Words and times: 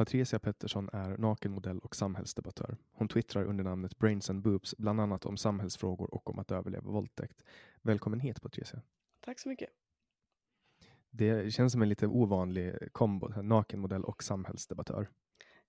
Patricia 0.00 0.38
Pettersson 0.38 0.88
är 0.92 1.18
nakenmodell 1.18 1.78
och 1.78 1.96
samhällsdebattör. 1.96 2.76
Hon 2.92 3.08
twittrar 3.08 3.44
under 3.44 3.64
namnet 3.64 3.98
Brains 3.98 4.30
and 4.30 4.42
Boobs, 4.42 4.74
bland 4.78 5.00
annat 5.00 5.26
om 5.26 5.36
samhällsfrågor 5.36 6.14
och 6.14 6.30
om 6.30 6.38
att 6.38 6.50
överleva 6.50 6.90
våldtäkt. 6.90 7.44
Välkommen 7.82 8.20
hit 8.20 8.42
Patricia. 8.42 8.82
Tack 9.20 9.38
så 9.38 9.48
mycket. 9.48 9.70
Det 11.10 11.52
känns 11.52 11.72
som 11.72 11.82
en 11.82 11.88
lite 11.88 12.06
ovanlig 12.06 12.92
kombo, 12.92 13.42
nakenmodell 13.42 14.04
och 14.04 14.22
samhällsdebattör. 14.22 15.08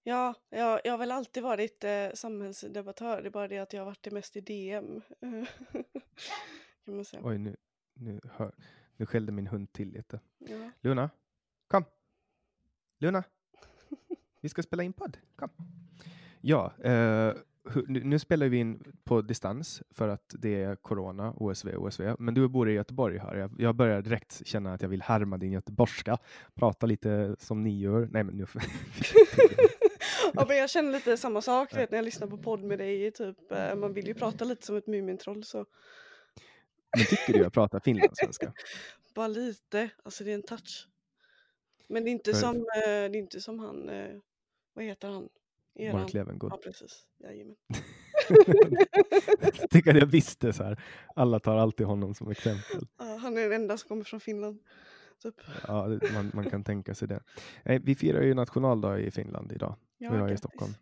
Ja, 0.03 0.35
jag, 0.49 0.81
jag 0.83 0.91
har 0.91 0.97
väl 0.97 1.11
alltid 1.11 1.43
varit 1.43 1.83
eh, 1.83 2.11
samhällsdebattör, 2.13 3.21
det 3.21 3.27
är 3.27 3.31
bara 3.31 3.47
det 3.47 3.57
att 3.57 3.73
jag 3.73 3.81
har 3.81 3.85
varit 3.85 4.03
det 4.03 4.11
mest 4.11 4.35
i 4.35 4.41
DM. 4.41 5.01
kan 6.85 6.95
man 6.95 7.05
säga. 7.05 7.21
Oj, 7.25 7.37
nu, 7.37 7.55
nu, 7.93 8.21
hör, 8.31 8.55
nu 8.97 9.05
skällde 9.05 9.31
min 9.31 9.47
hund 9.47 9.73
till 9.73 9.89
lite. 9.91 10.19
Ja. 10.37 10.71
Luna, 10.81 11.09
kom! 11.67 11.83
Luna! 12.97 13.23
Vi 14.41 14.49
ska 14.49 14.63
spela 14.63 14.83
in 14.83 14.93
podd. 14.93 15.17
Kom. 15.35 15.49
Ja, 16.41 16.73
eh, 16.83 17.33
nu, 17.87 18.03
nu 18.03 18.19
spelar 18.19 18.47
vi 18.47 18.57
in 18.57 18.93
på 19.03 19.21
distans 19.21 19.83
för 19.91 20.07
att 20.07 20.35
det 20.39 20.63
är 20.63 20.75
corona, 20.75 21.33
OSV, 21.37 21.75
OSV. 21.77 22.15
Men 22.19 22.33
du 22.33 22.47
bor 22.47 22.69
i 22.69 22.73
Göteborg 22.73 23.17
här. 23.17 23.35
Jag, 23.35 23.51
jag 23.57 23.75
börjar 23.75 24.01
direkt 24.01 24.47
känna 24.47 24.73
att 24.73 24.81
jag 24.81 24.89
vill 24.89 25.01
härma 25.01 25.37
din 25.37 25.51
göteborgska. 25.51 26.17
Prata 26.55 26.85
lite 26.85 27.35
som 27.39 27.63
ni 27.63 27.79
gör. 27.79 28.09
Nej, 28.11 28.23
men 28.23 28.37
nu. 28.37 28.45
ja, 30.33 30.45
men 30.47 30.57
jag 30.57 30.69
känner 30.69 30.91
lite 30.91 31.17
samma 31.17 31.41
sak 31.41 31.77
vet, 31.77 31.91
när 31.91 31.97
jag 31.97 32.05
lyssnar 32.05 32.27
på 32.27 32.37
podd 32.37 32.63
med 32.63 32.79
dig. 32.79 33.11
Typ, 33.11 33.51
eh, 33.51 33.75
man 33.75 33.93
vill 33.93 34.07
ju 34.07 34.13
prata 34.13 34.45
lite 34.45 34.65
som 34.65 34.77
ett 34.77 34.87
Mumintroll. 34.87 35.43
Så. 35.43 35.65
Men 36.97 37.05
tycker 37.05 37.33
du 37.33 37.39
jag 37.39 37.53
pratar 37.53 37.79
finlandssvenska? 37.79 38.53
Bara 39.15 39.27
lite. 39.27 39.89
Alltså 40.03 40.23
det 40.23 40.31
är 40.31 40.35
en 40.35 40.43
touch. 40.43 40.87
Men 41.89 42.03
det 42.03 42.09
är 42.09 42.11
inte, 42.11 42.33
som, 42.33 42.55
eh, 42.55 42.63
det 42.85 42.89
är 42.89 43.15
inte 43.15 43.41
som 43.41 43.59
han, 43.59 43.89
eh, 43.89 44.17
vad 44.81 44.87
heter 44.87 45.09
han? 45.09 45.29
Eran... 45.75 46.01
Mark 46.01 46.13
Levengood. 46.13 46.51
Ja, 46.51 46.57
precis. 46.57 47.05
Jajamän. 47.19 47.55
jag 49.41 49.69
tycker 49.69 49.91
att 49.91 49.99
jag 49.99 50.07
visste 50.07 50.53
så 50.53 50.63
här. 50.63 50.83
Alla 51.15 51.39
tar 51.39 51.57
alltid 51.57 51.87
honom 51.87 52.13
som 52.13 52.31
exempel. 52.31 52.87
Ja, 52.97 53.17
han 53.21 53.37
är 53.37 53.41
den 53.41 53.61
enda 53.61 53.77
som 53.77 53.87
kommer 53.87 54.03
från 54.03 54.19
Finland. 54.19 54.59
Typ. 55.23 55.35
Ja, 55.67 55.87
man, 56.13 56.31
man, 56.33 56.49
kan 56.49 56.63
tänka 56.63 56.95
sig 56.95 57.07
det. 57.07 57.23
Vi 57.81 57.95
firar 57.95 58.21
ju 58.21 58.33
nationaldag 58.33 58.99
i 58.99 59.11
Finland 59.11 59.51
idag. 59.51 59.75
Ja, 59.97 60.17
jag 60.17 60.29
är 60.29 60.33
i 60.33 60.37
Stockholm. 60.37 60.73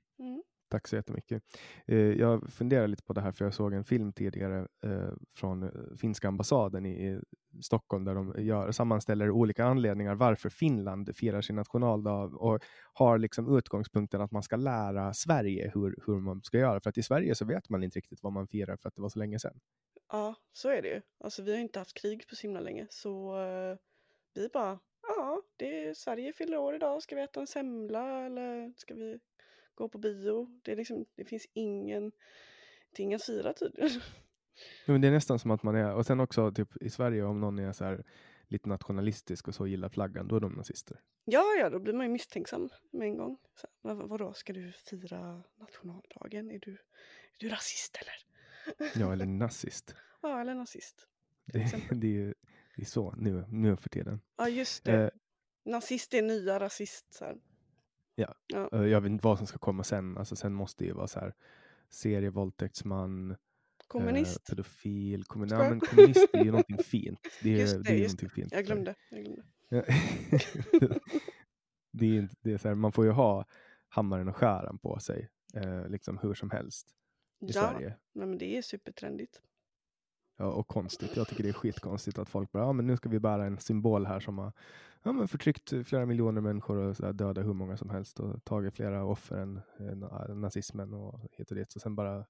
Tack 0.69 0.87
så 0.87 0.95
jättemycket. 0.95 1.43
Eh, 1.85 1.97
jag 1.97 2.53
funderar 2.53 2.87
lite 2.87 3.03
på 3.03 3.13
det 3.13 3.21
här 3.21 3.31
för 3.31 3.45
jag 3.45 3.53
såg 3.53 3.73
en 3.73 3.83
film 3.83 4.13
tidigare 4.13 4.67
eh, 4.83 5.13
från 5.35 5.63
eh, 5.63 5.69
finska 5.97 6.27
ambassaden 6.27 6.85
i 6.85 7.19
Stockholm 7.61 8.05
där 8.05 8.15
de 8.15 8.35
gör, 8.37 8.71
sammanställer 8.71 9.29
olika 9.29 9.65
anledningar 9.65 10.15
varför 10.15 10.49
Finland 10.49 11.15
firar 11.15 11.41
sin 11.41 11.55
nationaldag 11.55 12.35
och 12.35 12.59
har 12.93 13.17
liksom 13.17 13.57
utgångspunkten 13.57 14.21
att 14.21 14.31
man 14.31 14.43
ska 14.43 14.55
lära 14.55 15.13
Sverige 15.13 15.71
hur, 15.73 15.95
hur 16.05 16.19
man 16.19 16.41
ska 16.43 16.57
göra. 16.57 16.79
För 16.79 16.89
att 16.89 16.97
i 16.97 17.03
Sverige 17.03 17.35
så 17.35 17.45
vet 17.45 17.69
man 17.69 17.83
inte 17.83 17.97
riktigt 17.97 18.23
vad 18.23 18.33
man 18.33 18.47
firar 18.47 18.77
för 18.77 18.89
att 18.89 18.95
det 18.95 19.01
var 19.01 19.09
så 19.09 19.19
länge 19.19 19.39
sedan. 19.39 19.59
Ja, 20.11 20.35
så 20.53 20.69
är 20.69 20.81
det 20.81 20.87
ju. 20.87 21.01
Alltså 21.23 21.43
vi 21.43 21.51
har 21.51 21.59
inte 21.59 21.79
haft 21.79 21.93
krig 22.01 22.27
på 22.29 22.35
så 22.35 22.41
himla 22.41 22.59
länge 22.59 22.87
så 22.89 23.41
eh, 23.41 23.77
vi 24.33 24.49
bara, 24.53 24.79
ja, 25.01 25.41
det 25.57 25.85
är, 25.85 25.93
Sverige 25.93 26.33
fyller 26.33 26.57
år 26.57 26.75
idag, 26.75 27.03
ska 27.03 27.15
vi 27.15 27.21
äta 27.21 27.39
en 27.39 27.47
semla 27.47 28.25
eller 28.25 28.73
ska 28.77 28.93
vi 28.93 29.19
gå 29.79 29.89
på 29.89 29.97
bio? 29.97 30.59
Det, 30.63 30.71
är 30.71 30.75
liksom, 30.75 31.05
det 31.15 31.25
finns 31.25 31.45
ingen, 31.53 32.11
ting 32.93 33.13
att 33.13 33.23
fira 33.23 33.53
tydligen. 33.53 34.01
Ja, 34.85 34.91
men 34.91 35.01
det 35.01 35.07
är 35.07 35.11
nästan 35.11 35.39
som 35.39 35.51
att 35.51 35.63
man 35.63 35.75
är, 35.75 35.93
och 35.93 36.05
sen 36.05 36.19
också 36.19 36.51
typ 36.51 36.81
i 36.81 36.89
Sverige 36.89 37.23
om 37.23 37.39
någon 37.39 37.59
är 37.59 37.71
så 37.73 37.85
här 37.85 38.03
lite 38.47 38.69
nationalistisk 38.69 39.47
och 39.47 39.55
så 39.55 39.67
gillar 39.67 39.89
flaggan, 39.89 40.27
då 40.27 40.35
är 40.35 40.39
de 40.39 40.53
nazister. 40.53 41.01
Ja, 41.25 41.43
ja, 41.59 41.69
då 41.69 41.79
blir 41.79 41.93
man 41.93 42.05
ju 42.05 42.11
misstänksam 42.11 42.69
med 42.91 43.07
en 43.07 43.17
gång. 43.17 43.37
Så, 43.55 43.67
vad, 43.81 44.09
vadå, 44.09 44.33
ska 44.33 44.53
du 44.53 44.71
fira 44.71 45.43
nationaldagen? 45.59 46.51
Är 46.51 46.59
du, 46.59 46.71
är 46.71 47.39
du 47.39 47.49
rasist 47.49 47.97
eller? 48.01 48.93
Ja, 49.01 49.13
eller 49.13 49.25
nazist. 49.25 49.95
ja, 50.21 50.41
eller 50.41 50.55
nazist. 50.55 51.07
Det, 51.45 51.59
det, 51.91 52.07
är 52.07 52.11
ju, 52.11 52.33
Det 52.75 52.81
är 52.81 52.85
så 52.85 53.11
nu, 53.17 53.45
nu 53.49 53.77
för 53.77 53.89
tiden. 53.89 54.21
Ja, 54.37 54.49
just 54.49 54.83
det. 54.83 55.03
Eh, 55.03 55.09
Nazist 55.65 56.13
är 56.13 56.21
nya 56.21 56.59
rasist. 56.59 57.13
Så 57.13 57.25
här. 57.25 57.37
Ja. 58.19 58.35
ja. 58.47 58.69
eh, 58.73 58.85
jag 58.85 59.01
vet 59.01 59.09
inte 59.11 59.27
vad 59.27 59.37
som 59.37 59.47
ska 59.47 59.57
komma 59.57 59.83
sen. 59.83 60.17
Alltså, 60.17 60.35
sen 60.35 60.53
måste 60.53 60.83
det 60.83 60.87
ju 60.87 60.93
vara 60.93 61.07
så 61.07 61.19
här 61.19 61.33
serievåldtäktsman, 61.89 63.35
Kommunist. 63.87 64.49
eh, 64.49 64.55
pedofil, 64.55 65.23
kommun- 65.23 65.49
ja, 65.51 65.69
men 65.69 65.79
kommunist 65.79 66.27
är 66.33 66.43
ju 66.43 66.51
någonting 66.51 66.77
fint. 66.83 67.19
Det 67.43 67.53
är, 67.53 67.57
Just 67.59 67.75
det, 67.75 67.83
det 67.83 67.89
är 67.89 67.95
ju 67.95 68.03
just 68.03 68.31
fint. 68.33 68.51
Jag 68.53 68.65
glömde. 68.65 68.95
Jag 69.09 69.23
glömde. 69.23 69.43
Ja. 69.71 69.83
det 71.91 72.05
är, 72.05 72.13
inte- 72.19 72.35
det 72.41 72.51
är 72.53 72.57
så 72.57 72.67
här, 72.67 72.75
man 72.75 72.91
får 72.91 73.05
ju 73.05 73.11
ha 73.11 73.45
hammaren 73.89 74.27
och 74.27 74.35
skäran 74.35 74.77
på 74.79 74.99
sig 74.99 75.29
eh, 75.53 75.87
liksom 75.89 76.17
hur 76.17 76.33
som 76.33 76.49
helst 76.51 76.87
i 77.41 77.45
Ja, 77.45 77.51
Sverige. 77.51 77.97
nej, 78.13 78.27
men 78.27 78.37
det 78.37 78.57
är 78.57 78.61
supertrendigt. 78.61 79.41
Och 80.39 80.67
konstigt. 80.67 81.15
Jag 81.15 81.27
tycker 81.27 81.43
det 81.43 81.49
är 81.49 81.53
skitkonstigt 81.53 82.19
att 82.19 82.29
folk 82.29 82.51
bara, 82.51 82.63
ja 82.63 82.73
men 82.73 82.87
nu 82.87 82.97
ska 82.97 83.09
vi 83.09 83.19
bära 83.19 83.45
en 83.45 83.57
symbol 83.57 84.05
här 84.05 84.19
som 84.19 84.37
har 84.37 84.51
ja, 85.03 85.11
men 85.11 85.27
förtryckt 85.27 85.73
flera 85.87 86.05
miljoner 86.05 86.41
människor 86.41 86.77
och 86.77 86.95
så 86.95 87.03
där, 87.03 87.13
dödat 87.13 87.45
hur 87.45 87.53
många 87.53 87.77
som 87.77 87.89
helst 87.89 88.19
och 88.19 88.43
tagit 88.43 88.75
flera 88.75 89.05
offer 89.05 89.37
än 89.37 89.61
eh, 89.79 90.35
nazismen 90.35 90.93
och 90.93 91.19
hit 91.31 91.51
och 91.51 91.57
dit. 91.57 91.71
Så 91.71 91.79
sen 91.79 91.95
bara, 91.95 92.25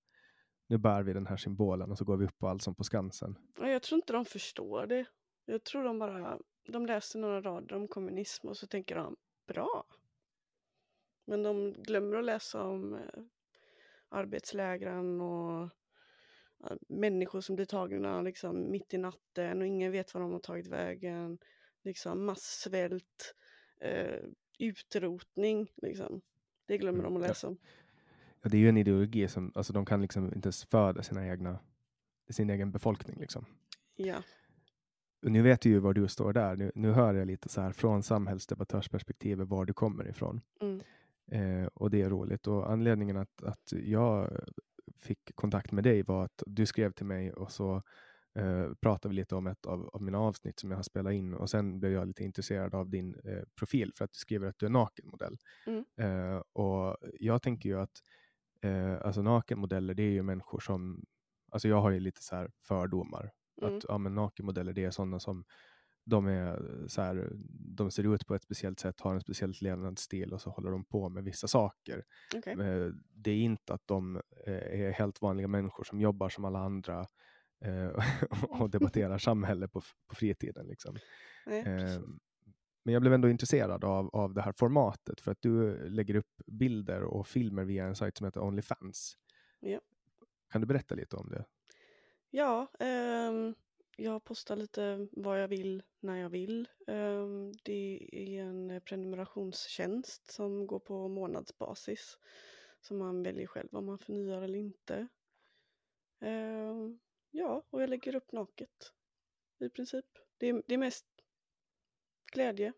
nu 0.67 0.77
bär 0.77 1.03
vi 1.03 1.13
den 1.13 1.27
här 1.27 1.38
symbolen 1.38 1.91
och 1.91 1.97
så 1.97 2.06
går 2.06 2.17
vi 2.17 2.25
upp 2.25 2.38
på 2.38 2.47
allt 2.47 2.61
som 2.61 2.75
på 2.75 2.83
Skansen. 2.83 3.35
Jag 3.59 3.83
tror 3.83 3.97
inte 3.97 4.13
de 4.13 4.25
förstår 4.25 4.88
det. 4.88 5.06
Jag 5.45 5.63
tror 5.63 5.83
de 5.83 6.00
bara, 6.00 6.39
de 6.67 6.85
läser 6.85 7.19
några 7.19 7.41
rader 7.41 7.75
om 7.75 7.88
kommunism 7.88 8.47
och 8.47 8.57
så 8.57 8.67
tänker 8.67 8.95
de, 8.95 9.15
bra. 9.47 9.83
Men 11.25 11.44
de 11.44 11.73
glömmer 11.73 12.17
att 12.17 12.25
läsa 12.25 12.63
om 12.63 12.94
eh, 12.94 13.23
arbetslägren 14.09 15.21
och 15.21 15.69
människor 16.89 17.41
som 17.41 17.56
blir 17.56 17.65
tagna 17.65 18.21
liksom 18.21 18.71
mitt 18.71 18.94
i 18.94 18.97
natten 18.97 19.61
och 19.61 19.67
ingen 19.67 19.91
vet 19.91 20.13
var 20.13 20.21
de 20.21 20.31
har 20.31 20.39
tagit 20.39 20.67
vägen. 20.67 21.38
Liksom 21.83 22.25
massvält, 22.25 23.35
eh, 23.81 24.19
utrotning 24.59 25.71
liksom. 25.81 26.21
Det 26.65 26.77
glömmer 26.77 27.00
Mm, 27.00 27.13
de 27.13 27.21
att 27.21 27.27
läsa 27.27 27.47
om. 27.47 27.57
Ja, 28.41 28.50
det 28.50 28.57
är 28.57 28.61
ju 28.61 28.69
en 28.69 28.77
ideologi 28.77 29.27
som, 29.27 29.51
alltså 29.56 29.73
de 29.73 29.85
kan 29.85 30.01
liksom 30.01 30.25
inte 30.33 30.47
ens 30.47 30.65
föda 30.65 31.03
sina 31.03 31.27
egna, 31.27 31.59
sin 32.29 32.50
egen 32.50 32.71
befolkning 32.71 33.19
liksom. 33.19 33.45
Ja, 33.95 34.23
Och 35.23 35.31
nu 35.31 35.41
vet 35.41 35.61
du 35.61 35.69
ju 35.69 35.79
var 35.79 35.94
du 35.94 36.07
står 36.07 36.33
där. 36.33 36.56
Nu, 36.56 36.71
nu 36.75 36.91
hör 36.91 37.13
jag 37.13 37.27
lite 37.27 37.50
så 37.50 37.61
här 37.61 37.71
från 37.71 38.03
samhällsdebattörsperspektivet 38.03 39.47
var 39.47 39.65
du 39.65 39.73
kommer 39.73 40.07
ifrån. 40.09 40.41
Mm. 40.61 40.81
Eh, 41.31 41.67
och 41.73 41.89
det 41.89 42.01
är 42.01 42.09
roligt. 42.09 42.47
Och 42.47 42.71
anledningen 42.71 43.17
att, 43.17 43.44
att 43.44 43.71
jag 43.71 44.39
fick 45.01 45.35
kontakt 45.35 45.71
med 45.71 45.83
dig 45.83 46.03
var 46.03 46.25
att 46.25 46.43
du 46.45 46.65
skrev 46.65 46.91
till 46.91 47.05
mig 47.05 47.33
och 47.33 47.51
så 47.51 47.83
eh, 48.35 48.73
pratade 48.81 49.09
vi 49.09 49.15
lite 49.15 49.35
om 49.35 49.47
ett 49.47 49.65
av, 49.65 49.89
av 49.93 50.01
mina 50.01 50.19
avsnitt 50.19 50.59
som 50.59 50.71
jag 50.71 50.77
har 50.77 50.83
spelat 50.83 51.13
in 51.13 51.33
och 51.33 51.49
sen 51.49 51.79
blev 51.79 51.91
jag 51.91 52.07
lite 52.07 52.23
intresserad 52.23 52.75
av 52.75 52.89
din 52.89 53.15
eh, 53.25 53.43
profil 53.55 53.91
för 53.95 54.05
att 54.05 54.11
du 54.11 54.17
skriver 54.17 54.47
att 54.47 54.59
du 54.59 54.65
är 54.65 54.69
nakenmodell. 54.69 55.37
Mm. 55.67 55.85
Eh, 55.97 56.41
och 56.53 56.97
jag 57.19 57.41
tänker 57.41 57.69
ju 57.69 57.79
att 57.79 58.01
eh, 58.61 59.01
alltså 59.01 59.21
nakenmodeller 59.21 59.93
det 59.93 60.03
är 60.03 60.11
ju 60.11 60.23
människor 60.23 60.59
som, 60.59 61.05
alltså 61.51 61.67
jag 61.67 61.81
har 61.81 61.89
ju 61.89 61.99
lite 61.99 62.23
så 62.23 62.35
här 62.35 62.51
fördomar 62.67 63.31
Mm. 63.61 63.77
att 63.77 63.85
ja, 63.87 63.97
men 63.97 64.15
nakenmodeller 64.15 64.73
det 64.73 64.83
är 64.83 64.91
sådana 64.91 65.19
som 65.19 65.45
de, 66.05 66.27
är 66.27 66.85
så 66.87 67.01
här, 67.01 67.29
de 67.77 67.91
ser 67.91 68.13
ut 68.15 68.27
på 68.27 68.35
ett 68.35 68.43
speciellt 68.43 68.79
sätt, 68.79 68.99
har 69.01 69.13
en 69.15 69.21
speciell 69.21 69.53
levnadsstil 69.61 70.33
och 70.33 70.41
så 70.41 70.49
håller 70.49 70.71
de 70.71 70.85
på 70.85 71.09
med 71.09 71.23
vissa 71.23 71.47
saker. 71.47 72.03
okej. 72.35 72.53
Eh, 72.53 72.87
Det 73.13 73.31
är 73.31 73.37
inte 73.37 73.73
att 73.73 73.87
de 73.87 74.15
eh, 74.45 74.53
är 74.81 74.91
helt 74.91 75.21
vanliga 75.21 75.47
människor 75.47 75.83
som 75.83 76.01
jobbar 76.01 76.29
som 76.29 76.45
alla 76.45 76.59
andra 76.59 77.05
eh, 77.65 77.89
och 78.61 78.69
debatterar 78.69 79.17
samhälle 79.29 79.67
på, 79.67 79.81
på 80.07 80.15
fritiden. 80.15 80.67
Liksom. 80.67 80.95
Nej, 81.45 81.63
precis. 81.63 81.97
Eh, 81.97 82.03
Men 82.85 82.93
jag 82.93 83.01
blev 83.01 83.13
ändå 83.13 83.29
intresserad 83.29 83.83
av, 83.83 84.09
av 84.15 84.33
det 84.33 84.41
här 84.41 84.53
formatet 84.57 85.21
för 85.21 85.31
att 85.31 85.41
du 85.41 85.77
lägger 85.89 86.15
upp 86.15 86.41
bilder 86.47 87.03
och 87.03 87.27
filmer 87.27 87.63
via 87.63 87.85
en 87.85 87.95
sajt 87.95 88.17
som 88.17 88.25
heter 88.25 88.41
Onlyfans. 88.43 89.17
Ja. 89.59 89.79
Kan 90.51 90.61
du 90.61 90.67
berätta 90.67 90.95
lite 90.95 91.15
om 91.15 91.29
det? 91.29 91.45
Ja, 92.31 92.67
ehm, 92.79 93.55
jag 93.99 94.23
postar 94.23 94.55
lite 94.55 95.07
vad 95.11 95.43
jag 95.43 95.47
vill 95.47 95.83
när 95.99 96.15
jag 96.15 96.29
vill. 96.29 96.67
Ehm, 96.87 97.53
det 97.63 98.09
är 98.11 98.41
en 98.43 98.81
prenumerationstjänst 98.85 100.31
som 100.31 100.67
går 100.67 100.79
på 100.79 101.07
månadsbasis. 101.07 102.17
Som 102.81 102.97
man 102.97 103.23
väljer 103.23 103.47
själv 103.47 103.69
om 103.71 103.85
man 103.85 103.99
förnyar 103.99 104.41
eller 104.41 104.59
inte. 104.59 105.07
Ehm, 106.19 106.99
ja, 107.31 107.63
och 107.69 107.81
jag 107.81 107.89
lägger 107.89 108.15
upp 108.15 108.31
naket. 108.31 108.93
I 109.59 109.69
princip. 109.69 110.05
Det 110.37 110.49
är, 110.49 110.63
det 110.67 110.73
är 110.73 110.77
mest 110.77 111.05
glädje. 112.33 112.73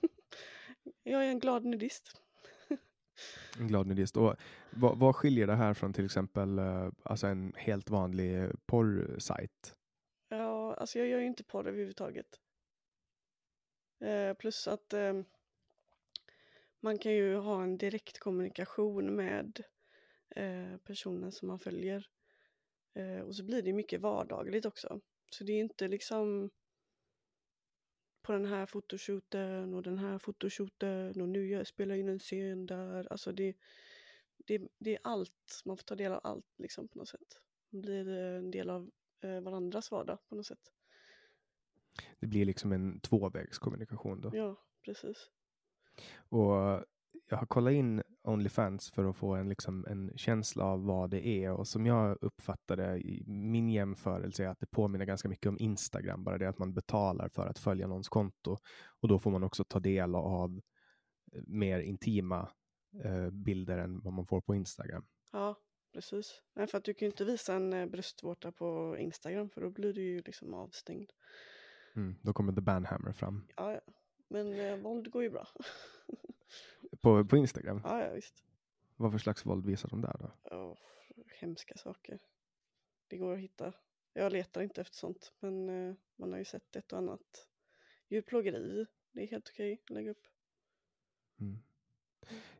jag 1.02 1.24
är 1.24 1.28
en 1.30 1.38
glad 1.40 1.64
nudist. 1.64 2.22
En 3.58 3.68
glad 3.68 3.86
nudist. 3.86 4.16
Och 4.16 4.36
vad, 4.70 4.98
vad 4.98 5.16
skiljer 5.16 5.46
det 5.46 5.56
här 5.56 5.74
från 5.74 5.92
till 5.92 6.04
exempel 6.04 6.58
eh, 6.58 6.88
alltså 7.02 7.26
en 7.26 7.52
helt 7.56 7.90
vanlig 7.90 8.50
porrsajt? 8.66 9.77
Alltså 10.74 10.98
jag 10.98 11.08
gör 11.08 11.18
ju 11.18 11.26
inte 11.26 11.44
porr 11.44 11.68
överhuvudtaget. 11.68 12.40
Eh, 14.00 14.34
plus 14.34 14.68
att 14.68 14.92
eh, 14.92 15.22
man 16.80 16.98
kan 16.98 17.12
ju 17.12 17.36
ha 17.36 17.62
en 17.62 17.78
direkt 17.78 18.18
kommunikation 18.18 19.16
med 19.16 19.64
eh, 20.30 20.76
personen 20.76 21.32
som 21.32 21.48
man 21.48 21.58
följer. 21.58 22.08
Eh, 22.94 23.20
och 23.20 23.36
så 23.36 23.44
blir 23.44 23.62
det 23.62 23.72
mycket 23.72 24.00
vardagligt 24.00 24.66
också. 24.66 25.00
Så 25.30 25.44
det 25.44 25.52
är 25.52 25.60
inte 25.60 25.88
liksom 25.88 26.50
på 28.22 28.32
den 28.32 28.46
här 28.46 28.66
fotoshooten 28.66 29.74
och 29.74 29.82
den 29.82 29.98
här 29.98 30.18
fotoshooten 30.18 31.20
och 31.20 31.28
nu 31.28 31.48
jag 31.48 31.66
spelar 31.66 31.94
jag 31.94 32.00
in 32.00 32.08
en 32.08 32.18
scen 32.18 32.66
där. 32.66 33.12
Alltså 33.12 33.32
det, 33.32 33.56
det, 34.36 34.62
det 34.78 34.94
är 34.94 35.00
allt, 35.04 35.62
man 35.64 35.76
får 35.76 35.84
ta 35.84 35.94
del 35.94 36.12
av 36.12 36.20
allt 36.24 36.58
liksom 36.58 36.88
på 36.88 36.98
något 36.98 37.08
sätt. 37.08 37.40
Man 37.70 37.80
blir 37.80 38.08
en 38.08 38.50
del 38.50 38.70
av 38.70 38.90
eh, 39.20 39.40
varandras 39.40 39.90
vardag 39.90 40.18
på 40.28 40.34
något 40.34 40.46
sätt. 40.46 40.72
Det 42.20 42.26
blir 42.26 42.44
liksom 42.44 42.72
en 42.72 43.00
tvåvägskommunikation 43.00 44.20
då. 44.20 44.30
Ja, 44.34 44.56
precis. 44.84 45.30
Och 46.28 46.84
jag 47.28 47.36
har 47.36 47.46
kollat 47.46 47.72
in 47.72 48.02
Onlyfans 48.22 48.90
för 48.90 49.04
att 49.04 49.16
få 49.16 49.34
en, 49.34 49.48
liksom, 49.48 49.86
en 49.88 50.18
känsla 50.18 50.64
av 50.64 50.84
vad 50.84 51.10
det 51.10 51.26
är 51.26 51.52
och 51.52 51.68
som 51.68 51.86
jag 51.86 52.18
uppfattade 52.20 52.98
i 52.98 53.24
min 53.26 53.70
jämförelse 53.70 54.44
är 54.44 54.48
att 54.48 54.60
det 54.60 54.66
påminner 54.66 55.04
ganska 55.04 55.28
mycket 55.28 55.46
om 55.46 55.58
Instagram, 55.58 56.24
bara 56.24 56.38
det 56.38 56.48
att 56.48 56.58
man 56.58 56.74
betalar 56.74 57.28
för 57.28 57.46
att 57.46 57.58
följa 57.58 57.86
någons 57.86 58.08
konto 58.08 58.56
och 59.00 59.08
då 59.08 59.18
får 59.18 59.30
man 59.30 59.44
också 59.44 59.64
ta 59.64 59.80
del 59.80 60.14
av 60.14 60.60
eh, 61.32 61.42
mer 61.46 61.80
intima 61.80 62.48
eh, 63.04 63.30
bilder 63.30 63.78
än 63.78 64.00
vad 64.00 64.12
man 64.12 64.26
får 64.26 64.40
på 64.40 64.54
Instagram. 64.54 65.06
Ja, 65.32 65.56
precis. 65.92 66.42
Nej, 66.54 66.66
för 66.66 66.78
att 66.78 66.84
du 66.84 66.94
kan 66.94 67.06
ju 67.06 67.10
inte 67.10 67.24
visa 67.24 67.54
en 67.54 67.72
eh, 67.72 67.86
bröstvårta 67.86 68.52
på 68.52 68.96
Instagram 68.98 69.50
för 69.50 69.60
då 69.60 69.70
blir 69.70 69.92
du 69.92 70.02
ju 70.02 70.22
liksom 70.22 70.54
avstängd. 70.54 71.12
Mm, 71.96 72.14
då 72.22 72.32
kommer 72.32 72.52
The 72.52 72.60
Banhammer 72.60 73.12
fram. 73.12 73.46
Ja, 73.56 73.72
ja. 73.72 73.80
Men 74.28 74.60
eh, 74.60 74.76
våld 74.76 75.10
går 75.10 75.22
ju 75.22 75.30
bra. 75.30 75.48
På, 77.00 77.24
på 77.24 77.36
Instagram, 77.36 77.80
ja, 77.84 78.04
ja, 78.04 78.12
visst. 78.12 78.44
vad 78.96 79.12
för 79.12 79.18
slags 79.18 79.46
våld 79.46 79.66
visar 79.66 79.88
de 79.88 80.00
där 80.00 80.16
då? 80.20 80.56
Åh, 80.56 80.78
hemska 81.40 81.76
saker. 81.76 82.18
Det 83.08 83.16
går 83.16 83.32
att 83.32 83.38
hitta. 83.38 83.72
Jag 84.12 84.32
letar 84.32 84.62
inte 84.62 84.80
efter 84.80 84.96
sånt, 84.96 85.32
men 85.40 85.68
eh, 85.68 85.94
man 86.16 86.32
har 86.32 86.38
ju 86.38 86.44
sett 86.44 86.76
ett 86.76 86.92
och 86.92 86.98
annat. 86.98 87.48
Djurplågeri, 88.08 88.86
det 89.12 89.22
är 89.22 89.26
helt 89.26 89.48
okej 89.48 89.80
att 89.84 89.90
lägga 89.90 90.10
upp. 90.10 90.26
Mm. 91.40 91.58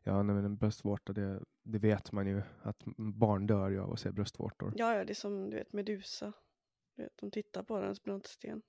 Ja, 0.03 0.23
nej, 0.23 0.35
men 0.35 0.45
en 0.45 0.57
bröstvårta, 0.57 1.13
det, 1.13 1.43
det 1.63 1.79
vet 1.79 2.11
man 2.11 2.27
ju 2.27 2.41
att 2.61 2.83
barn 2.97 3.47
dör 3.47 3.69
ju 3.69 3.79
av 3.79 3.93
att 3.93 3.99
se 3.99 4.11
bröstvårtor. 4.11 4.73
Ja, 4.75 4.95
ja, 4.95 5.05
det 5.05 5.11
är 5.11 5.15
som 5.15 5.49
du 5.49 5.55
vet 5.57 5.73
Medusa. 5.73 6.33
Du 6.95 7.03
vet, 7.03 7.17
de 7.17 7.31
tittar 7.31 7.63
på 7.63 7.81
den 7.81 7.95
som 7.95 8.01
brottsten. 8.03 8.61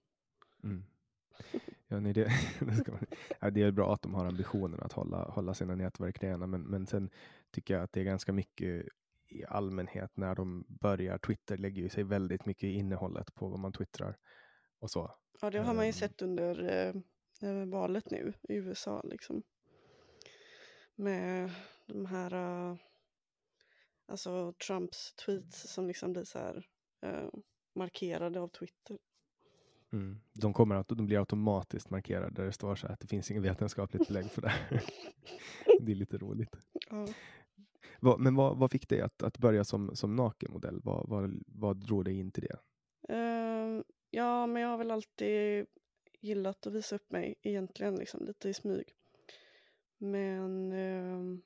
Mm. 0.64 0.84
Ja, 1.92 2.00
nej, 2.00 2.12
det, 2.12 2.24
det, 2.60 2.88
man, 2.88 3.06
ja, 3.40 3.50
det 3.50 3.62
är 3.62 3.70
bra 3.70 3.94
att 3.94 4.02
de 4.02 4.14
har 4.14 4.26
ambitionen 4.26 4.80
att 4.80 4.92
hålla, 4.92 5.24
hålla 5.24 5.54
sina 5.54 5.74
nätverk 5.74 6.22
rena, 6.22 6.46
men, 6.46 6.62
men 6.62 6.86
sen 6.86 7.10
tycker 7.50 7.74
jag 7.74 7.82
att 7.82 7.92
det 7.92 8.00
är 8.00 8.04
ganska 8.04 8.32
mycket 8.32 8.86
i 9.28 9.44
allmänhet 9.44 10.16
när 10.16 10.34
de 10.34 10.64
börjar. 10.68 11.18
Twitter 11.18 11.56
lägger 11.56 11.82
ju 11.82 11.88
sig 11.88 12.04
väldigt 12.04 12.46
mycket 12.46 12.64
i 12.64 12.72
innehållet 12.72 13.34
på 13.34 13.48
vad 13.48 13.58
man 13.58 13.72
twittrar 13.72 14.16
och 14.78 14.90
så. 14.90 15.14
Ja, 15.40 15.50
det 15.50 15.58
har 15.58 15.74
man 15.74 15.84
ju 15.84 15.88
Ehm. 15.88 15.92
sett 15.92 16.22
under 16.22 16.64
eh, 16.70 16.94
eh, 17.50 17.66
valet 17.66 18.10
nu 18.10 18.32
i 18.48 18.54
USA 18.54 19.00
liksom. 19.04 19.42
Med 21.00 21.50
de 21.86 22.06
här, 22.06 22.32
eh, 22.34 22.76
alltså 24.06 24.52
Trumps 24.52 25.14
tweets 25.14 25.72
som 25.72 25.86
liksom 25.86 26.12
blir 26.12 26.24
så 26.24 26.38
här 26.38 26.66
eh, 27.02 27.28
markerade 27.74 28.40
av 28.40 28.48
Twitter. 28.48 28.98
Mm. 29.92 30.20
De, 30.32 30.52
kommer 30.52 30.74
att, 30.74 30.88
de 30.88 31.06
blir 31.06 31.18
automatiskt 31.18 31.90
markerade 31.90 32.30
där 32.30 32.44
det 32.44 32.52
står 32.52 32.74
så 32.74 32.86
här 32.86 32.94
att 32.94 33.00
det 33.00 33.06
finns 33.06 33.30
inget 33.30 33.42
vetenskapligt 33.42 34.08
belägg 34.08 34.30
för 34.30 34.42
det 34.42 34.52
det 35.80 35.92
är 35.92 35.96
lite 35.96 36.18
roligt. 36.18 36.56
Ja. 36.90 37.08
Vad, 38.00 38.20
men 38.20 38.34
vad, 38.34 38.58
vad 38.58 38.70
fick 38.70 38.88
dig 38.88 39.00
att, 39.00 39.22
att 39.22 39.38
börja 39.38 39.64
som, 39.64 39.96
som 39.96 40.16
nakenmodell? 40.16 40.80
Vad, 40.84 41.08
vad, 41.08 41.42
vad 41.46 41.76
drog 41.76 42.04
dig 42.04 42.18
in 42.18 42.30
till 42.30 42.48
det? 42.48 42.58
Eh, 43.14 43.40
Ja, 44.10 44.46
men 44.46 44.62
jag 44.62 44.68
har 44.68 44.78
väl 44.78 44.90
alltid 44.90 45.66
gillat 46.20 46.66
att 46.66 46.72
visa 46.72 46.96
upp 46.96 47.10
mig 47.10 47.34
egentligen, 47.42 47.94
liksom 47.94 48.24
lite 48.24 48.48
i 48.48 48.54
smyg. 48.54 48.94
Men 50.02 50.72
eh, 50.72 51.40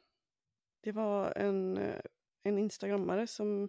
det 0.81 0.93
var 0.93 1.33
en, 1.37 1.77
eh, 1.77 2.01
en 2.43 2.59
instagrammare 2.59 3.27
som, 3.27 3.69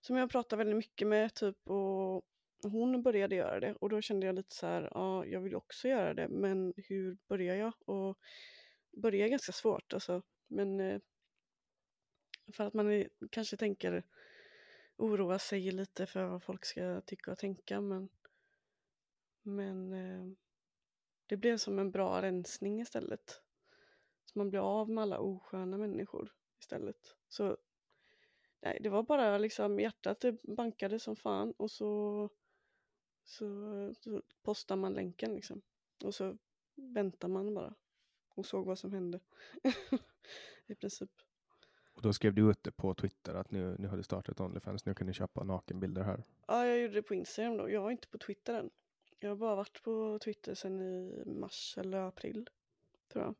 som 0.00 0.16
jag 0.16 0.30
pratade 0.30 0.58
väldigt 0.58 0.76
mycket 0.76 1.08
med 1.08 1.34
typ 1.34 1.70
och 1.70 2.24
hon 2.62 3.02
började 3.02 3.34
göra 3.34 3.60
det 3.60 3.74
och 3.74 3.88
då 3.88 4.00
kände 4.00 4.26
jag 4.26 4.34
lite 4.34 4.54
så 4.54 4.66
här, 4.66 4.88
ja, 4.94 5.26
jag 5.26 5.40
vill 5.40 5.54
också 5.54 5.88
göra 5.88 6.14
det, 6.14 6.28
men 6.28 6.74
hur 6.76 7.18
börjar 7.28 7.56
jag? 7.56 7.72
Och 7.84 8.18
börja 8.90 9.24
är 9.26 9.30
ganska 9.30 9.52
svårt 9.52 9.92
alltså, 9.92 10.22
men 10.46 10.80
eh, 10.80 11.00
för 12.52 12.64
att 12.64 12.74
man 12.74 12.90
är, 12.90 13.08
kanske 13.30 13.56
tänker 13.56 14.02
oroa 14.96 15.38
sig 15.38 15.70
lite 15.70 16.06
för 16.06 16.24
vad 16.24 16.42
folk 16.42 16.64
ska 16.64 17.00
tycka 17.00 17.32
och 17.32 17.38
tänka, 17.38 17.80
men 17.80 18.08
men 19.42 19.92
eh, 19.92 20.36
det 21.26 21.36
blev 21.36 21.56
som 21.56 21.78
en 21.78 21.90
bra 21.90 22.22
rensning 22.22 22.80
istället. 22.80 23.40
Så 24.32 24.38
man 24.38 24.50
blir 24.50 24.60
av 24.60 24.90
med 24.90 25.02
alla 25.02 25.18
osköna 25.18 25.78
människor 25.78 26.32
istället. 26.60 27.16
Så 27.28 27.56
nej, 28.60 28.78
det 28.80 28.88
var 28.88 29.02
bara 29.02 29.38
liksom 29.38 29.80
hjärtat 29.80 30.20
det 30.20 30.42
bankade 30.42 30.98
som 30.98 31.16
fan 31.16 31.52
och 31.52 31.70
så, 31.70 32.28
så, 33.24 33.46
så 33.94 34.22
postar 34.42 34.76
man 34.76 34.92
länken 34.92 35.34
liksom. 35.34 35.62
Och 36.04 36.14
så 36.14 36.36
väntar 36.74 37.28
man 37.28 37.54
bara 37.54 37.74
och 38.34 38.46
såg 38.46 38.66
vad 38.66 38.78
som 38.78 38.92
hände. 38.92 39.20
I 40.66 40.74
princip. 40.74 41.10
Och 41.92 42.02
då 42.02 42.12
skrev 42.12 42.34
du 42.34 42.50
ut 42.50 42.62
det 42.62 42.72
på 42.72 42.94
Twitter 42.94 43.34
att 43.34 43.50
nu, 43.50 43.76
nu 43.78 43.88
har 43.88 43.96
du 43.96 44.02
startat 44.02 44.40
Onlyfans, 44.40 44.86
nu 44.86 44.94
kan 44.94 45.06
ni 45.06 45.12
köpa 45.12 45.44
nakenbilder 45.44 46.02
här. 46.02 46.24
Ja, 46.46 46.66
jag 46.66 46.78
gjorde 46.78 46.94
det 46.94 47.02
på 47.02 47.14
Instagram 47.14 47.56
då. 47.56 47.70
Jag 47.70 47.86
är 47.86 47.90
inte 47.90 48.08
på 48.08 48.18
Twitter 48.18 48.54
än. 48.54 48.70
Jag 49.18 49.28
har 49.28 49.36
bara 49.36 49.54
varit 49.54 49.82
på 49.82 50.18
Twitter 50.24 50.54
sedan 50.54 50.80
i 50.80 51.22
mars 51.26 51.78
eller 51.78 51.98
april, 51.98 52.48
tror 53.12 53.24
jag. 53.24 53.34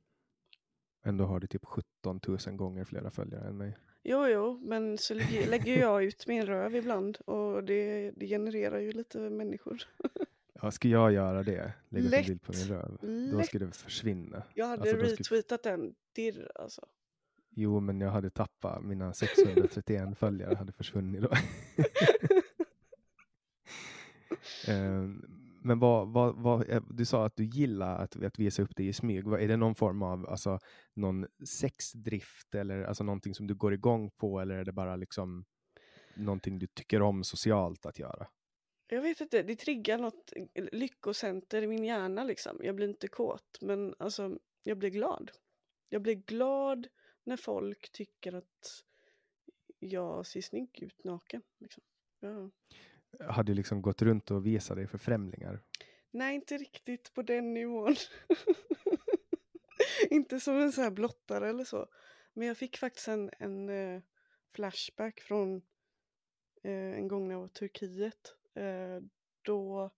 Ändå 1.03 1.25
har 1.25 1.41
du 1.41 1.47
typ 1.47 1.65
17 1.65 2.21
000 2.27 2.39
gånger 2.57 2.85
flera 2.85 3.11
följare 3.11 3.49
än 3.49 3.57
mig. 3.57 3.77
Jo, 4.03 4.27
jo, 4.27 4.59
men 4.65 4.99
så 4.99 5.15
lägger 5.49 5.79
jag 5.81 6.05
ut 6.05 6.27
min 6.27 6.47
röv 6.47 6.77
ibland 6.77 7.17
och 7.17 7.65
det, 7.65 8.11
det 8.17 8.27
genererar 8.27 8.79
ju 8.79 8.93
lite 8.93 9.19
människor. 9.19 9.83
Ja, 10.63 10.71
ska 10.71 10.89
jag 10.89 11.13
göra 11.13 11.43
det, 11.43 11.73
lägga 11.89 12.05
upp 12.05 12.05
en 12.05 12.11
Lätt. 12.11 12.27
bild 12.27 12.43
på 12.43 12.53
min 12.53 12.67
röv, 12.69 12.99
då 13.01 13.37
Lätt. 13.39 13.47
skulle 13.47 13.67
det 13.67 13.73
försvinna. 13.73 14.43
Jag 14.55 14.67
hade 14.67 14.83
Alltså, 14.83 14.97
då 14.97 15.03
skulle- 15.03 15.17
retweetat 15.17 15.63
den 15.63 15.95
dirr 16.15 16.51
alltså. 16.55 16.87
Jo, 17.51 17.81
men 17.81 18.01
jag 18.01 18.11
hade 18.11 18.31
tappat 18.31 18.85
mina 18.85 19.13
631 19.13 20.19
följare 20.19 20.55
hade 20.55 20.73
försvunnit 20.73 21.23
då. 21.23 21.31
Eh, 24.69 25.05
men 25.63 25.79
vad, 25.79 26.09
vad, 26.09 26.37
vad, 26.37 26.71
eh, 26.71 26.83
du 26.91 27.05
sa 27.05 27.27
att 27.27 27.37
du 27.37 27.45
gillar 27.45 27.99
att, 27.99 28.25
att 28.25 28.39
visa 28.39 28.63
upp 28.63 28.77
dig 28.77 28.89
i 28.89 28.93
smyg. 28.93 29.27
Är 29.27 29.49
det 29.49 29.57
någon 29.57 29.75
form 29.75 30.03
av 30.03 30.31
alltså, 30.31 30.59
någon 30.95 31.27
sexdrift 31.45 32.55
eller 32.55 32.83
alltså, 32.83 33.05
någonting 33.05 33.35
som 33.35 33.47
du 33.47 33.55
går 33.55 33.75
igång 33.75 34.11
på 34.11 34.41
eller 34.41 34.55
är 34.55 34.65
det 34.65 34.73
bara 34.73 34.97
liksom 34.97 35.45
någonting 36.15 36.59
du 36.59 36.67
tycker 36.67 37.03
om 37.03 37.25
socialt 37.25 37.87
att 37.87 37.99
göra? 37.99 38.27
Jag 38.87 39.03
vet 39.03 39.21
inte, 39.21 39.43
det 39.43 39.57
triggar 39.57 39.99
något 39.99 40.33
eh, 40.55 40.65
lyckocenter 40.73 41.63
i 41.63 41.67
min 41.67 41.85
hjärna 41.85 42.25
liksom. 42.25 42.61
Jag 42.63 42.75
blir 42.75 42.89
inte 42.89 43.09
kåt, 43.09 43.59
men 43.61 43.95
alltså 43.99 44.39
jag 44.63 44.79
blir 44.79 44.91
glad. 44.91 45.31
Jag 45.89 46.03
blir 46.03 46.15
glad 46.15 46.87
när 47.25 47.37
folk 47.37 47.93
tycker 47.93 48.33
att 48.33 48.85
jag 49.79 50.27
ser 50.27 50.41
snygg 50.41 50.83
ut 50.83 51.05
naken. 51.05 51.43
Liksom. 51.59 51.83
Ja. 52.21 52.51
Hade 53.19 53.53
du 53.53 53.55
liksom 53.57 53.83
gått 53.83 54.03
runt 54.03 54.31
och 54.31 54.47
visat 54.47 54.77
dig 54.77 54.87
för 54.87 54.99
främlingar? 54.99 55.63
Nej, 56.11 56.35
inte 56.35 56.57
riktigt 56.57 57.15
på 57.15 57.23
den 57.23 57.55
nivån. 57.55 57.97
inte 60.11 60.41
som 60.41 60.57
en 60.57 60.73
sån 60.73 60.85
här 60.85 60.91
blottare 60.91 61.49
eller 61.49 61.65
så. 61.65 61.87
Men 62.33 62.49
jag 62.49 62.57
fick 62.57 62.77
faktiskt 62.77 63.09
en, 63.09 63.31
en 63.39 63.69
eh, 63.69 64.03
flashback 64.53 65.21
från 65.21 65.57
eh, 66.63 66.73
en 66.73 67.09
gång 67.09 67.29
när 67.29 67.35
jag 67.35 67.41
var 67.41 67.47
i 67.47 67.51
Turkiet. 67.51 68.35
Eh, 68.55 69.01
då, 69.43 69.91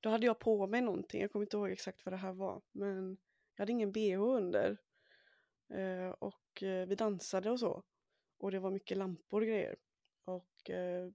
då 0.00 0.10
hade 0.10 0.26
jag 0.26 0.38
på 0.38 0.66
mig 0.66 0.80
någonting, 0.80 1.20
jag 1.20 1.32
kommer 1.32 1.46
inte 1.46 1.56
ihåg 1.56 1.70
exakt 1.70 2.04
vad 2.04 2.12
det 2.12 2.16
här 2.18 2.32
var. 2.32 2.62
Men 2.72 3.16
jag 3.54 3.62
hade 3.62 3.72
ingen 3.72 3.92
bh 3.92 4.22
under. 4.22 4.78
Eh, 5.74 6.10
och 6.10 6.62
eh, 6.62 6.86
vi 6.86 6.94
dansade 6.94 7.50
och 7.50 7.60
så. 7.60 7.82
Och 8.38 8.50
det 8.50 8.58
var 8.58 8.70
mycket 8.70 8.96
lampor 8.96 9.40
och 9.40 9.46
grejer. 9.46 9.76
Och 10.24 10.70
eh, 10.70 11.10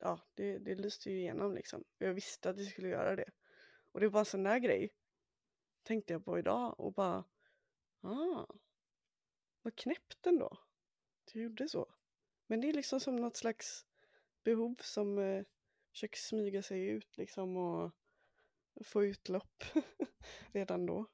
ja, 0.00 0.20
det, 0.34 0.58
det 0.58 0.74
lyste 0.74 1.10
ju 1.10 1.18
igenom 1.18 1.54
liksom. 1.54 1.84
Jag 1.98 2.14
visste 2.14 2.50
att 2.50 2.56
det 2.56 2.64
skulle 2.64 2.88
göra 2.88 3.16
det. 3.16 3.30
Och 3.92 4.00
det 4.00 4.06
var 4.06 4.12
bara 4.12 4.18
en 4.18 4.24
sån 4.24 4.42
där 4.42 4.58
grej. 4.58 4.90
Tänkte 5.82 6.12
jag 6.12 6.24
på 6.24 6.38
idag 6.38 6.80
och 6.80 6.92
bara, 6.92 7.24
ah, 8.00 8.46
vad 9.62 9.76
knäppt 9.76 10.26
ändå. 10.26 10.58
Du 11.32 11.42
gjorde 11.42 11.68
så. 11.68 11.94
Men 12.46 12.60
det 12.60 12.68
är 12.68 12.72
liksom 12.72 13.00
som 13.00 13.16
något 13.16 13.36
slags 13.36 13.86
behov 14.44 14.76
som 14.80 15.18
eh, 15.18 15.44
försöker 15.92 16.18
smyga 16.18 16.62
sig 16.62 16.86
ut 16.86 17.16
liksom 17.16 17.56
och 17.56 17.92
få 18.84 19.04
utlopp 19.04 19.64
redan 20.52 20.86
då. 20.86 21.06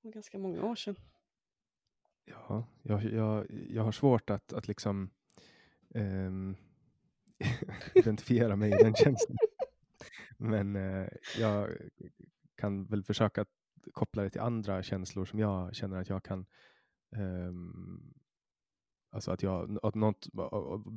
Det 0.00 0.08
var 0.08 0.12
ganska 0.12 0.38
många 0.38 0.64
år 0.64 0.76
sedan. 0.76 0.96
Ja, 2.24 2.66
jag, 2.82 3.04
jag, 3.04 3.46
jag 3.50 3.82
har 3.82 3.92
svårt 3.92 4.30
att, 4.30 4.52
att 4.52 4.68
liksom 4.68 5.10
ehm, 5.94 6.56
identifiera 7.94 8.56
mig 8.56 8.70
i 8.70 8.82
den 8.82 8.94
känslan. 8.94 9.36
Men 10.36 10.76
eh, 10.76 11.08
jag 11.38 11.68
kan 12.56 12.86
väl 12.86 13.04
försöka 13.04 13.44
koppla 13.92 14.22
det 14.22 14.30
till 14.30 14.40
andra 14.40 14.82
känslor 14.82 15.24
som 15.24 15.38
jag 15.38 15.74
känner 15.74 16.00
att 16.00 16.08
jag 16.08 16.22
kan 16.22 16.46
ehm, 17.16 18.14
Alltså 19.12 19.30
att 19.30 19.42
jag 19.42 19.78
att 19.82 19.94
något 19.94 20.26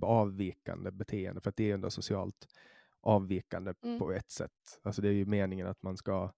avvikande 0.01 0.91
beteende, 0.91 1.41
för 1.41 1.49
att 1.49 1.55
det 1.55 1.63
är 1.63 1.67
ju 1.67 1.73
ändå 1.73 1.89
socialt 1.89 2.47
avvikande 3.01 3.73
Mm. 3.83 3.99
på 3.99 4.11
ett 4.11 4.31
sätt. 4.31 4.79
Alltså 4.81 5.01
det 5.01 5.07
är 5.07 5.13
ju 5.13 5.25
meningen 5.25 5.67
att 5.67 5.83
man 5.83 5.97
ska 5.97 6.33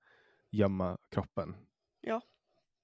gömma 0.51 0.97
kroppen. 1.09 1.55
Ja. 2.01 2.21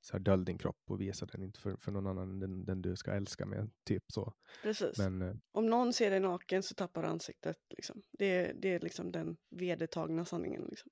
Så 0.05 0.13
här, 0.13 0.19
dölj 0.19 0.45
din 0.45 0.57
kropp 0.57 0.77
och 0.89 1.01
visa 1.01 1.25
den 1.25 1.43
inte 1.43 1.59
för, 1.59 1.75
för 1.75 1.91
någon 1.91 2.07
annan 2.07 2.29
än 2.29 2.39
den, 2.39 2.65
den 2.65 2.81
du 2.81 2.95
ska 2.95 3.11
älska 3.11 3.45
med. 3.45 3.71
Typ 3.83 4.03
så. 4.07 4.33
Precis. 4.63 4.97
Men 4.97 5.21
eh, 5.21 5.35
Om 5.51 5.67
någon 5.69 5.93
ser 5.93 6.11
dig 6.11 6.19
naken 6.19 6.63
så 6.63 6.75
tappar 6.75 7.01
du 7.01 7.07
ansiktet. 7.07 7.57
Liksom. 7.69 8.03
Det, 8.11 8.53
det 8.61 8.73
är 8.73 8.79
liksom 8.79 9.11
den 9.11 9.37
vedertagna 9.49 10.25
sanningen. 10.25 10.67
Liksom. 10.69 10.91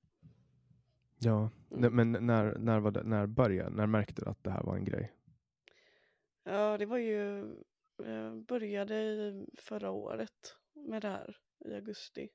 ja, 1.20 1.50
Mm. 1.72 1.96
men 1.96 2.26
när, 2.26 2.58
när, 2.58 2.80
var 2.80 2.92
det, 2.92 3.04
när 3.04 3.28
började, 3.28 3.70
när 3.76 3.88
märkte 3.88 4.22
du 4.22 4.30
att 4.30 4.44
det 4.44 4.52
här 4.52 4.64
var 4.64 4.76
en 4.76 4.86
grej? 4.86 5.14
Ja, 6.44 6.78
det 6.78 6.86
var 6.86 6.98
ju... 6.98 7.56
Jag 7.98 8.46
började 8.46 8.96
i 8.96 9.46
förra 9.58 9.92
året 9.92 10.56
med 10.74 11.02
det 11.02 11.08
här 11.08 11.38
i 11.66 11.74
augusti. 11.74 12.30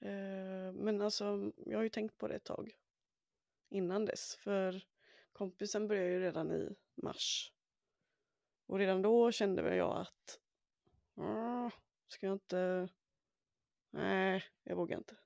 Eh, 0.00 0.72
Men 0.72 1.00
alltså, 1.00 1.52
jag 1.66 1.78
har 1.78 1.82
ju 1.82 1.88
tänkt 1.88 2.18
på 2.18 2.28
det 2.28 2.34
ett 2.34 2.44
tag 2.44 2.70
innan 3.70 4.04
dess. 4.04 4.36
För 4.40 4.82
kompisen 5.32 5.88
började 5.88 6.08
ju 6.10 6.20
redan 6.20 6.52
i 6.52 6.76
mars. 7.02 7.52
Och 8.66 8.78
redan 8.78 9.02
då 9.02 9.32
kände 9.32 9.62
väl 9.62 9.76
jag 9.76 9.96
att 10.00 10.40
"Ah, 11.16 11.70
ska 12.08 12.26
jag 12.26 12.34
inte... 12.34 12.88
Nej, 13.90 14.44
jag 14.62 14.76
vågar 14.76 14.98
inte. 14.98 15.16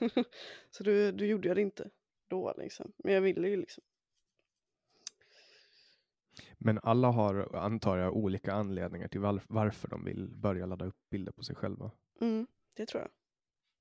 Så 0.70 0.84
då, 0.84 1.10
då 1.10 1.24
gjorde 1.24 1.48
jag 1.48 1.56
det 1.56 1.62
inte 1.62 1.90
då 2.28 2.54
liksom. 2.56 2.92
Men 2.96 3.14
jag 3.14 3.20
ville 3.20 3.48
ju 3.48 3.56
liksom. 3.56 3.84
Men 6.58 6.80
alla 6.82 7.08
har, 7.10 7.56
antar 7.56 7.96
jag, 7.96 8.16
olika 8.16 8.52
anledningar 8.52 9.08
till 9.08 9.20
var, 9.20 9.42
varför 9.48 9.88
de 9.88 10.04
vill 10.04 10.28
börja 10.28 10.66
ladda 10.66 10.84
upp 10.84 10.96
bilder 11.10 11.32
på 11.32 11.42
sig 11.42 11.56
själva. 11.56 11.90
Mm, 12.20 12.46
det 12.76 12.86
tror 12.86 13.02
jag. 13.02 13.10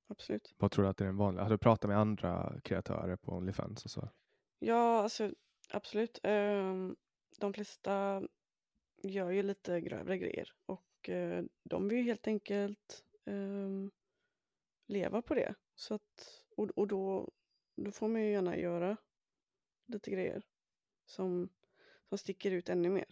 Absolut. 0.07 0.55
Vad 0.57 0.71
tror 0.71 0.83
du 0.83 0.89
att 0.89 0.97
det 0.97 1.03
är 1.03 1.09
en 1.09 1.17
vanlig? 1.17 1.41
Har 1.41 1.49
du 1.49 1.57
pratat 1.57 1.89
med 1.89 1.99
andra 1.99 2.61
kreatörer 2.63 3.15
på 3.15 3.31
Onlyfans 3.31 3.85
och 3.85 3.91
så? 3.91 4.09
Ja, 4.65 5.01
alltså 5.03 5.31
absolut. 5.69 6.19
Ehm, 6.24 6.95
de 7.39 7.53
flesta 7.53 8.24
gör 9.03 9.31
ju 9.31 9.43
lite 9.43 9.81
grövre 9.81 10.17
grejer 10.17 10.53
och 10.65 11.10
eh, 11.10 11.43
de 11.63 11.88
vill 11.88 11.98
ju 11.98 12.03
helt 12.03 12.27
enkelt 12.27 13.03
ehm, 13.25 13.91
leva 14.88 15.22
på 15.22 15.36
det. 15.36 15.55
Så 15.75 15.93
att, 15.93 16.43
och 16.57 16.69
och 16.75 16.88
då, 16.88 17.31
då 17.75 17.91
får 17.91 18.07
man 18.07 18.22
ju 18.22 18.31
gärna 18.31 18.57
göra 18.57 18.98
lite 19.86 20.12
grejer 20.12 20.43
som, 21.05 21.50
som 22.10 22.17
sticker 22.17 22.51
ut 22.51 22.69
ännu 22.69 22.89
mer. 22.89 23.05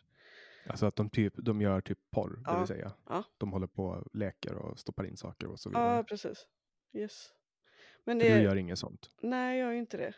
Alltså 0.68 0.86
att 0.86 0.96
de, 0.96 1.10
typ, 1.10 1.34
de 1.38 1.62
gör 1.62 1.82
typ 1.82 2.00
porr, 2.12 2.36
det 2.36 2.44
Ja, 2.52 2.58
vill 2.58 2.68
säga. 2.68 2.94
ja. 3.10 3.24
De 3.38 3.52
håller 3.52 3.68
på 3.68 3.86
och 3.86 4.16
leker 4.16 4.56
och 4.56 4.80
stoppar 4.80 5.04
in 5.06 5.18
saker 5.18 5.48
och 5.48 5.60
så 5.60 5.70
vidare. 5.70 5.96
Ja, 5.96 6.04
precis. 6.04 6.48
Yes. 6.94 7.34
Men 8.04 8.20
För 8.20 8.30
det, 8.30 8.36
du 8.38 8.44
gör 8.44 8.56
inget 8.56 8.80
sånt. 8.80 9.10
nej, 9.22 9.60
jag 9.60 9.68
gör 9.68 9.80
inte 9.80 9.98
det. 9.98 10.14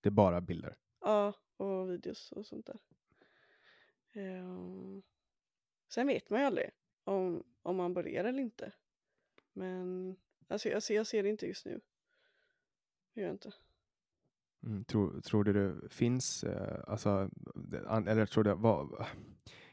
Det 0.00 0.08
är 0.08 0.10
bara 0.10 0.40
bilder. 0.40 0.76
Ja, 1.00 1.34
och 1.56 1.90
videos 1.90 2.32
och 2.32 2.46
sånt 2.46 2.66
där. 2.66 2.80
Ehm, 4.12 5.02
sen 5.88 6.06
vet 6.06 6.30
man 6.30 6.40
ju 6.40 6.46
aldrig 6.46 6.70
om, 7.04 7.44
om 7.62 7.76
man 7.76 7.94
börjar 7.94 8.24
eller 8.24 8.40
inte. 8.40 8.72
Men 9.52 10.16
Alltså, 10.48 10.74
alltså 10.74 10.92
jag 10.92 11.06
ser 11.06 11.22
det 11.22 11.28
inte 11.28 11.46
just 11.46 11.66
nu. 11.66 11.80
Det 13.14 13.20
gör 13.20 13.28
jag 13.28 13.34
inte. 13.34 13.52
Mm, 14.62 14.84
tror, 14.84 15.20
tror 15.20 15.44
du 15.44 15.52
det 15.52 15.88
finns, 15.88 16.44
eh, 16.44 16.84
alltså, 16.86 17.30
eller 18.06 18.26
tror 18.26 18.44
du, 18.44 18.54
vad, 18.54 19.06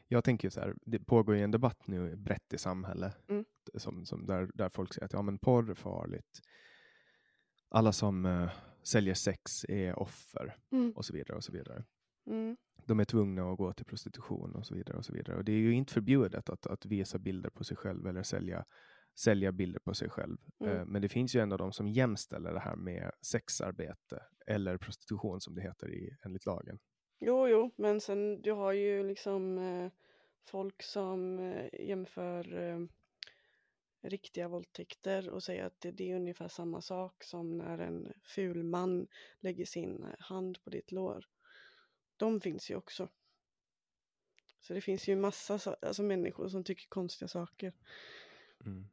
jag 0.08 0.24
tänker 0.24 0.46
ju 0.46 0.50
så 0.50 0.60
här, 0.60 0.74
det 0.80 0.98
pågår 0.98 1.36
ju 1.36 1.42
en 1.42 1.50
debatt 1.50 1.86
nu 1.86 2.16
brett 2.16 2.52
i 2.52 2.58
samhället 2.58 3.16
Mm. 3.28 3.44
som, 3.74 4.06
som 4.06 4.26
där, 4.26 4.50
där 4.54 4.68
folk 4.68 4.94
säger 4.94 5.04
att 5.04 5.12
ja, 5.12 5.22
men 5.22 5.38
porr 5.38 5.70
är 5.70 5.74
farligt. 5.74 6.42
Alla 7.68 7.92
som 7.92 8.26
eh, 8.26 8.50
säljer 8.86 9.14
sex 9.14 9.64
är 9.68 9.98
offer 9.98 10.56
Mm. 10.72 10.92
och 10.92 11.04
så 11.04 11.12
vidare 11.12 11.36
och 11.36 11.44
så 11.44 11.52
vidare. 11.52 11.84
Mm. 12.30 12.56
De 12.86 13.00
är 13.00 13.04
tvungna 13.04 13.52
att 13.52 13.58
gå 13.58 13.72
till 13.72 13.86
prostitution 13.86 14.54
och 14.54 14.66
så 14.66 14.74
vidare 14.74 14.96
och 14.96 15.04
så 15.04 15.12
vidare. 15.12 15.36
Och 15.36 15.44
det 15.44 15.52
är 15.52 15.56
ju 15.56 15.72
inte 15.72 15.92
förbjudet 15.92 16.48
att, 16.48 16.66
att 16.66 16.86
visa 16.86 17.18
bilder 17.18 17.50
på 17.50 17.64
sig 17.64 17.76
själv 17.76 18.06
eller 18.06 18.22
sälja, 18.22 18.64
sälja 19.18 19.52
bilder 19.52 19.80
på 19.80 19.94
sig 19.94 20.10
själv. 20.10 20.36
Mm. 20.60 20.76
Eh, 20.76 20.84
Men 20.86 21.02
det 21.02 21.08
finns 21.08 21.34
ju 21.36 21.40
ändå 21.40 21.56
de 21.56 21.72
som 21.72 21.88
jämställer 21.88 22.52
det 22.52 22.60
här 22.60 22.76
med 22.76 23.10
sexarbete 23.22 24.22
eller 24.46 24.78
prostitution 24.78 25.40
som 25.40 25.54
det 25.54 25.62
heter 25.62 25.94
i, 25.94 26.16
enligt 26.24 26.46
lagen. 26.46 26.78
Jo, 27.20 27.48
jo, 27.48 27.74
men 27.78 28.00
sen 28.00 28.42
du 28.42 28.52
har 28.52 28.72
ju 28.72 29.08
liksom 29.08 29.58
eh, 29.58 29.90
folk 30.50 30.82
som 30.82 31.38
eh, 31.38 31.86
jämför 31.88 32.58
eh, 32.58 32.78
riktiga 34.08 34.48
våldtäkter 34.48 35.28
och 35.30 35.42
säger 35.42 35.64
att 35.64 35.80
det, 35.80 35.90
det 35.90 36.10
är 36.10 36.16
ungefär 36.16 36.48
samma 36.48 36.80
sak 36.80 37.24
som 37.24 37.58
när 37.58 37.78
en 37.78 38.12
ful 38.22 38.62
man 38.62 39.06
lägger 39.40 39.64
sin 39.64 40.06
hand 40.18 40.64
på 40.64 40.70
ditt 40.70 40.92
lår. 40.92 41.26
De 42.16 42.40
finns 42.40 42.70
ju 42.70 42.76
också. 42.76 43.08
Så 44.60 44.74
det 44.74 44.80
finns 44.80 45.08
ju 45.08 45.16
massa 45.16 45.58
sa- 45.58 45.76
alltså 45.82 46.02
människor 46.02 46.48
som 46.48 46.64
tycker 46.64 46.88
konstiga 46.88 47.28
saker. 47.28 47.72
Mm. 48.64 48.88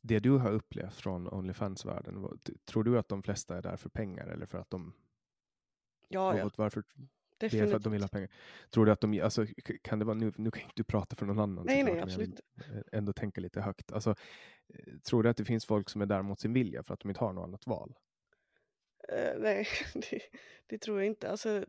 Det 0.00 0.18
du 0.18 0.30
har 0.30 0.52
upplevt 0.52 0.94
från 0.94 1.28
Onlyfans-världen, 1.28 2.38
tror 2.64 2.84
du 2.84 2.98
att 2.98 3.08
de 3.08 3.22
flesta 3.22 3.56
är 3.56 3.62
där 3.62 3.76
för 3.76 3.88
pengar 3.88 4.26
eller 4.26 4.46
för 4.46 4.58
att 4.58 4.70
de... 4.70 4.92
Ja, 6.08 6.38
ja, 6.38 6.50
varför 6.56 6.84
det 7.42 7.46
är 7.46 7.50
för 7.50 7.56
definitivt. 7.56 7.76
att 7.76 7.82
de 7.82 7.92
vill 7.92 8.02
ha 8.02 8.08
pengar? 8.08 8.28
Tror 8.70 8.86
du 8.86 8.92
att 8.92 9.00
de, 9.00 9.20
alltså, 9.20 9.46
kan 9.82 9.98
det 9.98 10.04
vara, 10.04 10.14
nu, 10.14 10.32
nu 10.36 10.50
kan 10.50 10.62
inte 10.62 10.74
du 10.76 10.84
prata 10.84 11.16
för 11.16 11.26
någon 11.26 11.38
annan 11.38 11.66
Nej, 11.66 11.82
nej, 11.82 11.94
jag 11.94 12.02
absolut 12.02 12.40
eh, 12.56 12.98
ändå 12.98 13.12
tänka 13.12 13.40
lite 13.40 13.60
högt. 13.60 13.92
Alltså, 13.92 14.10
eh, 14.68 14.98
tror 14.98 15.22
du 15.22 15.28
att 15.28 15.36
det 15.36 15.44
finns 15.44 15.66
folk 15.66 15.90
som 15.90 16.02
är 16.02 16.06
där 16.06 16.22
mot 16.22 16.40
sin 16.40 16.52
vilja 16.52 16.82
för 16.82 16.94
att 16.94 17.00
de 17.00 17.08
inte 17.08 17.20
har 17.20 17.32
något 17.32 17.44
annat 17.44 17.66
val? 17.66 17.94
Eh, 19.08 19.38
nej, 19.38 19.66
det, 19.94 20.20
det 20.66 20.78
tror 20.78 20.98
jag 20.98 21.06
inte. 21.06 21.30
Alltså, 21.30 21.64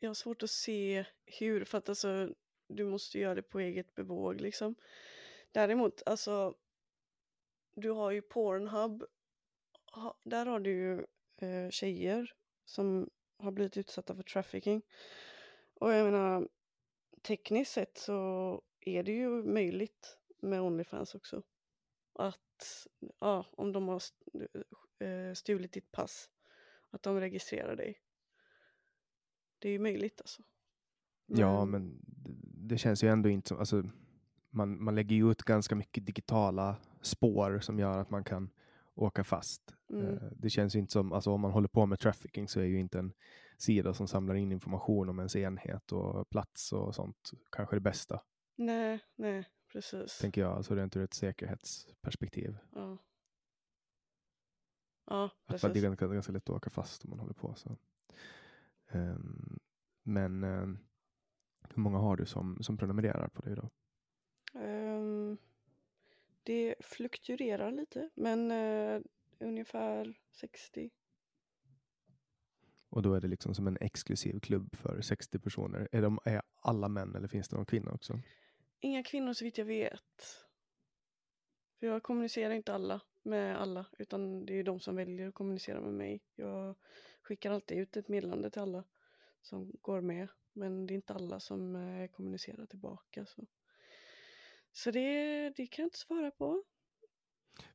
jag 0.00 0.10
har 0.10 0.14
svårt 0.14 0.42
att 0.42 0.50
se 0.50 1.04
hur, 1.24 1.64
för 1.64 1.78
att 1.78 1.88
alltså, 1.88 2.28
du 2.68 2.84
måste 2.84 3.18
göra 3.18 3.34
det 3.34 3.42
på 3.42 3.60
eget 3.60 3.94
bevåg 3.94 4.40
liksom. 4.40 4.74
Däremot, 5.52 6.02
alltså, 6.06 6.54
du 7.74 7.90
har 7.90 8.10
ju 8.10 8.22
Pornhub, 8.22 9.04
ha, 9.92 10.18
där 10.24 10.46
har 10.46 10.60
du 10.60 10.70
ju 10.70 11.06
eh, 11.48 11.70
tjejer 11.70 12.34
som 12.64 13.10
har 13.38 13.50
blivit 13.50 13.76
utsatta 13.76 14.14
för 14.14 14.22
trafficking. 14.22 14.82
Och 15.74 15.92
jag 15.92 16.04
menar, 16.04 16.48
tekniskt 17.22 17.72
sett 17.72 17.98
så 17.98 18.62
är 18.80 19.02
det 19.02 19.12
ju 19.12 19.28
möjligt 19.42 20.18
med 20.40 20.60
Onlyfans 20.60 21.14
också. 21.14 21.42
Att, 22.12 22.86
ja, 23.20 23.46
om 23.50 23.72
de 23.72 23.88
har 23.88 24.02
eh, 24.98 25.34
stulit 25.34 25.72
ditt 25.72 25.92
pass, 25.92 26.30
att 26.90 27.02
de 27.02 27.20
registrerar 27.20 27.76
dig. 27.76 28.00
Det 29.58 29.68
är 29.68 29.72
ju 29.72 29.78
möjligt 29.78 30.20
alltså. 30.20 30.42
Ja, 31.26 31.64
men 31.64 32.00
det, 32.06 32.74
det 32.74 32.78
känns 32.78 33.04
ju 33.04 33.08
ändå 33.08 33.28
inte 33.28 33.48
som, 33.48 33.58
alltså, 33.58 33.82
man, 34.50 34.84
man 34.84 34.94
lägger 34.94 35.16
ju 35.16 35.30
ut 35.30 35.42
ganska 35.42 35.74
mycket 35.74 36.06
digitala 36.06 36.76
spår 37.02 37.60
som 37.60 37.78
gör 37.78 37.98
att 37.98 38.10
man 38.10 38.24
kan 38.24 38.50
åka 38.94 39.24
fast. 39.24 39.75
Mm. 39.90 40.14
Eh, 40.14 40.22
Det 40.36 40.50
känns 40.50 40.74
ju 40.76 40.78
inte 40.78 40.92
som, 40.92 41.12
alltså 41.12 41.30
om 41.30 41.40
man 41.40 41.50
håller 41.50 41.68
på 41.68 41.86
med 41.86 41.98
trafficking 41.98 42.48
så 42.48 42.60
är 42.60 42.64
ju 42.64 42.80
inte 42.80 42.98
en 42.98 43.12
sida 43.58 43.94
som 43.94 44.08
samlar 44.08 44.34
in 44.34 44.52
information 44.52 45.08
om 45.08 45.18
ens 45.18 45.36
enhet 45.36 45.92
och 45.92 46.30
plats 46.30 46.72
och 46.72 46.94
sånt 46.94 47.30
kanske 47.50 47.76
det 47.76 47.80
bästa, 47.80 48.22
Nej, 48.56 49.00
nej, 49.16 49.48
precis. 49.72 50.18
tänker 50.18 50.40
jag. 50.40 50.52
Alltså 50.56 50.74
rent 50.74 50.96
ur 50.96 51.02
ett 51.04 51.14
säkerhetsperspektiv. 51.14 52.56
Ja. 52.74 52.98
Ja, 55.06 55.24
Att 55.24 55.30
det 55.46 55.54
är 55.54 55.58
precis. 55.68 55.82
ganska, 55.82 56.06
ganska 56.06 56.32
lätt 56.32 56.50
att 56.50 56.56
åka 56.56 56.70
fast 56.70 57.04
om 57.04 57.10
man 57.10 57.20
håller 57.20 57.34
på 57.34 57.54
så. 57.54 57.76
Ehm, 58.88 59.58
men 60.02 60.44
ehm, 60.44 60.78
hur 61.74 61.82
många 61.82 61.98
har 61.98 62.16
du 62.16 62.26
som, 62.26 62.62
som 62.62 62.76
prenumererar 62.76 63.28
på 63.28 63.42
dig 63.42 63.54
då? 63.56 63.70
Ehm, 64.60 65.36
det 66.42 66.74
fluktuerar 66.80 67.70
lite, 67.72 68.10
men 68.14 68.50
eh, 68.50 69.00
ungefär 69.40 70.14
60. 70.32 70.90
Och 72.88 73.02
då 73.02 73.14
är 73.14 73.20
det 73.20 73.28
liksom 73.28 73.54
som 73.54 73.66
en 73.66 73.78
exklusiv 73.80 74.40
klubb 74.40 74.76
för 74.76 75.00
60 75.00 75.38
personer. 75.38 75.88
Är, 75.92 76.02
de, 76.02 76.18
är 76.24 76.42
alla 76.54 76.88
män 76.88 77.14
eller 77.16 77.28
finns 77.28 77.48
det 77.48 77.56
någon 77.56 77.66
kvinna 77.66 77.92
också? 77.92 78.20
Inga 78.80 79.02
kvinnor 79.02 79.32
så 79.32 79.44
vitt 79.44 79.58
jag 79.58 79.64
vet. 79.64 80.46
För 81.80 81.86
jag 81.86 82.02
kommunicerar 82.02 82.54
inte 82.54 82.74
alla 82.74 83.00
med 83.22 83.60
alla, 83.60 83.86
utan 83.98 84.46
det 84.46 84.52
är 84.52 84.56
ju 84.56 84.62
de 84.62 84.80
som 84.80 84.96
väljer 84.96 85.28
att 85.28 85.34
kommunicera 85.34 85.80
med 85.80 85.94
mig. 85.94 86.20
Jag 86.34 86.76
skickar 87.22 87.50
alltid 87.50 87.78
ut 87.78 87.96
ett 87.96 88.08
meddelande 88.08 88.50
till 88.50 88.62
alla 88.62 88.84
som 89.42 89.72
går 89.82 90.00
med, 90.00 90.28
men 90.52 90.86
det 90.86 90.94
är 90.94 90.96
inte 90.96 91.14
alla 91.14 91.40
som 91.40 91.76
eh, 91.76 92.10
kommunicerar 92.10 92.66
tillbaka. 92.66 93.26
Så, 93.26 93.46
så 94.72 94.90
det, 94.90 95.50
det 95.50 95.66
kan 95.66 95.82
jag 95.82 95.86
inte 95.86 95.98
svara 95.98 96.30
på. 96.30 96.64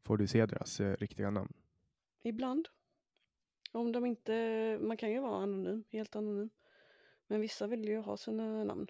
Får 0.04 0.17
du 0.17 0.28
se 0.28 0.46
deras 0.46 0.80
eh, 0.80 0.96
riktiga 0.96 1.30
namn? 1.30 1.54
Ibland. 2.24 2.67
Om 3.72 3.91
de 3.91 4.06
inte, 4.06 4.78
man 4.82 4.98
kan 4.98 5.12
ju 5.12 5.20
vara 5.20 5.44
anonym, 5.44 5.84
helt 5.89 6.15
anonym. 6.15 6.50
Men 7.28 7.41
vissa 7.41 7.67
vill 7.67 7.86
ju 7.86 7.98
ha 7.98 8.17
sina 8.17 8.63
namn. 8.63 8.88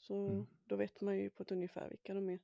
Så 0.00 0.14
Mm. 0.28 0.46
då 0.64 0.76
vet 0.76 1.00
man 1.00 1.18
ju 1.18 1.30
på 1.30 1.42
ett 1.42 1.52
ungefär 1.52 1.88
vilka 1.88 2.14
de 2.14 2.28
är. 2.28 2.38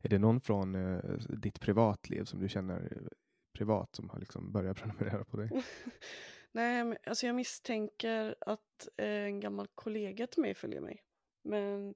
Är 0.00 0.08
det 0.08 0.18
någon 0.18 0.40
från 0.40 0.74
eh, 0.74 1.14
ditt 1.28 1.60
privatliv 1.60 2.24
som 2.24 2.40
du 2.40 2.48
känner 2.48 2.80
eh, 2.96 3.08
privat 3.52 3.94
som 3.96 4.10
har 4.10 4.18
liksom 4.20 4.52
börjat 4.52 4.76
prenumerera 4.82 5.24
på 5.24 5.36
dig? 5.36 5.50
Nej, 6.52 6.84
men 6.84 6.96
alltså 7.06 7.26
jag 7.26 7.36
misstänker 7.36 8.34
att 8.40 8.88
eh, 8.96 9.06
en 9.06 9.40
gammal 9.40 9.66
kollega 9.74 10.26
till 10.26 10.40
mig 10.42 10.54
följer 10.54 10.80
mig. 10.80 11.04
Men 11.42 11.94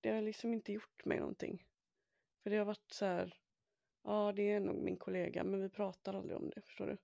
det 0.00 0.10
har 0.10 0.22
liksom 0.22 0.52
inte 0.52 0.72
gjort 0.72 1.04
mig 1.04 1.18
någonting. 1.20 1.64
För 2.44 2.50
det 2.50 2.56
har 2.56 2.64
varit 2.64 2.92
så 2.92 3.04
här, 3.06 3.34
ja 4.04 4.32
det 4.36 4.50
är 4.50 4.60
nog 4.60 4.82
min 4.82 4.96
kollega 4.96 5.44
men 5.44 5.60
vi 5.60 5.68
pratar 5.68 6.14
aldrig 6.14 6.36
om 6.36 6.50
det, 6.50 6.62
förstår 6.62 6.86
du? 6.86 6.96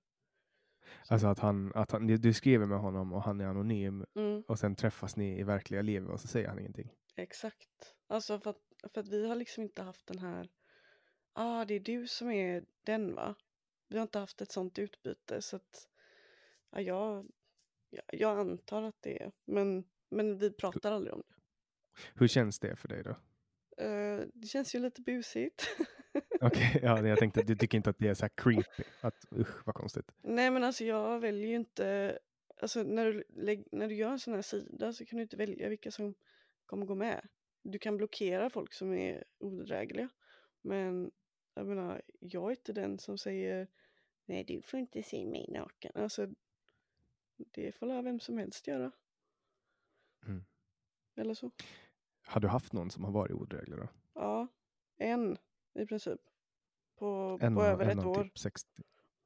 Alltså 1.07 1.27
att 1.27 1.39
han, 1.39 1.71
att 1.75 1.91
han, 1.91 2.07
du 2.07 2.33
skriver 2.33 2.65
med 2.65 2.79
honom 2.79 3.13
och 3.13 3.23
han 3.23 3.41
är 3.41 3.45
anonym 3.45 4.05
Mm, 4.15 4.43
och 4.47 4.59
sen 4.59 4.75
träffas 4.75 5.15
ni 5.15 5.39
i 5.39 5.43
verkliga 5.43 5.81
livet 5.81 6.09
och 6.09 6.19
så 6.19 6.27
säger 6.27 6.47
han 6.47 6.59
ingenting. 6.59 6.91
exakt. 7.15 7.95
Alltså 8.07 8.39
för 8.39 8.49
att, 8.49 8.61
för 8.93 9.01
att 9.01 9.07
vi 9.07 9.27
har 9.27 9.35
liksom 9.35 9.63
inte 9.63 9.81
haft 9.83 10.07
den 10.07 10.19
här, 10.19 10.49
ah 11.33 11.65
det 11.65 11.73
är 11.73 11.79
du 11.79 12.07
som 12.07 12.31
är 12.31 12.65
den 12.85 13.15
va? 13.15 13.35
Vi 13.87 13.97
har 13.97 14.03
inte 14.03 14.19
haft 14.19 14.41
ett 14.41 14.51
sånt 14.51 14.79
utbyte 14.79 15.41
så 15.41 15.55
att, 15.55 15.87
ja, 16.71 16.81
jag, 16.81 17.31
jag, 17.89 18.03
jag 18.11 18.39
antar 18.39 18.83
att 18.83 19.01
det 19.01 19.23
är, 19.23 19.31
men, 19.45 19.83
men 20.09 20.37
vi 20.37 20.51
pratar 20.51 20.91
aldrig 20.91 21.13
om 21.13 21.23
det. 21.27 21.35
Hur 22.15 22.27
känns 22.27 22.59
det 22.59 22.75
för 22.75 22.87
dig 22.87 23.03
då? 23.03 23.15
Eh, 23.81 24.27
det 24.33 24.47
känns 24.47 24.75
ju 24.75 24.79
lite 24.79 25.01
busigt. 25.01 25.67
Okej, 26.41 26.79
ja, 26.83 27.07
jag 27.07 27.19
tänkte 27.19 27.39
att 27.39 27.47
du 27.47 27.55
tycker 27.55 27.77
inte 27.77 27.89
att 27.89 27.99
det 27.99 28.07
är 28.07 28.13
så 28.13 28.23
här 28.23 28.31
creepy. 28.35 28.83
Att 29.01 29.25
usch 29.31 29.67
vad 29.67 29.75
konstigt. 29.75 30.11
Nej 30.21 30.51
men 30.51 30.63
alltså 30.63 30.83
jag 30.83 31.19
väljer 31.19 31.47
ju 31.47 31.55
inte, 31.55 32.19
alltså 32.61 32.83
när 32.83 33.05
du, 33.05 33.23
när 33.71 33.87
du 33.87 33.95
gör 33.95 34.11
en 34.11 34.19
sån 34.19 34.33
här 34.33 34.41
sida 34.41 34.93
så 34.93 35.05
kan 35.05 35.17
du 35.17 35.23
inte 35.23 35.37
välja 35.37 35.69
vilka 35.69 35.91
som 35.91 36.13
kommer 36.65 36.85
gå 36.85 36.95
med. 36.95 37.27
Du 37.63 37.79
kan 37.79 37.97
blockera 37.97 38.49
folk 38.49 38.73
som 38.73 38.93
är 38.93 39.23
odrägliga. 39.37 40.09
Men 40.61 41.11
jag 41.53 41.67
menar, 41.67 42.01
jag 42.19 42.45
är 42.45 42.51
inte 42.51 42.73
den 42.73 42.99
som 42.99 43.17
säger 43.17 43.67
nej 44.25 44.43
du 44.43 44.61
får 44.61 44.79
inte 44.79 45.03
se 45.03 45.25
mig 45.25 45.45
naken. 45.49 45.91
Alltså 45.95 46.27
det 47.37 47.71
får 47.71 48.03
vem 48.03 48.19
som 48.19 48.37
helst 48.37 48.67
göra. 48.67 48.91
Mm. 50.27 50.43
Eller 51.15 51.33
så. 51.33 51.51
Har 52.27 52.41
du 52.41 52.47
haft 52.47 52.73
någon 52.73 52.91
som 52.91 53.03
har 53.03 53.11
varit 53.11 53.31
odräglig 53.31 53.77
då? 53.77 53.87
Ja, 54.13 54.47
en 54.97 55.37
i 55.79 55.85
princip. 55.85 56.19
På, 56.99 57.37
En 57.41 57.55
på 57.55 57.61
av, 57.61 57.67
över 57.67 57.85
en 57.85 57.99
ett 57.99 58.05
av 58.05 58.11
år. 58.11 58.23
typ 58.23 58.37
60. 58.37 58.83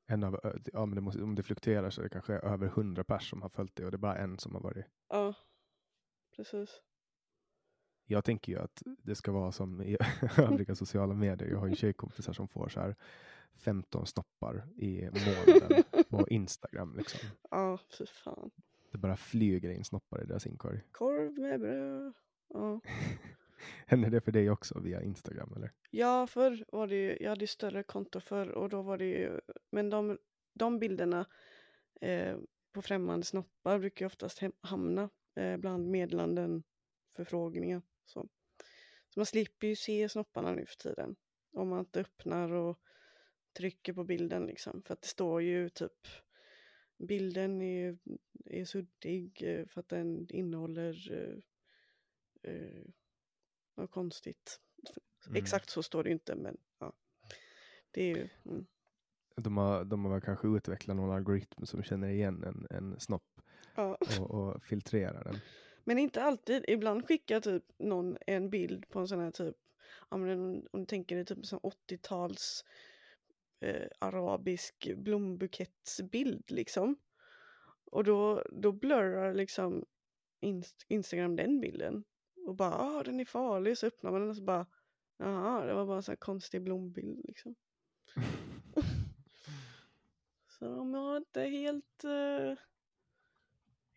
En 0.07 0.23
av, 0.23 0.39
ja, 0.73 0.85
men 0.85 0.95
det 0.95 1.01
måste, 1.01 1.23
om 1.23 1.35
det 1.35 1.43
fluktuerar 1.43 1.89
så 1.89 2.01
är 2.01 2.03
det 2.03 2.09
kanske 2.09 2.33
över 2.33 2.67
100 2.67 3.03
pers 3.03 3.29
som 3.29 3.41
har 3.41 3.49
följt 3.49 3.75
det 3.75 3.85
och 3.85 3.91
det 3.91 3.95
är 3.95 3.99
bara 3.99 4.17
en 4.17 4.37
som 4.39 4.53
har 4.55 4.61
varit. 4.61 4.85
Ja, 5.09 5.33
precis. 6.35 6.81
Jag 8.07 8.23
tänker 8.23 8.51
ju 8.51 8.59
att 8.59 8.81
det 9.03 9.15
ska 9.15 9.31
vara 9.31 9.51
som 9.51 9.81
i 9.81 9.97
övriga 10.37 10.75
sociala 10.75 11.13
medier. 11.13 11.49
Jag 11.49 11.59
har 11.59 11.67
ju 11.67 11.75
tjejkompisar 11.75 12.33
som 12.33 12.47
får 12.47 12.69
så 12.69 12.79
här 12.79 12.95
15 13.55 14.05
snoppar 14.07 14.67
i 14.77 15.01
månaden 15.01 15.83
på 16.09 16.27
Instagram. 16.29 16.95
Liksom. 16.97 17.29
Ja, 17.51 17.77
fy 17.97 18.05
fan. 18.05 18.51
Det 18.91 18.97
bara 18.97 19.17
flyger 19.17 19.69
in 19.69 19.83
snoppar 19.83 20.23
i 20.23 20.25
deras 20.25 20.47
inkorg. 20.47 20.81
Korv 20.91 21.39
med 21.39 21.59
bröd. 21.59 22.13
Händer 23.87 24.09
det 24.09 24.21
för 24.21 24.31
dig 24.31 24.49
också 24.49 24.79
via 24.79 25.01
Instagram 25.01 25.53
eller? 25.55 25.71
Ja, 25.91 26.27
förr 26.27 26.65
var 26.67 26.87
det 26.87 26.95
ju, 26.95 27.17
jag 27.21 27.29
hade 27.29 27.41
ju 27.41 27.47
större 27.47 27.83
konto 27.83 28.19
förr 28.19 28.47
och 28.47 28.69
då 28.69 28.81
var 28.81 28.97
det 28.97 29.05
ju, 29.05 29.39
men 29.71 29.89
de, 29.89 30.17
de 30.53 30.79
bilderna 30.79 31.25
eh, 32.01 32.37
på 32.71 32.81
främmande 32.81 33.25
snoppar 33.25 33.79
brukar 33.79 34.05
ju 34.05 34.07
oftast 34.07 34.39
hem, 34.39 34.51
hamna 34.61 35.09
eh, 35.35 35.57
bland 35.57 35.89
meddelanden, 35.89 36.63
förfrågningar. 37.15 37.81
Så. 38.05 38.29
så 39.09 39.19
man 39.19 39.25
slipper 39.25 39.67
ju 39.67 39.75
se 39.75 40.09
snopparna 40.09 40.51
nu 40.51 40.65
för 40.65 40.75
tiden. 40.75 41.15
Om 41.53 41.69
man 41.69 41.79
inte 41.79 41.99
öppnar 41.99 42.51
och 42.51 42.79
trycker 43.57 43.93
på 43.93 44.03
bilden 44.03 44.45
liksom. 44.45 44.81
För 44.85 44.93
att 44.93 45.01
det 45.01 45.07
står 45.07 45.41
ju 45.41 45.69
typ 45.69 46.07
bilden 46.97 47.61
är, 47.61 47.97
är 48.45 48.65
suddig 48.65 49.43
eh, 49.43 49.65
för 49.67 49.79
att 49.79 49.89
den 49.89 50.27
innehåller 50.29 51.11
eh, 52.47 52.85
något 53.75 53.91
konstigt. 53.91 54.59
Mm. 55.27 55.35
Exakt 55.35 55.69
så 55.69 55.83
står 55.83 56.03
det 56.03 56.11
inte 56.11 56.35
men 56.35 56.57
ja. 56.79 56.93
Det 57.91 58.01
är 58.01 58.15
ju, 58.15 58.29
mm. 58.45 58.65
De 59.35 59.57
har, 59.57 59.85
de 59.85 60.05
har 60.05 60.21
kanske 60.21 60.47
utvecklat 60.47 60.97
någon 60.97 61.11
algoritm 61.11 61.65
som 61.65 61.83
känner 61.83 62.07
igen 62.07 62.43
en, 62.43 62.67
en 62.69 62.99
snopp 62.99 63.41
ja. 63.75 63.97
och, 64.19 64.31
och 64.31 64.63
filtrerar 64.63 65.23
den. 65.23 65.39
Men 65.83 65.97
inte 65.97 66.23
alltid. 66.23 66.65
Ibland 66.67 67.07
skickar 67.07 67.39
typ 67.39 67.63
någon 67.77 68.17
en 68.27 68.49
bild 68.49 68.89
på 68.89 68.99
en 68.99 69.07
sån 69.07 69.19
här 69.19 69.31
typ, 69.31 69.55
om 70.09 70.25
du 70.71 70.85
tänker 70.85 71.15
dig 71.15 71.25
typ 71.25 71.37
en 71.37 71.43
sån 71.43 71.59
80-tals 71.59 72.65
eh, 73.59 73.87
arabisk 73.99 74.93
blombukettsbild 74.95 76.51
liksom. 76.51 76.95
Och 77.85 78.03
då, 78.03 78.43
då 78.51 78.71
blurrar 78.71 79.33
liksom 79.33 79.85
Inst 80.39 80.85
Instagram 80.87 81.35
den 81.35 81.61
bilden. 81.61 82.03
Och 82.45 82.55
bara, 82.55 82.73
ah 82.73 83.03
den 83.03 83.19
är 83.19 83.25
farlig. 83.25 83.77
Så 83.77 83.87
öppnar 83.87 84.11
man 84.11 84.21
den 84.21 84.29
och 84.29 84.35
så 84.35 84.43
bara, 84.43 84.65
jaha 85.17 85.65
det 85.65 85.73
var 85.73 85.85
bara 85.85 85.97
en 85.97 86.03
sån 86.03 86.11
här 86.11 86.17
konstig 86.17 86.61
blombild 86.61 87.25
liksom. 87.25 87.55
så 90.47 90.65
de 90.65 90.93
har 90.93 91.17
inte 91.17 91.41
helt, 91.41 92.03
eh, 92.03 92.57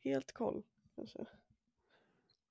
helt 0.05 0.33
koll 0.33 0.63
kanske. 0.95 1.27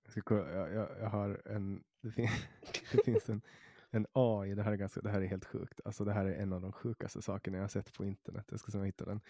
Jag, 0.03 0.11
ska, 0.11 0.21
kolla, 0.21 0.51
jag, 0.51 0.73
jag, 0.73 0.99
jag 0.99 1.09
har 1.09 1.41
en, 1.45 1.83
det, 2.01 2.11
fin, 2.11 2.29
det 2.91 3.03
finns 3.05 3.29
en, 3.29 3.41
en 3.89 4.07
AI, 4.13 4.55
det 4.55 4.63
här, 4.63 4.71
är 4.71 4.75
ganska, 4.75 5.01
det 5.01 5.09
här 5.09 5.21
är 5.21 5.27
helt 5.27 5.45
sjukt. 5.45 5.81
Alltså 5.85 6.05
det 6.05 6.13
här 6.13 6.25
är 6.25 6.35
en 6.35 6.53
av 6.53 6.61
de 6.61 6.71
sjukaste 6.71 7.21
sakerna 7.21 7.57
jag 7.57 7.63
har 7.63 7.69
sett 7.69 7.93
på 7.93 8.05
internet. 8.05 8.45
Jag 8.49 8.59
ska 8.59 8.71
se 8.71 8.77
om 8.77 8.83
jag 8.83 8.87
hittar 8.87 9.05
den. 9.05 9.21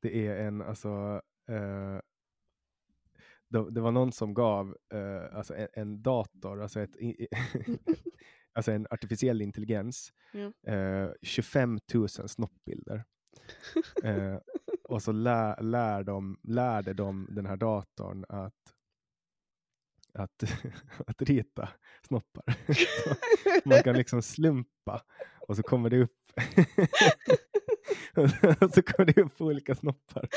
Det 0.00 0.26
är 0.26 0.46
en, 0.46 0.62
alltså, 0.62 1.22
eh, 1.46 1.98
det, 3.62 3.80
var 3.80 3.90
någon 3.90 4.12
som 4.12 4.34
gav 4.34 4.76
eh, 4.94 5.36
alltså 5.36 5.54
en, 5.56 5.68
en, 5.72 6.02
dator, 6.02 6.62
alltså, 6.62 6.80
ett, 6.80 6.96
alltså 8.52 8.72
en 8.72 8.86
artificiell 8.90 9.42
intelligens, 9.42 10.12
Ja. 10.32 10.72
eh, 10.72 11.10
25 11.22 11.78
000 11.94 12.08
snoppbilder. 12.08 13.04
Eh, 14.04 14.36
och 14.88 15.02
så 15.02 15.12
lär, 15.12 15.62
lär 15.62 16.02
de, 16.04 16.40
lärde 16.42 16.92
de 16.92 17.28
den 17.30 17.46
här 17.46 17.56
datorn 17.56 18.24
att 18.28 18.74
att, 20.18 20.42
att 21.06 21.22
rita 21.22 21.68
snoppar. 22.06 22.44
Så 23.62 23.68
man 23.68 23.82
kan 23.82 23.96
liksom 23.96 24.22
slumpa 24.22 25.02
och 25.48 25.56
så 25.56 25.62
kommer 25.62 25.90
det 25.90 26.02
upp 26.02 26.10
och 28.60 28.74
så 28.74 28.82
kommer 28.82 29.04
det 29.12 29.22
upp 29.22 29.40
olika 29.40 29.74
snoppar. 29.74 30.28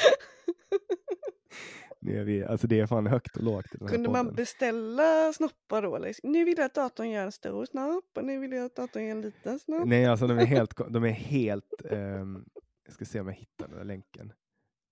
Nu 2.00 2.20
är 2.20 2.24
vi, 2.24 2.44
alltså 2.44 2.68
det 2.68 2.80
är 2.80 2.88
fan 2.88 3.08
högt 3.08 3.38
och 3.38 3.44
lågt 3.44 3.66
Kunde 3.88 4.10
man 4.10 4.36
beställa 4.36 5.34
snoppar 5.34 5.82
då? 5.82 5.96
Eller? 5.96 6.14
Nu 6.24 6.46
vill 6.46 6.58
jag 6.58 6.66
att 6.66 6.74
datorn 6.74 7.10
gör 7.10 7.24
en 7.26 7.32
stor 7.32 7.66
snopp 7.66 8.18
och 8.18 8.26
nu 8.26 8.40
vill 8.40 8.52
jag 8.52 8.66
att 8.66 8.76
datorn 8.76 9.04
gör 9.04 9.12
en 9.12 9.22
liten 9.22 9.60
snopp. 9.60 9.88
Nej, 9.88 10.06
alltså 10.06 10.28
de 10.28 10.38
är 10.40 10.46
helt, 10.56 10.78
de 10.90 11.04
är 11.04 11.10
helt 11.10 11.86
ehm, 11.90 12.46
jag 12.86 12.94
ska 12.94 13.06
se 13.06 13.20
om 13.20 13.28
jag 13.28 13.34
hittar 13.36 13.68
den 13.68 13.78
där 13.78 13.84
länken. 13.86 14.34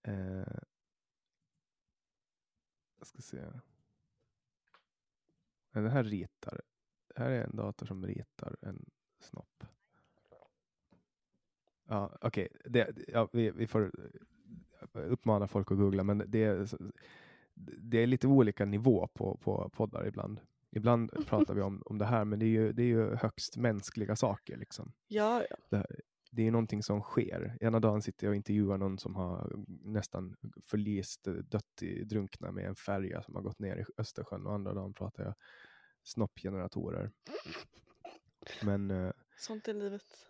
Eh, 0.08 0.14
jag 3.00 3.08
ska 3.08 3.22
se. 3.22 3.38
Men 5.72 5.84
den 5.84 5.92
här 5.92 6.04
ritar. 6.04 6.62
Det 7.16 7.22
här 7.22 7.30
är 7.30 7.44
en 7.44 7.56
dator 7.56 7.86
som 7.86 8.06
ritar 8.08 8.56
en 8.62 8.86
snopp. 9.20 9.64
Ja, 11.88 12.18
okej. 12.22 12.48
Det- 12.66 12.96
Ja, 13.08 13.30
vi, 13.34 13.52
vi 13.52 13.68
får 13.68 13.92
uppmana 14.96 15.48
folk 15.48 15.72
att 15.72 15.78
googla, 15.78 16.04
men 16.04 16.24
det 16.28 16.44
är, 16.44 16.68
det 17.78 17.98
är 17.98 18.08
lite 18.08 18.28
olika 18.28 18.66
nivå 18.66 19.08
på, 19.14 19.38
på 19.38 19.70
poddar 19.74 20.08
ibland. 20.08 20.40
Ibland 20.72 21.12
pratar 21.28 21.54
vi 21.54 21.62
om, 21.62 21.84
om 21.86 21.98
det 21.98 22.06
här, 22.06 22.26
men 22.26 22.40
det 22.40 22.46
är, 22.46 22.50
ju, 22.50 22.74
det 22.74 22.84
är 22.84 22.88
ju 22.88 23.16
högst 23.16 23.58
mänskliga 23.58 24.16
saker. 24.16 24.58
Liksom 24.58 24.94
Ja, 25.08 25.44
ja. 25.70 25.84
det 26.32 26.48
är 26.48 26.52
någonting 26.52 26.84
som 26.84 27.02
sker. 27.02 27.58
Ena 27.62 27.80
dagen 27.80 28.02
sitter 28.02 28.28
jag 28.28 28.32
och 28.32 28.36
intervjuar 28.36 28.78
någon 28.78 28.98
som 28.98 29.16
har 29.16 29.54
nästan 29.68 30.36
förlist, 30.64 31.24
dött 31.24 31.82
i 31.82 32.04
drunkna 32.04 32.52
med 32.52 32.66
en 32.66 32.76
färja 32.76 33.22
som 33.22 33.36
har 33.36 33.42
gått 33.42 33.60
ner 33.60 33.78
i 33.78 33.84
Östersjön 33.98 34.46
och 34.46 34.54
andra 34.54 34.74
dagen 34.74 34.94
pratar 34.94 35.24
jag 35.24 35.34
snoppgeneratorer. 36.04 37.12
Men 38.64 38.92
eh, 38.92 39.12
Sånt 39.38 39.68
är 39.68 39.74
livet. 39.74 40.28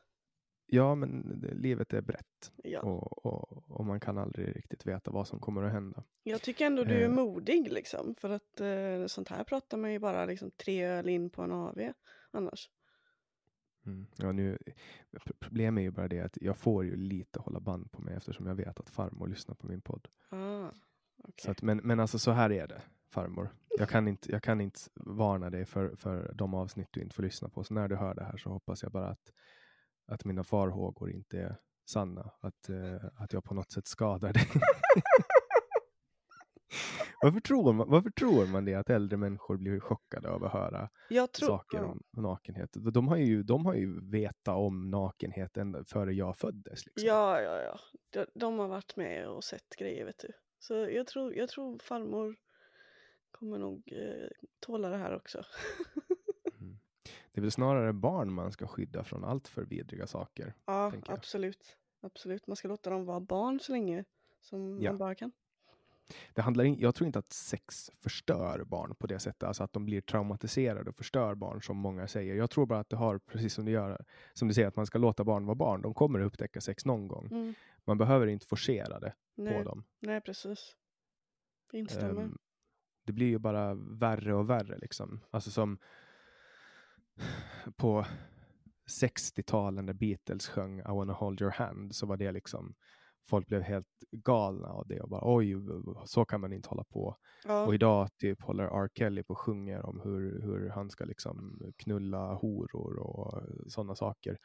Ja, 0.68 0.96
men 0.96 1.22
livet 1.56 1.94
är 1.94 2.02
brett 2.02 2.52
Ja. 2.64 2.82
och, 2.82 3.26
och, 3.26 3.72
och 3.72 3.86
man 3.86 4.00
kan 4.00 4.18
aldrig 4.18 4.56
riktigt 4.56 4.86
veta 4.88 5.12
vad 5.12 5.28
som 5.28 5.40
kommer 5.40 5.64
att 5.64 5.72
hända. 5.72 6.04
Jag 6.24 6.42
tycker 6.42 6.66
ändå 6.66 6.84
du 6.84 6.94
är 6.94 7.06
Eh. 7.06 7.12
modig 7.12 7.72
liksom. 7.72 8.16
För 8.16 8.30
att 8.30 8.62
eh, 8.62 9.06
sånt 9.08 9.28
här 9.30 9.44
pratar 9.44 9.78
man 9.78 9.92
ju 9.92 10.00
bara 10.00 10.26
liksom 10.26 10.52
tre 10.52 10.84
öl 10.86 11.10
in 11.10 11.30
på 11.30 11.42
en 11.42 11.52
AV 11.52 11.80
annars. 12.32 12.70
Mm. 13.86 14.08
Ja, 14.18 14.32
nu, 14.32 14.58
pro- 15.12 15.36
problemet 15.40 15.82
är 15.82 15.84
ju 15.84 15.92
bara 15.92 16.08
det 16.08 16.20
att 16.20 16.38
jag 16.42 16.58
får 16.58 16.86
ju 16.86 16.96
lite 16.96 17.40
hålla 17.40 17.60
band 17.60 17.92
på 17.92 18.02
mig 18.02 18.16
eftersom 18.16 18.48
jag 18.48 18.56
vet 18.56 18.80
att 18.80 18.90
farmor 18.90 19.28
lyssnar 19.28 19.56
på 19.56 19.68
min 19.68 19.82
podd. 19.82 20.08
Ah, 20.30 20.70
Så 20.72 21.28
okej. 21.28 21.52
att, 21.52 21.62
men, 21.62 21.78
men 21.78 22.00
alltså 22.00 22.20
så 22.20 22.32
här 22.32 22.52
är 22.52 22.68
det, 22.68 22.82
farmor. 23.10 23.50
Jag 23.78 23.90
kan 23.90 24.08
inte, 24.08 24.32
jag 24.32 24.44
kan 24.44 24.62
inte 24.62 24.80
varna 24.96 25.50
dig 25.50 25.66
för, 25.66 25.96
för 25.96 26.32
de 26.36 26.54
avsnitt 26.54 26.88
du 26.92 27.02
inte 27.02 27.16
får 27.16 27.24
lyssna 27.24 27.50
på. 27.50 27.64
Så 27.64 27.74
när 27.74 27.88
du 27.88 27.96
hör 27.96 28.16
det 28.16 28.24
här 28.24 28.38
så 28.38 28.50
hoppas 28.50 28.84
jag 28.84 28.92
bara 28.92 29.08
att, 29.08 29.32
att 30.08 30.26
mina 30.26 30.44
farhågor 30.44 31.12
inte 31.12 31.40
är 31.40 31.58
sanna. 31.90 32.32
Att, 32.40 32.70
eh, 32.70 33.06
att 33.16 33.34
jag 33.34 33.44
på 33.44 33.54
något 33.54 33.72
sätt 33.72 33.88
skadar 33.88 34.34
dig. 34.34 34.48
varför, 37.22 37.40
tror 37.40 37.74
man, 37.74 37.90
varför 37.90 38.10
tror 38.10 38.46
man 38.48 38.66
det 38.66 38.76
att 38.76 38.90
äldre 38.90 39.18
människor 39.18 39.58
blir 39.58 39.80
chockade 39.80 40.30
av 40.30 40.44
att 40.44 40.54
höra 40.54 40.90
tror... 41.10 41.48
saker 41.48 41.84
om 41.84 42.04
nakenhet? 42.18 42.70
De 42.74 43.08
har 43.08 43.18
ju, 43.18 43.44
de 43.44 43.66
har 43.66 43.74
ju 43.74 44.10
vetat 44.12 44.56
om 44.56 44.90
nakenhet 44.92 45.58
ända 45.58 45.84
före 45.86 46.14
jag 46.14 46.38
föddes. 46.38 46.86
Liksom. 46.86 47.08
Ja, 47.08 47.42
ja, 47.42 47.62
ja. 47.62 47.80
De, 48.10 48.26
de 48.36 48.60
har 48.60 48.68
varit 48.68 48.96
med 48.96 49.28
och 49.28 49.44
sett 49.44 49.76
grejer 49.78 50.06
vet 50.06 50.20
du. 50.20 50.32
Så 50.60 50.74
jag 50.74 51.08
tror, 51.08 51.36
jag 51.36 51.50
tror 51.50 51.80
farmor 51.80 52.36
kommer 53.32 53.58
nog 53.58 53.92
eh, 53.92 54.30
tåla 54.60 54.90
det 54.90 54.98
här 54.98 55.16
också. 55.16 55.46
Det 57.36 57.40
är 57.40 57.42
väl 57.42 57.52
snarare 57.52 57.94
barn 57.94 58.34
man 58.34 58.52
ska 58.52 58.68
skydda 58.68 59.04
från 59.04 59.24
allt 59.24 59.48
för 59.48 59.62
vidriga 59.66 60.08
saker. 60.08 60.54
Ja, 60.66 60.94
absolut. 61.08 61.78
Absolut. 62.02 62.48
Man 62.48 62.56
ska 62.56 62.68
låta 62.68 62.90
dem 62.90 63.06
vara 63.06 63.20
barn 63.20 63.60
så 63.60 63.72
länge 63.72 64.04
som 64.42 64.82
Ja. 64.82 64.92
man 64.92 64.98
bara 64.98 65.16
kan. 65.16 65.32
Det 66.34 66.42
handlar 66.42 66.64
in, 66.64 66.80
jag 66.80 66.96
tror 66.96 67.08
inte 67.08 67.20
att 67.20 67.34
sex 67.34 67.92
förstör 68.02 68.64
barn 68.64 68.96
på 68.96 69.08
det 69.08 69.20
sättet, 69.20 69.44
alltså 69.44 69.64
att 69.64 69.74
de 69.74 69.86
blir 69.86 70.02
traumatiserade 70.02 70.90
och 70.90 70.96
förstör 70.96 71.36
barn 71.36 71.62
som 71.62 71.78
många 71.78 72.08
säger. 72.08 72.36
Jag 72.36 72.50
tror 72.50 72.66
bara 72.66 72.80
att 72.80 72.90
det 72.90 72.96
har, 72.96 73.18
precis 73.18 73.54
som 73.54 73.66
du 73.66 73.72
gör, 73.72 74.06
som 74.34 74.48
du 74.48 74.54
säger, 74.54 74.68
att 74.68 74.76
man 74.76 74.86
ska 74.86 74.98
låta 74.98 75.24
barn 75.24 75.46
vara 75.46 75.56
barn. 75.56 75.82
De 75.82 75.94
kommer 75.94 76.20
att 76.20 76.26
upptäcka 76.28 76.62
sex 76.62 76.86
någon 76.86 77.08
gång. 77.08 77.28
Mm. 77.32 77.54
Man 77.86 77.98
behöver 77.98 78.28
inte 78.28 78.46
forcera 78.48 79.00
det 79.00 79.14
Nej, 79.36 79.58
på 79.58 79.70
dem. 79.70 79.84
nej, 80.00 80.22
precis. 80.22 80.76
Instämmer. 81.74 82.22
Ehm, 82.22 82.38
det 83.04 83.12
blir 83.14 83.28
ju 83.28 83.38
bara 83.38 83.74
värre 83.74 84.34
och 84.36 84.50
värre 84.50 84.78
liksom. 84.78 85.20
Alltså 85.32 85.52
som 85.52 85.78
på 87.78 88.06
60-talen 89.02 89.86
när 89.86 89.94
Beatles 89.94 90.48
sjöng 90.48 90.80
I 90.80 90.84
wanna 90.84 91.14
hold 91.14 91.42
your 91.42 91.52
hand 91.52 91.96
så 91.96 92.06
var 92.06 92.18
det 92.18 92.32
liksom 92.32 92.76
folk 93.30 93.48
blev 93.48 93.62
helt 93.62 93.88
galna 94.12 94.68
av 94.68 94.88
det 94.88 95.02
och 95.02 95.10
bara 95.10 95.36
oj, 95.36 95.56
så 96.06 96.26
kan 96.26 96.42
man 96.42 96.54
inte 96.54 96.70
hålla 96.70 96.84
på. 96.84 97.18
ja. 97.44 97.66
Och 97.66 97.76
idag 97.76 98.10
typ 98.18 98.42
håller 98.42 98.64
R. 98.64 98.90
Kelly 98.96 99.24
på 99.24 99.34
och 99.34 99.40
sjunger 99.40 99.86
om 99.86 100.02
hur, 100.04 100.42
hur 100.42 100.70
han 100.70 100.90
ska 100.90 101.06
liksom 101.06 101.62
knulla 101.78 102.34
horor 102.34 103.00
och 103.00 103.44
sådana 103.68 103.96
saker. 103.96 104.38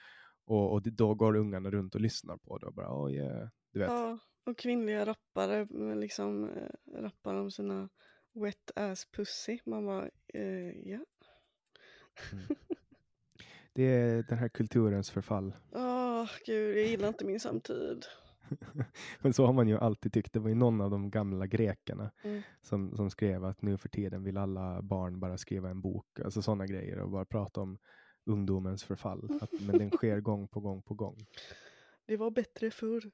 Och, 0.46 0.72
och 0.72 0.82
då 0.82 1.14
går 1.14 1.36
ungarna 1.36 1.70
runt 1.70 1.94
och 1.94 2.00
lyssnar 2.00 2.36
på 2.36 2.58
det 2.58 2.66
och 2.66 2.74
bara 2.74 3.02
oj, 3.02 3.14
yeah. 3.14 3.48
du 3.72 3.78
vet. 3.78 3.90
ja, 3.90 4.18
och 4.46 4.58
kvinnliga 4.58 5.06
rappare 5.06 5.66
liksom 5.94 6.44
eh, 6.44 7.02
rappar 7.02 7.34
om 7.34 7.50
sina 7.50 7.88
wet 8.34 8.70
ass 8.76 9.06
pussy. 9.16 9.58
Man 9.66 9.86
bara, 9.86 10.08
eh, 10.34 10.70
ja. 10.84 11.04
Det 13.72 13.82
är 13.82 14.22
den 14.22 14.38
här 14.38 14.48
kulturens 14.48 15.10
förfall. 15.10 15.52
Åh, 15.72 16.30
gud, 16.46 16.78
jag 16.78 16.86
gillar 16.86 17.08
inte 17.08 17.24
min 17.24 17.40
samtid. 17.40 18.04
Men 19.20 19.32
så 19.32 19.46
har 19.46 19.52
man 19.52 19.68
ju 19.68 19.78
alltid 19.78 20.12
tyckt. 20.12 20.32
Det 20.32 20.38
var 20.40 20.48
ju 20.48 20.54
någon 20.54 20.80
av 20.80 20.90
de 20.90 21.10
gamla 21.10 21.46
grekerna 21.46 22.10
Mm. 22.22 22.42
som, 22.62 22.96
som 22.96 23.10
skrev 23.10 23.44
att 23.44 23.62
nu 23.62 23.76
för 23.78 23.88
tiden 23.88 24.22
vill 24.24 24.36
alla 24.36 24.82
barn 24.82 25.20
bara 25.20 25.38
skriva 25.38 25.70
en 25.70 25.80
bok. 25.80 26.20
Alltså 26.24 26.42
sådana 26.42 26.66
grejer 26.66 26.98
och 26.98 27.10
bara 27.10 27.24
prata 27.24 27.60
om 27.60 27.78
ungdomens 28.24 28.84
förfall. 28.84 29.38
Att, 29.40 29.60
men 29.60 29.78
den 29.78 29.90
sker 29.90 30.20
gång 30.30 30.48
på 30.48 30.60
gång 30.60 30.82
på 30.82 30.94
gång. 30.94 31.26
Det 32.06 32.16
var 32.16 32.30
bättre 32.30 32.70
förr. 32.70 33.10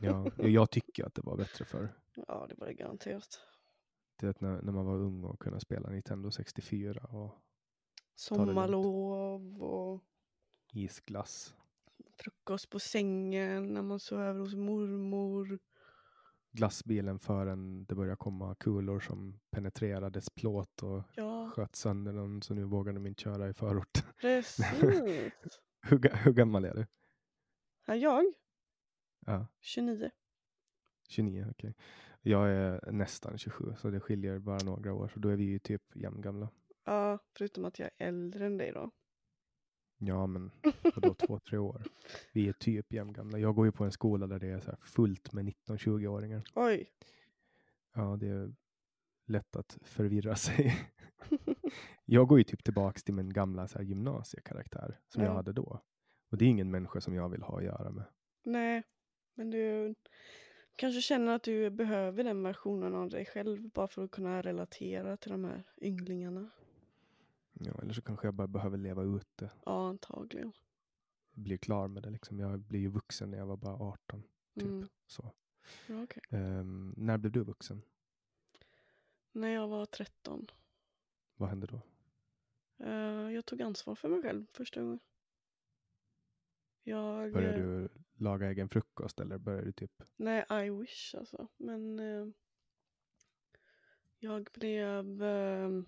Ja, 0.00 0.30
jag 0.36 0.70
tycker 0.70 1.04
att 1.06 1.14
det 1.14 1.22
var 1.22 1.36
bättre 1.36 1.64
för 1.64 1.94
Ja, 2.28 2.46
det 2.48 2.54
var 2.58 2.66
det 2.66 2.74
garanterat. 2.74 3.40
det 4.20 4.28
att 4.28 4.40
när, 4.40 4.62
när 4.62 4.72
man 4.72 4.86
var 4.86 4.96
ung 4.96 5.24
och 5.24 5.40
kunde 5.40 5.60
spela 5.60 5.90
Nintendo 5.90 6.30
64 6.30 7.00
och. 7.04 7.34
Sommarlov 8.20 9.62
och 9.62 10.02
isglass. 10.72 11.54
frukost 12.16 12.70
på 12.70 12.78
sängen 12.78 13.74
när 13.74 13.82
man 13.82 14.00
sov 14.00 14.20
över 14.20 14.40
hos 14.40 14.54
mormor. 14.54 15.58
Glassbilen 16.52 17.18
förrän 17.18 17.84
det 17.84 17.94
började 17.94 18.16
komma 18.16 18.54
kulor 18.54 19.00
som 19.00 19.40
penetrerade 19.50 20.10
dess 20.10 20.30
plåt 20.30 20.82
och 20.82 21.02
Ja, 21.14 21.50
sköt 21.54 21.76
sönder 21.76 22.12
den 22.12 22.42
så 22.42 22.54
nu 22.54 22.64
vågar 22.64 22.92
de 22.92 23.06
inte 23.06 23.22
köra 23.22 23.48
i 23.48 23.54
förort. 23.54 24.04
precis. 24.20 24.64
hur, 25.82 26.16
hur 26.24 26.32
gammal 26.32 26.64
är 26.64 26.74
du? 26.74 26.86
Här 27.86 27.94
jag, 27.94 28.24
Ja, 29.26 29.46
29. 29.60 30.10
29, 31.08 31.46
okej. 31.50 31.74
Jag 32.22 32.48
är 32.50 32.92
nästan 32.92 33.38
27 33.38 33.74
så 33.78 33.90
det 33.90 34.00
skiljer 34.00 34.38
bara 34.38 34.58
några 34.64 34.94
år 34.94 35.08
så 35.08 35.20
då 35.20 35.28
är 35.28 35.36
vi 35.36 35.44
ju 35.44 35.58
typ 35.58 35.96
jämngamla. 35.96 36.48
Ja, 36.90 37.18
förutom 37.38 37.64
att 37.64 37.78
jag 37.78 37.90
är 37.96 38.06
äldre 38.08 38.46
än 38.46 38.56
dig 38.56 38.72
då. 38.72 38.90
Ja, 39.98 40.26
men 40.26 40.50
vadå 40.94 41.14
två, 41.14 41.38
tre 41.38 41.58
år? 41.58 41.82
Vi 42.32 42.48
är 42.48 42.52
typ 42.52 42.92
jämngamla. 42.92 43.38
Jag 43.38 43.54
går 43.54 43.66
ju 43.66 43.72
på 43.72 43.84
en 43.84 43.92
skola 43.92 44.26
där 44.26 44.38
det 44.38 44.46
är 44.48 44.60
så 44.60 44.76
fullt 44.82 45.32
med 45.32 45.44
19-20-åringar. 45.44 46.42
Oj. 46.54 46.90
Ja, 47.94 48.16
det 48.20 48.28
är 48.28 48.54
lätt 49.26 49.56
att 49.56 49.78
förvirra 49.82 50.36
sig. 50.36 50.76
jag 52.04 52.28
går 52.28 52.38
ju 52.38 52.44
typ 52.44 52.64
tillbaks 52.64 53.04
till 53.04 53.14
min 53.14 53.32
gamla 53.32 53.68
så 53.68 53.78
här, 53.78 53.84
gymnasiekaraktär 53.84 54.98
som 55.08 55.22
jag 55.22 55.30
Ja. 55.30 55.34
hade 55.34 55.52
då. 55.52 55.80
Och 56.30 56.38
det 56.38 56.44
är 56.44 56.48
ingen 56.48 56.70
människa 56.70 57.00
som 57.00 57.14
jag 57.14 57.28
vill 57.28 57.42
ha 57.42 57.58
att 57.58 57.64
göra 57.64 57.90
med. 57.90 58.04
Nej, 58.44 58.82
men 59.34 59.50
du 59.50 59.94
kanske 60.76 61.00
känner 61.00 61.34
att 61.34 61.42
du 61.42 61.70
behöver 61.70 62.24
den 62.24 62.42
versionen 62.42 62.94
av 62.94 63.10
dig 63.10 63.26
själv 63.26 63.70
bara 63.70 63.88
för 63.88 64.04
att 64.04 64.10
kunna 64.10 64.42
relatera 64.42 65.16
till 65.16 65.30
de 65.32 65.44
här 65.44 65.64
ynglingarna. 65.80 66.50
Ja, 67.52 67.72
eller 67.82 67.92
så 67.92 68.02
kanske 68.02 68.26
jag 68.26 68.34
bara 68.34 68.46
behöver 68.46 68.78
leva 68.78 69.02
ut 69.02 69.28
det. 69.36 69.50
Ja, 69.64 69.88
antagligen. 69.88 70.52
Bli 71.30 71.58
klar 71.58 71.88
med 71.88 72.02
det. 72.02 72.10
Liksom. 72.10 72.38
Jag 72.38 72.60
blev 72.60 72.82
ju 72.82 72.88
vuxen 72.88 73.30
när 73.30 73.38
jag 73.38 73.46
var 73.46 73.56
bara 73.56 73.74
18. 73.74 74.22
Typ. 74.54 74.64
Mm. 74.64 74.88
Så. 75.06 75.32
Ja, 75.86 76.02
okej. 76.02 76.22
Ehm, 76.30 76.94
när 76.96 77.18
blev 77.18 77.32
du 77.32 77.44
vuxen? 77.44 77.82
När 79.32 79.48
jag 79.48 79.68
var 79.68 79.86
13. 79.86 80.46
Vad 81.36 81.48
hände 81.48 81.66
då? 81.66 81.80
eh, 82.80 83.32
jag 83.34 83.46
tog 83.46 83.62
ansvar 83.62 83.94
för 83.94 84.08
mig 84.08 84.22
själv 84.22 84.46
första 84.52 84.80
gången. 84.82 85.00
Jag... 86.82 87.32
Började 87.32 87.54
eh, 87.54 87.62
du 87.62 87.88
laga 88.14 88.48
egen 88.48 88.68
frukost 88.68 89.20
eller 89.20 89.38
började 89.38 89.66
du 89.66 89.72
typ? 89.72 90.02
Nej, 90.16 90.44
I 90.50 90.70
wish 90.70 91.14
alltså. 91.14 91.48
Men 91.56 91.98
eh, 91.98 92.26
jag 94.18 94.48
blev... 94.52 95.22
Eh, 95.22 95.82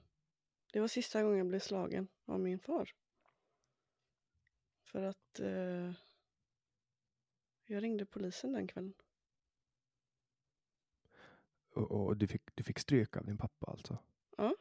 det 0.72 0.80
var 0.80 0.88
sista 0.88 1.22
gången 1.22 1.38
jag 1.38 1.46
blev 1.46 1.60
slagen 1.60 2.08
av 2.24 2.40
min 2.40 2.58
far. 2.58 2.90
För 4.82 5.02
att 5.02 5.40
eh, 5.40 5.92
jag 7.64 7.82
ringde 7.82 8.06
polisen 8.06 8.52
den 8.52 8.66
kvällen. 8.66 8.94
Och, 11.74 11.90
och 11.90 12.16
du, 12.16 12.26
fick, 12.26 12.42
du 12.54 12.62
fick 12.62 12.78
stryk 12.78 13.16
av 13.16 13.26
din 13.26 13.38
pappa 13.38 13.70
alltså? 13.70 13.98
Ja. 14.36 14.54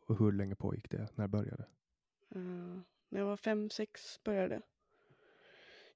Och 0.00 0.18
hur 0.18 0.32
länge 0.32 0.54
pågick 0.54 0.90
det? 0.90 1.08
När 1.14 1.28
började 1.28 1.56
det? 1.56 1.68
Eh, 2.38 2.80
när 3.08 3.20
jag 3.20 3.26
var 3.26 3.36
fem, 3.36 3.70
sex 3.70 4.20
började 4.24 4.48
det. 4.48 4.62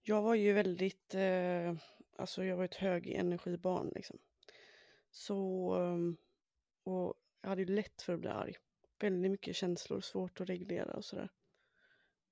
Jag 0.02 0.22
var 0.22 0.35
ju 0.35 0.52
väldigt, 0.52 1.14
eh, 1.14 1.74
alltså 2.16 2.44
jag 2.44 2.57
var 2.57 2.64
ett 2.64 2.74
hög 2.74 3.07
energibarn 3.07 3.88
liksom. 3.94 4.18
Så, 5.11 5.74
eh, 5.81 5.98
och 6.92 7.14
jag 7.42 7.48
hade 7.48 7.64
lätt 7.64 8.02
för 8.02 8.12
att 8.12 8.20
bli 8.20 8.28
arg. 8.28 8.55
Väldigt 8.98 9.31
mycket 9.31 9.57
känslor, 9.57 10.00
svårt 10.00 10.40
att 10.40 10.48
reglera 10.48 10.92
och 10.92 11.05
sådär. 11.05 11.28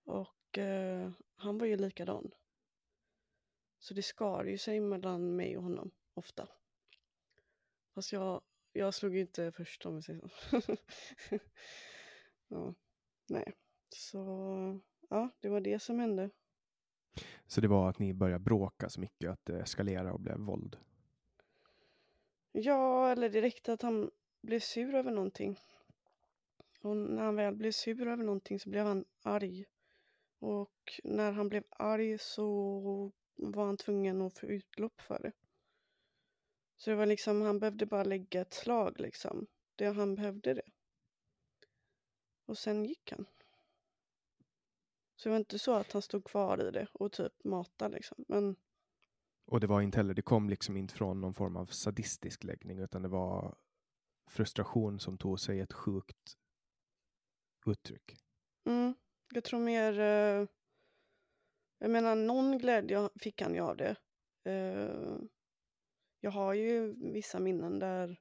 Och 0.04 0.58
eh, 0.58 1.10
han 1.36 1.58
var 1.58 1.66
ju 1.66 1.76
likadan. 1.76 2.30
Så 3.78 3.94
det 3.94 4.02
skar 4.02 4.44
ju 4.44 4.58
sig 4.58 4.80
mellan 4.80 5.36
mig 5.36 5.56
och 5.56 5.62
honom 5.62 5.90
ofta. 6.14 6.48
Fast 7.94 8.12
jag, 8.12 8.42
jag 8.72 8.94
slog 8.94 9.14
ju 9.14 9.20
inte 9.20 9.52
först 9.52 9.86
om 9.86 9.96
vi 9.96 10.02
säger 10.02 10.20
så. 10.28 10.60
ja, 12.48 12.74
nej. 13.28 13.54
Så 13.88 14.18
ja, 15.08 15.30
det 15.40 15.48
var 15.48 15.60
det 15.60 15.82
som 15.82 15.98
hände. 15.98 16.30
Så 17.46 17.60
det 17.60 17.68
var 17.68 17.88
att 17.88 17.98
ni 17.98 18.14
började 18.14 18.44
bråka 18.44 18.88
så 18.88 19.00
mycket 19.00 19.30
att 19.30 19.44
det 19.44 19.60
eskalerade 19.60 20.12
och 20.12 20.20
blev 20.20 20.38
våld? 20.38 20.76
Ja, 22.52 23.12
eller 23.12 23.28
direkt 23.28 23.68
att 23.68 23.82
han 23.82 24.10
blev 24.40 24.60
sur 24.60 24.94
över 24.94 25.10
någonting. 25.10 25.58
Och 26.80 26.96
när 26.96 27.22
han 27.22 27.36
väl 27.36 27.56
blev 27.56 27.72
sur 27.72 28.08
över 28.08 28.24
någonting 28.24 28.60
så 28.60 28.70
blev 28.70 28.86
han 28.86 29.04
arg. 29.22 29.64
Och 30.38 31.00
när 31.04 31.32
han 31.32 31.48
blev 31.48 31.64
arg 31.70 32.18
så 32.18 33.12
var 33.36 33.66
han 33.66 33.76
tvungen 33.76 34.22
att 34.22 34.38
få 34.38 34.46
utlopp 34.46 35.00
för 35.00 35.18
det. 35.18 35.32
Så 36.76 36.90
det 36.90 36.96
var 36.96 37.06
liksom, 37.06 37.42
han 37.42 37.58
behövde 37.58 37.86
bara 37.86 38.04
lägga 38.04 38.40
ett 38.40 38.54
slag 38.54 39.00
liksom. 39.00 39.46
Det 39.76 39.86
han 39.86 40.14
behövde 40.14 40.54
det. 40.54 40.70
Och 42.46 42.58
sen 42.58 42.84
gick 42.84 43.12
han. 43.12 43.26
Så 45.16 45.28
det 45.28 45.30
var 45.30 45.38
inte 45.38 45.58
så 45.58 45.74
att 45.74 45.92
han 45.92 46.02
stod 46.02 46.24
kvar 46.24 46.68
i 46.68 46.70
det 46.70 46.86
och 46.92 47.12
typ 47.12 47.44
matade 47.44 47.94
liksom. 47.94 48.24
Men 48.28 48.56
Och 49.44 49.60
det 49.60 49.66
var 49.66 49.80
inte 49.80 49.98
heller, 49.98 50.14
det 50.14 50.22
kom 50.22 50.50
liksom 50.50 50.76
inte 50.76 50.94
från 50.94 51.20
någon 51.20 51.34
form 51.34 51.56
av 51.56 51.66
sadistisk 51.66 52.44
läggning 52.44 52.78
utan 52.78 53.02
det 53.02 53.08
var 53.08 53.56
frustration 54.30 55.00
som 55.00 55.18
tog 55.18 55.40
sig 55.40 55.60
ett 55.60 55.72
sjukt 55.72 56.38
uttryck. 57.66 58.16
Mm, 58.64 58.94
jag 59.32 59.44
tror 59.44 59.60
mer... 59.60 60.00
eh, 60.00 60.46
jag 61.78 61.90
menar, 61.90 62.16
någon 62.16 62.58
glädje 62.58 63.08
fick 63.20 63.42
han 63.42 63.54
ju 63.54 63.60
av 63.60 63.76
det. 63.76 63.96
Eh, 64.44 65.18
jag 66.20 66.30
har 66.30 66.54
ju 66.54 66.94
vissa 67.12 67.38
minnen 67.40 67.78
där, 67.78 68.20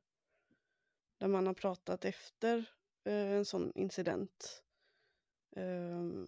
där 1.17 1.28
man 1.28 1.48
har 1.48 1.54
pratat 1.54 2.06
efter 2.06 2.58
eh, 3.04 3.32
en 3.32 3.45
sån 3.45 3.72
incident. 3.76 4.63
Eh, 5.56 6.26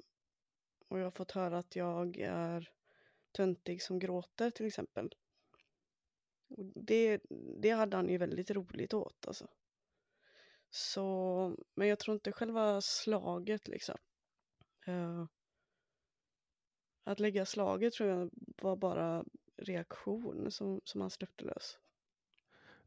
och 0.88 1.00
jag 1.00 1.04
har 1.04 1.12
fått 1.12 1.32
höra 1.32 1.58
att 1.58 1.76
jag 1.76 2.17
är 2.17 2.70
töntig 3.32 3.82
som 3.82 4.00
gråter 4.00 4.52
till 4.52 4.65
exempel. 4.65 5.15
Och 6.50 6.65
det, 6.76 7.22
det 7.62 7.70
hade 7.70 7.98
han 7.98 8.10
ju 8.10 8.17
väldigt 8.17 8.52
roligt 8.52 8.94
åt 8.94 9.28
alltså. 9.28 9.48
Så, 10.74 11.56
men 11.76 11.88
jag 11.88 12.00
tror 12.00 12.14
inte 12.14 12.32
själva 12.32 12.82
slaget 12.82 13.68
liksom. 13.68 13.98
Eh, 14.86 15.26
att 17.04 17.20
lägga 17.20 17.46
slaget 17.46 17.94
tror 17.94 18.10
jag 18.10 18.30
var 18.62 18.76
bara 18.76 19.26
reaktion 19.58 20.52
som, 20.52 20.82
som 20.84 21.02
han 21.02 21.10
släppte 21.10 21.46
lös. 21.46 21.80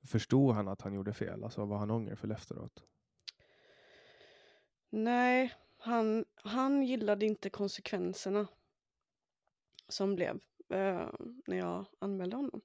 Förstod 0.07 0.55
han 0.55 0.69
att 0.69 0.81
han 0.81 0.95
gjorde 0.95 1.13
fel? 1.13 1.45
Alltså 1.45 1.65
var 1.65 1.79
han 1.79 1.91
ångerfull 1.91 2.33
efteråt? 2.33 2.85
Nej, 4.91 5.55
han, 5.79 6.25
han 6.35 6.83
gillade 6.83 7.27
inte 7.27 7.51
konsekvenserna 7.51 8.49
som 9.89 10.15
blev 10.15 10.41
eh, 10.69 11.09
när 11.47 11.57
jag 11.57 11.87
anmälde 11.99 12.37
honom. 12.37 12.61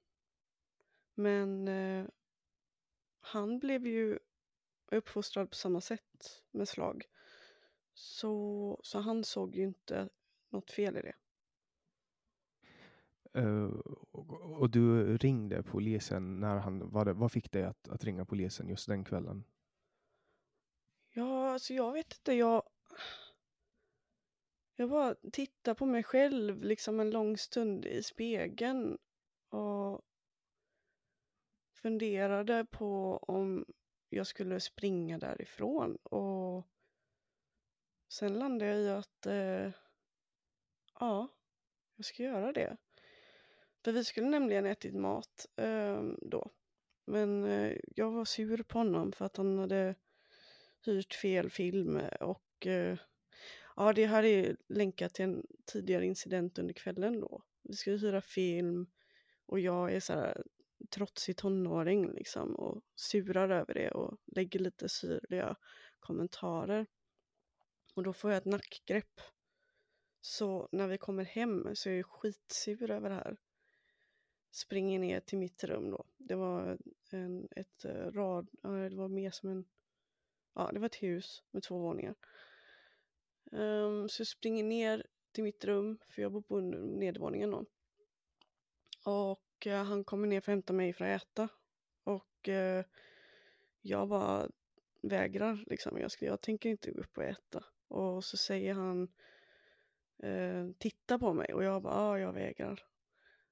Men 1.14 1.68
eh, 1.68 2.06
han 3.20 3.58
blev 3.58 3.86
ju 3.86 4.18
uppfostrad 4.96 5.50
på 5.50 5.56
samma 5.56 5.80
sätt 5.80 6.42
med 6.50 6.68
slag. 6.68 7.04
Så, 7.94 8.80
så 8.82 8.98
han 8.98 9.24
såg 9.24 9.56
ju 9.56 9.64
inte 9.64 10.08
något 10.48 10.70
fel 10.70 10.96
i 10.96 11.00
det. 11.00 11.14
Eh, 13.40 13.64
och, 14.10 14.60
och 14.60 14.70
du 14.70 15.16
ringde 15.16 15.62
polisen 15.62 16.40
när 16.40 16.56
han, 16.56 16.90
vad, 16.90 17.06
det, 17.06 17.12
vad 17.12 17.32
fick 17.32 17.52
dig 17.52 17.64
att, 17.64 17.88
att 17.88 18.04
ringa 18.04 18.24
polisen 18.24 18.68
just 18.68 18.88
den 18.88 19.04
kvällen? 19.04 19.44
Ja, 21.12 21.50
alltså 21.50 21.74
jag 21.74 21.92
vet 21.92 22.12
inte, 22.12 22.32
jag... 22.32 22.62
Jag 24.74 24.90
bara 24.90 25.14
tittade 25.32 25.74
på 25.74 25.86
mig 25.86 26.02
själv 26.02 26.62
liksom 26.62 27.00
en 27.00 27.10
lång 27.10 27.38
stund 27.38 27.84
i 27.84 28.02
spegeln 28.02 28.98
och 29.48 30.02
funderade 31.82 32.66
på 32.70 33.16
om 33.16 33.64
jag 34.10 34.26
skulle 34.26 34.60
springa 34.60 35.18
därifrån 35.18 35.96
och 35.96 36.66
sen 38.08 38.38
landade 38.38 38.70
jag 38.70 38.80
i 38.80 38.88
att 38.88 39.26
eh, 39.26 39.70
ja, 41.00 41.28
jag 41.96 42.04
ska 42.04 42.22
göra 42.22 42.52
det. 42.52 42.76
För 43.84 43.92
vi 43.92 44.04
skulle 44.04 44.28
nämligen 44.28 44.66
ätit 44.66 44.94
mat 44.94 45.46
eh, 45.56 46.02
då. 46.18 46.50
Men 47.04 47.44
eh, 47.44 47.76
jag 47.96 48.10
var 48.10 48.24
sur 48.24 48.62
på 48.62 48.78
honom 48.78 49.12
för 49.12 49.24
att 49.24 49.36
han 49.36 49.58
hade 49.58 49.94
hyrt 50.84 51.14
fel 51.14 51.50
film 51.50 52.00
och 52.20 52.66
eh, 52.66 52.98
ja, 53.76 53.92
det 53.92 54.06
här 54.06 54.22
är 54.22 54.56
länkat 54.68 55.14
till 55.14 55.24
en 55.24 55.46
tidigare 55.66 56.06
incident 56.06 56.58
under 56.58 56.74
kvällen 56.74 57.20
då. 57.20 57.42
Vi 57.62 57.74
skulle 57.74 57.96
hyra 57.98 58.20
film 58.20 58.86
och 59.46 59.60
jag 59.60 59.92
är 59.92 60.00
så 60.00 60.12
här 60.12 60.42
trotsig 60.90 61.36
tonåring 61.36 62.12
liksom 62.12 62.54
och 62.54 62.82
surar 62.94 63.50
över 63.50 63.74
det 63.74 63.90
och 63.90 64.18
lägger 64.26 64.60
lite 64.60 64.88
syrliga 64.88 65.56
kommentarer. 66.00 66.86
Och 67.94 68.02
då 68.02 68.12
får 68.12 68.30
jag 68.30 68.38
ett 68.38 68.44
nackgrepp. 68.44 69.20
Så 70.20 70.68
när 70.72 70.88
vi 70.88 70.98
kommer 70.98 71.24
hem 71.24 71.76
så 71.76 71.90
är 71.90 71.94
jag 71.94 72.06
skitsur 72.06 72.90
över 72.90 73.08
det 73.08 73.14
här. 73.14 73.36
Springer 74.50 74.98
ner 74.98 75.20
till 75.20 75.38
mitt 75.38 75.64
rum 75.64 75.90
då. 75.90 76.04
Det 76.16 76.34
var 76.34 76.78
en, 77.10 77.48
ett 77.50 77.84
eh, 77.84 78.12
rad, 78.12 78.48
det 78.62 78.96
var 78.96 79.08
mer 79.08 79.30
som 79.30 79.48
en, 79.48 79.64
ja 80.54 80.70
det 80.72 80.78
var 80.78 80.86
ett 80.86 81.02
hus 81.02 81.42
med 81.50 81.62
två 81.62 81.78
våningar. 81.78 82.14
Um, 83.52 84.08
så 84.08 84.20
jag 84.20 84.26
springer 84.26 84.64
ner 84.64 85.06
till 85.32 85.44
mitt 85.44 85.64
rum, 85.64 85.98
för 86.08 86.22
jag 86.22 86.32
bor 86.32 86.42
på 86.42 86.60
nedervåningen 86.60 87.50
då. 87.50 87.64
Och 89.04 89.42
uh, 89.66 89.74
han 89.74 90.04
kommer 90.04 90.28
ner 90.28 90.40
för 90.40 90.52
att 90.52 90.56
hämta 90.56 90.72
mig 90.72 90.92
för 90.92 91.04
att 91.04 91.22
äta. 91.22 91.48
Och 92.04 92.48
eh, 92.48 92.84
jag 93.80 94.08
bara 94.08 94.50
vägrar 95.02 95.64
liksom. 95.66 95.98
Jag, 95.98 96.10
ska, 96.10 96.24
jag 96.24 96.40
tänker 96.40 96.68
inte 96.68 96.90
gå 96.90 97.00
upp 97.00 97.18
och 97.18 97.24
äta. 97.24 97.64
Och 97.88 98.24
så 98.24 98.36
säger 98.36 98.74
han 98.74 99.08
eh, 100.22 100.68
titta 100.78 101.18
på 101.18 101.32
mig 101.32 101.54
och 101.54 101.64
jag 101.64 101.82
bara 101.82 101.94
ja, 101.94 102.18
jag 102.18 102.32
vägrar. 102.32 102.84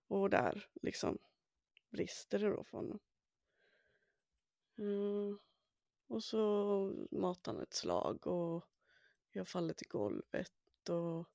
Och 0.07 0.31
där 0.31 0.69
liksom 0.83 1.19
brister 1.91 2.39
det 2.39 2.49
då 2.51 2.65
för 2.65 2.77
honom. 2.77 2.99
Mm. 4.79 5.39
Och 6.07 6.25
så 6.25 7.07
matar 7.11 7.53
han 7.53 7.63
ett 7.63 7.75
slag 7.75 8.27
och 8.27 8.65
jag 9.31 9.49
faller 9.49 9.75
till 9.75 9.89
golvet 9.89 10.89
och 10.89 11.29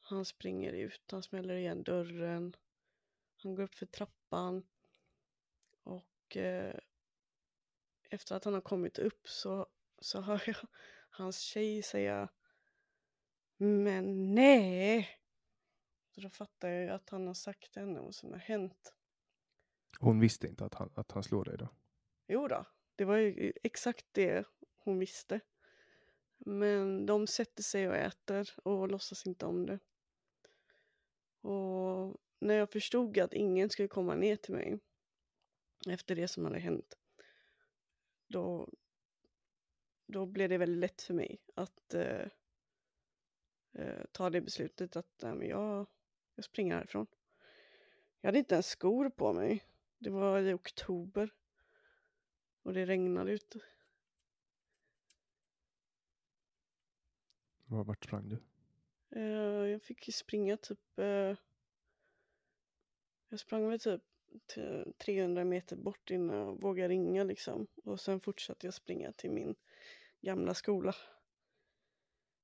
han 0.00 0.24
springer 0.24 0.72
ut, 0.72 1.02
han 1.10 1.22
smäller 1.22 1.54
igen 1.54 1.82
dörren. 1.82 2.56
Han 3.42 3.54
går 3.54 3.62
upp 3.62 3.74
för 3.74 3.86
trappan. 3.86 4.66
Och 5.82 6.36
eh, 6.36 6.74
efter 8.10 8.36
att 8.36 8.44
han 8.44 8.54
har 8.54 8.60
kommit 8.60 8.98
upp 8.98 9.28
så, 9.28 9.66
så 9.98 10.20
hör 10.20 10.42
jag 10.46 10.56
hans 11.10 11.38
tjej 11.38 11.82
säga 11.82 12.28
Men 13.56 14.34
nej! 14.34 15.08
Så 16.14 16.20
då 16.20 16.30
fattar 16.30 16.68
jag 16.68 16.82
ju 16.82 16.90
att 16.90 17.10
han 17.10 17.26
har 17.26 17.34
sagt 17.34 17.72
till 17.72 17.82
henne 17.82 18.00
vad 18.00 18.14
som 18.14 18.32
har 18.32 18.38
hänt. 18.38 18.94
Hon 19.98 20.20
visste 20.20 20.46
inte 20.46 20.64
att 20.64 20.74
han, 20.74 20.90
att 20.94 21.12
han 21.12 21.22
slår 21.22 21.44
dig 21.44 21.56
då? 21.58 21.68
Jo 22.28 22.48
då, 22.48 22.64
det 22.96 23.04
var 23.04 23.16
ju 23.16 23.52
exakt 23.62 24.06
det 24.12 24.46
hon 24.78 24.98
visste. 24.98 25.40
Men 26.38 27.06
de 27.06 27.26
sätter 27.26 27.62
sig 27.62 27.88
och 27.88 27.96
äter 27.96 28.50
och 28.64 28.88
låtsas 28.88 29.26
inte 29.26 29.46
om 29.46 29.66
det. 29.66 29.78
Och 31.40 32.20
när 32.40 32.54
jag 32.54 32.70
förstod 32.70 33.18
att 33.18 33.34
ingen 33.34 33.70
skulle 33.70 33.88
komma 33.88 34.14
ner 34.14 34.36
till 34.36 34.54
mig 34.54 34.78
efter 35.86 36.16
det 36.16 36.28
som 36.28 36.44
hade 36.44 36.58
hänt, 36.58 36.98
då, 38.26 38.68
då 40.06 40.26
blev 40.26 40.48
det 40.48 40.58
väldigt 40.58 40.80
lätt 40.80 41.02
för 41.02 41.14
mig 41.14 41.40
att 41.54 41.94
eh, 41.94 42.26
eh, 43.72 44.04
ta 44.12 44.30
det 44.30 44.40
beslutet 44.40 44.96
att 44.96 45.22
äh, 45.22 45.34
jag, 45.34 45.86
jag 46.34 46.44
springer 46.44 46.74
härifrån. 46.74 47.06
Jag 48.20 48.28
hade 48.28 48.38
inte 48.38 48.54
ens 48.54 48.66
skor 48.66 49.10
på 49.10 49.32
mig. 49.32 49.64
Det 49.98 50.10
var 50.10 50.40
i 50.40 50.52
oktober 50.52 51.34
och 52.62 52.74
det 52.74 52.86
regnade 52.86 53.32
ute. 53.32 53.60
Vart 57.64 58.04
sprang 58.04 58.28
du? 58.28 58.38
Uh, 59.16 59.68
jag 59.68 59.82
fick 59.82 60.14
springa 60.14 60.56
typ... 60.56 60.98
Jag 63.30 63.40
sprang 63.40 63.68
väl 63.68 63.80
typ 63.80 64.02
300 64.98 65.44
meter 65.44 65.76
bort 65.76 66.10
innan 66.10 66.36
jag 66.36 66.60
vågade 66.62 66.88
ringa 66.88 67.24
liksom. 67.24 67.66
Och 67.84 68.00
sen 68.00 68.20
fortsatte 68.20 68.66
jag 68.66 68.74
springa 68.74 69.12
till 69.12 69.30
min 69.30 69.54
gamla 70.20 70.54
skola. 70.54 70.94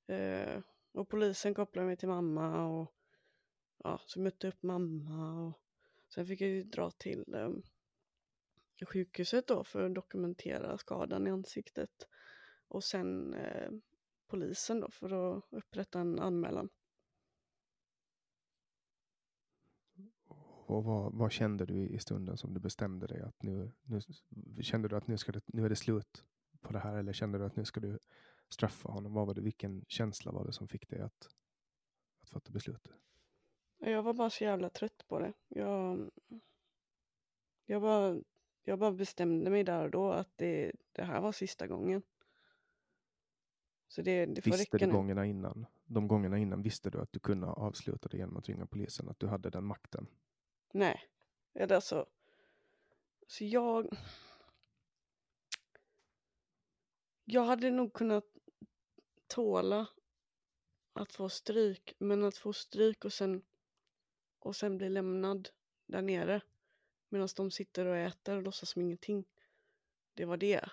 Eh, 0.06 0.60
och 0.92 1.08
polisen 1.08 1.54
kopplade 1.54 1.86
mig 1.86 1.96
till 1.96 2.08
mamma 2.08 2.66
och 2.66 2.92
ja, 3.84 4.00
så 4.06 4.20
mötte 4.20 4.46
jag 4.46 4.54
upp 4.54 4.62
mamma 4.62 5.46
och 5.46 5.60
sen 6.08 6.26
fick 6.26 6.40
jag 6.40 6.50
ju 6.50 6.62
dra 6.62 6.90
till 6.90 7.34
eh, 7.34 7.50
sjukhuset 8.86 9.46
då 9.46 9.64
för 9.64 9.82
att 9.82 9.94
dokumentera 9.94 10.78
skadan 10.78 11.26
i 11.26 11.30
ansiktet. 11.30 12.08
Och 12.68 12.84
sen 12.84 13.34
eh, 13.34 13.70
polisen 14.26 14.80
då 14.80 14.90
för 14.90 15.36
att 15.36 15.44
upprätta 15.50 16.00
en 16.00 16.18
anmälan. 16.18 16.68
Och 20.66 20.84
vad, 20.84 21.12
vad, 21.12 21.32
kände 21.32 21.66
du 21.66 21.88
i 21.88 21.98
stunden 21.98 22.36
som 22.36 22.54
du 22.54 22.60
bestämde 22.60 23.06
dig 23.06 23.20
att 23.20 23.42
nu, 23.42 23.72
nu 24.28 24.62
kände 24.62 24.88
du 24.88 24.96
att 24.96 25.06
nu, 25.06 25.18
ska 25.18 25.32
det, 25.32 25.40
nu 25.46 25.64
är 25.64 25.68
det 25.68 25.76
slut 25.76 26.24
på 26.60 26.72
det 26.72 26.78
här 26.78 26.96
eller 26.96 27.12
kände 27.12 27.38
du 27.38 27.44
att 27.44 27.56
nu 27.56 27.64
ska 27.64 27.80
du 27.80 27.98
straffa 28.48 28.88
honom? 28.88 29.12
Vad 29.14 29.26
var 29.26 29.34
det, 29.34 29.40
vilken 29.40 29.84
känsla 29.88 30.32
var 30.32 30.46
det 30.46 30.52
som 30.52 30.68
fick 30.68 30.88
dig 30.88 31.00
att, 31.00 31.28
att 32.22 32.30
fatta 32.30 32.52
beslutet? 32.52 32.92
Jag 33.78 34.02
var 34.02 34.14
bara 34.14 34.30
så 34.30 34.44
jävla 34.44 34.70
trött 34.70 35.04
på 35.08 35.18
det. 35.18 35.32
Jag, 35.48 36.10
jag, 37.66 37.82
bara, 37.82 38.20
jag 38.64 38.78
bara 38.78 38.92
bestämde 38.92 39.50
mig 39.50 39.64
där 39.64 39.84
och 39.84 39.90
då 39.90 40.12
att 40.12 40.30
det, 40.36 40.72
det 40.92 41.02
här 41.02 41.20
var 41.20 41.32
sista 41.32 41.66
gången. 41.66 42.02
Så 43.88 44.02
det, 44.02 44.26
det 44.26 44.46
visste 44.46 44.78
du 44.78 44.90
gångerna 44.90 45.26
innan? 45.26 45.66
De 45.84 46.08
gångerna 46.08 46.38
innan 46.38 46.62
visste 46.62 46.90
du 46.90 47.00
att 47.00 47.12
du 47.12 47.18
kunde 47.18 47.46
avsluta 47.46 48.08
det 48.08 48.16
genom 48.16 48.36
att 48.36 48.48
ringa 48.48 48.66
polisen? 48.66 49.08
Att 49.08 49.18
du 49.18 49.26
hade 49.26 49.50
den 49.50 49.64
makten? 49.64 50.06
Nej. 50.72 51.08
eller 51.54 51.74
Alltså, 51.74 52.06
så 53.26 53.44
jag... 53.44 53.96
Jag 57.24 57.44
hade 57.44 57.70
nog 57.70 57.92
kunnat 57.92 58.24
tåla 59.26 59.86
att 60.92 61.12
få 61.12 61.28
stryk, 61.28 61.94
men 61.98 62.24
att 62.24 62.36
få 62.36 62.52
stryk 62.52 63.04
och 63.04 63.12
sen, 63.12 63.42
och 64.38 64.56
sen 64.56 64.78
bli 64.78 64.88
lämnad 64.88 65.48
där 65.86 66.02
nere 66.02 66.40
medan 67.08 67.28
de 67.36 67.50
sitter 67.50 67.86
och 67.86 67.96
äter 67.96 68.36
och 68.36 68.42
låtsas 68.42 68.70
som 68.70 68.82
ingenting. 68.82 69.24
Det 70.14 70.24
var 70.24 70.36
det. 70.36 70.70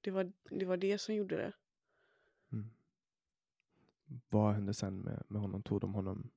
Det 0.00 0.10
var, 0.10 0.32
det 0.44 0.64
var 0.64 0.76
det 0.76 0.98
som 0.98 1.14
gjorde 1.14 1.36
det. 1.36 1.52
Vad 4.28 4.54
hände 4.54 4.74
sen 4.74 5.00
med, 5.00 5.22
med 5.28 5.40
honom? 5.40 5.62
Tog 5.62 5.80
de 5.80 5.94
honom 5.94 6.30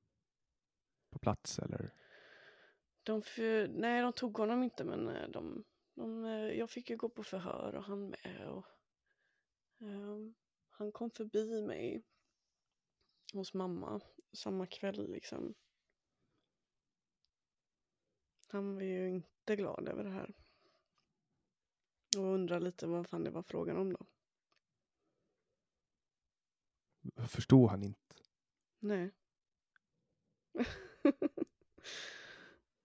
på 1.10 1.18
plats 1.18 1.58
eller? 1.58 1.92
De 3.02 3.22
för, 3.22 3.68
nej, 3.68 4.02
de 4.02 4.12
tog 4.12 4.38
honom 4.38 4.62
inte 4.62 4.84
men 4.84 5.08
eh, 5.08 5.28
de, 5.28 5.64
de, 5.94 6.24
eh, 6.24 6.58
jag 6.58 6.70
fick 6.70 6.90
ju 6.90 6.96
gå 6.96 7.08
på 7.08 7.22
förhör 7.22 7.74
och 7.74 7.84
han 7.84 8.08
med. 8.08 8.48
Och, 8.48 8.66
um, 9.78 10.34
han 10.68 10.92
kom 10.92 11.10
förbi 11.10 11.62
mig 11.62 12.02
hos 13.32 13.54
mamma 13.54 14.00
samma 14.32 14.66
kväll 14.66 15.10
liksom. 15.10 15.54
Han 18.48 18.74
var 18.74 18.82
ju 18.82 19.08
inte 19.08 19.56
glad 19.56 19.88
över 19.88 20.04
det 20.04 20.10
här. 20.10 20.34
Och 22.16 22.24
undrade 22.24 22.64
lite 22.64 22.86
vad 22.86 23.08
fan 23.08 23.24
det 23.24 23.30
var 23.30 23.42
frågan 23.42 23.76
om 23.76 23.92
då. 23.92 24.06
Förstod 27.16 27.70
han 27.70 27.82
inte? 27.82 28.14
Nej. 28.80 29.10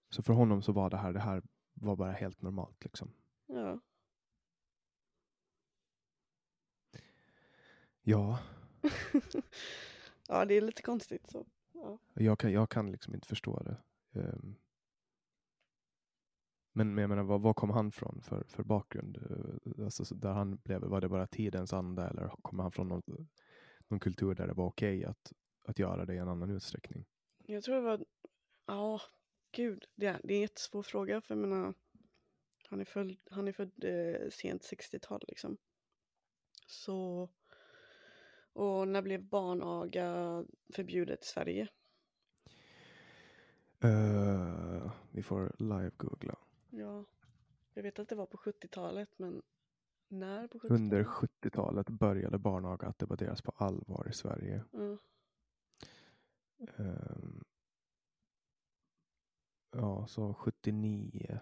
så 0.09 0.23
för 0.23 0.33
honom 0.33 0.61
så 0.61 0.71
var 0.71 0.89
det 0.89 0.97
här, 0.97 1.13
det 1.13 1.19
här 1.19 1.43
var 1.73 1.95
bara 1.95 2.11
helt 2.11 2.41
normalt 2.41 2.83
liksom? 2.83 3.13
Ja. 3.45 3.79
Ja. 8.01 8.39
ja, 10.27 10.45
det 10.45 10.53
är 10.53 10.61
lite 10.61 10.81
konstigt 10.81 11.27
så. 11.27 11.45
Ja. 11.73 11.99
Jag, 12.13 12.39
kan, 12.39 12.51
jag 12.51 12.69
kan 12.69 12.91
liksom 12.91 13.13
inte 13.13 13.27
förstå 13.27 13.63
det. 13.63 13.77
Um, 14.19 14.55
men, 16.73 16.95
men 16.95 17.01
jag 17.01 17.09
menar, 17.09 17.23
vad, 17.23 17.41
vad 17.41 17.55
kom 17.55 17.69
han 17.69 17.91
från 17.91 18.21
för, 18.21 18.43
för 18.47 18.63
bakgrund? 18.63 19.17
Alltså, 19.79 20.15
där 20.15 20.33
han 20.33 20.55
blev, 20.55 20.81
var 20.81 21.01
det 21.01 21.09
bara 21.09 21.27
tidens 21.27 21.73
anda 21.73 22.09
eller 22.09 22.27
kom 22.41 22.59
han 22.59 22.71
från 22.71 22.87
någon, 22.87 23.27
någon 23.89 23.99
kultur 23.99 24.35
där 24.35 24.47
det 24.47 24.53
var 24.53 24.65
okej 24.65 24.97
okay 24.97 25.09
att, 25.09 25.33
att 25.65 25.79
göra 25.79 26.05
det 26.05 26.13
i 26.13 26.17
en 26.17 26.29
annan 26.29 26.49
utsträckning? 26.49 27.05
Jag 27.37 27.63
tror 27.63 27.75
det 27.75 27.81
var, 27.81 28.05
ja, 28.65 29.01
gud, 29.51 29.85
det 29.95 30.05
är, 30.05 30.21
det 30.23 30.33
är 30.33 30.35
en 30.35 30.41
jättesvår 30.41 30.83
fråga 30.83 31.21
för 31.21 31.35
jag 31.35 31.47
menar, 31.47 31.73
han 32.69 32.81
är 32.81 32.85
född, 32.85 33.15
han 33.29 33.47
är 33.47 33.51
född 33.51 33.83
eh, 33.83 34.29
sent 34.29 34.61
60-tal 34.61 35.23
liksom. 35.27 35.57
Så, 36.67 37.29
Och 38.53 38.87
när 38.87 39.01
blev 39.01 39.23
barnaga 39.23 40.45
förbjudet 40.73 41.23
i 41.23 41.27
Sverige? 41.27 41.67
Eh, 43.83 44.91
vi 45.11 45.23
får 45.23 45.55
live-googla. 45.59 46.35
Ja, 46.69 47.05
jag 47.73 47.83
vet 47.83 47.99
att 47.99 48.09
det 48.09 48.15
var 48.15 48.25
på 48.25 48.37
70-talet, 48.37 49.09
men 49.17 49.41
när 50.09 50.47
på 50.47 50.57
70-talet? 50.57 50.81
Under 50.81 51.03
70-talet 51.03 51.89
började 51.89 52.37
barnaga 52.37 52.87
att 52.87 52.99
debatteras 52.99 53.41
på 53.41 53.51
allvar 53.55 54.07
i 54.09 54.13
Sverige. 54.13 54.63
Ja. 54.71 54.97
Ehm, 56.77 57.43
ja, 59.71 60.07
så 60.07 60.33
79 60.33 61.39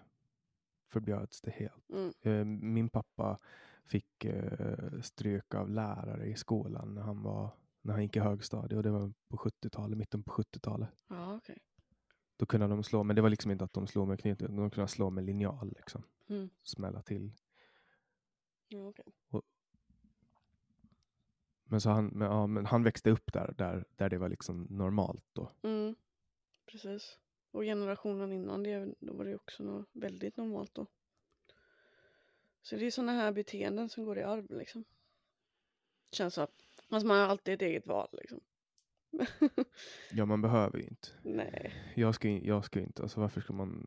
förbjöds 0.92 1.40
det 1.40 1.50
helt. 1.50 1.90
Mm. 1.90 2.12
Eh, 2.20 2.44
Min 2.44 2.88
pappa 2.88 3.38
fick 3.84 4.24
eh, 4.24 5.00
stryk 5.00 5.54
av 5.54 5.70
lärare 5.70 6.26
i 6.26 6.34
skolan 6.34 6.94
när 6.94 7.02
han, 7.02 7.22
var, 7.22 7.50
när 7.82 7.92
han 7.92 8.02
gick 8.02 8.16
i 8.16 8.20
högstadiet 8.20 8.76
och 8.76 8.82
det 8.82 8.90
var 8.90 9.12
på 9.28 9.36
70-talet, 9.36 9.98
mitten 9.98 10.22
på 10.22 10.32
70-talet. 10.32 10.90
Ja, 11.08 11.36
okej. 11.36 11.58
Då 12.36 12.46
kunde 12.46 12.66
de 12.68 12.82
slå, 12.82 13.02
men 13.02 13.16
det 13.16 13.22
var 13.22 13.30
liksom 13.30 13.50
inte 13.50 13.64
att 13.64 13.72
de 13.72 13.86
slog 13.86 14.08
med 14.08 14.20
knytnäve, 14.20 14.56
de 14.56 14.70
kunde 14.70 14.88
slå 14.88 15.10
med 15.10 15.24
linjal 15.24 15.72
liksom. 15.76 16.02
Mm. 16.28 16.50
Smälla 16.62 17.02
till. 17.02 17.32
Ja, 18.68 18.88
okej. 18.88 19.04
Men, 21.64 21.80
så 21.80 21.90
han, 21.90 22.06
men, 22.06 22.30
ja, 22.30 22.46
men 22.46 22.66
han 22.66 22.82
växte 22.82 23.10
upp 23.10 23.32
där, 23.32 23.54
där, 23.58 23.84
där 23.96 24.10
det 24.10 24.18
var 24.18 24.28
liksom 24.28 24.66
normalt 24.70 25.24
då. 25.32 25.50
Mm. 25.62 25.94
Precis. 26.66 27.18
Och 27.50 27.62
generationen 27.62 28.32
innan 28.32 28.62
det, 28.62 28.94
då 29.00 29.12
var 29.12 29.24
det 29.24 29.34
också 29.34 29.62
något 29.62 29.88
väldigt 29.92 30.36
normalt 30.36 30.74
då. 30.74 30.86
Så 32.62 32.76
det 32.76 32.86
är 32.86 32.90
sådana 32.90 33.12
här 33.12 33.32
beteenden 33.32 33.88
som 33.88 34.04
går 34.04 34.18
i 34.18 34.22
arv 34.22 34.50
liksom. 34.50 34.84
Känns 36.12 36.38
att 36.38 36.62
alltså 36.88 37.06
man 37.06 37.18
har 37.18 37.26
alltid 37.26 37.54
ett 37.54 37.62
eget 37.62 37.86
val 37.86 38.08
liksom. 38.12 38.40
Ja, 40.12 40.24
man 40.24 40.42
behöver 40.42 40.78
ju 40.78 40.84
inte. 40.84 41.08
Nej. 41.22 41.92
Jag 41.96 42.14
ska, 42.14 42.28
jag 42.28 42.64
ska 42.64 42.80
inte, 42.80 43.02
alltså 43.02 43.20
varför 43.20 43.40
ska 43.40 43.52
man? 43.52 43.86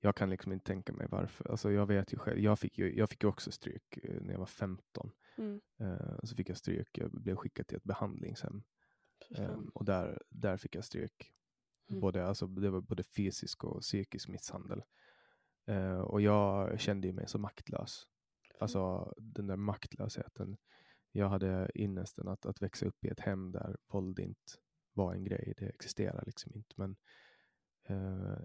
Jag 0.00 0.16
kan 0.16 0.30
liksom 0.30 0.52
inte 0.52 0.66
tänka 0.66 0.92
mig 0.92 1.06
varför. 1.10 1.50
Alltså 1.50 1.72
jag 1.72 1.86
vet 1.86 2.12
ju 2.12 2.18
själv, 2.18 2.38
jag 2.38 2.58
fick 2.58 2.78
ju, 2.78 2.98
jag 2.98 3.10
fick 3.10 3.22
ju 3.22 3.28
också 3.28 3.52
stryk 3.52 3.98
eh, 4.02 4.20
när 4.20 4.32
jag 4.32 4.38
var 4.38 4.46
15. 4.46 5.10
Mm. 5.38 5.60
Eh, 5.80 6.18
så 6.22 6.36
fick 6.36 6.48
jag 6.48 6.56
stryk, 6.56 6.98
jag 6.98 7.10
blev 7.10 7.36
skickad 7.36 7.66
till 7.66 7.76
ett 7.76 7.84
behandlingshem. 7.84 8.62
Eh, 9.36 9.58
och 9.74 9.84
där, 9.84 10.22
där 10.28 10.56
fick 10.56 10.74
jag 10.74 10.84
stryk. 10.84 11.32
Mm. 11.88 12.00
Både, 12.00 12.26
alltså, 12.26 12.46
det 12.46 12.70
var 12.70 12.80
både 12.80 13.02
fysisk 13.02 13.64
och 13.64 13.80
psykisk 13.80 14.28
misshandel. 14.28 14.82
Eh, 15.66 16.00
och 16.00 16.20
jag 16.20 16.80
kände 16.80 17.06
ju 17.06 17.12
mig 17.12 17.28
så 17.28 17.38
maktlös. 17.38 18.06
Alltså 18.60 19.14
den 19.18 19.46
där 19.46 19.56
maktlösheten. 19.56 20.56
Jag 21.12 21.28
hade 21.28 21.70
ynnesten 21.74 22.28
att, 22.28 22.46
att 22.46 22.62
växa 22.62 22.86
upp 22.86 23.04
i 23.04 23.08
ett 23.08 23.20
hem 23.20 23.52
där 23.52 23.76
våld 23.86 24.18
inte 24.18 24.52
var 24.92 25.14
en 25.14 25.24
grej. 25.24 25.54
Det 25.58 25.66
existerar 25.66 26.22
liksom 26.26 26.52
inte. 26.54 26.74
Men 26.76 26.96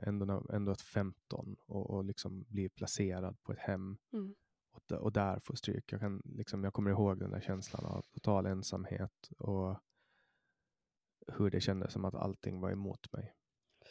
ändå, 0.07 0.25
när- 0.25 0.51
ändå 0.55 0.71
att 0.71 0.81
15 0.81 1.55
och, 1.65 1.89
och 1.89 2.05
liksom 2.05 2.43
bli 2.43 2.69
placerad 2.69 3.43
på 3.43 3.51
ett 3.51 3.59
hem 3.59 3.97
Mm. 4.13 4.35
och, 4.71 4.91
och 4.91 5.11
där 5.11 5.39
få 5.39 5.55
stryk. 5.55 5.91
Jag, 5.91 5.99
kan, 5.99 6.21
liksom, 6.25 6.63
jag 6.63 6.73
kommer 6.73 6.91
ihåg 6.91 7.19
den 7.19 7.31
där 7.31 7.41
känslan 7.41 7.85
av 7.85 8.01
total 8.01 8.45
ensamhet 8.45 9.29
och 9.37 9.77
hur 11.27 11.49
det 11.51 11.61
kändes 11.61 11.93
som 11.93 12.05
att 12.05 12.15
allting 12.15 12.59
var 12.61 12.71
emot 12.71 13.11
mig. 13.13 13.35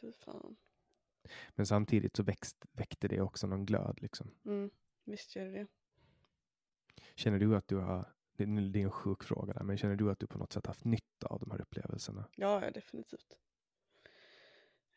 Fy 0.00 0.12
fan. 0.12 0.56
Men 1.50 1.66
samtidigt 1.66 2.16
så 2.16 2.22
växt, 2.22 2.64
väckte 2.72 3.08
det 3.08 3.20
också 3.20 3.46
någon 3.46 3.66
glöd. 3.66 3.98
Liksom. 4.02 4.30
Mm. 4.44 4.70
Visst 5.04 5.36
gör 5.36 5.46
det. 5.46 5.66
Känner 7.14 7.38
du 7.38 7.56
att 7.56 7.68
du 7.68 7.76
har, 7.76 8.12
det 8.36 8.44
är 8.44 8.76
en 8.76 8.90
sjuk 8.90 9.22
fråga 9.24 9.52
där, 9.52 9.62
men 9.62 9.76
känner 9.76 9.96
du 9.96 10.10
att 10.10 10.18
du 10.18 10.26
på 10.26 10.38
något 10.38 10.52
sätt 10.52 10.66
haft 10.66 10.84
nytta 10.84 11.26
av 11.26 11.40
de 11.40 11.50
här 11.50 11.60
upplevelserna? 11.60 12.28
Ja, 12.36 12.70
definitivt. 12.70 13.38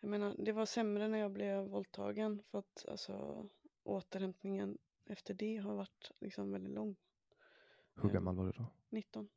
Jag 0.07 0.11
menar, 0.11 0.35
det 0.37 0.51
var 0.51 0.65
sämre 0.65 1.07
när 1.07 1.17
jag 1.17 1.31
blev 1.31 1.67
våldtagen 1.67 2.43
för 2.43 2.59
att 2.59 2.85
alltså 2.87 3.45
återhämtningen 3.83 4.77
efter 5.05 5.33
det 5.33 5.57
har 5.57 5.75
varit 5.75 6.11
liksom 6.19 6.51
väldigt 6.51 6.73
lång. 6.73 6.95
Hur 7.93 8.03
Mm. 8.03 8.13
gammal 8.13 8.35
var 8.35 8.45
du 8.45 8.51
då? 8.51 8.65
19. 8.89 9.29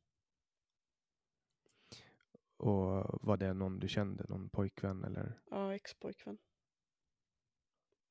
Och 2.57 3.05
var 3.27 3.37
det 3.37 3.53
någon 3.55 3.79
du 3.79 3.89
kände, 3.89 4.25
någon 4.29 4.51
pojkvän 4.51 5.05
eller? 5.05 5.41
Ja, 5.51 5.75
ex-pojkvän. 5.75 6.39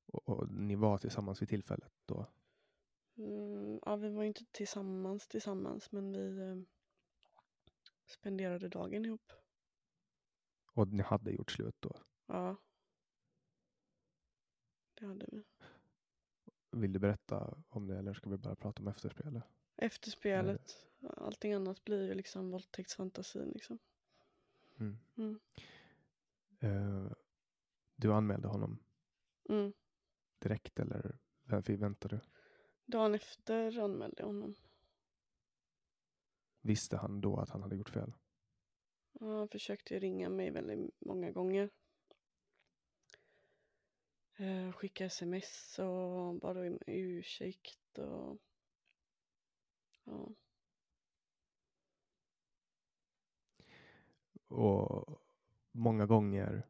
Och, 0.05 0.29
och 0.29 0.51
ni 0.51 0.75
var 0.75 0.97
tillsammans 0.97 1.41
vid 1.41 1.49
tillfället 1.49 1.93
då? 2.05 2.25
Mm, 3.17 3.79
ja, 3.85 3.95
vi 3.95 4.09
var 4.09 4.23
inte 4.23 4.45
tillsammans 4.51 5.27
tillsammans, 5.27 5.91
men 5.91 6.11
vi 6.13 6.39
eh, 6.41 6.57
spenderade 8.05 8.69
dagen 8.69 9.05
ihop. 9.05 9.31
Och 10.73 10.87
ni 10.87 11.03
hade 11.03 11.31
gjort 11.31 11.51
slut 11.51 11.75
då? 11.79 11.95
Ja. 12.29 12.55
Det 14.93 15.05
hade 15.05 15.25
vi. 15.31 15.43
Vill 16.71 16.93
du 16.93 16.99
berätta 16.99 17.57
om 17.69 17.87
det 17.87 17.97
eller 17.97 18.13
ska 18.13 18.29
vi 18.29 18.37
bara 18.37 18.55
prata 18.55 18.81
om 18.81 18.87
efterspelet? 18.87 19.43
Efterspelet, 19.75 20.87
allting 21.17 21.53
annat 21.53 21.83
blir 21.83 22.07
ju 22.07 22.13
liksom 22.13 22.51
våldtäktsfantasin 22.51 23.49
liksom. 23.49 23.79
Mm. 24.79 24.97
Mm. 25.17 25.39
Eh, 26.59 27.11
du 27.95 28.13
anmälde 28.13 28.47
honom 28.47 28.79
Mm. 29.49 29.73
direkt 30.39 30.79
eller 30.79 31.17
väntade 31.77 32.15
du? 32.15 32.21
Dagen 32.85 33.15
efter 33.15 33.79
anmälde 33.79 34.15
jag 34.17 34.27
honom. 34.27 34.55
Visste 36.61 36.97
han 36.97 37.21
då 37.21 37.37
att 37.37 37.49
han 37.49 37.61
hade 37.61 37.75
gjort 37.75 37.89
fel? 37.89 38.13
Ja, 39.19 39.37
Han 39.37 39.49
försökte 39.49 39.99
ringa 39.99 40.29
mig 40.29 40.51
väldigt 40.51 41.01
många 41.01 41.31
gånger. 41.31 41.69
Eh, 44.39 44.71
skicka 44.71 45.05
sms 45.05 45.79
och 45.79 46.35
bad 46.35 46.57
om 46.57 46.79
ursäkt 46.87 47.97
och 47.97 48.37
ja. 50.03 50.29
Och 54.47 55.21
många 55.71 56.05
gånger 56.05 56.67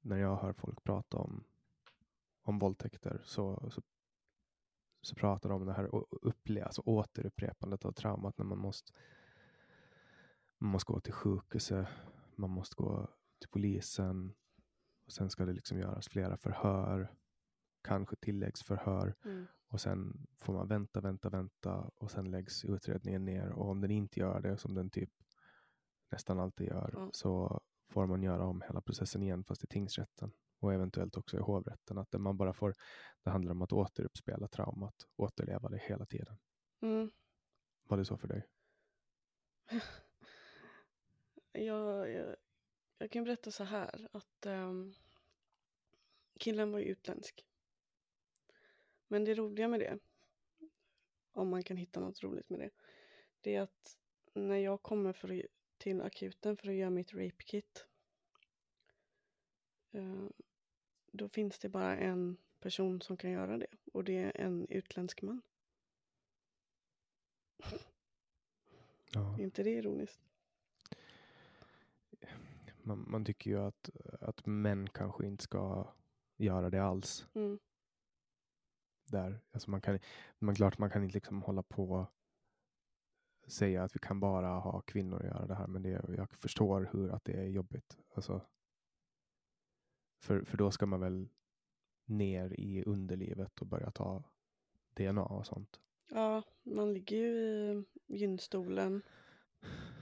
när 0.00 0.16
jag 0.16 0.36
hör 0.36 0.52
folk 0.52 0.84
prata 0.84 1.16
om, 1.16 1.44
om 2.42 2.58
våldtäkter 2.58 3.22
så, 3.24 3.70
så, 3.70 3.82
så 5.02 5.14
pratar 5.14 5.48
de 5.48 5.60
om 5.60 5.66
det 5.66 5.72
här 5.72 5.88
upple- 6.22 6.64
alltså 6.64 6.82
återupprepandet 6.84 7.84
av 7.84 7.92
traumat 7.92 8.38
när 8.38 8.44
man 8.44 8.58
måste, 8.58 8.92
man 10.58 10.70
måste 10.70 10.92
gå 10.92 11.00
till 11.00 11.12
sjukhuset, 11.12 11.88
man 12.36 12.50
måste 12.50 12.74
gå 12.76 13.08
till 13.38 13.50
polisen 13.50 14.34
och 15.06 15.12
sen 15.12 15.30
ska 15.30 15.44
det 15.44 15.52
liksom 15.52 15.78
göras 15.78 16.08
flera 16.08 16.36
förhör, 16.36 17.14
kanske 17.82 18.16
tilläggsförhör 18.16 19.14
Mm. 19.24 19.46
och 19.68 19.80
sen 19.80 20.26
får 20.38 20.52
man 20.52 20.68
vänta, 20.68 21.00
vänta, 21.00 21.28
vänta 21.28 21.90
och 21.96 22.10
sen 22.10 22.30
läggs 22.30 22.64
utredningen 22.64 23.24
ner 23.24 23.48
och 23.52 23.68
om 23.70 23.80
den 23.80 23.90
inte 23.90 24.20
gör 24.20 24.40
det 24.40 24.56
som 24.56 24.74
den 24.74 24.90
typ 24.90 25.10
nästan 26.10 26.40
alltid 26.40 26.66
gör 26.66 26.90
Ja. 26.92 27.10
så 27.12 27.60
får 27.88 28.06
man 28.06 28.22
göra 28.22 28.44
om 28.46 28.60
hela 28.62 28.80
processen 28.80 29.22
igen 29.22 29.44
fast 29.44 29.64
i 29.64 29.66
tingsrätten 29.66 30.32
och 30.58 30.72
eventuellt 30.74 31.16
också 31.16 31.36
i 31.36 31.40
hovrätten. 31.40 31.98
Att 31.98 32.12
man 32.12 32.36
bara 32.36 32.52
får, 32.52 32.74
det 33.22 33.30
handlar 33.30 33.52
om 33.52 33.62
att 33.62 33.72
återuppspela 33.72 34.48
traumat, 34.48 35.06
återleva 35.16 35.68
det 35.68 35.78
hela 35.78 36.06
tiden. 36.06 36.38
Mm. 36.80 37.10
Var 37.88 37.96
det 37.98 38.04
så 38.04 38.16
för 38.16 38.28
dig? 38.28 38.46
Jag, 41.52 42.10
jag, 42.12 42.36
jag 42.98 43.10
kan 43.10 43.24
berätta 43.24 43.50
så 43.50 43.64
här 43.64 44.08
att 44.12 44.46
ehm, 44.46 44.94
killen 46.38 46.72
var 46.72 46.78
ju 46.78 46.84
utländsk. 46.84 47.46
Men 49.08 49.24
det 49.24 49.34
roliga 49.34 49.68
med 49.68 49.80
det, 49.80 49.98
om 51.32 51.48
man 51.48 51.62
kan 51.62 51.76
hitta 51.76 52.00
något 52.00 52.22
roligt 52.22 52.50
med 52.50 52.60
det, 52.60 52.70
det 53.40 53.54
är 53.54 53.62
att 53.62 53.98
när 54.32 54.56
jag 54.56 54.82
kommer 54.82 55.12
för 55.12 55.46
till 55.78 56.00
akuten 56.00 56.56
för 56.56 56.68
att 56.68 56.74
göra 56.74 56.90
mitt 56.90 57.14
rape 57.14 57.44
kit 57.44 57.86
eh, 59.92 60.26
då 61.10 61.28
finns 61.28 61.58
det 61.58 61.68
bara 61.68 61.96
en 61.96 62.36
person 62.60 63.02
som 63.02 63.16
kan 63.16 63.30
göra 63.30 63.58
det 63.58 63.66
och 63.92 64.04
det 64.04 64.18
är 64.18 64.40
en 64.40 64.66
utländsk 64.68 65.22
man. 65.22 65.42
Ja. 69.12 69.38
Är 69.38 69.42
inte 69.42 69.62
det 69.62 69.70
ironiskt? 69.70 70.25
Man, 72.86 73.04
man 73.08 73.24
tycker 73.24 73.50
ju 73.50 73.58
att, 73.58 73.90
att 74.20 74.46
män 74.46 74.88
kanske 74.88 75.26
inte 75.26 75.44
ska 75.44 75.88
göra 76.36 76.70
det 76.70 76.78
alls. 76.78 77.26
Mm. 77.34 77.58
Där. 79.04 79.40
Alltså 79.50 79.70
man 79.70 79.80
kan, 79.80 79.98
man, 80.38 80.54
klart 80.54 80.78
man 80.78 80.90
kan 80.90 81.02
inte 81.02 81.14
liksom 81.14 81.42
hålla 81.42 81.62
på 81.62 82.08
och 83.44 83.52
säga 83.52 83.82
att 83.82 83.96
vi 83.96 83.98
kan 83.98 84.20
bara 84.20 84.48
ha 84.48 84.80
kvinnor 84.80 85.24
göra 85.24 85.46
det 85.46 85.54
här. 85.54 85.66
Men 85.66 85.82
det, 85.82 86.04
jag 86.16 86.30
förstår 86.30 86.88
hur 86.92 87.10
att 87.10 87.24
det 87.24 87.32
är 87.32 87.46
jobbigt. 87.46 87.98
Alltså, 88.14 88.40
för, 90.22 90.44
för 90.44 90.56
då 90.56 90.70
ska 90.70 90.86
man 90.86 91.00
väl 91.00 91.28
ner 92.04 92.60
i 92.60 92.84
underlivet 92.84 93.60
och 93.60 93.66
börja 93.66 93.90
ta 93.90 94.24
DNA 94.94 95.24
och 95.24 95.46
sånt. 95.46 95.80
Ja, 96.10 96.42
man 96.62 96.92
ligger 96.92 97.16
ju 97.16 97.84
i 98.06 98.16
gynstolen 98.16 99.02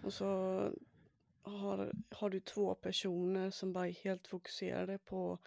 och 0.05 0.13
så 0.13 0.71
har, 1.45 1.93
har 2.11 2.31
du 2.31 2.41
två 2.41 2.75
personer 2.75 3.51
som 3.51 3.73
bara 3.73 3.89
är 3.89 3.93
helt 3.93 4.27
fokuserade 4.27 4.99
på 4.99 5.39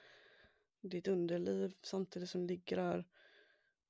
ditt 0.81 1.07
underliv 1.07 1.73
samtidigt 1.81 2.29
som 2.29 2.45
ligger 2.45 2.77
där 2.77 3.05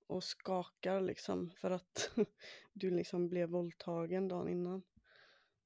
och 0.07 0.23
skakar 0.23 1.01
liksom 1.01 1.51
för 1.51 1.71
att 1.71 2.11
du 2.73 2.91
liksom 2.91 3.29
blev 3.29 3.49
våldtagen 3.49 4.27
dagen 4.27 4.49
innan. 4.49 4.83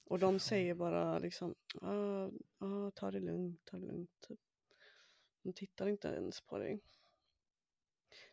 Och 0.06 0.20
de 0.20 0.39
säger 0.39 0.74
bara 0.74 1.20
liksom, 1.20 1.56
ah, 1.82 2.30
ah, 2.58 2.92
ta 2.92 3.12
det 3.12 3.20
lugnt, 3.20 3.66
ta 3.66 3.78
det 3.78 3.86
lugnt. 3.86 4.12
Typ. 4.28 4.39
De 5.44 5.54
tittar 5.54 5.88
inte 5.88 6.08
ens 6.08 6.42
på 6.42 6.58
dig. 6.58 6.82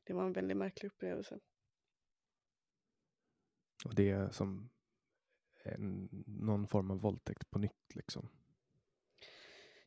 Det 0.04 0.12
var 0.12 0.24
en 0.24 0.32
väldigt 0.32 0.56
märklig 0.56 0.88
upplevelse. 0.88 1.40
Och 3.84 3.94
det 3.94 4.34
som 4.34 4.70
någon 6.26 6.66
form 6.68 6.90
av 6.90 7.00
våldtäkt 7.00 7.50
på 7.50 7.58
nytt 7.58 7.94
liksom. 7.94 8.28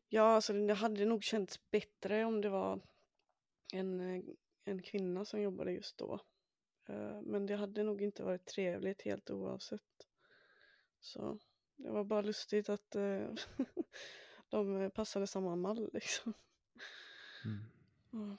Ja, 0.10 0.24
alltså 0.24 0.54
det 0.54 0.74
hade 0.74 1.06
nog 1.06 1.24
känts 1.24 1.72
bättre 1.72 2.26
om 2.26 2.42
det 2.42 2.50
var 2.50 2.82
en, 3.74 4.00
eh, 4.02 4.24
en 4.64 4.82
kvinna 4.82 5.26
som 5.26 5.42
jobbade 5.42 5.72
just 5.72 5.98
då. 5.98 6.20
Eh, 6.88 7.22
men 7.22 7.46
det 7.46 7.56
hade 7.56 7.84
nog 7.84 8.02
inte 8.02 8.24
varit 8.24 8.46
trevligt 8.46 9.02
helt 9.02 9.30
oavsett. 9.30 10.08
Så 11.00 11.40
det 11.76 11.90
var 11.90 12.04
bara 12.04 12.22
lustigt 12.22 12.70
att 12.70 12.96
eh, 12.96 13.30
de 14.50 14.92
passade 14.92 15.28
samma 15.28 15.56
mall 15.56 15.90
liksom. 15.94 16.34
Mm. 17.46 17.64
Mm. 18.14 18.38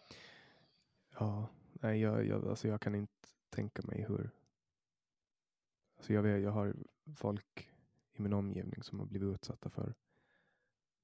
Ja, 1.19 1.49
nej, 1.73 2.01
jag, 2.01 2.27
jag, 2.27 2.49
alltså 2.49 2.69
jag 2.69 2.81
kan 2.81 2.95
inte 2.95 3.29
tänka 3.51 3.83
mig 3.83 4.05
hur. 4.09 4.31
Alltså 6.03 6.13
jag, 6.13 6.23
vet, 6.23 6.43
jag 6.43 6.51
har 6.51 6.75
folk 7.17 7.71
i 8.13 8.23
min 8.23 8.33
omgivning 8.33 8.83
som 8.83 8.99
har 8.99 9.07
blivit 9.07 9.35
utsatta 9.35 9.71
för, 9.71 9.95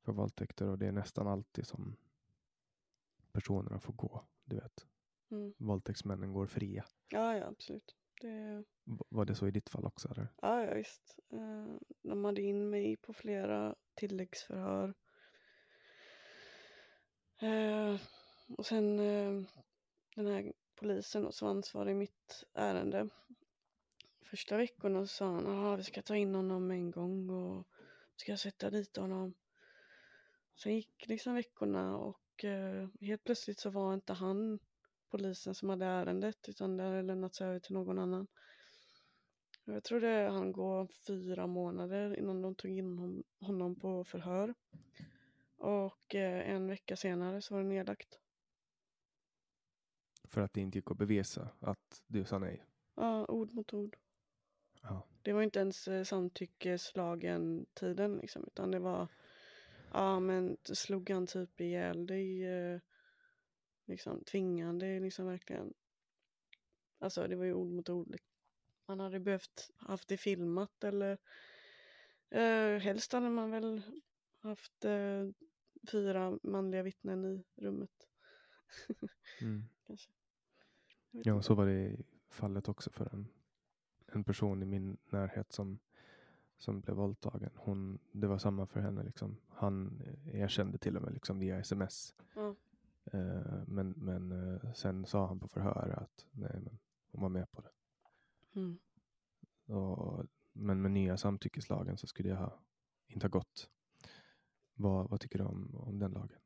för 0.04 0.12
våldtäkter 0.12 0.68
och 0.68 0.78
det 0.78 0.86
är 0.86 0.92
nästan 0.92 1.26
alltid 1.26 1.66
som 1.66 1.96
personerna 3.32 3.80
får 3.80 3.92
gå. 3.92 4.24
Du 4.44 4.56
vet, 4.56 4.86
mm. 5.30 5.54
våldtäktsmännen 5.58 6.32
går 6.32 6.46
fria. 6.46 6.84
Ja, 7.10 7.36
ja 7.36 7.46
absolut. 7.46 7.96
Det... 8.20 8.64
Var 8.84 9.24
det 9.24 9.34
så 9.34 9.46
i 9.46 9.50
ditt 9.50 9.68
fall 9.68 9.84
också? 9.84 10.08
Eller? 10.08 10.28
Ja, 10.42 10.64
ja 10.64 10.74
visst. 10.74 11.18
Uh, 11.32 11.76
de 12.02 12.24
hade 12.24 12.42
in 12.42 12.70
mig 12.70 12.96
på 12.96 13.12
flera 13.12 13.76
tilläggsförhör. 13.94 14.94
Uh, 17.42 18.00
och 18.56 18.66
sen 18.66 19.00
uh, 19.00 19.46
den 20.14 20.26
här 20.26 20.52
polisen 20.74 21.32
som 21.32 21.48
ansvarig 21.48 21.92
i 21.92 21.94
mitt 21.94 22.44
ärende. 22.54 23.08
Första 24.30 24.56
veckorna 24.56 25.06
sa 25.06 25.26
han 25.26 25.46
att 25.46 25.78
vi 25.78 25.82
ska 25.82 26.02
ta 26.02 26.16
in 26.16 26.34
honom 26.34 26.70
en 26.70 26.90
gång 26.90 27.30
och 27.30 27.68
ska 28.16 28.36
sätta 28.36 28.70
dit 28.70 28.96
honom. 28.96 29.34
Sen 30.54 30.74
gick 30.74 31.08
liksom 31.08 31.34
veckorna 31.34 31.96
och 31.96 32.44
uh, 32.44 32.88
helt 33.00 33.24
plötsligt 33.24 33.58
så 33.58 33.70
var 33.70 33.94
inte 33.94 34.12
han 34.12 34.58
polisen 35.10 35.54
som 35.54 35.68
hade 35.68 35.86
ärendet 35.86 36.48
utan 36.48 36.76
det 36.76 36.82
hade 36.82 37.02
lämnats 37.02 37.40
över 37.40 37.60
till 37.60 37.74
någon 37.74 37.98
annan. 37.98 38.26
Jag 39.64 39.84
tror 39.84 40.00
det 40.00 40.30
han 40.30 40.52
gå 40.52 40.88
fyra 41.06 41.46
månader 41.46 42.18
innan 42.18 42.42
de 42.42 42.54
tog 42.54 42.70
in 42.70 43.22
honom 43.40 43.76
på 43.76 44.04
förhör. 44.04 44.54
Och 45.56 46.14
eh, 46.14 46.50
en 46.50 46.66
vecka 46.66 46.96
senare 46.96 47.42
så 47.42 47.54
var 47.54 47.62
det 47.62 47.68
nedlagt. 47.68 48.18
För 50.24 50.40
att 50.40 50.52
det 50.52 50.60
inte 50.60 50.78
gick 50.78 50.90
att 50.90 50.98
bevisa 50.98 51.48
att 51.60 52.02
du 52.06 52.24
sa 52.24 52.38
nej? 52.38 52.64
Ja, 52.94 53.26
ord 53.26 53.54
mot 53.54 53.74
ord. 53.74 53.96
Ja. 54.82 55.06
Det 55.22 55.32
var 55.32 55.42
inte 55.42 55.58
ens 55.58 55.88
eh, 55.88 56.04
samtyckeslagen 56.04 57.66
tiden 57.74 58.16
liksom, 58.16 58.44
utan 58.46 58.70
det 58.70 58.78
var 58.78 59.08
ja 59.92 60.20
men 60.20 60.56
slog 60.62 61.10
han 61.10 61.26
typ 61.26 61.60
ihjäl 61.60 62.06
dig 62.06 62.44
liksom 63.88 64.24
tvingande 64.24 65.00
liksom 65.00 65.26
verkligen. 65.26 65.74
Alltså 66.98 67.28
det 67.28 67.36
var 67.36 67.44
ju 67.44 67.52
ord 67.52 67.70
mot 67.70 67.88
ord. 67.88 68.16
Man 68.86 69.00
hade 69.00 69.20
behövt 69.20 69.70
haft 69.76 70.08
det 70.08 70.16
filmat 70.16 70.84
eller 70.84 71.18
eh, 72.30 72.78
helst 72.78 73.12
hade 73.12 73.30
man 73.30 73.50
väl 73.50 73.82
haft 74.40 74.84
eh, 74.84 75.28
fyra 75.90 76.38
manliga 76.42 76.82
vittnen 76.82 77.24
i 77.24 77.44
rummet. 77.56 78.08
mm. 79.40 79.64
Kanske. 79.86 80.10
Ja, 81.10 81.42
så 81.42 81.54
var 81.54 81.66
det 81.66 81.72
i 81.72 82.04
fallet 82.28 82.68
också 82.68 82.90
för 82.90 83.14
en, 83.14 83.28
en 84.12 84.24
person 84.24 84.62
i 84.62 84.66
min 84.66 84.96
närhet 85.10 85.52
som, 85.52 85.78
som 86.58 86.80
blev 86.80 86.96
våldtagen. 86.96 87.50
Hon, 87.54 87.98
det 88.12 88.26
var 88.26 88.38
samma 88.38 88.66
för 88.66 88.80
henne. 88.80 89.02
Liksom. 89.02 89.36
Han 89.48 90.02
erkände 90.32 90.78
till 90.78 90.96
och 90.96 91.02
med 91.02 91.12
liksom, 91.12 91.38
via 91.38 91.58
sms. 91.58 92.14
Ja. 92.34 92.54
Eh, 93.12 93.62
men 93.66 93.90
men 93.96 94.32
eh, 94.32 94.72
sen 94.72 95.06
sa 95.06 95.26
han 95.26 95.40
på 95.40 95.48
förhör 95.48 95.94
att 96.02 96.26
nej, 96.30 96.60
men 96.62 96.78
hon 97.10 97.22
var 97.22 97.28
med 97.28 97.50
på 97.50 97.60
det. 97.60 97.70
Mm. 98.54 98.78
Och, 99.66 100.26
men 100.52 100.82
med 100.82 100.90
nya 100.90 101.16
samtyckeslagen 101.16 101.96
så 101.96 102.06
skulle 102.06 102.28
jag 102.28 102.36
ha, 102.36 102.60
inte 103.06 103.24
ha 103.24 103.30
gått. 103.30 103.70
Vad, 104.74 105.10
vad 105.10 105.20
tycker 105.20 105.38
du 105.38 105.44
om, 105.44 105.74
om 105.74 105.98
den 105.98 106.12
lagen? 106.12 106.38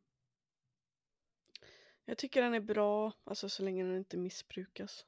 Jag 2.04 2.18
tycker 2.18 2.42
den 2.42 2.54
är 2.54 2.60
bra, 2.60 3.12
alltså 3.24 3.48
så 3.48 3.62
länge 3.62 3.84
den 3.84 3.96
inte 3.96 4.16
missbrukas. 4.16 5.06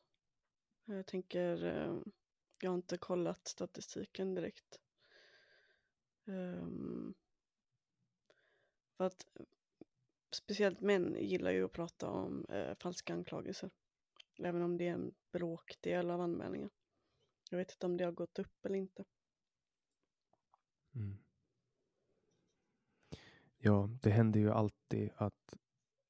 Jag 0.84 1.06
tänker, 1.06 1.64
eh, 1.64 1.96
jag 2.60 2.70
har 2.70 2.76
inte 2.76 2.98
kollat 2.98 3.48
statistiken 3.48 4.34
direkt. 4.34 4.80
Um, 6.24 7.14
för 8.96 9.04
att 9.04 9.26
speciellt 10.30 10.80
män 10.80 11.16
gillar 11.20 11.50
ju 11.50 11.64
att 11.64 11.72
prata 11.72 12.10
om 12.10 12.46
eh, 12.48 12.74
falska 12.74 13.14
anklagelser. 13.14 13.70
Även 14.38 14.62
om 14.62 14.76
det 14.76 14.88
är 14.88 14.92
en 14.92 15.14
bråkdel 15.32 16.10
av 16.10 16.20
anmälningar. 16.20 16.70
Jag 17.50 17.58
vet 17.58 17.72
inte 17.72 17.86
om 17.86 17.96
det 17.96 18.04
har 18.04 18.12
gått 18.12 18.38
upp 18.38 18.66
eller 18.66 18.78
inte. 18.78 19.04
Mm. 20.94 21.18
Ja, 23.58 23.88
det 24.02 24.10
händer 24.10 24.40
ju 24.40 24.50
alltid 24.50 25.10
att 25.16 25.54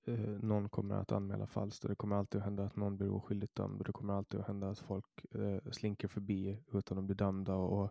eh, 0.04 0.18
någon 0.18 0.68
kommer 0.68 0.94
att 0.94 1.12
anmäla 1.12 1.46
falskt 1.46 1.84
och 1.84 1.90
det 1.90 1.96
kommer 1.96 2.16
alltid 2.16 2.38
att 2.38 2.44
hända 2.44 2.64
att 2.64 2.76
någon 2.76 2.96
blir 2.96 3.10
oskyldigt 3.10 3.54
dömd 3.54 3.80
och 3.80 3.84
det 3.84 3.92
kommer 3.92 4.14
alltid 4.14 4.40
att 4.40 4.46
hända 4.46 4.70
att 4.70 4.78
folk 4.78 5.34
eh, 5.34 5.70
slinker 5.70 6.08
förbi 6.08 6.62
utan 6.72 6.98
att 6.98 7.04
bli 7.04 7.14
dömda 7.14 7.54
och, 7.54 7.82
och 7.82 7.90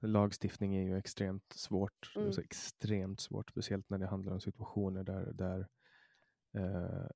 lagstiftning 0.00 0.74
är 0.74 0.82
ju 0.82 0.98
extremt 0.98 1.52
svårt. 1.52 2.12
Mm. 2.16 2.26
Alltså 2.26 2.42
extremt 2.42 3.20
svårt, 3.20 3.50
speciellt 3.50 3.90
när 3.90 3.98
det 3.98 4.06
handlar 4.06 4.32
om 4.32 4.40
situationer 4.40 5.04
där, 5.04 5.32
där, 5.32 5.68
eh, 6.52 7.06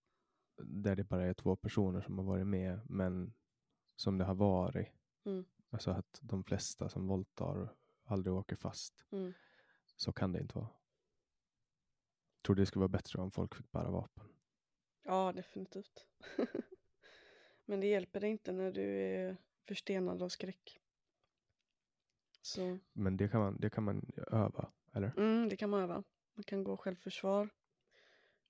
där 0.57 0.97
det 0.97 1.05
bara 1.05 1.26
är 1.26 1.34
två 1.34 1.57
personer 1.57 2.01
som 2.01 2.18
har 2.18 2.24
varit 2.24 2.47
med, 2.47 2.80
men 2.84 3.34
som 3.97 4.18
det 4.18 4.24
har 4.24 4.34
varit. 4.34 4.89
Mm. 5.24 5.45
Alltså 5.70 5.91
att 5.91 6.20
de 6.22 6.45
flesta 6.45 6.89
som 6.89 7.07
våldtar 7.07 7.74
aldrig 8.05 8.34
åker 8.34 8.57
fast. 8.57 9.05
Mm. 9.11 9.32
Så 9.97 10.12
kan 10.12 10.32
det 10.32 10.41
inte 10.41 10.59
vara. 10.59 10.68
Tror 12.49 12.57
det 12.57 12.67
skulle 12.67 12.81
vara 12.81 12.89
bättre 12.89 13.23
om 13.23 13.31
folk 13.31 13.55
fick 13.55 13.73
bära 13.73 13.91
vapen. 13.91 14.25
Ja, 15.03 15.33
definitivt. 15.33 16.07
men 17.65 17.81
det 17.81 17.87
hjälper 17.87 18.21
dig 18.21 18.31
inte 18.31 18.53
när 18.53 18.73
du 18.73 19.01
är 19.01 19.37
förstenad 19.67 20.23
av 20.23 20.29
skräck. 20.29 20.81
Så. 22.43 22.79
Men 22.93 23.17
det 23.17 23.29
kan, 23.29 23.41
man, 23.41 23.57
det 23.61 23.71
kan 23.71 23.85
man 23.85 24.11
öva, 24.33 24.73
eller? 24.93 25.13
Mm, 25.17 25.49
det 25.49 25.57
kan 25.57 25.71
man 25.71 25.83
öva. 25.83 26.05
Man 26.35 26.45
kan 26.45 26.65
gå 26.65 26.77
självförsvar. 26.77 27.49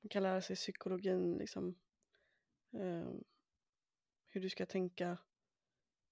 Man 0.00 0.08
kan 0.08 0.22
lära 0.22 0.42
sig 0.42 0.56
psykologin, 0.56 1.38
liksom. 1.38 1.74
Eh, 2.72 3.10
hur 4.26 4.40
du 4.40 4.48
ska 4.48 4.66
tänka 4.66 5.18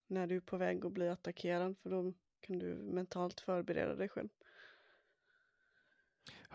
när 0.06 0.26
du 0.26 0.36
är 0.36 0.40
på 0.40 0.56
väg 0.56 0.86
att 0.86 0.92
bli 0.92 1.08
attackerad, 1.08 1.78
för 1.78 1.90
då 1.90 2.12
kan 2.40 2.58
du 2.58 2.74
mentalt 2.74 3.40
förbereda 3.40 3.94
dig 3.94 4.08
själv. 4.08 4.28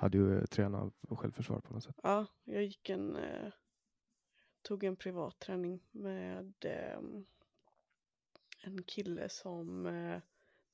Hade 0.01 0.17
du 0.17 0.37
eh, 0.37 0.45
tränat 0.45 0.93
självförsvar 1.09 1.59
på 1.59 1.73
något 1.73 1.83
sätt? 1.83 1.95
Ja, 2.03 2.25
jag 2.43 2.63
gick 2.63 2.89
en, 2.89 3.15
eh, 3.15 3.53
tog 4.61 4.83
en 4.83 4.95
privatträning 4.95 5.87
med 5.91 6.53
eh, 6.65 6.99
en 8.61 8.83
kille 8.83 9.29
som 9.29 9.85
eh, 9.85 10.21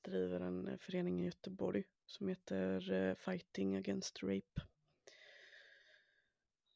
driver 0.02 0.40
en 0.40 0.68
eh, 0.68 0.78
förening 0.78 1.20
i 1.20 1.24
Göteborg 1.24 1.84
som 2.06 2.28
heter 2.28 2.92
eh, 2.92 3.14
Fighting 3.14 3.76
Against 3.76 4.22
Rape. 4.22 4.62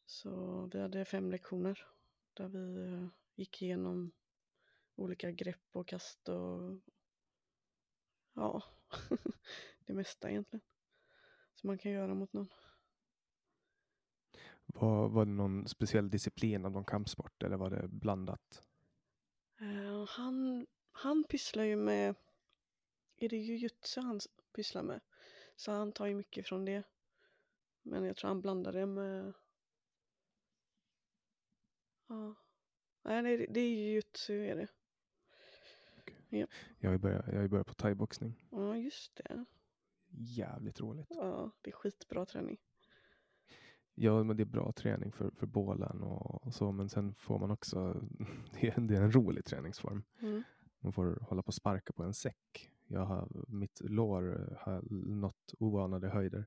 Så 0.07 0.71
vi 0.73 0.81
hade 0.81 1.05
fem 1.05 1.31
lektioner 1.31 1.87
där 2.33 2.49
vi 2.49 2.93
eh, 2.93 3.07
gick 3.35 3.63
igenom 3.63 4.13
olika 4.95 5.31
grepp 5.31 5.69
och 5.73 5.89
kast 5.89 6.29
och 6.29 6.81
ja, 8.35 8.63
det 9.87 9.95
mesta 9.95 10.31
egentligen 10.31 10.63
som 11.63 11.69
man 11.69 11.79
kan 11.79 11.93
göra 11.93 12.15
mot 12.15 12.33
någon. 12.33 12.49
Var, 14.67 15.09
var 15.09 15.25
det 15.25 15.31
någon 15.33 15.69
speciell 15.69 16.11
disciplin 16.11 16.65
av 16.65 16.73
någon 16.73 16.85
kampsport 16.85 17.43
eller 17.43 17.57
var 17.57 17.71
det 17.71 17.89
blandat? 17.89 18.63
Uh, 19.61 20.05
han 20.09 20.67
han 20.93 21.25
pysslar 21.25 21.65
ju 21.65 21.77
med, 21.77 22.15
är 23.17 23.29
det 23.29 23.37
jujutsu 23.37 24.01
han 24.01 24.17
s- 24.17 24.29
pysslar 24.53 24.83
med? 24.83 25.01
Så 25.57 25.73
han 25.73 25.93
tar 25.93 26.07
ju 26.07 26.15
mycket 26.15 26.47
från 26.47 26.65
det. 26.65 26.83
Men 27.83 28.05
jag 28.05 28.17
tror 28.17 28.29
han 28.29 28.41
blandar 28.41 28.73
det 28.73 28.87
med, 28.87 29.33
ja. 32.07 32.35
Nej, 33.03 33.37
det- 33.37 33.47
det 33.53 33.61
är 33.61 33.75
jujutsu 33.75 34.47
är 34.47 34.57
det. 34.57 34.69
Ju 36.81 36.99
börjat, 36.99 37.27
jag 37.27 37.35
har 37.35 37.43
ju 37.43 37.49
börjat 37.49 37.67
på 37.67 37.75
thaiboxning. 37.75 38.45
Ja, 38.51 38.77
just 38.77 39.15
det. 39.17 39.45
Jävligt 40.13 40.81
roligt. 40.81 41.07
Ja, 41.11 41.51
det 41.63 41.71
är 41.71 41.75
skitbra 41.75 42.27
träning. 42.27 42.59
Ja, 43.95 44.25
men 44.25 44.37
det 44.37 44.43
är 44.43 44.45
bra 44.45 44.73
träning 44.73 45.13
för, 45.13 45.31
för 45.31 45.47
bålen 45.47 46.03
och, 46.03 46.47
och 46.47 46.55
så, 46.55 46.73
men 46.73 46.89
sen 46.89 47.15
får 47.15 47.39
man 47.39 47.51
också, 47.51 48.03
det 48.61 48.69
är, 48.69 48.81
det 48.81 48.97
är 48.97 49.03
en 49.03 49.13
rolig 49.13 49.45
träningsform. 49.45 50.03
Mm. 50.21 50.43
Man 50.81 50.93
får 50.93 51.19
hålla 51.21 51.43
på 51.43 51.47
och 51.47 51.55
sparka 51.55 51.93
på 51.93 52.03
en 52.03 52.15
säck. 52.15 52.71
Jag 52.87 53.05
har, 53.05 53.29
mitt 53.49 53.81
lår 53.81 54.57
har 54.61 54.83
nått 55.15 55.55
oanade 55.59 56.09
höjder. 56.09 56.47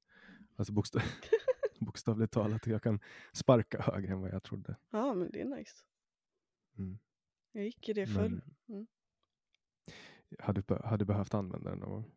Alltså 0.55 0.73
bokstav, 0.73 1.01
bokstavligt 1.79 2.33
talat, 2.33 2.67
jag 2.67 2.83
kan 2.83 2.99
sparka 3.33 3.81
högre 3.81 4.13
än 4.13 4.21
vad 4.21 4.31
jag 4.31 4.43
trodde. 4.43 4.75
Ja, 4.89 5.13
men 5.13 5.31
det 5.31 5.41
är 5.41 5.45
nice. 5.45 5.75
Mm. 6.77 6.97
Jag 7.51 7.63
gick 7.63 7.89
i 7.89 7.93
det 7.93 8.07
förr. 8.07 8.41
Mm. 8.67 8.87
hade, 10.39 10.63
hade 10.83 11.05
behövt 11.05 11.33
använda 11.33 11.69
den 11.69 11.79
någon 11.79 11.89
gång. 11.89 12.11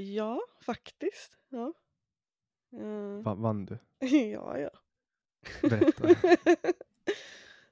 Ja, 0.00 0.40
faktiskt. 0.60 1.38
Ja. 1.48 1.72
Eh, 2.72 3.22
Va, 3.22 3.34
vann 3.34 3.66
du? 3.66 3.78
ja, 4.08 4.58
ja. 4.58 4.70
Berätta. 5.62 6.08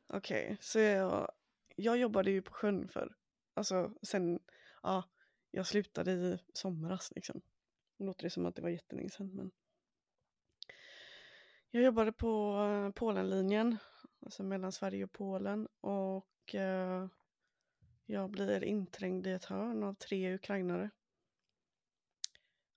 Okej, 0.09 0.57
så 0.61 0.79
jag, 0.79 1.33
jag 1.77 1.97
jobbade 1.97 2.31
ju 2.31 2.43
på 2.43 2.53
sjön 2.53 2.89
för 2.89 3.17
Alltså 3.55 3.93
sen, 4.03 4.39
ja, 4.83 5.05
jag 5.51 5.67
slutade 5.67 6.13
i 6.13 6.39
somras 6.53 7.13
liksom. 7.15 7.41
Nu 7.97 8.07
låter 8.07 8.23
det 8.23 8.31
som 8.31 8.47
att 8.47 8.55
det 8.55 8.63
var 8.63 8.69
jättelänge 8.69 9.11
sedan 9.11 9.31
men. 9.35 9.51
Jag 11.71 11.83
jobbade 11.83 12.13
på 12.13 12.59
eh, 12.63 12.91
Polenlinjen, 12.93 13.77
alltså 14.21 14.43
mellan 14.43 14.73
Sverige 14.73 15.05
och 15.05 15.13
Polen 15.13 15.69
och 15.81 16.55
eh, 16.55 17.07
jag 18.07 18.31
blir 18.31 18.65
inträngd 18.65 19.27
i 19.27 19.33
ett 19.33 19.45
hörn 19.45 19.83
av 19.83 19.95
tre 19.95 20.35
ukrainare. 20.35 20.91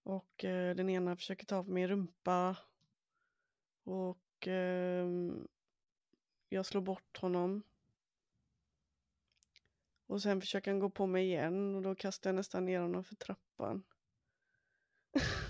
Och 0.03 0.45
eh, 0.45 0.75
den 0.75 0.89
ena 0.89 1.15
försöker 1.15 1.45
ta 1.45 1.63
på 1.63 1.71
min 1.71 1.87
rumpa 1.87 2.57
och 3.83 4.47
ehm, 4.47 5.47
jag 6.49 6.65
slår 6.65 6.81
bort 6.81 7.17
honom. 7.17 7.63
Och 10.07 10.21
sen 10.21 10.41
försöker 10.41 10.71
han 10.71 10.79
gå 10.79 10.89
på 10.89 11.07
mig 11.07 11.25
igen 11.25 11.75
och 11.75 11.81
då 11.81 11.95
kastar 11.95 12.29
jag 12.29 12.35
nästan 12.35 12.65
ner 12.65 12.79
honom 12.79 13.03
för 13.03 13.15
trappan. 13.15 13.83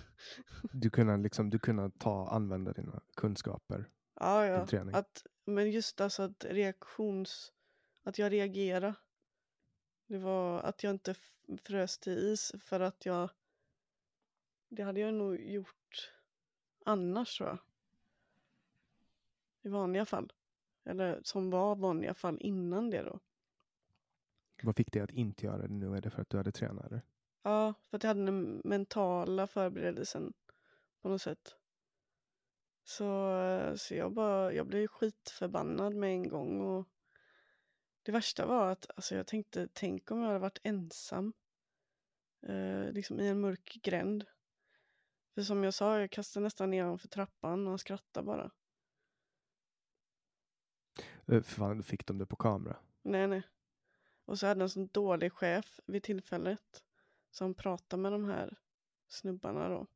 Du 0.74 0.90
kunde, 0.90 1.18
liksom, 1.18 1.50
du 1.50 1.60
kunde 1.60 1.92
ta, 1.98 2.30
använda 2.30 2.74
dina 2.74 3.02
kunskaper. 3.16 3.90
Ja, 4.20 4.46
ja. 4.46 4.68
Träning. 4.68 4.96
Att, 4.96 5.26
men 5.46 5.72
just 5.72 6.02
alltså 6.02 6.24
att 6.24 6.46
reaktions... 6.46 7.54
Att 8.04 8.18
jag 8.18 8.32
reagerade. 8.32 8.96
Det 10.08 10.18
var 10.18 10.60
att 10.62 10.84
jag 10.84 10.92
inte 10.92 11.16
frös 11.64 11.98
till 11.98 12.18
is 12.18 12.52
för 12.60 12.80
att 12.80 13.06
jag... 13.06 13.30
Det 14.70 14.84
hade 14.84 15.00
jag 15.00 15.14
nog 15.14 15.40
gjort 15.42 16.12
annars 16.86 17.38
tror 17.38 17.50
jag. 17.50 17.58
I 19.62 19.70
vanliga 19.70 20.06
fall. 20.06 20.34
Eller 20.84 21.20
som 21.24 21.50
var 21.50 21.76
vanliga 21.76 22.14
fall 22.14 22.38
innan 22.42 22.90
det 22.90 23.04
då. 23.04 23.20
Vad 24.64 24.76
fick 24.76 24.92
dig 24.92 25.02
att 25.02 25.12
inte 25.12 25.46
göra 25.46 25.58
det 25.58 25.68
nu? 25.68 25.96
Är 25.96 26.02
det 26.02 26.10
för 26.10 26.22
att 26.22 26.30
du 26.30 26.38
hade 26.38 26.52
tränat? 26.52 26.86
Eller? 26.86 27.02
Ja, 27.44 27.74
för 27.90 27.98
att 27.98 28.04
jag 28.04 28.08
hade 28.08 28.26
den 28.26 28.62
mentala 28.64 29.48
förberedelsen 29.48 30.34
på 31.02 31.10
något 31.10 31.22
sätt. 31.22 31.56
Så, 32.84 33.74
så 33.78 33.96
jag, 33.96 34.14
bara, 34.14 34.54
jag 34.54 34.68
blev 34.68 34.88
skitförbannad 34.88 35.96
med 35.96 36.12
en 36.12 36.30
gång. 36.30 36.62
Och 36.62 36.88
det 38.04 38.12
värsta 38.12 38.46
var 38.46 38.72
att 38.72 38.86
alltså 38.96 39.16
jag 39.16 39.28
tänkte, 39.28 39.68
tänk 39.74 40.12
om 40.12 40.20
jag 40.20 40.28
hade 40.28 40.40
varit 40.40 40.60
ensam. 40.64 41.34
Eh, 42.42 42.92
liksom 42.92 43.20
i 43.20 43.28
en 43.28 43.42
mörk 43.42 43.80
gränd. 43.84 44.26
För 45.34 45.42
som 45.42 45.64
jag 45.64 45.74
sa, 45.74 46.00
jag 46.00 46.12
kastade 46.12 46.44
nästan 46.44 46.70
ner 46.70 46.84
honom 46.84 47.00
för 47.00 47.08
trappan 47.08 47.64
och 47.64 47.72
han 47.72 47.80
skrattade 47.80 48.26
bara. 48.26 48.52
Eh, 51.28 51.42
Fan, 51.42 51.84
fick 51.84 52.06
de 52.06 52.18
det 52.18 52.26
på 52.26 52.36
kamera? 52.36 52.78
Nej, 53.02 53.28
nej. 53.28 53.44
Och 54.26 54.40
så 54.40 54.48
hade 54.48 54.60
jag 54.60 54.64
en 54.66 54.70
sån 54.70 54.88
dålig 54.88 55.34
chef 55.34 55.80
vid 55.86 56.04
tillfället 56.04 56.84
som 57.32 57.54
pratade 57.54 58.02
med 58.02 58.12
de 58.12 58.26
här 58.26 58.58
snubbarna 59.08 59.70
då. 59.70 59.88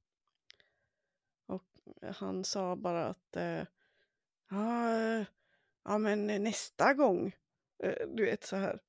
Och 1.45 1.65
han 2.01 2.43
sa 2.43 2.75
bara 2.75 3.05
att 3.07 3.35
eh, 3.35 3.65
ja, 4.49 4.99
eh, 4.99 5.25
ja, 5.83 5.97
men 5.97 6.27
nästa 6.27 6.93
gång, 6.93 7.35
eh, 7.83 8.07
du 8.07 8.25
vet 8.25 8.43
så 8.43 8.55
här. 8.55 8.79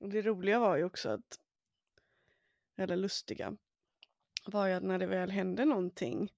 Och 0.00 0.08
det 0.08 0.22
roliga 0.22 0.58
var 0.58 0.76
ju 0.76 0.84
också 0.84 1.08
att, 1.08 1.40
eller 2.76 2.96
lustiga, 2.96 3.56
var 4.50 4.66
ju 4.66 4.72
att 4.72 4.82
när 4.82 4.98
det 4.98 5.06
väl 5.06 5.30
hände 5.30 5.64
någonting 5.64 6.32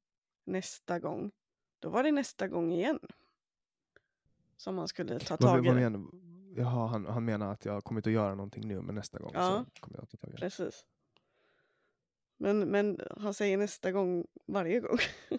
nästa 0.44 0.98
gång, 0.98 1.30
då 1.78 1.88
var 1.90 2.02
det 2.02 2.12
nästa 2.12 2.48
gång 2.48 2.72
igen. 2.72 2.98
Som 4.56 4.74
man 4.74 4.88
skulle 4.88 5.18
ta 5.18 5.36
tag 5.36 5.66
i 5.66 5.70
jaha, 6.56 6.86
han, 6.86 7.06
han 7.06 7.24
menar 7.24 7.52
att 7.52 7.64
jag 7.64 7.84
kommer 7.84 7.98
inte 7.98 8.10
att 8.10 8.14
göra 8.14 8.34
någonting 8.34 8.68
nu, 8.68 8.80
men 8.80 8.94
nästa 8.94 9.18
gång 9.18 9.30
Ja. 9.34 9.64
så 9.74 9.80
kommer 9.80 9.96
jag 9.96 10.02
att 10.02 10.10
ta 10.10 10.16
tag 10.16 10.30
i 10.30 10.32
det. 10.32 10.38
Precis. 10.38 10.86
Men, 12.36 12.58
men 12.58 13.00
han 13.16 13.34
säger 13.34 13.58
nästa 13.58 13.92
gång 13.92 14.26
varje 14.46 14.80
gång. 14.80 14.98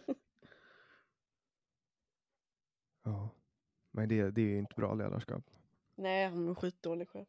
Ja. 3.03 3.29
Men 3.91 4.09
det, 4.09 4.31
det 4.31 4.41
är 4.41 4.45
ju 4.45 4.59
inte 4.59 4.75
bra 4.75 4.93
ledarskap. 4.93 5.43
Nej, 5.95 6.29
han 6.29 6.47
är 6.49 6.55
skitdålig 6.55 7.09
chef. 7.09 7.27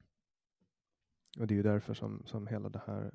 Och 1.39 1.47
det 1.47 1.55
är 1.55 1.57
ju 1.57 1.63
därför 1.63 1.95
som, 1.95 2.23
som 2.27 2.47
hela 2.47 2.69
det 2.69 2.83
här 2.87 3.15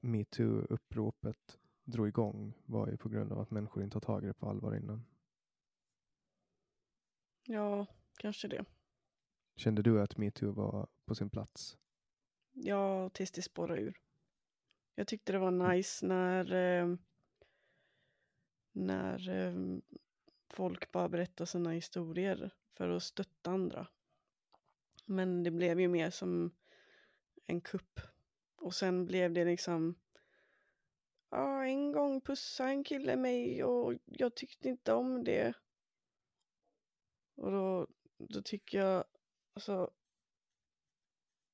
metoo-uppropet 0.00 1.58
drog 1.84 2.08
igång. 2.08 2.54
var 2.66 2.88
ju 2.88 2.96
på 2.96 3.08
grund 3.08 3.32
av 3.32 3.40
att 3.40 3.50
människor 3.50 3.82
inte 3.82 3.96
har 3.96 4.00
tagit 4.00 4.30
det 4.30 4.34
på 4.34 4.48
allvar 4.48 4.76
innan. 4.76 5.06
Ja, 7.46 7.86
kanske 8.18 8.48
det. 8.48 8.64
Kände 9.56 9.82
du 9.82 10.02
att 10.02 10.16
metoo 10.16 10.52
var 10.52 10.88
på 11.04 11.14
sin 11.14 11.30
plats? 11.30 11.78
Ja, 12.52 13.10
tills 13.10 13.30
det 13.30 13.42
spårade 13.42 13.80
ur. 13.80 14.00
Jag 14.94 15.06
tyckte 15.06 15.32
det 15.32 15.38
var 15.38 15.74
nice 15.74 16.06
när, 16.06 16.52
eh, 16.52 16.96
när 18.72 19.28
eh, 19.28 19.78
folk 20.48 20.92
bara 20.92 21.08
berättar 21.08 21.44
sina 21.44 21.70
historier 21.70 22.50
för 22.72 22.88
att 22.88 23.02
stötta 23.02 23.50
andra. 23.50 23.86
Men 25.04 25.42
det 25.42 25.50
blev 25.50 25.80
ju 25.80 25.88
mer 25.88 26.10
som 26.10 26.50
en 27.46 27.60
kupp. 27.60 28.00
Och 28.60 28.74
sen 28.74 29.06
blev 29.06 29.32
det 29.32 29.44
liksom 29.44 29.94
Ja, 31.30 31.64
en 31.64 31.92
gång 31.92 32.20
pussade 32.20 32.70
en 32.70 32.84
kille 32.84 33.16
mig 33.16 33.64
och 33.64 33.94
jag 34.04 34.34
tyckte 34.34 34.68
inte 34.68 34.92
om 34.92 35.24
det. 35.24 35.54
Och 37.34 37.50
då, 37.50 37.86
då 38.18 38.42
tycker 38.42 38.78
jag 38.78 39.04
alltså 39.54 39.90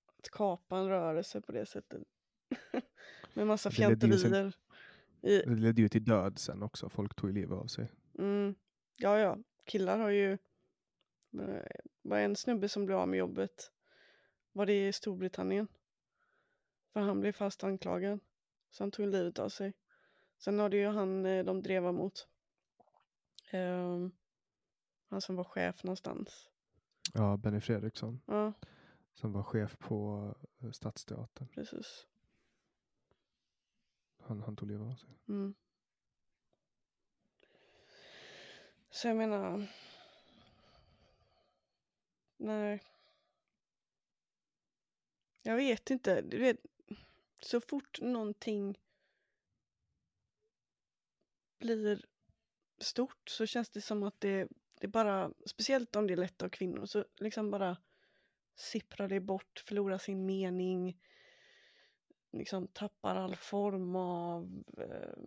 att 0.06 0.30
kapa 0.30 0.78
en 0.78 0.88
rörelse 0.88 1.40
på 1.40 1.52
det 1.52 1.66
sättet. 1.66 2.02
Med 3.34 3.46
massa 3.46 3.70
fjanterier. 3.70 4.56
I, 5.22 5.38
Det 5.38 5.54
ledde 5.54 5.82
ju 5.82 5.88
till 5.88 6.04
död 6.04 6.38
sen 6.38 6.62
också. 6.62 6.88
Folk 6.88 7.14
tog 7.14 7.32
livet 7.32 7.58
av 7.58 7.66
sig. 7.66 7.92
mm, 8.18 8.54
ja, 8.96 9.18
ja, 9.18 9.38
killar 9.64 9.98
har 9.98 10.10
ju... 10.10 10.38
Det 11.30 11.68
var 12.02 12.18
en 12.18 12.36
snubbe 12.36 12.68
som 12.68 12.86
blev 12.86 12.98
av 12.98 13.08
med 13.08 13.18
jobbet. 13.18 13.72
Var 14.52 14.66
det 14.66 14.88
i 14.88 14.92
Storbritannien? 14.92 15.68
För 16.96 17.00
han 17.00 17.20
blev 17.20 17.32
fast 17.32 17.64
anklagad. 17.64 18.20
Så 18.70 18.82
han 18.82 18.90
tog 18.90 19.06
livet 19.06 19.38
av 19.38 19.48
sig. 19.48 19.74
Sen 20.38 20.58
har 20.58 20.68
det 20.68 20.76
ju 20.76 20.86
han 20.86 21.26
eh, 21.26 21.44
de 21.44 21.62
drev 21.62 21.82
mot. 21.82 22.28
Ehm, 23.50 24.12
han 25.08 25.20
som 25.20 25.36
var 25.36 25.44
chef 25.44 25.84
någonstans. 25.84 26.50
Ja, 27.14 27.36
Benny 27.36 27.60
Fredriksson 27.60 28.20
Ja, 28.26 28.52
som 29.12 29.32
var 29.32 29.42
chef 29.42 29.78
på 29.78 30.34
eh, 30.62 30.70
Stadsteatern. 30.70 31.48
precis. 31.48 32.06
Han, 34.18 34.42
han 34.42 34.56
tog 34.56 34.68
livet 34.68 34.86
av 34.86 34.94
sig. 34.94 35.10
Mm. 35.28 35.54
Så 38.90 39.08
jag 39.08 39.16
menar... 39.16 39.66
Nej. 42.36 42.82
Jag 45.42 45.56
vet 45.56 45.90
inte. 45.90 46.22
Du 46.22 46.38
vet, 46.38 46.60
så 47.40 47.60
fort 47.60 48.00
någonting 48.00 48.78
blir 51.58 52.04
stort 52.78 53.28
så 53.28 53.46
känns 53.46 53.70
det 53.70 53.80
som 53.80 54.02
att 54.02 54.20
det, 54.20 54.48
det 54.80 54.88
bara, 54.88 55.32
speciellt 55.46 55.96
om 55.96 56.06
det 56.06 56.14
är 56.14 56.16
lätt 56.16 56.42
av 56.42 56.48
kvinnor, 56.48 56.86
så 56.86 57.04
liksom 57.16 57.50
bara 57.50 57.76
sipprar 58.54 59.08
det 59.08 59.20
bort, 59.20 59.62
förlorar 59.66 59.98
sin 59.98 60.26
mening, 60.26 61.00
liksom 62.32 62.68
tappar 62.68 63.16
all 63.16 63.36
form 63.36 63.96
av 63.96 64.64
eh, 64.78 65.18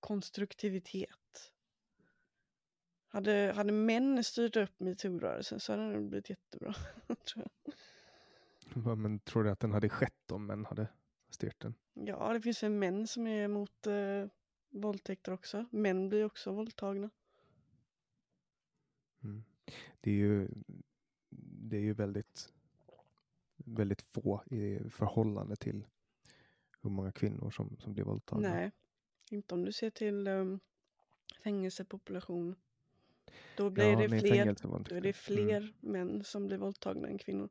konstruktivitet. 0.00 1.52
Hade, 3.08 3.52
hade 3.56 3.72
män 3.72 4.24
styrt 4.24 4.56
upp 4.56 4.80
metoo-rörelsen 4.80 5.60
så 5.60 5.72
hade 5.72 5.92
den 5.92 6.08
blivit 6.08 6.30
jättebra. 6.30 6.74
tror 7.06 7.46
jag. 7.64 7.74
Men 8.74 9.18
tror 9.18 9.44
du 9.44 9.50
att 9.50 9.60
den 9.60 9.72
hade 9.72 9.88
skett 9.88 10.32
om 10.32 10.46
män 10.46 10.64
hade 10.64 10.88
styrt 11.28 11.60
den? 11.60 11.74
Ja, 11.94 12.32
det 12.32 12.40
finns 12.40 12.62
väl 12.62 12.70
män 12.70 13.06
som 13.06 13.26
är 13.26 13.44
emot 13.44 13.86
eh, 13.86 14.26
våldtäkter 14.70 15.32
också. 15.32 15.64
Män 15.70 16.08
blir 16.08 16.24
också 16.24 16.52
våldtagna. 16.52 17.10
Mm. 19.22 19.44
Det 20.00 20.10
är 20.10 20.14
ju, 20.14 20.48
det 21.30 21.76
är 21.76 21.80
ju 21.80 21.92
väldigt, 21.92 22.52
väldigt 23.56 24.02
få 24.02 24.42
i 24.50 24.90
förhållande 24.90 25.56
till 25.56 25.84
hur 26.82 26.90
många 26.90 27.12
kvinnor 27.12 27.50
som, 27.50 27.76
som 27.78 27.92
blir 27.92 28.04
våldtagna. 28.04 28.48
Nej, 28.48 28.70
inte 29.30 29.54
om 29.54 29.64
du 29.64 29.72
ser 29.72 29.90
till 29.90 30.28
um, 30.28 30.60
fängelsepopulation. 31.42 32.56
Då 33.56 33.70
blir 33.70 33.84
Ja, 33.84 33.98
det 33.98 34.08
nej, 34.08 34.20
fler, 34.20 34.54
då 34.88 34.94
är 34.96 35.00
det 35.00 35.08
Mm. 35.08 35.12
fler 35.12 35.74
män 35.80 36.24
som 36.24 36.46
blir 36.46 36.58
våldtagna 36.58 37.08
än 37.08 37.18
kvinnor. 37.18 37.48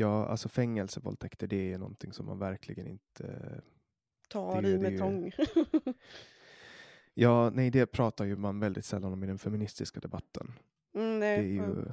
Ja, 0.00 0.26
alltså 0.26 0.48
fängelsevåldtäkter, 0.48 1.46
det 1.46 1.72
är 1.72 1.78
någonting 1.78 2.12
som 2.12 2.26
man 2.26 2.38
verkligen 2.38 2.86
inte... 2.86 3.60
Tar 4.28 4.62
Det- 4.62 4.68
i 4.68 4.76
det 4.78 4.86
är 4.86 4.90
med 4.90 4.98
tång. 4.98 5.32
Ja, 7.14 7.50
nej, 7.50 7.70
det 7.70 7.86
pratar 7.86 8.24
ju 8.24 8.36
man 8.36 8.60
väldigt 8.60 8.84
sällan 8.84 9.12
om 9.12 9.24
i 9.24 9.26
den 9.26 9.38
feministiska 9.38 10.00
debatten. 10.00 10.52
mm, 10.94 11.10
Det 11.12 11.18
nej, 11.18 11.38
är 11.38 11.42
ju 11.42 11.84
ja, 11.86 11.92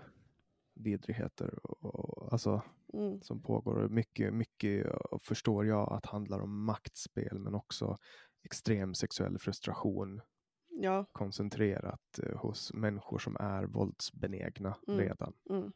vidrigheter 0.73 1.59
och, 1.65 1.85
och, 1.85 2.33
alltså, 2.33 2.61
mm, 2.93 3.21
som 3.21 3.41
pågår. 3.41 3.89
Mycket, 3.89 4.33
mycket 4.33 4.87
förstår 5.21 5.65
jag 5.65 5.93
att 5.93 6.05
handlar 6.05 6.39
om 6.39 6.63
maktspel, 6.65 7.39
men 7.39 7.55
också 7.55 7.97
extrem 8.43 8.93
sexuell 8.93 9.39
frustration 9.39 10.21
ja, 10.69 11.05
koncentrerat 11.11 12.19
eh, 12.23 12.37
hos 12.37 12.73
människor 12.73 13.19
som 13.19 13.37
är 13.39 13.63
våldsbenägna 13.63 14.77
Mm. 14.87 14.99
redan. 14.99 15.33
mm, 15.49 15.71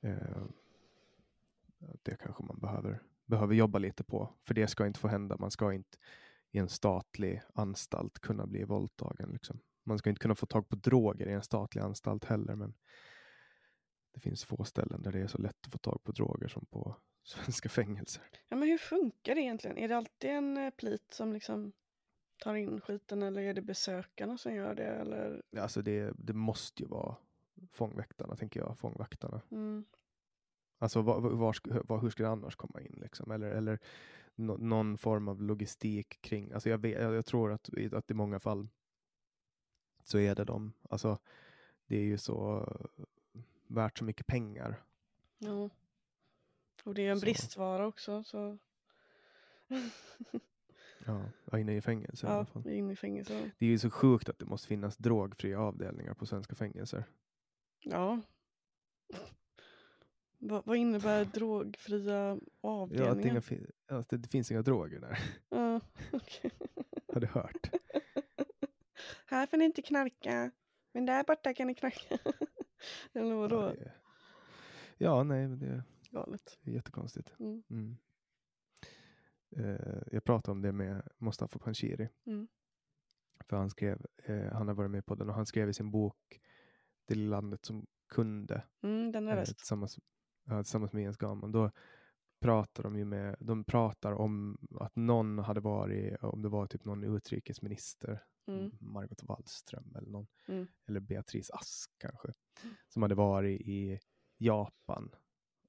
Eh, 0.00 0.44
det 2.02 2.16
kanske 2.16 2.42
man 2.42 2.58
behöver, 2.58 3.02
behöver 3.26 3.54
jobba 3.54 3.78
lite 3.78 4.04
på, 4.04 4.34
för 4.42 4.54
det 4.54 4.66
ska 4.66 4.86
inte 4.86 5.00
få 5.00 5.08
hända. 5.08 5.36
Man 5.36 5.50
ska 5.50 5.72
inte 5.72 5.98
i 6.50 6.58
en 6.58 6.68
statlig 6.68 7.42
anstalt 7.54 8.18
kunna 8.18 8.46
bli 8.46 8.64
våldtagen. 8.64 9.30
Liksom. 9.32 9.60
Man 9.84 9.98
ska 9.98 10.10
inte 10.10 10.20
kunna 10.20 10.34
få 10.34 10.46
tag 10.46 10.68
på 10.68 10.76
droger 10.76 11.26
i 11.26 11.32
en 11.32 11.42
statlig 11.42 11.82
anstalt 11.82 12.24
heller, 12.24 12.54
men 12.54 12.74
det 14.14 14.20
finns 14.20 14.44
få 14.44 14.64
ställen 14.64 15.02
där 15.02 15.12
det 15.12 15.20
är 15.20 15.26
så 15.26 15.38
lätt 15.38 15.66
att 15.66 15.72
få 15.72 15.78
tag 15.78 16.04
på 16.04 16.12
droger 16.12 16.48
som 16.48 16.66
på 16.66 16.96
svenska 17.22 17.68
fängelser. 17.68 18.22
ja, 18.48 18.56
men 18.56 18.68
hur 18.68 18.78
funkar 18.78 19.34
det 19.34 19.40
egentligen? 19.40 19.78
Är 19.78 19.88
det 19.88 19.96
alltid 19.96 20.30
en 20.30 20.56
eh, 20.56 20.70
plit 20.70 21.14
som 21.14 21.32
liksom 21.32 21.72
tar 22.38 22.54
in 22.54 22.80
skiten 22.80 23.22
eller 23.22 23.42
är 23.42 23.54
det 23.54 23.62
besökarna 23.62 24.38
som 24.38 24.54
gör 24.54 24.74
det? 24.74 24.86
Eller? 24.86 25.42
Alltså 25.58 25.82
det, 25.82 26.12
det 26.18 26.32
måste 26.32 26.82
ju 26.82 26.88
vara 26.88 27.16
fångväktarna, 27.72 28.36
tänker 28.36 28.60
jag, 28.60 28.78
fångvaktarna. 28.78 29.42
Mm, 29.50 29.84
Alltså 30.78 31.02
var, 31.02 31.20
var, 31.84 32.00
hur 32.00 32.10
ska 32.10 32.22
det 32.22 32.28
annars 32.30 32.56
komma 32.56 32.80
in? 32.80 32.98
Liksom? 33.02 33.30
Eller, 33.30 33.46
eller 33.50 33.78
nå- 34.34 34.56
någon 34.56 34.98
form 34.98 35.28
av 35.28 35.42
logistik 35.42 36.20
kring, 36.20 36.52
alltså 36.52 36.68
jag, 36.68 36.78
vet, 36.78 37.02
jag, 37.02 37.26
tror 37.26 37.52
att, 37.52 37.68
i- 37.68 37.94
att 37.94 38.10
i 38.10 38.14
många 38.14 38.40
fall 38.40 38.68
så 40.04 40.18
är 40.18 40.34
det 40.34 40.44
de, 40.44 40.72
alltså 40.90 41.18
det 41.86 41.96
är 41.96 42.02
ju 42.04 42.18
så 42.18 42.68
värt 43.66 43.98
så 43.98 44.04
mycket 44.04 44.26
pengar. 44.26 44.82
ja. 45.38 45.70
Och 46.84 46.94
det 46.94 47.06
är 47.06 47.10
en 47.10 47.20
Så. 47.20 47.24
bristvara 47.24 47.86
också. 47.86 48.24
Så. 48.24 48.58
Ja, 51.06 51.24
ja, 51.52 51.58
inne 51.58 51.76
i 51.76 51.80
fängelse 51.80 52.26
i 52.26 52.30
alla 52.30 52.38
ja, 52.38 52.44
fall. 52.44 52.68
inne 52.68 52.92
i 52.92 52.96
fängelse. 52.96 53.50
Det 53.58 53.66
är 53.66 53.70
ju 53.70 53.78
så 53.78 53.90
sjukt 53.90 54.28
att 54.28 54.38
det 54.38 54.44
måste 54.46 54.68
finnas 54.68 54.96
drogfria 54.96 55.60
avdelningar 55.60 56.14
på 56.14 56.26
svenska 56.26 56.54
fängelser. 56.54 57.04
Ja. 57.80 58.20
Va, 60.48 60.62
vad 60.66 60.76
innebär 60.76 61.24
drogfria 61.24 62.12
Ja, 62.14 62.38
avdelningar? 62.60 63.26
inga, 63.30 63.40
fi- 63.40 63.66
att 63.88 64.08
det, 64.08 64.30
finns 64.30 64.50
inga 64.50 64.62
droger 64.62 65.00
där, 65.00 65.18
Ja, 65.48 65.80
okej. 66.12 66.50
har 67.12 67.20
du 67.20 67.26
hört? 67.26 67.70
Här 69.26 69.46
får 69.46 69.56
ni 69.56 69.64
inte 69.64 69.82
knarka, 69.82 70.50
men 70.92 71.06
där 71.06 71.24
borta 71.24 71.54
kan 71.54 71.66
ni 71.66 71.74
knarka. 71.74 72.18
Eller 73.12 73.34
vadå? 73.34 73.62
Ja, 73.62 73.72
det 73.74 73.92
ja, 74.98 75.22
nej, 75.22 75.48
men 75.48 75.58
det 75.58 75.82
Galet. 76.10 76.58
det 76.62 76.70
är 76.70 76.74
jättekonstigt. 76.74 77.34
Mm. 77.38 77.62
Mm. 77.70 77.96
Eh, 79.56 80.02
jag 80.12 80.24
pratade 80.24 80.52
om 80.52 80.62
det 80.62 80.72
med 80.72 81.02
Mustafa 81.18 81.58
Panshiri. 81.58 82.08
Mm. 82.26 82.48
För 83.48 83.56
han 83.56 83.70
skrev, 83.70 84.06
eh, 84.24 84.52
han 84.52 84.68
har 84.68 84.74
varit 84.74 84.90
med 84.90 85.06
på 85.06 85.14
den 85.14 85.28
och 85.28 85.34
han 85.34 85.46
skrev 85.46 85.68
i 85.68 85.72
sin 85.74 85.90
bok 85.90 86.40
Det 87.04 87.14
landet 87.14 87.64
som 87.64 87.86
kunde 88.08 88.62
Mm, 88.82 89.12
den 89.12 89.28
är 89.28 89.36
eh, 89.36 89.44
tillsammans, 89.44 89.98
ja, 89.98 90.02
tillsammans 90.48 90.92
med 90.92 91.02
Jens 91.02 91.16
Gahman. 91.16 91.52
Då 91.52 91.70
pratar 92.40 92.82
de 92.82 92.96
ju 92.98 93.04
med, 93.04 93.36
de 93.40 93.64
pratar 93.64 94.12
om 94.12 94.58
att 94.80 94.96
någon 94.96 95.38
hade 95.38 95.60
varit, 95.60 96.22
om 96.22 96.42
det 96.42 96.48
var 96.48 96.66
typ 96.66 96.84
någon 96.84 97.04
utrikesminister, 97.04 98.22
Mm. 98.46 98.70
Margot 98.80 99.22
Wallström 99.22 99.94
eller 99.96 100.10
någon, 100.10 100.26
Mm. 100.46 100.66
eller 100.86 101.00
Beatrice 101.00 101.50
Ask 101.50 101.90
kanske, 101.98 102.32
som 102.88 103.02
hade 103.02 103.14
varit 103.14 103.60
i 103.60 103.98
Japan 104.36 105.14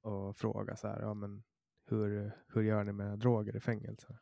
och 0.02 0.38
frågat 0.38 0.80
så 0.80 0.88
här, 0.88 1.02
ja 1.02 1.14
men 1.14 1.44
hur, 1.86 2.32
hur 2.48 2.62
gör 2.62 2.84
ni 2.84 2.92
med 2.92 3.20
droger 3.20 3.56
i 3.56 3.60
fängelse? 3.60 4.20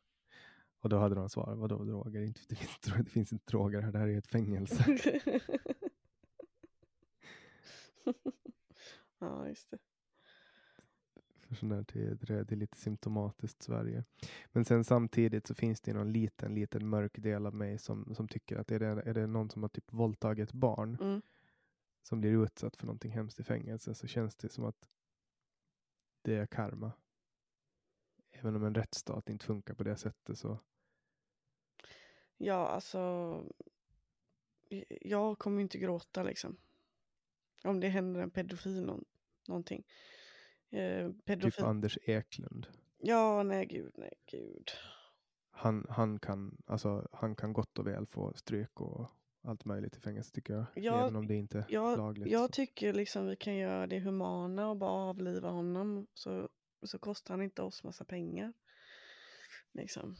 Och 0.80 0.90
då 0.90 0.98
hade 0.98 1.16
de 1.16 1.30
svarat, 1.30 1.58
vadå 1.58 1.84
droger? 1.84 2.22
Inte, 2.22 2.42
det, 2.50 2.56
finns, 2.56 2.80
det 3.06 3.10
finns 3.10 3.34
inte 3.34 3.46
droger 3.52 3.82
här, 3.82 3.92
det 3.92 4.00
här 4.00 4.08
är 4.08 4.18
ett 4.18 4.28
fängelse. 4.28 4.86
ja, 9.20 9.48
just 9.48 9.72
det. 9.72 9.78
Sån 11.56 11.70
där, 11.70 11.86
det, 11.94 12.16
det, 12.16 12.52
är 12.52 12.56
lite 12.56 12.78
symptomatiskt 12.78 13.64
Sverige. 13.64 14.04
Men 14.52 14.66
sen 14.66 14.84
samtidigt 14.84 15.48
så 15.48 15.56
finns 15.56 15.82
det 15.82 15.94
någon 15.94 16.12
liten, 16.12 16.56
liten 16.56 16.90
mörk 16.90 17.18
del 17.18 17.46
av 17.46 17.56
mig 17.56 17.78
som, 17.78 18.16
som 18.16 18.28
tycker 18.28 18.58
att 18.58 18.72
är 18.72 18.80
det, 18.80 18.86
är 18.86 19.14
det 19.14 19.28
någon 19.28 19.50
som 19.50 19.62
har 19.62 19.70
typ 19.70 19.94
våldtagit 19.94 20.54
barn 20.54 20.98
Mm. 21.02 21.22
som 22.04 22.22
blir 22.22 22.44
utsatt 22.44 22.76
för 22.76 22.86
någonting 22.86 23.12
hemskt 23.12 23.40
i 23.40 23.44
fängelse 23.44 23.94
så 23.94 24.08
känns 24.08 24.36
det 24.36 24.50
som 24.50 24.66
att 24.66 24.90
det 26.22 26.36
är 26.36 26.46
karma. 26.46 26.92
Även 28.32 28.56
om 28.56 28.64
en 28.64 28.76
rättsstat 28.76 29.30
inte 29.30 29.46
funkar 29.46 29.74
på 29.74 29.84
det 29.84 29.98
sättet 29.98 30.38
så 30.38 30.60
Ja, 32.38 32.68
alltså. 32.68 33.44
Jag 35.02 35.40
kommer 35.40 35.62
inte 35.62 35.78
gråta 35.78 36.24
liksom. 36.24 36.58
Om 37.64 37.80
det 37.80 37.88
händer 37.88 38.22
en 38.22 38.32
pedofil 38.32 38.82
någon, 38.82 39.06
någonting. 39.48 39.84
Eh, 40.74 41.12
typ. 41.38 41.62
Anders 41.62 41.98
Eklund. 42.02 42.68
Ja, 42.98 43.44
nej 43.44 43.66
gud, 43.66 43.94
nej 43.98 44.14
gud. 44.32 44.72
Han, 45.52 45.86
han, 45.90 46.20
kan, 46.20 46.58
alltså, 46.66 47.08
han 47.12 47.36
kan 47.36 47.54
gott 47.54 47.80
och 47.80 47.88
väl 47.88 48.06
få 48.06 48.34
stryk 48.36 48.82
och 48.82 49.10
allt 49.44 49.66
möjligt 49.66 49.98
i 49.98 50.00
fängelse 50.00 50.32
tycker 50.34 50.54
jag. 50.54 50.66
Ja, 50.76 51.02
Även 51.02 51.16
om 51.16 51.28
det 51.28 51.36
inte 51.36 51.58
är 51.60 51.66
Jag, 51.70 51.98
lagligt. 51.98 52.32
jag 52.32 52.46
så. 52.46 52.52
tycker 52.52 52.94
liksom 52.94 53.28
vi 53.28 53.36
kan 53.36 53.56
göra 53.56 53.88
det 53.88 54.00
humana 54.00 54.70
och 54.70 54.78
bara 54.78 54.92
avliva 55.10 55.50
honom. 55.50 56.08
Så, 56.14 56.50
så 56.84 57.00
kostar 57.00 57.34
han 57.34 57.42
inte 57.44 57.62
oss 57.62 57.84
massa 57.84 58.06
pengar. 58.06 58.54
Liksom. 59.72 60.16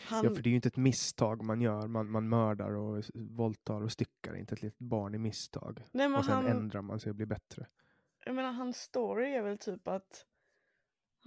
Han, 0.00 0.24
Ja, 0.24 0.34
för 0.34 0.42
det 0.42 0.48
är 0.48 0.50
ju 0.50 0.56
inte 0.56 0.68
ett 0.68 0.76
misstag 0.76 1.42
man 1.44 1.60
gör. 1.60 1.86
Man, 1.88 2.10
man 2.10 2.28
mördar 2.28 2.76
och 2.76 3.04
våldtar 3.14 3.82
och 3.82 3.92
styckar 3.92 4.36
inte 4.36 4.54
ett 4.54 4.62
litet 4.62 4.78
barn 4.78 5.14
i 5.14 5.18
misstag. 5.18 5.84
nej, 5.92 6.14
Och 6.14 6.24
sen 6.24 6.34
han, 6.34 6.46
ändrar 6.46 6.82
man 6.82 7.00
sig 7.00 7.10
och 7.10 7.16
blir 7.16 7.26
bättre. 7.26 7.66
Jag 8.26 8.34
menar, 8.34 8.52
hans 8.52 8.76
story 8.80 9.34
är 9.34 9.42
väl 9.42 9.58
typ 9.58 9.88
att 9.88 10.26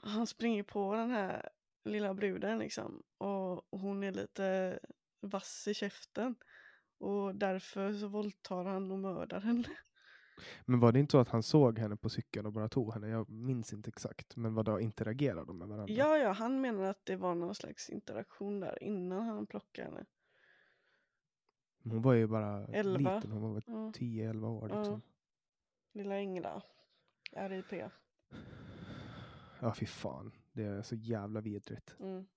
han 0.04 0.28
springer 0.28 0.64
på 0.64 0.93
den 0.93 1.12
här 1.12 1.50
lilla 1.84 2.14
bruden 2.14 2.60
liksom. 2.60 3.04
Och 3.18 3.68
hon 3.80 4.04
är 4.04 4.12
lite 4.12 4.80
vass 5.22 5.68
i 5.68 5.74
käften. 5.74 6.36
Och 6.97 7.36
därför 7.36 7.93
så 7.93 8.08
våldtar 8.08 8.64
han 8.64 8.91
och 8.91 9.00
mördar 9.00 9.41
henne. 9.41 9.64
Men 10.66 10.80
var 10.80 10.91
det 10.91 11.00
inte 11.00 11.12
så 11.12 11.20
att 11.20 11.30
han 11.30 11.43
såg 11.43 11.80
henne 11.80 11.97
på 11.97 12.10
cykeln 12.10 12.45
och 12.45 12.54
bara 12.54 12.70
tog 12.70 12.93
henne? 12.93 13.08
Jag 13.08 13.30
minns 13.30 13.74
inte 13.74 13.88
exakt. 13.89 14.36
Men 14.36 14.54
vad 14.54 14.66
då 14.66 14.80
interagerade 14.80 15.45
de 15.45 15.58
med 15.58 15.68
varandra? 15.68 15.93
Ja, 15.93 16.18
ja, 16.18 16.32
han 16.32 16.62
menar 16.62 16.84
att 16.84 17.06
det 17.06 17.16
var 17.16 17.36
någon 17.36 17.56
slags 17.56 17.89
interaktion 17.89 18.60
där 18.60 18.84
innan 18.84 19.22
han 19.26 19.47
plockade 19.47 19.88
henne. 19.88 20.06
Hon 21.84 22.02
var 22.02 22.14
ju 22.14 22.28
bara 22.28 22.68
Elva. 22.68 23.16
liten. 23.16 23.32
Hon 23.32 23.41
var 23.41 23.54
väl 23.54 23.64
Ja. 23.68 23.91
10-11 23.95 24.47
år. 24.47 24.70
Ja. 24.70 24.78
Liksom. 24.80 25.02
Lilla 25.93 26.16
Engla. 26.16 26.64
RIP. 27.32 27.92
Ja, 29.62 29.74
fy 29.74 29.86
fan. 29.86 30.32
Det 30.52 30.64
är 30.64 30.82
så 30.82 30.96
jävla 30.96 31.42
vidrigt. 31.42 31.96
Mm. 32.00 32.28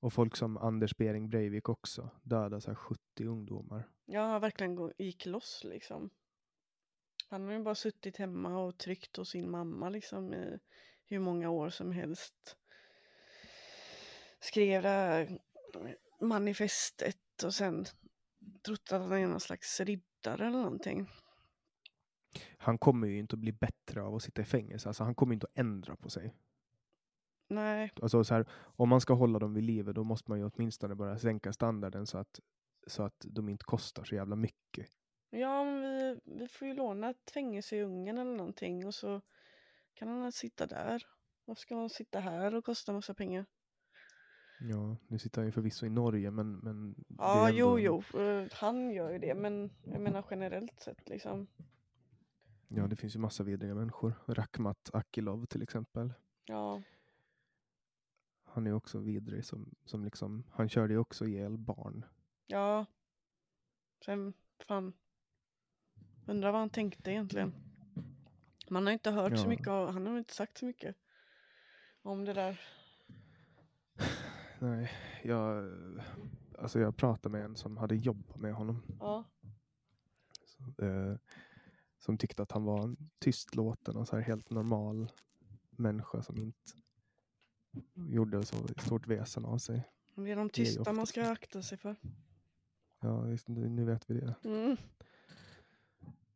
Och 0.00 0.12
folk 0.12 0.36
som 0.36 0.56
Anders 0.56 0.96
Bering 0.96 1.28
Breivik 1.28 1.68
också. 1.68 2.10
Dödade 2.22 2.60
så 2.60 2.70
här 2.70 2.74
70 2.74 3.00
ungdomar. 3.24 3.88
Ja, 4.06 4.26
han 4.26 4.40
verkligen 4.40 4.92
gick 4.98 5.26
loss 5.26 5.62
liksom. 5.64 6.10
Han 7.28 7.44
har 7.44 7.52
ju 7.52 7.62
bara 7.62 7.74
suttit 7.74 8.16
hemma 8.16 8.58
och 8.58 8.78
tryckt 8.78 9.16
hos 9.16 9.30
sin 9.30 9.50
mamma 9.50 9.88
liksom 9.88 10.34
i 10.34 10.58
hur 11.04 11.18
många 11.18 11.50
år 11.50 11.70
som 11.70 11.92
helst. 11.92 12.56
Skrev 14.40 14.82
det 14.82 14.88
här 14.88 15.38
manifestet 16.20 17.42
och 17.44 17.54
sen 17.54 17.84
trott 18.62 18.92
att 18.92 19.00
han 19.00 19.12
är 19.12 19.26
någon 19.26 19.40
slags 19.40 19.80
riddare 19.80 20.46
eller 20.46 20.58
någonting. 20.58 21.08
Han 22.62 22.78
kommer 22.78 23.06
ju 23.06 23.18
inte 23.18 23.34
att 23.34 23.40
bli 23.40 23.52
bättre 23.52 24.02
av 24.02 24.14
att 24.14 24.22
sitta 24.22 24.42
i 24.42 24.44
fängelse. 24.44 24.88
Alltså, 24.88 25.04
han 25.04 25.14
kommer 25.14 25.34
inte 25.34 25.46
att 25.46 25.58
ändra 25.58 25.96
på 25.96 26.10
sig. 26.10 26.34
Nej, 27.48 27.92
Alltså, 28.02 28.24
så 28.24 28.34
här, 28.34 28.46
om 28.52 28.88
man 28.88 29.00
ska 29.00 29.14
hålla 29.14 29.38
dem 29.38 29.54
vid 29.54 29.64
livet 29.64 29.94
då 29.94 30.04
måste 30.04 30.30
man 30.30 30.38
ju 30.38 30.50
åtminstone 30.54 30.94
börja 30.94 31.18
sänka 31.18 31.52
standarden 31.52 32.06
så 32.06 32.18
att, 32.18 32.40
så 32.86 33.02
att 33.02 33.24
de 33.28 33.48
inte 33.48 33.64
kostar 33.64 34.04
så 34.04 34.14
jävla 34.14 34.36
mycket. 34.36 34.86
ja 35.30 35.64
men 35.64 35.80
vi, 35.82 36.20
vi 36.24 36.48
får 36.48 36.68
ju 36.68 36.74
låna 36.74 37.10
ett 37.10 37.30
fängelse 37.34 37.76
i 37.76 37.82
Ungern 37.82 38.18
eller 38.18 38.36
någonting 38.36 38.86
och 38.86 38.94
så 38.94 39.20
kan 39.94 40.08
han 40.08 40.32
sitta 40.32 40.66
där. 40.66 41.02
Varför 41.44 41.60
ska 41.60 41.76
han 41.76 41.90
sitta 41.90 42.20
här 42.20 42.54
och 42.54 42.64
kosta 42.64 42.92
massa 42.92 43.14
pengar? 43.14 43.46
Ja, 44.60 44.96
nu 45.08 45.18
sitter 45.18 45.40
han 45.40 45.46
ju 45.46 45.52
förvisso 45.52 45.86
i 45.86 45.90
Norge 45.90 46.30
men, 46.30 46.56
men 46.58 46.94
Ja, 47.18 47.48
är 47.48 47.52
jo, 47.52 47.66
ändå- 47.78 48.02
jo, 48.12 48.20
eh, 48.20 48.46
han 48.52 48.90
gör 48.90 49.10
ju 49.10 49.18
det, 49.18 49.34
men 49.34 49.70
jag 49.84 50.00
menar 50.00 50.24
generellt 50.30 50.80
sett 50.80 51.08
liksom. 51.08 51.46
Ja, 52.72 52.86
det 52.86 52.96
finns 52.96 53.14
ju 53.16 53.18
massa 53.18 53.42
vidriga 53.44 53.74
människor. 53.74 54.14
Rakhmat 54.26 54.90
Akilov 54.92 55.46
till 55.46 55.62
exempel. 55.62 56.14
Ja, 56.44 56.82
Han 58.44 58.66
är 58.66 58.72
också 58.72 58.98
vidrig 58.98 59.44
som, 59.44 59.74
som 59.84 60.04
liksom, 60.04 60.44
han 60.50 60.68
körde 60.68 60.92
ju 60.94 60.98
också 60.98 61.26
ihjäl 61.26 61.58
barn. 61.58 62.04
ja. 62.46 62.86
Sen, 64.04 64.32
fan. 64.66 64.92
Undrar 66.26 66.52
vad 66.52 66.60
han 66.60 66.70
tänkte 66.70 67.10
egentligen. 67.10 67.52
Man 68.70 68.86
har 68.86 68.92
inte 68.92 69.10
hört 69.10 69.36
så 69.38 69.44
Ja. 69.44 69.48
mycket 69.48 69.68
av, 69.68 69.90
han 69.90 70.06
har 70.06 70.18
inte 70.18 70.34
sagt 70.34 70.58
så 70.58 70.66
mycket 70.66 70.96
om 72.02 72.24
det 72.24 72.32
där. 72.32 72.60
Nej, 74.58 74.90
jag, 75.24 75.72
alltså 76.58 76.80
jag 76.80 76.96
pratade 76.96 77.32
med 77.32 77.44
en 77.44 77.56
som 77.56 77.76
hade 77.76 77.94
jobbat 77.96 78.36
med 78.38 78.54
honom. 78.54 78.82
Ja, 79.00 79.24
Så, 80.44 80.84
eh, 80.84 81.16
som 82.00 82.18
tyckte 82.18 82.42
att 82.42 82.52
han 82.52 82.64
var 82.64 82.82
en 82.82 82.96
tystlåten 83.18 83.96
och 83.96 84.08
så 84.08 84.16
här 84.16 84.22
helt 84.22 84.50
normal 84.50 85.12
människa 85.70 86.22
som 86.22 86.38
inte 86.38 86.72
gjorde 87.94 88.46
så 88.46 88.56
stort 88.78 89.06
väsen 89.06 89.44
av 89.44 89.58
sig. 89.58 89.88
det 90.14 90.30
är 90.30 90.36
de 90.36 90.44
är 90.44 90.48
tysta 90.48 90.80
man 90.92 91.02
oftast- 91.02 91.12
ska 91.12 91.30
akta 91.30 91.62
sig 91.62 91.78
för. 91.78 91.96
Ja, 93.00 93.28
just, 93.28 93.48
nu 93.48 93.68
nu 93.68 93.84
vet 93.84 94.10
vi 94.10 94.14
det. 94.20 94.34
Mm. 94.44 94.76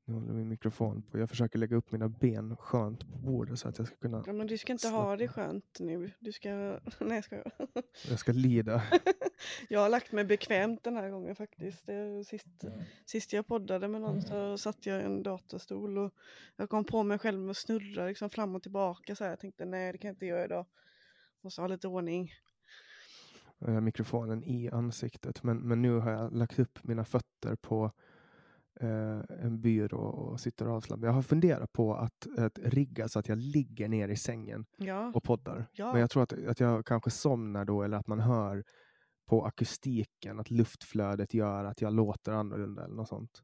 Nu 0.06 0.14
håller 0.14 0.32
min 0.32 0.48
mikrofon 0.48 1.02
på. 1.02 1.18
Jag 1.18 1.28
försöker 1.30 1.58
lägga 1.58 1.76
upp 1.76 1.92
mina 1.92 2.08
ben 2.08 2.56
skönt 2.56 3.12
på 3.12 3.18
bordet 3.18 3.58
så 3.58 3.68
att 3.68 3.78
jag 3.78 3.86
ska 3.86 3.96
kunna, 3.96 4.22
Ja, 4.26 4.32
men 4.32 4.46
du 4.46 4.58
ska 4.58 4.72
inte 4.72 4.88
ha 4.88 5.16
det 5.16 5.28
skönt 5.28 5.76
nu. 5.80 6.10
Du 6.20 6.32
ska, 6.32 6.48
nej 7.00 7.14
jag 7.14 7.24
ska. 7.24 7.42
jag 8.08 8.18
ska 8.18 8.32
lida. 8.32 8.82
Jag 9.68 9.80
har 9.80 9.88
lagt 9.88 10.12
mig 10.12 10.24
bekvämt 10.24 10.84
den 10.84 10.96
här 10.96 11.10
gången 11.10 11.36
faktiskt. 11.36 11.84
Sist, 12.26 12.46
sist 13.06 13.32
jag 13.32 13.46
poddade 13.46 13.88
med 13.88 14.00
någon 14.00 14.22
så 14.22 14.58
satt 14.58 14.86
jag 14.86 15.00
i 15.00 15.04
en 15.04 15.22
datorstol 15.22 15.98
och 15.98 16.14
jag 16.56 16.70
kom 16.70 16.84
på 16.84 17.02
mig 17.02 17.18
själv 17.18 17.38
med 17.40 17.50
att 17.50 17.56
snurra 17.56 18.06
liksom 18.06 18.30
fram 18.30 18.54
och 18.54 18.62
tillbaka 18.62 19.16
så 19.16 19.24
här. 19.24 19.30
Jag 19.30 19.40
tänkte 19.40 19.64
nej 19.64 19.92
det 19.92 19.98
kan 19.98 20.08
jag 20.08 20.14
inte 20.14 20.26
göra 20.26 20.44
idag. 20.44 20.66
Måste 21.40 21.60
ha 21.60 21.68
lite 21.68 21.88
ordning. 21.88 22.32
Jag 23.58 23.72
har 23.72 23.80
mikrofonen 23.80 24.44
i 24.44 24.70
ansiktet. 24.70 25.42
Men, 25.42 25.58
men 25.58 25.82
nu 25.82 25.98
har 25.98 26.10
jag 26.10 26.32
lagt 26.36 26.58
upp 26.58 26.84
mina 26.84 27.04
fötter 27.04 27.56
på 27.56 27.92
eh, 28.80 29.20
en 29.44 29.60
byrå 29.60 29.98
och 30.00 30.40
sitter 30.40 30.66
avslappnad. 30.66 31.08
Jag 31.08 31.14
har 31.14 31.22
funderat 31.22 31.72
på 31.72 31.94
att, 31.94 32.26
att 32.38 32.58
rigga 32.58 33.08
så 33.08 33.18
att 33.18 33.28
jag 33.28 33.38
ligger 33.38 33.88
ner 33.88 34.08
i 34.08 34.16
sängen 34.16 34.66
Ja, 34.76 35.12
och 35.14 35.22
poddar. 35.24 35.66
ja. 35.72 35.92
Men 35.92 36.00
jag 36.00 36.10
tror 36.10 36.22
att, 36.22 36.32
att 36.32 36.60
jag 36.60 36.86
kanske 36.86 37.10
somnar 37.10 37.64
då 37.64 37.82
eller 37.82 37.96
att 37.96 38.06
man 38.06 38.20
hör 38.20 38.64
på 39.26 39.44
akustiken 39.44 40.40
att 40.40 40.50
luftflödet 40.50 41.34
gör 41.34 41.64
att 41.64 41.80
jag 41.80 41.92
låter 41.92 42.32
annorlunda 42.32 42.84
eller 42.84 42.94
något 42.94 43.08
sånt. 43.08 43.42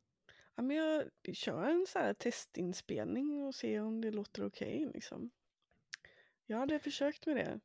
ja 0.56 0.62
men 0.62 0.76
jag 0.76 1.04
kör 1.32 1.64
en 1.64 1.86
så 1.88 1.98
här 1.98 2.14
testinspelning 2.14 3.42
och 3.42 3.54
ser 3.54 3.82
om 3.82 4.00
det 4.00 4.10
låter 4.10 4.46
okej 4.46 4.90
liksom. 4.94 5.30
Jag 6.46 6.58
hade 6.58 6.78
försökt 6.78 7.26
med 7.26 7.36
det. 7.36 7.60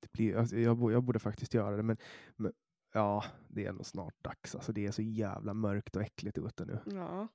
Det 0.00 0.12
blir, 0.12 0.36
alltså, 0.36 0.56
jag, 0.56 0.92
jag 0.92 1.02
borde 1.04 1.18
faktiskt 1.18 1.54
göra 1.54 1.76
det 1.76 1.82
men, 1.82 1.96
men 2.36 2.52
ja, 2.92 3.24
det 3.48 3.66
är 3.66 3.72
nog 3.72 3.86
snart 3.86 4.14
dags. 4.24 4.54
Alltså, 4.54 4.72
det 4.72 4.86
är 4.86 4.90
så 4.90 5.02
jävla 5.02 5.54
mörkt 5.54 5.96
och 5.96 6.02
äckligt 6.02 6.38
ute 6.38 6.64
nu. 6.64 6.78
Ja, 6.86 7.28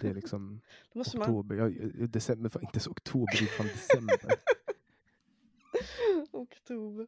Det 0.00 0.08
är 0.08 0.14
liksom 0.14 0.60
man. 0.94 1.00
oktober. 1.02 1.56
Jag, 1.56 1.76
jag- 1.76 2.10
december, 2.10 2.48
fan, 2.48 2.62
inte 2.62 2.80
så 2.80 2.90
oktober, 2.90 3.46
fan 3.56 3.66
december. 3.66 4.34
Oktober. 6.32 7.06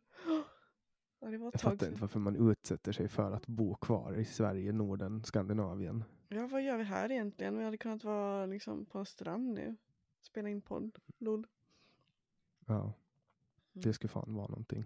Ja, 1.21 1.31
det 1.31 1.39
var 1.39 1.51
Jag 1.53 1.61
fattar 1.61 1.87
inte 1.89 2.01
varför 2.01 2.21
man 2.21 2.51
utsätter 2.51 2.93
sig 2.93 3.09
för 3.09 3.33
att 3.33 3.47
bo 3.47 3.75
kvar 3.75 4.19
i 4.19 4.25
Sverige, 4.25 4.73
Norden, 4.73 5.25
Skandinavien. 5.25 6.05
Ja, 6.29 6.47
vad 6.47 6.63
gör 6.63 6.77
vi 6.79 6.85
här 6.85 7.13
egentligen? 7.13 7.59
Vi 7.59 7.65
hade 7.65 7.77
kunnat 7.79 8.05
vara 8.05 8.47
liksom 8.47 8.87
på 8.87 8.99
en 8.99 9.07
strand 9.07 9.55
nu. 9.55 9.77
Spela 10.23 10.49
in 10.49 10.61
podd. 10.61 10.99
Lol. 11.19 11.47
Ja, 12.67 12.81
Mm. 13.75 13.83
det 13.85 13.93
ska 13.93 14.09
fan 14.09 14.35
vara 14.35 14.47
någonting. 14.49 14.85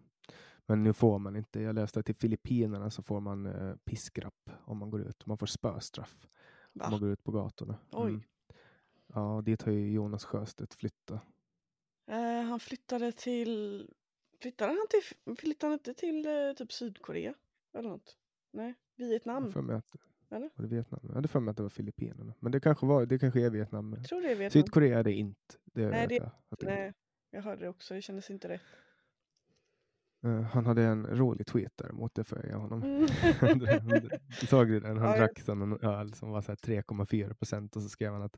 Men 0.70 0.82
nu 0.82 0.92
får 0.92 1.18
man 1.18 1.36
inte. 1.36 1.60
Jag 1.60 1.74
läste 1.74 2.00
att 2.00 2.10
i 2.10 2.14
Filippinerna 2.14 2.90
så 2.90 3.02
får 3.02 3.20
man 3.20 3.46
eh, 3.46 3.76
piskrapp 3.84 4.50
om 4.64 4.78
man 4.78 4.90
går 4.90 5.00
ut. 5.00 5.26
Man 5.26 5.38
får 5.38 5.46
spöstraff 5.46 6.28
om 6.62 6.80
Va? 6.80 6.90
man 6.90 7.00
går 7.00 7.10
ut 7.10 7.24
på 7.24 7.32
gatorna. 7.32 7.78
Oj. 7.90 8.08
Mm. 8.10 8.22
Ja, 9.14 9.42
dit 9.44 9.62
har 9.62 9.72
ju 9.72 9.92
Jonas 9.92 10.24
Sjöstedt 10.24 10.74
flyttat. 10.74 11.22
Eh, 12.10 12.42
han 12.42 12.60
flyttade 12.60 13.12
till... 13.12 13.86
Flyttade 14.42 14.72
han 14.72 14.86
till... 14.90 15.36
Flyttade 15.36 15.70
han 15.70 15.72
inte 15.72 15.94
till 15.94 16.26
eh, 16.26 16.52
typ 16.56 16.72
Sydkorea? 16.72 17.34
Eller 17.78 17.88
något? 17.88 18.16
Nej, 18.52 18.74
Jag 18.96 19.06
Vietnam. 19.08 19.66
mig 19.66 19.76
att, 19.76 19.96
Eller? 20.30 20.50
var 20.54 20.62
det 20.62 20.68
Vietnam? 20.68 21.00
Jag 21.02 21.14
hade 21.14 21.28
för 21.28 21.40
mig 21.40 21.50
att 21.50 21.56
det 21.56 21.62
var 21.62 21.70
Filippinerna. 21.70 22.34
Men 22.40 22.52
det 22.52 22.60
kanske, 22.60 22.86
var, 22.86 23.06
det 23.06 23.18
kanske 23.18 23.40
är 23.46 23.50
Vietnam. 23.50 23.94
Jag 23.98 24.04
tror 24.08 24.20
det 24.20 24.30
är 24.30 24.34
Vietnam. 24.36 24.62
Sydkorea 24.62 24.98
är 24.98 25.04
det 25.04 25.12
inte. 25.12 25.54
Det 25.64 25.88
Nej, 25.88 26.06
det- 26.08 26.14
jag. 26.14 26.30
Att 26.48 26.58
det 26.58 26.66
Nej, 26.66 26.92
jag 27.30 27.42
hörde 27.42 27.62
det 27.62 27.68
också. 27.68 27.94
Det 27.94 28.02
kändes 28.02 28.30
inte 28.30 28.48
rätt. 28.48 28.62
Eh, 30.24 30.42
han 30.42 30.66
hade 30.66 30.82
en 30.82 31.06
rolig 31.06 31.46
tweet 31.46 31.72
däremot, 31.76 32.14
det 32.14 32.24
får 32.24 32.38
jag 32.38 32.46
ge 32.46 32.54
honom. 32.54 32.82
Mm. 32.82 33.06
Såg 34.48 34.68
du 34.68 34.80
den? 34.80 34.96
Han 34.98 35.06
Ja, 35.08 35.16
ja. 35.16 35.18
drack 35.18 35.40
som 35.40 35.62
en 35.62 35.78
öl 35.82 36.14
som 36.14 36.30
var 36.30 36.42
så 36.42 36.52
här 36.52 36.56
3,4 36.56 37.34
procent 37.34 37.76
och 37.76 37.82
så 37.82 37.88
skrev 37.88 38.12
han 38.12 38.22
att 38.22 38.36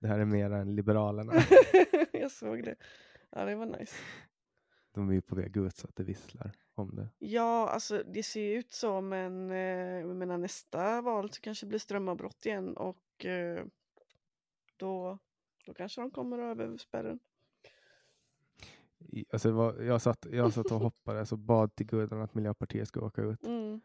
det 0.00 0.08
här 0.08 0.18
är 0.18 0.24
mera 0.24 0.58
än 0.58 0.74
Liberalerna. 0.74 1.32
jag 2.12 2.30
såg 2.30 2.64
det. 2.64 2.76
Ja, 3.30 3.44
det 3.44 3.54
var 3.56 3.66
nice. 3.66 3.96
De 4.94 5.08
är 5.08 5.12
ju 5.14 5.22
på 5.22 5.34
väg 5.36 5.56
ut 5.56 5.76
så 5.76 5.86
att 5.88 5.96
det 5.96 6.04
visslar 6.04 6.52
om 6.74 6.96
det. 6.96 7.08
Ja, 7.18 7.68
alltså 7.68 8.02
det 8.06 8.22
ser 8.22 8.40
ju 8.40 8.58
ut 8.58 8.72
så, 8.72 9.00
men 9.00 9.50
eh, 9.50 9.58
jag 10.00 10.16
menar, 10.16 10.38
nästa 10.38 11.00
val 11.00 11.30
så 11.30 11.40
kanske 11.40 11.66
det 11.66 11.68
blir 11.68 11.78
strömavbrott 11.78 12.46
igen 12.46 12.76
och 12.76 13.24
eh, 13.24 13.64
då, 14.76 15.18
då 15.66 15.74
kanske 15.74 16.00
de 16.00 16.10
kommer 16.10 16.38
över 16.38 16.76
spärren. 16.76 17.18
Alltså 19.32 19.50
var, 19.50 19.82
jag, 19.82 20.02
satt, 20.02 20.26
jag 20.30 20.52
satt 20.52 20.72
och 20.72 20.80
hoppades 20.80 21.32
och 21.32 21.38
bad 21.38 21.74
till 21.74 21.86
gudarna 21.86 22.24
att 22.24 22.34
Miljöpartiet 22.34 22.88
ska 22.88 23.00
åka 23.00 23.22
ut. 23.22 23.46
Mm. 23.46 23.80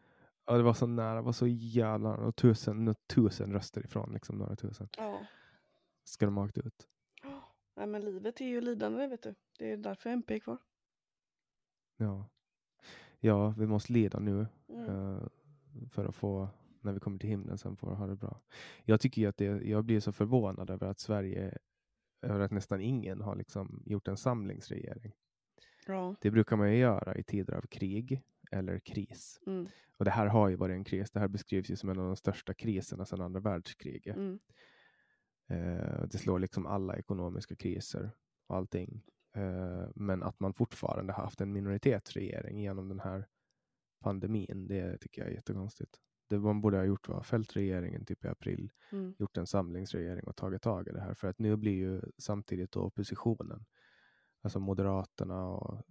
Ja, 0.46 0.56
det 0.56 0.62
var 0.62 0.74
så 0.74 0.86
nära, 0.86 1.14
det 1.14 1.20
var 1.20 1.32
så 1.32 1.46
jävla. 1.46 2.16
Och 2.16 2.36
tusen, 2.36 2.94
tusen 3.06 3.52
röster 3.52 3.84
ifrån, 3.84 4.12
liksom 4.12 4.38
några 4.38 4.56
tusen. 4.56 4.88
Ja. 4.96 5.20
Ska 6.04 6.26
de 6.26 6.36
ha 6.36 6.44
åkt 6.44 6.58
ut? 6.58 6.88
Nej, 7.76 7.86
men 7.86 8.04
livet 8.04 8.40
är 8.40 8.44
ju 8.44 8.60
lidande, 8.60 9.06
vet 9.06 9.22
du. 9.22 9.34
Det 9.58 9.72
är 9.72 9.76
därför 9.76 10.10
MP 10.10 10.34
är 10.34 10.38
kvar. 10.38 10.58
Ja. 11.96 12.28
Ja, 13.20 13.54
vi 13.58 13.66
måste 13.66 13.92
lida 13.92 14.18
nu. 14.18 14.46
Mm. 14.68 14.88
eh, 14.88 15.22
för 15.90 16.04
att 16.04 16.14
få, 16.14 16.48
när 16.80 16.92
vi 16.92 17.00
kommer 17.00 17.18
till 17.18 17.30
himlen 17.30 17.58
sen, 17.58 17.76
få 17.76 17.94
ha 17.94 18.06
det 18.06 18.16
bra. 18.16 18.40
Jag 18.84 19.00
tycker 19.00 19.28
att 19.28 19.36
det, 19.36 19.44
jag 19.44 19.84
blir 19.84 20.00
så 20.00 20.12
förvånad 20.12 20.70
över 20.70 20.86
att 20.86 20.98
Sverige, 21.00 21.58
över 22.22 22.40
att 22.40 22.50
nästan 22.50 22.80
ingen 22.80 23.20
har 23.20 23.36
liksom 23.36 23.82
gjort 23.86 24.08
en 24.08 24.16
samlingsregering. 24.16 25.12
Ja. 25.86 26.14
Det 26.20 26.30
brukar 26.30 26.56
man 26.56 26.72
ju 26.72 26.78
göra 26.78 27.16
i 27.16 27.22
tider 27.22 27.54
av 27.54 27.62
krig 27.62 28.22
eller 28.50 28.78
kris. 28.78 29.40
Mm. 29.46 29.68
Och 29.96 30.04
det 30.04 30.10
här 30.10 30.26
har 30.26 30.48
ju 30.48 30.56
varit 30.56 30.74
en 30.74 30.84
kris. 30.84 31.10
Det 31.10 31.20
här 31.20 31.28
beskrivs 31.28 31.70
ju 31.70 31.76
som 31.76 31.88
en 31.88 31.98
av 31.98 32.06
de 32.06 32.16
största 32.16 32.54
kriserna 32.54 33.04
sedan 33.04 33.20
andra 33.20 33.40
världskriget. 33.40 34.16
Mm. 34.16 34.38
Eh, 35.48 36.06
det 36.06 36.18
slår 36.18 36.38
liksom 36.38 36.66
alla 36.66 36.96
ekonomiska 36.96 37.56
kriser 37.56 38.10
och 38.46 38.56
allting. 38.56 39.02
Eh, 39.34 39.88
men 39.94 40.22
att 40.22 40.40
man 40.40 40.54
fortfarande 40.54 41.12
haft 41.12 41.40
en 41.40 41.52
minoritetsregering 41.52 42.60
genom 42.60 42.88
den 42.88 43.00
här 43.00 43.26
pandemin, 44.00 44.66
det 44.66 44.98
tycker 44.98 45.22
jag 45.22 45.30
är 45.30 45.34
jättekonstigt. 45.34 46.00
Det 46.28 46.38
man 46.38 46.60
borde 46.60 46.76
ha 46.76 46.84
gjort 46.84 47.08
var 47.08 47.22
fällt 47.22 47.56
regeringen 47.56 48.04
typ 48.04 48.24
i 48.24 48.28
april, 48.28 48.70
Mm. 48.92 49.14
gjort 49.18 49.36
en 49.36 49.46
samlingsregering 49.46 50.24
och 50.24 50.36
tagit 50.36 50.62
tag 50.62 50.88
i 50.88 50.92
det 50.92 51.00
här. 51.00 51.14
För 51.14 51.28
att 51.28 51.38
nu 51.38 51.56
blir 51.56 51.72
ju 51.74 52.00
samtidigt 52.18 52.72
då 52.72 52.80
oppositionen, 52.82 53.64
alltså 54.42 54.60
Moderaterna 54.60 55.46
och 55.46 55.82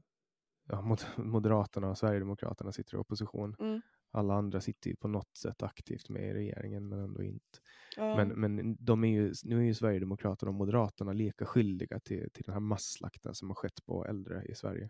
ja, 0.68 0.82
mod- 0.82 1.06
Moderaterna 1.18 1.90
och 1.90 1.98
Sverigedemokraterna 1.98 2.72
sitter 2.72 2.96
i 2.96 2.98
opposition. 2.98 3.56
Mm. 3.60 3.82
Alla 4.12 4.34
andra 4.34 4.62
sitter 4.62 4.90
ju 4.90 4.96
på 4.96 5.08
något 5.08 5.38
sätt 5.38 5.64
aktivt 5.64 6.10
med 6.10 6.30
i 6.30 6.34
regeringen 6.34 6.90
men 6.90 7.00
ändå 7.00 7.24
inte. 7.24 7.60
Ja, 7.98 8.16
Men, 8.16 8.30
men 8.30 8.78
de 8.80 9.04
är 9.04 9.08
ju, 9.10 9.34
nu 9.44 9.58
är 9.60 9.64
ju 9.64 9.74
Sverigedemokraterna 9.74 10.50
och 10.50 10.56
Moderaterna 10.56 11.14
lika 11.14 11.46
skyldiga 11.46 12.00
till, 12.00 12.30
till 12.34 12.44
den 12.46 12.54
här 12.54 12.60
masslakten 12.60 13.36
som 13.36 13.50
har 13.50 13.56
skett 13.56 13.86
på 13.86 14.06
äldre 14.06 14.46
i 14.46 14.56
Sverige. 14.56 14.90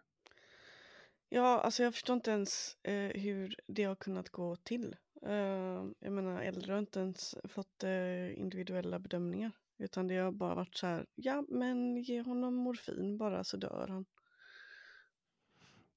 ja, 1.30 1.60
alltså 1.60 1.84
jag 1.84 1.94
förstår 1.94 2.14
inte 2.16 2.32
ens 2.32 2.78
eh, 2.84 3.22
hur 3.22 3.56
det 3.68 3.84
har 3.84 3.96
kunnat 3.96 4.30
gå 4.30 4.56
till. 4.56 4.96
Eh, 5.22 5.86
jag 6.00 6.12
menar, 6.14 6.42
äldre 6.42 6.74
har 6.74 6.80
inte 6.80 7.00
ens 7.00 7.36
fått 7.44 7.84
eh, 7.84 8.40
individuella 8.40 9.00
bedömningar. 9.00 9.52
Utan 9.78 10.08
det 10.08 10.18
har 10.18 10.32
bara 10.32 10.56
varit 10.56 10.76
så 10.76 10.88
här, 10.88 11.06
ja 11.16 11.46
men 11.50 11.98
ge 11.98 12.22
honom 12.22 12.56
morfin 12.56 13.18
bara 13.18 13.44
så 13.44 13.58
dör 13.58 13.88
han. 13.90 14.06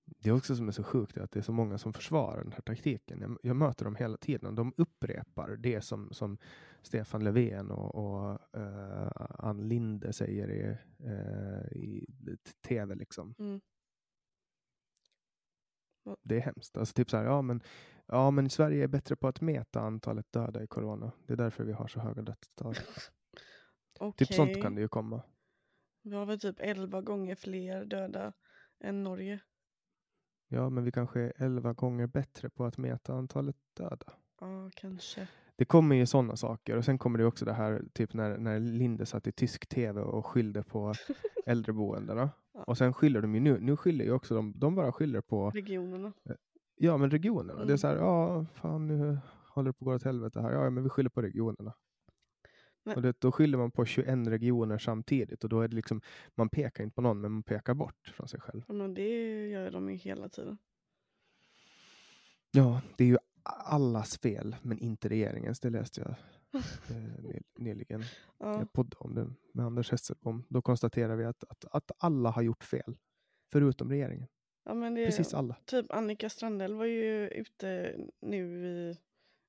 Det 0.04 0.28
är 0.28 0.36
också 0.36 0.56
som 0.56 0.68
är 0.68 0.72
så 0.72 0.82
sjukt 0.82 1.18
att 1.18 1.30
det 1.30 1.40
är 1.40 1.42
så 1.42 1.52
många 1.52 1.78
som 1.78 1.92
försvarar 1.92 2.42
den 2.42 2.52
här 2.52 2.60
taktiken. 2.60 3.20
Jag, 3.20 3.38
jag 3.42 3.56
möter 3.56 3.84
dem 3.84 3.96
hela 3.96 4.16
tiden. 4.16 4.54
De 4.54 4.72
upprepar 4.76 5.56
det 5.56 5.80
som, 5.80 6.08
som 6.12 6.38
Stefan 6.82 7.24
Löfven 7.24 7.70
och, 7.70 7.94
och 7.94 8.38
eh, 8.60 9.10
Ann 9.38 9.68
Linde 9.68 10.12
säger 10.12 10.50
i, 10.50 10.76
eh, 11.06 11.78
i 11.78 12.06
tv. 12.68 12.94
Liksom. 12.94 13.34
Mm. 13.38 13.60
Det 16.22 16.36
är 16.36 16.40
hemskt. 16.40 16.76
Alltså 16.76 16.94
typ 16.94 17.10
så 17.10 17.16
här, 17.16 17.24
ja 17.24 17.42
men, 17.42 17.62
ja 18.09 18.30
men 18.30 18.50
Sverige 18.50 18.84
är 18.84 18.88
bättre 18.88 19.16
på 19.16 19.28
att 19.28 19.40
mäta 19.40 19.80
antalet 19.80 20.32
döda 20.32 20.62
i 20.62 20.66
corona. 20.66 21.12
Det 21.26 21.32
är 21.32 21.36
därför 21.36 21.64
vi 21.64 21.72
har 21.72 21.88
så 21.88 22.00
höga 22.00 22.22
dödstal. 22.22 22.74
Typ 24.16 24.34
sånt 24.34 24.62
kan 24.62 24.74
det 24.74 24.80
ju 24.80 24.88
komma. 24.88 25.22
Vi 26.02 26.14
har 26.14 26.26
väl 26.26 26.40
typ 26.40 26.56
11 26.59 27.02
gånger 27.02 27.34
fler 27.34 27.84
döda 27.84 28.32
än 28.80 29.02
Norge. 29.02 29.40
Ja, 30.48 30.70
men 30.70 30.84
vi 30.84 30.92
kanske 30.92 31.20
är 31.20 31.32
elva 31.36 31.72
gånger 31.72 32.06
bättre 32.06 32.50
på 32.50 32.64
att 32.64 32.78
mäta 32.78 33.14
antalet 33.14 33.56
döda. 33.74 34.12
Ja, 34.40 34.70
kanske. 34.74 35.28
Det 35.56 35.64
kommer 35.64 35.96
ju 35.96 36.06
sådana 36.06 36.36
saker 36.36 36.76
och 36.76 36.84
sen 36.84 36.98
kommer 36.98 37.18
det 37.18 37.24
också 37.24 37.44
det 37.44 37.52
här 37.52 37.82
typ 37.92 38.14
när, 38.14 38.38
när 38.38 38.61
Linde 38.61 39.06
satt 39.06 39.26
i 39.26 39.32
tysk 39.32 39.66
tv 39.68 40.00
och 40.00 40.26
skyllde 40.26 40.62
på 40.62 40.94
äldreboendena. 41.46 42.30
Ja. 42.54 42.62
Och 42.62 42.78
sen 42.78 42.94
skyller 42.94 43.22
de 43.22 43.34
ju 43.34 43.40
nu, 43.40 43.61
nu 43.61 43.76
skyller 43.76 44.04
ju 44.04 44.12
också 44.12 44.34
de, 44.34 44.52
de 44.56 44.74
bara 44.74 44.92
skyller 44.92 45.20
på 45.20 45.50
Regionerna. 45.50 46.12
Ja 46.79 46.97
men 46.97 47.11
regionerna. 47.11 47.55
Det 47.59 47.62
är 47.62 47.64
Mm. 47.64 47.79
så 47.79 47.87
här, 47.87 47.97
ja 47.97 48.47
fan 48.55 48.87
nu 48.87 49.18
håller 49.55 49.68
det 49.68 49.72
på 49.72 49.85
att 49.85 49.87
gå 49.87 49.95
åt 49.95 50.03
helvete 50.03 50.41
här. 50.41 50.53
Ja 50.53 50.70
men 50.70 50.83
vi 50.85 50.89
skyller 50.89 51.11
på 51.11 51.22
regionerna. 51.22 51.74
Men- 52.85 52.97
Och 52.97 53.03
det, 53.03 53.20
då 53.20 53.33
skyller 53.33 53.59
man 53.59 53.70
på 53.70 53.85
21 53.85 54.29
regioner 54.29 54.79
samtidigt 54.79 55.45
och 55.45 55.51
då 55.51 55.61
är 55.61 55.68
det 55.68 55.76
liksom, 55.76 56.01
man 56.35 56.49
pekar 56.49 56.85
inte 56.85 56.95
på 56.95 57.01
någon 57.03 57.20
men 57.20 57.33
man 57.33 57.43
pekar 57.43 57.74
bort 57.74 58.12
från 58.16 58.29
sig 58.29 58.41
själv. 58.41 58.62
Men 58.68 58.95
det 58.95 59.49
gör 59.49 59.70
de 59.70 59.91
ju 59.91 59.97
hela 59.97 60.29
tiden. 60.29 60.59
Ja, 62.51 62.81
det 62.97 63.05
är 63.05 63.09
ju 63.09 63.18
allas 63.43 64.18
fel 64.18 64.57
men 64.62 64.79
inte 64.79 65.09
regeringens. 65.09 65.61
Det 65.61 65.70
läste 65.70 66.01
jag 66.01 66.11
eh, 66.91 67.22
ny- 67.24 67.41
nyligen. 67.59 68.03
Ja, 68.39 68.59
Jag 68.59 68.72
poddade 68.72 68.97
om 69.05 69.14
det 69.14 69.31
med 69.55 69.66
Anders 69.66 69.91
Hesselbom. 69.91 70.45
Då 70.49 70.62
konstaterar 70.62 71.16
vi 71.16 71.24
att, 71.24 71.45
att, 71.49 71.64
att 71.70 71.91
alla 71.99 72.31
har 72.31 72.43
gjort 72.43 72.64
fel. 72.64 72.97
Förutom 73.53 73.91
regeringen. 73.91 74.29
Ja 74.68 74.74
men 74.74 74.94
det 74.94 75.06
Precis 75.06 75.34
alla. 75.34 75.56
Typ 75.64 75.92
Annika 75.92 76.30
Strandhäll 76.30 76.74
var 76.74 76.84
ju 76.84 77.28
ute 77.28 77.96
nu 78.20 78.66
i 78.66 78.98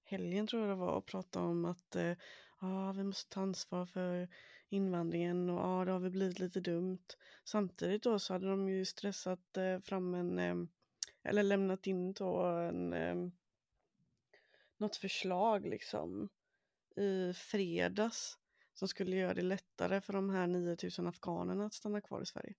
helgen 0.04 0.48
tror 0.48 0.62
jag 0.62 0.72
det 0.72 0.76
var 0.76 0.92
och 0.92 1.06
pratade 1.06 1.46
om 1.46 1.66
att 1.66 1.96
eh, 1.96 2.14
ja, 2.62 2.92
vi 2.92 3.04
måste 3.04 3.34
ta 3.34 3.42
ansvar 3.42 3.86
för 3.86 4.28
invandringen 4.70 5.50
och 5.50 5.60
ja, 5.60 5.86
det 5.86 5.92
har 5.92 6.00
väl 6.00 6.12
blivit 6.12 6.40
lite 6.40 6.60
dumt. 6.60 7.04
Samtidigt 7.44 8.04
då 8.04 8.20
så 8.20 8.34
hade 8.34 8.50
de 8.50 8.70
ju 8.70 8.86
stressat 8.86 9.58
eh, 9.58 9.80
fram 9.80 10.14
en, 10.14 10.40
eh, 10.40 10.56
eller 11.24 11.44
lämnat 11.44 11.88
in 11.88 12.14
då 12.14 12.46
en, 12.46 12.94
eh, 12.94 13.16
något 14.78 14.96
förslag 14.96 15.66
liksom 15.66 16.30
i 16.96 17.34
fredags 17.34 18.38
som 18.74 18.88
skulle 18.88 19.16
göra 19.16 19.34
det 19.34 19.42
lättare 19.42 20.02
för 20.02 20.14
de 20.14 20.30
här 20.30 20.48
9000 20.48 21.08
afghanerna 21.08 21.66
att 21.66 21.74
stanna 21.74 22.02
kvar 22.02 22.22
i 22.22 22.26
Sverige. 22.26 22.54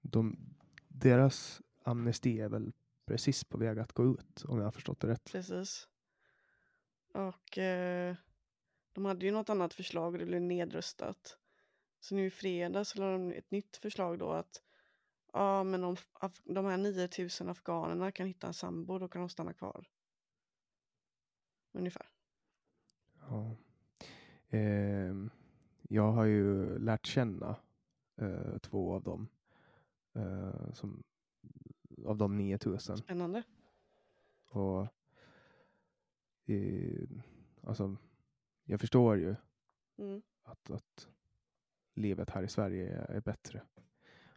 De, 0.00 0.54
deras 0.94 1.62
amnesti 1.84 2.40
är 2.40 2.48
väl 2.48 2.72
precis 3.06 3.44
på 3.44 3.58
väg 3.58 3.78
att 3.78 3.92
gå 3.92 4.04
ut 4.04 4.44
om 4.44 4.58
jag 4.58 4.64
har 4.64 4.72
förstått 4.72 5.00
det 5.00 5.08
rätt. 5.08 5.32
Precis. 5.32 5.88
Och 7.14 7.58
eh, 7.58 8.16
de 8.92 9.04
hade 9.04 9.26
ju 9.26 9.32
något 9.32 9.50
annat 9.50 9.74
förslag 9.74 10.12
och 10.12 10.18
det 10.18 10.26
blev 10.26 10.42
nedröstat. 10.42 11.38
Så 12.00 12.14
nu 12.14 12.26
i 12.26 12.30
fredags 12.30 12.88
så 12.88 12.98
lade 12.98 13.12
de 13.12 13.32
ett 13.32 13.50
nytt 13.50 13.76
förslag 13.76 14.18
då 14.18 14.30
att 14.30 14.62
ja 15.32 15.64
men 15.64 15.84
om 15.84 15.96
de 16.44 16.64
här 16.64 16.76
9000 16.76 17.48
afghanerna 17.48 18.12
kan 18.12 18.26
hitta 18.26 18.46
en 18.46 18.54
sambo 18.54 18.98
då 18.98 19.08
kan 19.08 19.22
de 19.22 19.28
stanna 19.28 19.52
kvar. 19.52 19.86
Ungefär. 21.72 22.06
Ja. 23.20 23.56
Ehm, 24.48 25.30
jag 25.82 26.12
har 26.12 26.24
ju 26.24 26.78
lärt 26.78 27.06
känna 27.06 27.56
eh, 28.16 28.58
två 28.58 28.94
av 28.94 29.02
dem. 29.02 29.28
Eh, 30.14 30.72
som, 30.72 31.02
av 32.06 32.16
de 32.16 32.36
9000. 32.38 32.96
Spännande. 32.96 33.42
Och 34.46 34.86
eh, 36.46 37.08
alltså, 37.62 37.96
jag 38.64 38.80
förstår 38.80 39.16
ju 39.16 39.34
Mm. 39.98 40.22
att, 40.42 40.70
att 40.70 41.08
livet 41.94 42.30
här 42.30 42.42
i 42.42 42.48
Sverige 42.48 42.96
är, 42.96 43.10
är 43.10 43.20
bättre. 43.20 43.62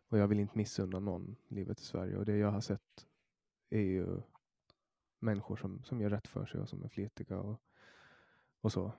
Och 0.07 0.17
jag 0.17 0.27
vill 0.27 0.39
inte 0.39 0.57
missunna 0.57 0.99
någon 0.99 1.35
livet 1.47 1.79
i 1.79 1.83
Sverige. 1.83 2.17
Och 2.17 2.25
det 2.25 2.37
jag 2.37 2.51
har 2.51 2.61
sett 2.61 3.07
är 3.69 3.81
ju 3.81 4.21
människor 5.19 5.55
som, 5.55 5.83
som 5.83 6.01
gör 6.01 6.09
rätt 6.09 6.27
för 6.27 6.45
sig 6.45 6.59
och 6.59 6.69
som 6.69 6.83
är 6.83 6.89
flitiga 6.89 7.39
och, 7.39 7.61
och 8.61 8.71
så. 8.71 8.91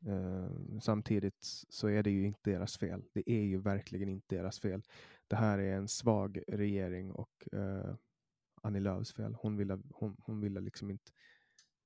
Eh, 0.00 0.50
samtidigt 0.80 1.38
så 1.68 1.88
är 1.88 2.02
det 2.02 2.10
ju 2.10 2.26
inte 2.26 2.50
deras 2.50 2.78
fel. 2.78 3.04
Det 3.12 3.30
är 3.30 3.42
ju 3.42 3.58
verkligen 3.60 4.08
inte 4.08 4.36
deras 4.36 4.60
fel. 4.60 4.82
Det 5.28 5.36
här 5.36 5.58
är 5.58 5.76
en 5.76 5.88
svag 5.88 6.42
regering 6.48 7.12
och 7.12 7.48
eh, 7.52 7.94
Annie 8.62 8.80
Lööfs 8.80 9.12
fel. 9.12 9.34
Hon 9.34 9.56
ville, 9.56 9.78
hon, 9.90 10.16
hon 10.20 10.40
ville 10.40 10.60
liksom 10.60 10.90
inte 10.90 11.12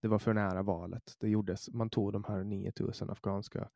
det 0.01 0.09
var 0.09 0.18
för 0.18 0.34
nära 0.34 0.62
valet. 0.62 1.16
Det 1.20 1.28
gjordes, 1.28 1.70
man 1.70 1.91
tog 1.91 2.12
de 2.12 2.24
här 2.24 2.45
9000 2.45 3.11
afghanska 3.11 3.68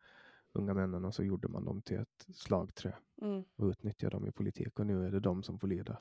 unga 0.53 0.75
männen 0.75 1.05
och 1.05 1.15
så 1.15 1.23
gjorde 1.23 1.49
man 1.49 1.65
dem 1.65 1.83
till 1.83 1.97
ett 1.99 2.27
slagträ 2.35 2.95
Mm. 3.23 3.45
och 3.57 3.67
utnyttjade 3.67 4.17
dem 4.17 4.27
i 4.27 4.33
politik 4.33 4.79
och 4.79 4.87
nu 4.87 5.07
är 5.07 5.11
det 5.11 5.21
de 5.21 5.43
som 5.43 5.59
får 5.59 5.69
lida. 5.69 5.99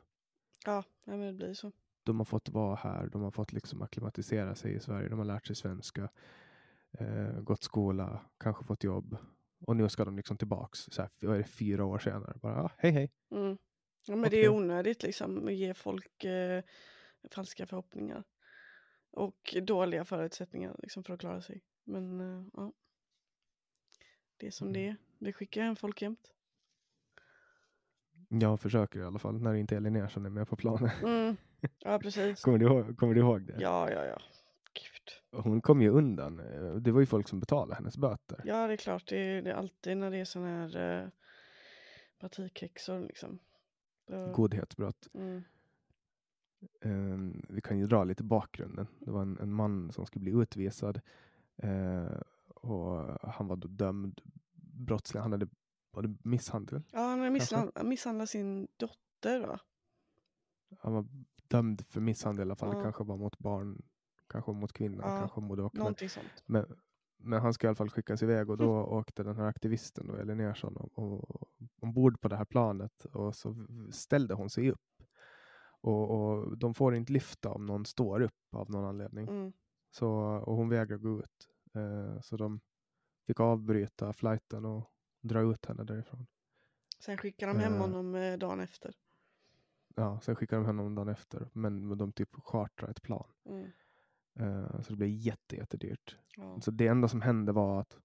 Ja, 0.66 0.84
ja, 1.05 1.11
men 1.18 1.20
det 1.28 1.34
blir 1.34 1.53
så. 1.53 1.72
De 2.03 2.18
har 2.18 2.26
fått 2.26 2.49
vara 2.49 2.76
här, 2.76 3.07
de 3.07 3.22
har 3.22 3.32
fått 3.32 3.53
liksom 3.53 3.82
akklimatisera 3.82 4.55
sig 4.55 4.74
i 4.76 4.80
Sverige, 4.80 5.09
de 5.09 5.20
har 5.20 5.26
lärt 5.26 5.45
sig 5.47 5.55
svenska, 5.55 6.09
eh, 6.91 7.39
gått 7.41 7.64
skola, 7.64 8.22
kanske 8.38 8.66
fått 8.66 8.84
jobb 8.84 9.18
och 9.68 9.76
nu 9.76 9.89
ska 9.89 10.05
de 10.05 10.16
liksom 10.18 10.38
tillbaks, 10.38 10.80
så 10.80 11.01
här, 11.01 11.11
vad 11.22 11.34
är 11.36 11.38
det, 11.38 11.43
fyra 11.43 11.86
år 11.86 11.99
senare, 11.99 12.38
bara 12.41 12.64
ah, 12.64 12.72
hej 12.78 12.91
hej. 12.91 13.11
Mm. 13.32 13.57
Ja, 14.05 14.16
men 14.16 14.30
det 14.30 14.38
är 14.45 14.49
onödigt 14.49 15.03
liksom 15.03 15.47
att 15.47 15.53
ge 15.53 15.74
folk 15.74 16.24
eh, 16.24 16.64
falska 17.32 17.66
förhoppningar. 17.66 18.24
Och 19.11 19.55
dåliga 19.61 20.05
förutsättningar 20.05 20.76
liksom, 20.80 21.03
för 21.03 21.14
att 21.14 21.20
klara 21.20 21.41
sig. 21.41 21.61
Men 21.84 22.20
eh, 22.20 22.45
ja. 22.53 22.74
Det 24.38 24.47
är 24.47 24.51
som 24.51 24.68
Mm. 24.68 24.74
det 24.82 24.88
är. 24.88 24.95
Vi 25.20 25.34
skickar 25.34 25.61
hem 25.64 25.76
folk 25.76 26.01
jämt. 26.01 26.32
Jag 28.30 28.59
försöker 28.59 28.99
i 28.99 29.03
alla 29.03 29.20
fall, 29.20 29.41
när 29.41 29.53
inte 29.53 29.78
Elin 29.78 29.95
Ersson 29.95 30.26
är 30.26 30.30
med 30.30 30.47
på 30.47 30.55
planen. 30.55 30.89
Mm. 31.03 31.38
Ja, 31.80 31.99
precis. 31.99 32.41
Kommer 32.43 32.57
du 32.57 32.66
ihåg, 32.66 32.97
kommer 32.97 33.14
du 33.14 33.20
ihåg 33.22 33.41
det? 33.47 33.55
Ja, 33.59 33.91
ja, 33.91 34.05
ja. 34.05 34.22
Hon 35.34 35.62
kom 35.62 35.82
ju 35.82 35.90
undan, 35.90 36.40
eh, 36.40 36.76
det 36.76 36.92
var 36.92 37.00
ju 37.00 37.06
folk 37.06 37.28
som 37.28 37.40
betalade 37.40 37.76
hennes 37.76 37.98
böter. 37.98 38.42
Ja, 38.46 38.68
det 38.68 38.74
är 38.74 38.78
klart. 38.78 39.08
Det 39.08 39.18
är, 39.18 39.42
det 39.42 39.52
är 39.52 39.56
alltid 39.56 39.98
när 39.98 40.12
det 40.12 40.18
är 40.18 40.26
sådana 40.26 40.50
här 40.50 41.02
eh, 41.04 41.10
partikhäxor 42.20 43.00
liksom. 43.00 43.40
Då, 44.08 44.32
Godhetsbrott. 44.32 45.08
mm. 45.14 45.44
Eh, 46.82 47.42
vi 47.50 47.62
kan 47.62 47.80
ju 47.80 47.88
dra 47.88 48.04
lite 48.04 48.24
bakgrunden. 48.24 48.88
Det 49.00 49.12
var 49.12 49.22
en, 49.22 49.38
en 49.40 49.54
man 49.54 49.92
som 49.92 50.06
skulle 50.06 50.24
bli 50.24 50.42
utvisad 50.42 51.02
eh, 51.58 52.22
och 52.56 53.18
han 53.30 53.48
var 53.48 53.56
då 53.56 53.68
dömd 53.68 54.22
brottslig. 54.62 55.22
Han 55.22 55.32
hade 55.32 55.48
både 55.92 56.16
misshandel. 56.24 56.82
Ja, 56.92 57.00
han 57.00 57.18
Kanske. 57.18 57.30
misshandlat, 57.30 57.86
misshandlat 57.86 58.30
sin 58.30 58.68
dotter 58.78 59.48
va? 59.48 59.60
Han 60.80 60.94
var 60.94 61.06
dömd 61.48 61.86
för 61.90 62.02
misshandel 62.02 62.42
i 62.42 62.48
alla 62.48 62.56
fall. 62.56 62.70
Ja. 62.70 62.78
Det 62.78 62.84
kanske 62.84 63.04
var 63.04 63.18
mot 63.18 63.40
barn, 63.40 63.82
kanske 64.34 64.52
mot 64.52 64.74
kvinnor, 64.74 65.04
Ja, 65.04 65.20
kanske 65.20 65.42
mot 65.42 65.60
och. 65.60 65.72
Men, 66.46 66.66
men, 67.18 67.42
han 67.42 67.54
ska 67.54 67.68
i 67.68 67.70
alla 67.70 67.76
fall 67.76 67.90
skickas 67.90 68.24
iväg 68.24 68.50
och 68.50 68.58
då 68.58 68.84
åkte 68.84 69.24
den 69.24 69.36
här 69.36 69.46
aktivisten 69.46 70.08
då, 70.08 70.16
Elin 70.16 70.40
Ersson 70.40 70.78
och, 70.78 71.00
och, 71.00 71.50
ombord 71.82 72.22
på 72.22 72.28
det 72.28 72.36
här 72.36 72.46
planet 72.46 73.06
och 73.06 73.36
så 73.36 73.68
ställde 73.92 74.34
hon 74.34 74.50
sig 74.50 74.72
upp. 74.72 74.80
Och, 75.82 76.12
och 76.12 76.58
de 76.58 76.74
får 76.74 76.96
inte 76.96 77.14
lyfta 77.14 77.50
om 77.50 77.66
någon 77.66 77.86
står 77.86 78.22
upp 78.22 78.56
av 78.56 78.72
någon 78.72 78.86
anledning. 78.86 79.28
Mm. 79.28 79.54
Så, 79.92 80.10
och 80.46 80.56
hon 80.56 80.70
vägrar 80.70 80.98
gå 80.98 81.20
ut. 81.20 81.50
Eh, 81.74 82.22
så 82.22 82.38
de 82.38 82.60
fick 83.28 83.40
avbryta 83.40 84.14
flighten 84.14 84.66
och 84.66 84.92
dra 85.22 85.42
ut 85.42 85.66
henne 85.66 85.84
därifrån. 85.84 86.26
Sen 87.00 87.18
skickar 87.18 87.48
de 87.48 87.60
hem 87.60 87.74
Eh. 87.74 87.80
honom 87.80 88.16
eh, 88.16 88.38
dagen 88.38 88.60
efter. 88.60 88.96
Ja, 89.96 90.20
sen 90.20 90.36
skickade 90.36 90.62
de 90.62 90.66
henne 90.66 90.96
dagen 90.96 91.10
efter. 91.10 91.50
Men, 91.54 91.88
men 91.88 91.98
de 91.98 92.12
typ 92.12 92.30
chartrar 92.44 92.90
ett 92.90 93.02
plan. 93.02 93.32
Mm. 93.46 93.72
Eh, 94.40 94.82
så 94.82 94.90
det 94.90 94.96
blev 94.96 95.10
jätte, 95.10 95.56
jättedyrt. 95.56 96.18
Ja. 96.36 96.62
Så 96.62 96.72
det 96.72 96.88
enda 96.88 97.08
som 97.08 97.22
hände 97.22 97.52
var 97.52 97.80
att 97.82 97.98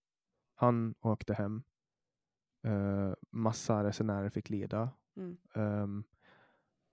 han 0.55 0.95
åkte 1.01 1.35
hem. 1.35 1.63
Uh, 2.67 3.15
massa 3.31 3.85
resenärer 3.85 4.29
fick 4.29 4.51
lida. 4.51 4.91
Mm. 5.17 5.39
Um, 5.55 6.05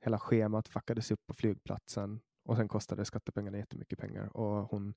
hela 0.01 0.19
schemat 0.19 0.67
fuckades 0.67 1.11
upp 1.11 1.27
på 1.27 1.33
flygplatsen 1.33 2.19
och 2.43 2.57
sen 2.57 2.67
kostade 2.67 3.05
skattepengarna 3.05 3.57
jättemycket 3.57 3.99
pengar 3.99 4.37
och 4.37 4.69
hon 4.69 4.93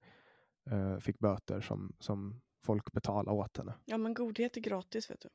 uh, 0.70 0.99
fick 0.99 1.18
böter 1.18 1.61
som, 1.61 1.93
som 1.99 2.41
folk 2.62 2.93
betalade 2.93 3.36
åt 3.36 3.57
henne. 3.57 3.74
ja, 3.84 3.99
men 3.99 4.14
godhet 4.14 4.57
är 4.57 4.61
gratis 4.61 5.11
vet 5.11 5.20
du. 5.20 5.28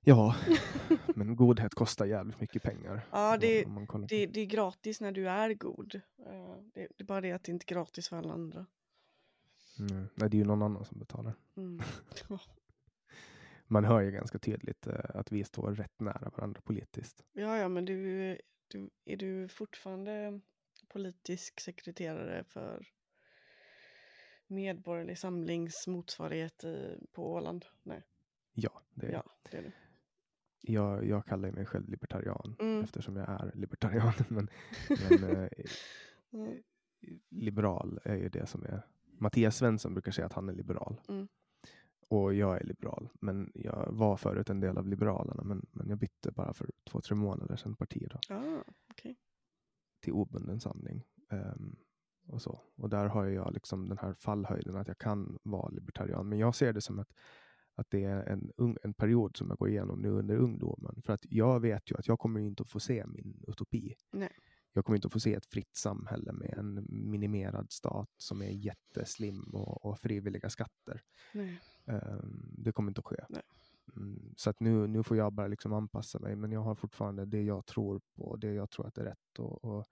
Ja, 0.00 0.36
men 1.14 1.36
godhet 1.36 1.74
kostar 1.74 2.06
jävligt 2.06 2.40
mycket 2.40 2.62
pengar. 2.62 3.06
Ja, 3.12 3.36
det, 3.36 3.64
det, 4.08 4.26
det 4.26 4.40
är 4.40 4.46
gratis 4.46 5.00
när 5.00 5.12
du 5.12 5.28
är 5.28 5.54
god. 5.54 5.94
Eh, 6.26 6.56
Det, 6.74 6.88
det 6.96 7.02
är 7.02 7.04
bara 7.04 7.20
det 7.20 7.32
att 7.32 7.44
det 7.44 7.52
inte 7.52 7.64
är 7.64 7.74
gratis 7.74 8.08
för 8.08 8.16
alla 8.16 8.32
andra. 8.32 8.66
Mm. 9.78 10.08
Nej, 10.14 10.30
det 10.30 10.36
är 10.36 10.38
ju 10.38 10.44
någon 10.44 10.62
annan 10.62 10.84
som 10.84 10.98
betalar. 10.98 11.34
Mm. 11.56 11.80
Man 13.66 13.84
hör 13.84 14.00
ju 14.00 14.10
ganska 14.10 14.38
tydligt 14.38 14.86
eh, 14.86 14.94
att 15.14 15.32
vi 15.32 15.44
står 15.44 15.74
rätt 15.74 16.00
nära 16.00 16.30
varandra 16.36 16.60
politiskt. 16.60 17.24
Ja, 17.32 17.58
ja, 17.58 17.68
men 17.68 17.84
du, 17.84 18.38
du, 18.68 18.90
är 19.04 19.16
du 19.16 19.48
fortfarande 19.48 20.40
politisk 20.88 21.60
sekreterare 21.60 22.44
för 22.44 22.86
Medborgerlig 24.46 25.18
Samlings 25.18 25.86
motsvarighet 25.86 26.64
i, 26.64 26.98
på 27.12 27.32
Åland? 27.32 27.64
Nej, 27.82 28.02
Ja, 28.60 28.82
det 28.90 29.06
är, 29.06 29.12
ja, 29.12 29.24
det 29.50 29.56
är 29.56 29.62
du. 29.62 29.72
Jag, 30.60 31.04
jag 31.06 31.26
kallar 31.26 31.50
mig 31.50 31.66
själv 31.66 31.88
libertarian 31.88 32.56
Mm. 32.58 32.84
eftersom 32.84 33.16
jag 33.16 33.28
är 33.28 33.52
libertarian. 33.54 34.12
Men, 34.28 34.48
men 35.20 35.48
Mm. 36.32 36.62
liberal 37.30 38.00
är 38.04 38.16
ju 38.16 38.28
det 38.28 38.46
som 38.46 38.62
är... 38.64 38.82
Mattias 39.18 39.56
Svensson 39.56 39.94
brukar 39.94 40.12
säga 40.12 40.26
att 40.26 40.32
han 40.32 40.48
är 40.48 40.52
liberal. 40.52 41.00
Mm. 41.08 41.28
Och 42.08 42.34
jag 42.34 42.56
är 42.60 42.64
liberal. 42.64 43.08
Men 43.20 43.50
jag 43.54 43.88
var 43.92 44.16
förut 44.16 44.50
en 44.50 44.60
del 44.60 44.78
av 44.78 44.88
Liberalerna. 44.88 45.42
Men, 45.42 45.66
men 45.72 45.88
jag 45.88 45.98
bytte 45.98 46.30
bara 46.32 46.54
för 46.54 46.70
två, 46.90 47.00
tre 47.00 47.16
månader 47.16 47.56
sedan 47.56 47.76
parti 47.76 48.08
då, 48.10 48.34
Ah, 48.34 48.62
okej. 48.90 49.16
till 50.00 50.12
obunden 50.12 50.60
samling. 50.60 51.04
Ehm, 51.30 51.76
och, 52.26 52.42
så. 52.42 52.60
och 52.76 52.88
där 52.88 53.06
har 53.06 53.24
jag 53.26 53.52
liksom 53.54 53.88
den 53.88 53.98
här 53.98 54.14
fallhöjden 54.14 54.76
att 54.76 54.88
jag 54.88 54.98
kan 54.98 55.38
vara 55.42 55.68
libertarian. 55.68 56.28
Men 56.28 56.38
jag 56.38 56.54
ser 56.54 56.72
det 56.72 56.80
som 56.80 56.98
att, 56.98 57.12
att 57.78 57.90
det 57.90 58.04
är 58.04 58.22
en, 58.28 58.52
ung, 58.56 58.76
en 58.82 58.94
period 58.94 59.36
som 59.36 59.48
jag 59.48 59.58
går 59.58 59.68
igenom 59.68 60.02
nu 60.02 60.10
under 60.10 60.36
ungdomen. 60.36 61.02
För 61.02 61.12
att 61.12 61.20
jag 61.28 61.60
vet 61.60 61.90
ju 61.90 61.96
att 61.96 62.08
jag 62.08 62.18
kommer 62.18 62.40
inte 62.40 62.62
att 62.62 62.70
få 62.70 62.80
se 62.80 63.06
min 63.06 63.44
utopi. 63.48 63.94
Nej. 64.12 64.32
Jag 64.72 64.84
kommer 64.84 64.96
inte 64.96 65.06
att 65.06 65.12
få 65.12 65.20
se 65.20 65.34
ett 65.34 65.46
fritt 65.46 65.76
samhälle 65.76 66.32
med 66.32 66.54
en 66.58 66.86
minimerad 66.88 67.72
stat 67.72 68.10
som 68.16 68.42
är 68.42 68.50
jätteslim 68.50 69.42
och, 69.42 69.84
och 69.84 69.98
frivilliga 69.98 70.50
skatter. 70.50 71.02
Ehm, 71.86 72.54
det 72.58 72.72
kommer 72.72 72.90
inte 72.90 72.98
att 72.98 73.04
ske. 73.04 73.24
Mm, 73.96 74.34
så 74.36 74.50
att 74.50 74.60
nu, 74.60 74.86
nu 74.86 75.02
får 75.02 75.16
jag 75.16 75.32
bara 75.32 75.46
liksom 75.46 75.72
anpassa 75.72 76.18
mig. 76.18 76.36
Men 76.36 76.52
jag 76.52 76.60
har 76.60 76.74
fortfarande 76.74 77.24
det 77.24 77.42
jag 77.42 77.66
tror 77.66 78.00
på, 78.16 78.36
det 78.36 78.52
jag 78.52 78.70
tror 78.70 78.86
att 78.86 78.98
är 78.98 79.04
rätt. 79.04 79.38
Och, 79.38 79.64
och 79.64 79.86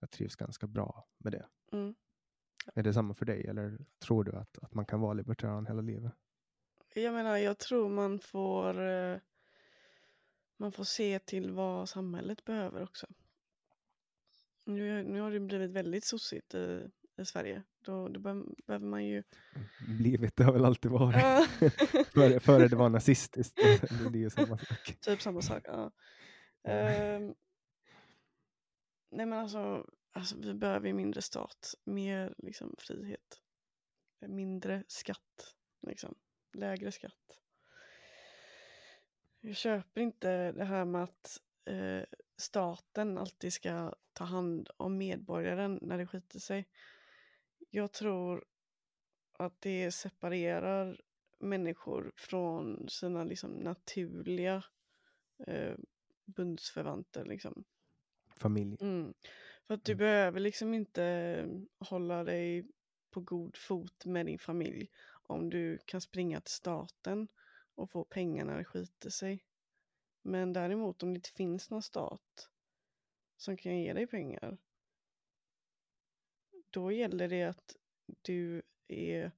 jag 0.00 0.10
trivs 0.10 0.36
ganska 0.36 0.66
bra 0.66 1.06
med 1.18 1.32
det. 1.32 1.46
Mm. 1.72 1.94
Är 2.74 2.82
det 2.82 2.92
samma 2.92 3.14
för 3.14 3.26
dig? 3.26 3.46
Eller 3.46 3.78
tror 3.98 4.24
du 4.24 4.32
att, 4.32 4.58
att 4.58 4.74
man 4.74 4.86
kan 4.86 5.00
vara 5.00 5.12
libertarian 5.12 5.66
hela 5.66 5.82
livet? 5.82 6.12
Jag 6.94 7.14
menar, 7.14 7.36
jag 7.36 7.58
tror 7.58 7.88
man 7.88 8.20
får 8.20 8.80
eh, 8.88 9.18
man 10.56 10.72
får 10.72 10.84
se 10.84 11.18
till 11.18 11.50
vad 11.52 11.88
samhället 11.88 12.44
behöver 12.44 12.82
också. 12.82 13.06
Nu, 14.64 15.02
nu 15.02 15.20
har 15.20 15.30
det 15.30 15.40
blivit 15.40 15.70
väldigt 15.70 16.04
sossigt 16.04 16.54
i, 16.54 16.90
i 17.16 17.24
Sverige. 17.24 17.62
Då, 17.80 18.08
då 18.08 18.20
be- 18.20 18.54
behöver 18.66 18.86
man 18.86 19.04
ju... 19.06 19.22
Blivit, 19.98 20.36
det 20.36 20.44
har 20.44 20.52
väl 20.52 20.64
alltid 20.64 20.90
varit. 20.90 21.22
Före, 22.14 22.40
före 22.40 22.68
det 22.68 22.76
var 22.76 22.88
nazistiskt. 22.88 23.56
det, 23.56 24.10
det 24.10 24.18
är 24.18 24.22
ju 24.22 24.30
samma 24.30 24.58
sak. 24.58 24.98
typ 25.00 25.22
samma 25.22 25.42
sak. 25.42 25.62
Ja. 25.64 25.92
Ehm, 26.64 27.34
nej 29.10 29.26
men 29.26 29.32
alltså, 29.32 29.86
alltså, 30.12 30.36
vi 30.38 30.54
behöver 30.54 30.86
ju 30.86 30.92
mindre 30.94 31.22
stat, 31.22 31.74
mer 31.84 32.34
liksom 32.38 32.74
frihet. 32.78 33.40
Mindre 34.26 34.84
skatt, 34.88 35.54
liksom. 35.86 36.14
Lägre 36.52 36.92
skatt. 36.92 37.40
Jag 39.40 39.56
köper 39.56 40.00
inte 40.00 40.52
det 40.52 40.64
här 40.64 40.84
med 40.84 41.02
att 41.02 41.40
eh, 41.64 42.02
staten 42.36 43.18
alltid 43.18 43.52
ska 43.52 43.94
ta 44.12 44.24
hand 44.24 44.70
om 44.76 44.98
medborgaren 44.98 45.78
när 45.82 45.98
det 45.98 46.06
skiter 46.06 46.38
sig. 46.38 46.68
Jag 47.70 47.92
tror 47.92 48.44
att 49.32 49.60
det 49.60 49.92
separerar 49.92 51.00
människor 51.38 52.12
från 52.16 52.88
sina 52.88 53.24
liksom 53.24 53.50
naturliga 53.50 54.62
eh, 55.46 55.74
bundsförvanter. 56.24 57.24
Liksom. 57.24 57.64
Familj. 58.36 58.76
Mm. 58.80 59.14
För 59.66 59.74
att 59.74 59.84
du 59.84 59.92
Mm. 59.92 59.98
behöver 59.98 60.40
liksom 60.40 60.74
inte 60.74 61.04
eh, 61.04 61.46
hålla 61.88 62.24
dig 62.24 62.66
på 63.10 63.20
god 63.20 63.56
fot 63.56 64.04
med 64.04 64.26
din 64.26 64.38
familj 64.38 64.90
om 65.28 65.50
du 65.50 65.78
kan 65.84 66.00
springa 66.00 66.40
till 66.40 66.54
staten 66.54 67.28
och 67.74 67.90
få 67.90 68.04
pengar 68.04 68.44
när 68.44 68.58
det 68.58 68.64
skiter 68.64 69.10
sig. 69.10 69.44
Men 70.22 70.52
däremot 70.52 71.02
om 71.02 71.14
det 71.14 71.18
inte 71.18 71.30
finns 71.30 71.70
någon 71.70 71.82
stat 71.82 72.50
som 73.36 73.56
kan 73.56 73.78
ge 73.78 73.92
dig 73.92 74.06
pengar 74.06 74.58
då 76.70 76.92
gäller 76.92 77.28
det 77.28 77.42
att 77.42 77.76
du 78.22 78.62
är 78.88 79.32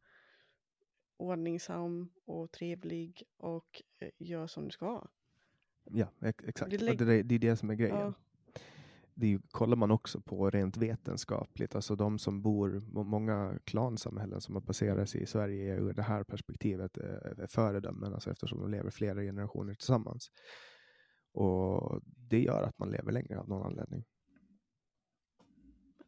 ordningsam 1.17 2.13
och 2.25 2.53
trevlig 2.53 3.23
och 3.37 3.83
eh, 3.99 4.11
gör 4.19 4.47
som 4.47 4.65
du 4.65 4.71
ska. 4.71 5.09
Ja, 5.85 6.13
ex- 6.21 6.45
exakt. 6.45 6.71
Det, 6.71 7.23
det 7.23 7.35
är 7.35 7.39
det 7.39 7.57
som 7.57 7.71
är 7.71 7.75
grejen. 7.75 7.97
Ja. 7.97 8.15
Det 9.21 9.39
kollar 9.51 9.77
man 9.77 9.91
också 9.91 10.21
på 10.21 10.51
rent 10.51 10.77
vetenskapligt, 10.77 11.75
alltså 11.75 11.97
de 11.97 12.19
som 12.19 12.43
bor, 12.43 12.81
må- 12.93 13.05
många 13.05 13.59
klansamhällen 13.65 14.41
som 14.41 14.55
har 14.55 14.63
baserats 14.63 15.15
i 15.17 15.27
Sverige 15.27 15.75
är 15.75 15.79
ur 15.81 15.93
det 15.95 16.03
här 16.03 16.25
perspektivet 16.25 16.99
eh, 16.99 17.05
är 17.45 17.47
föredömen, 17.47 18.15
alltså 18.15 18.31
eftersom 18.31 18.61
de 18.61 18.71
lever 18.71 18.91
flera 18.91 19.21
generationer 19.23 19.75
tillsammans. 19.75 20.29
Och 21.33 22.01
det 22.05 22.41
gör 22.41 22.63
att 22.63 22.79
man 22.79 22.91
lever 22.91 23.13
längre 23.13 23.39
av 23.41 23.49
någon 23.49 23.67
anledning. 23.67 24.05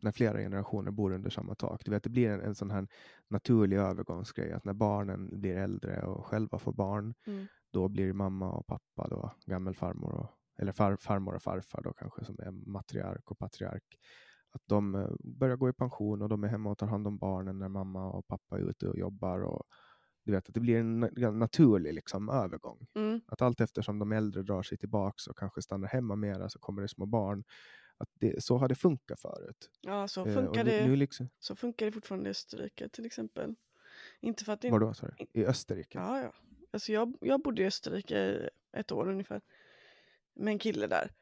När 0.01 0.13
flera 0.13 0.39
generationer 0.39 0.91
bor 0.91 1.13
under 1.13 1.31
samma 1.31 1.55
tak. 1.55 1.85
Du 1.85 1.91
vet, 1.91 2.03
det 2.03 2.11
blir 2.11 2.29
en, 2.31 2.41
en 2.41 2.55
sån 2.55 2.71
här 2.71 2.89
naturlig 3.31 3.77
övergångsgrej, 3.77 4.53
att 4.53 4.65
när 4.65 4.73
barnen 4.75 5.41
blir 5.41 5.57
äldre 5.57 6.03
och 6.03 6.27
själva 6.27 6.59
får 6.59 6.73
barn, 6.73 7.15
Mm. 7.27 7.47
då 7.73 7.89
blir 7.89 8.13
mamma 8.13 8.53
och 8.53 8.67
pappa 8.67 9.09
då 9.09 9.33
gammelfarmor 9.47 10.13
och, 10.15 10.31
eller 10.63 10.73
far, 10.73 10.97
farmor 10.97 11.35
och 11.35 11.43
farfar 11.43 11.83
då 11.83 11.93
kanske 11.93 12.25
som 12.25 12.37
är 12.39 12.51
matriark 12.51 13.31
och 13.31 13.39
patriark. 13.39 13.85
Att 14.51 14.63
de 14.67 14.95
eh, 14.95 15.11
börjar 15.19 15.57
gå 15.57 15.69
i 15.69 15.73
pension 15.73 16.23
och 16.23 16.29
de 16.29 16.45
är 16.45 16.49
hemma 16.49 16.71
och 16.71 16.79
tar 16.79 16.87
hand 16.87 17.07
om 17.07 17.19
barnen 17.19 17.59
när 17.59 17.69
mamma 17.69 18.11
och 18.11 18.27
pappa 18.27 18.59
är 18.59 18.71
ute 18.71 18.89
och 18.89 18.99
jobbar. 18.99 19.41
Och, 19.41 19.63
du 20.25 20.33
vet 20.33 20.49
att 20.49 20.55
det 20.55 20.61
blir 20.61 20.79
en 20.79 21.05
na- 21.05 21.31
naturlig 21.31 21.95
liksom, 21.95 22.29
övergång. 22.29 22.87
Mm. 22.95 23.21
Att 23.27 23.43
allt 23.43 23.61
eftersom 23.61 23.99
de 23.99 24.13
äldre 24.13 24.43
drar 24.43 24.63
sig 24.63 24.79
tillbaks 24.79 25.27
och 25.27 25.39
kanske 25.39 25.63
stannar 25.63 25.89
hemma 25.89 26.17
mera 26.17 26.49
så 26.49 26.59
kommer 26.59 26.83
det 26.83 26.89
små 26.89 27.07
barn. 27.07 27.45
Att 27.99 28.09
det, 28.21 28.45
så 28.45 28.57
har 28.57 28.69
det 28.69 28.75
funkat 28.75 29.21
förut. 29.21 29.71
Ja, 29.81 30.09
så 30.09 30.27
Eh, 30.27 30.35
funkar, 30.35 30.65
nu, 30.65 30.71
det, 30.71 30.87
nu 30.87 30.97
liksom, 30.97 31.29
så 31.39 31.57
funkar 31.57 31.87
det 31.87 31.93
fortfarande 31.93 32.29
i 32.29 32.31
Österrike 32.31 32.89
till 32.89 33.07
exempel. 33.07 33.55
Inte 34.21 34.45
för 34.45 34.53
att 34.53 34.61
det 34.61 34.71
var 34.71 34.81
då, 34.81 34.95
sa 34.95 35.07
du? 35.07 35.41
I 35.41 35.47
Österrike? 35.47 35.99
Ja, 35.99 36.21
ja. 36.21 36.33
Alltså 36.71 36.93
jag, 36.93 37.15
jag 37.21 37.43
bodde 37.43 37.63
i 37.63 37.67
Österrike 37.67 38.19
i 38.19 38.49
ett 38.73 38.93
år 38.93 39.09
ungefär. 39.09 39.41
Med 40.35 40.53
en 40.53 40.59
kille 40.59 40.87
där. 40.87 41.13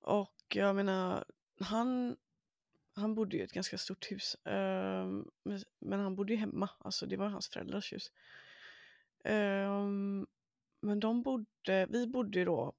Och 0.00 0.34
jag 0.54 0.76
menar, 0.76 1.24
han, 1.60 2.16
han 2.94 3.14
bodde 3.14 3.36
i 3.36 3.40
ett 3.40 3.52
ganska 3.52 3.78
stort 3.78 4.12
hus. 4.12 4.36
Ehm, 4.44 5.30
men, 5.42 5.60
men 5.78 6.00
han 6.00 6.16
bodde 6.16 6.32
ju 6.32 6.38
hemma. 6.38 6.70
Alltså 6.78 7.06
det 7.06 7.16
var 7.16 7.28
hans 7.28 7.48
föräldrars 7.48 7.92
hus. 7.92 8.12
Ehm, 9.24 10.26
men 10.80 11.00
de 11.00 11.22
bodde, 11.22 11.86
vi 11.90 12.06
bodde 12.06 12.38
ju 12.38 12.44
då 12.44 12.72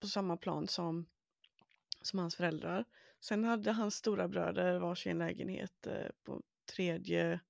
på 0.00 0.06
samma 0.06 0.36
plan 0.36 0.68
som, 0.68 1.06
som 2.02 2.18
hans 2.18 2.36
föräldrar. 2.36 2.84
Sen 3.20 3.44
hade 3.44 3.72
hans 3.72 3.94
stora 3.94 4.28
bröder 4.28 4.78
varsin 4.78 5.18
lägenhet 5.18 5.86
eh, 5.86 6.10
på 6.24 6.42
tredje 6.64 7.40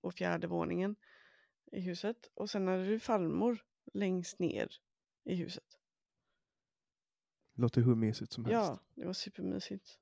och 0.00 0.14
fjärde 0.14 0.46
våningen 0.46 0.96
i 1.72 1.80
huset. 1.80 2.30
Och 2.34 2.50
sen 2.50 2.68
hade 2.68 2.86
du 2.86 2.98
farmor 2.98 3.64
längst 3.92 4.38
ner 4.38 4.68
i 5.24 5.34
huset. 5.34 5.78
Låter 7.58 7.82
hur 7.82 7.94
mysigt 7.94 8.32
som 8.32 8.44
helst. 8.44 8.54
Ja, 8.54 8.78
det 8.94 9.06
var 9.06 9.12
supermysigt. 9.12 9.98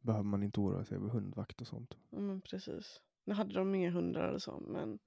Behöver 0.00 0.24
man 0.24 0.42
inte 0.42 0.60
oroa 0.60 0.84
sig 0.84 0.96
över 0.96 1.08
hundvakt 1.08 1.60
och 1.60 1.66
sånt. 1.66 1.96
Ja, 2.10 2.18
men 2.18 2.40
precis. 2.40 3.02
Nu 3.24 3.34
hade 3.34 3.54
de 3.54 3.74
inga 3.74 3.90
hundar 3.90 4.28
eller 4.28 4.38
så, 4.38 4.60
men, 4.60 4.98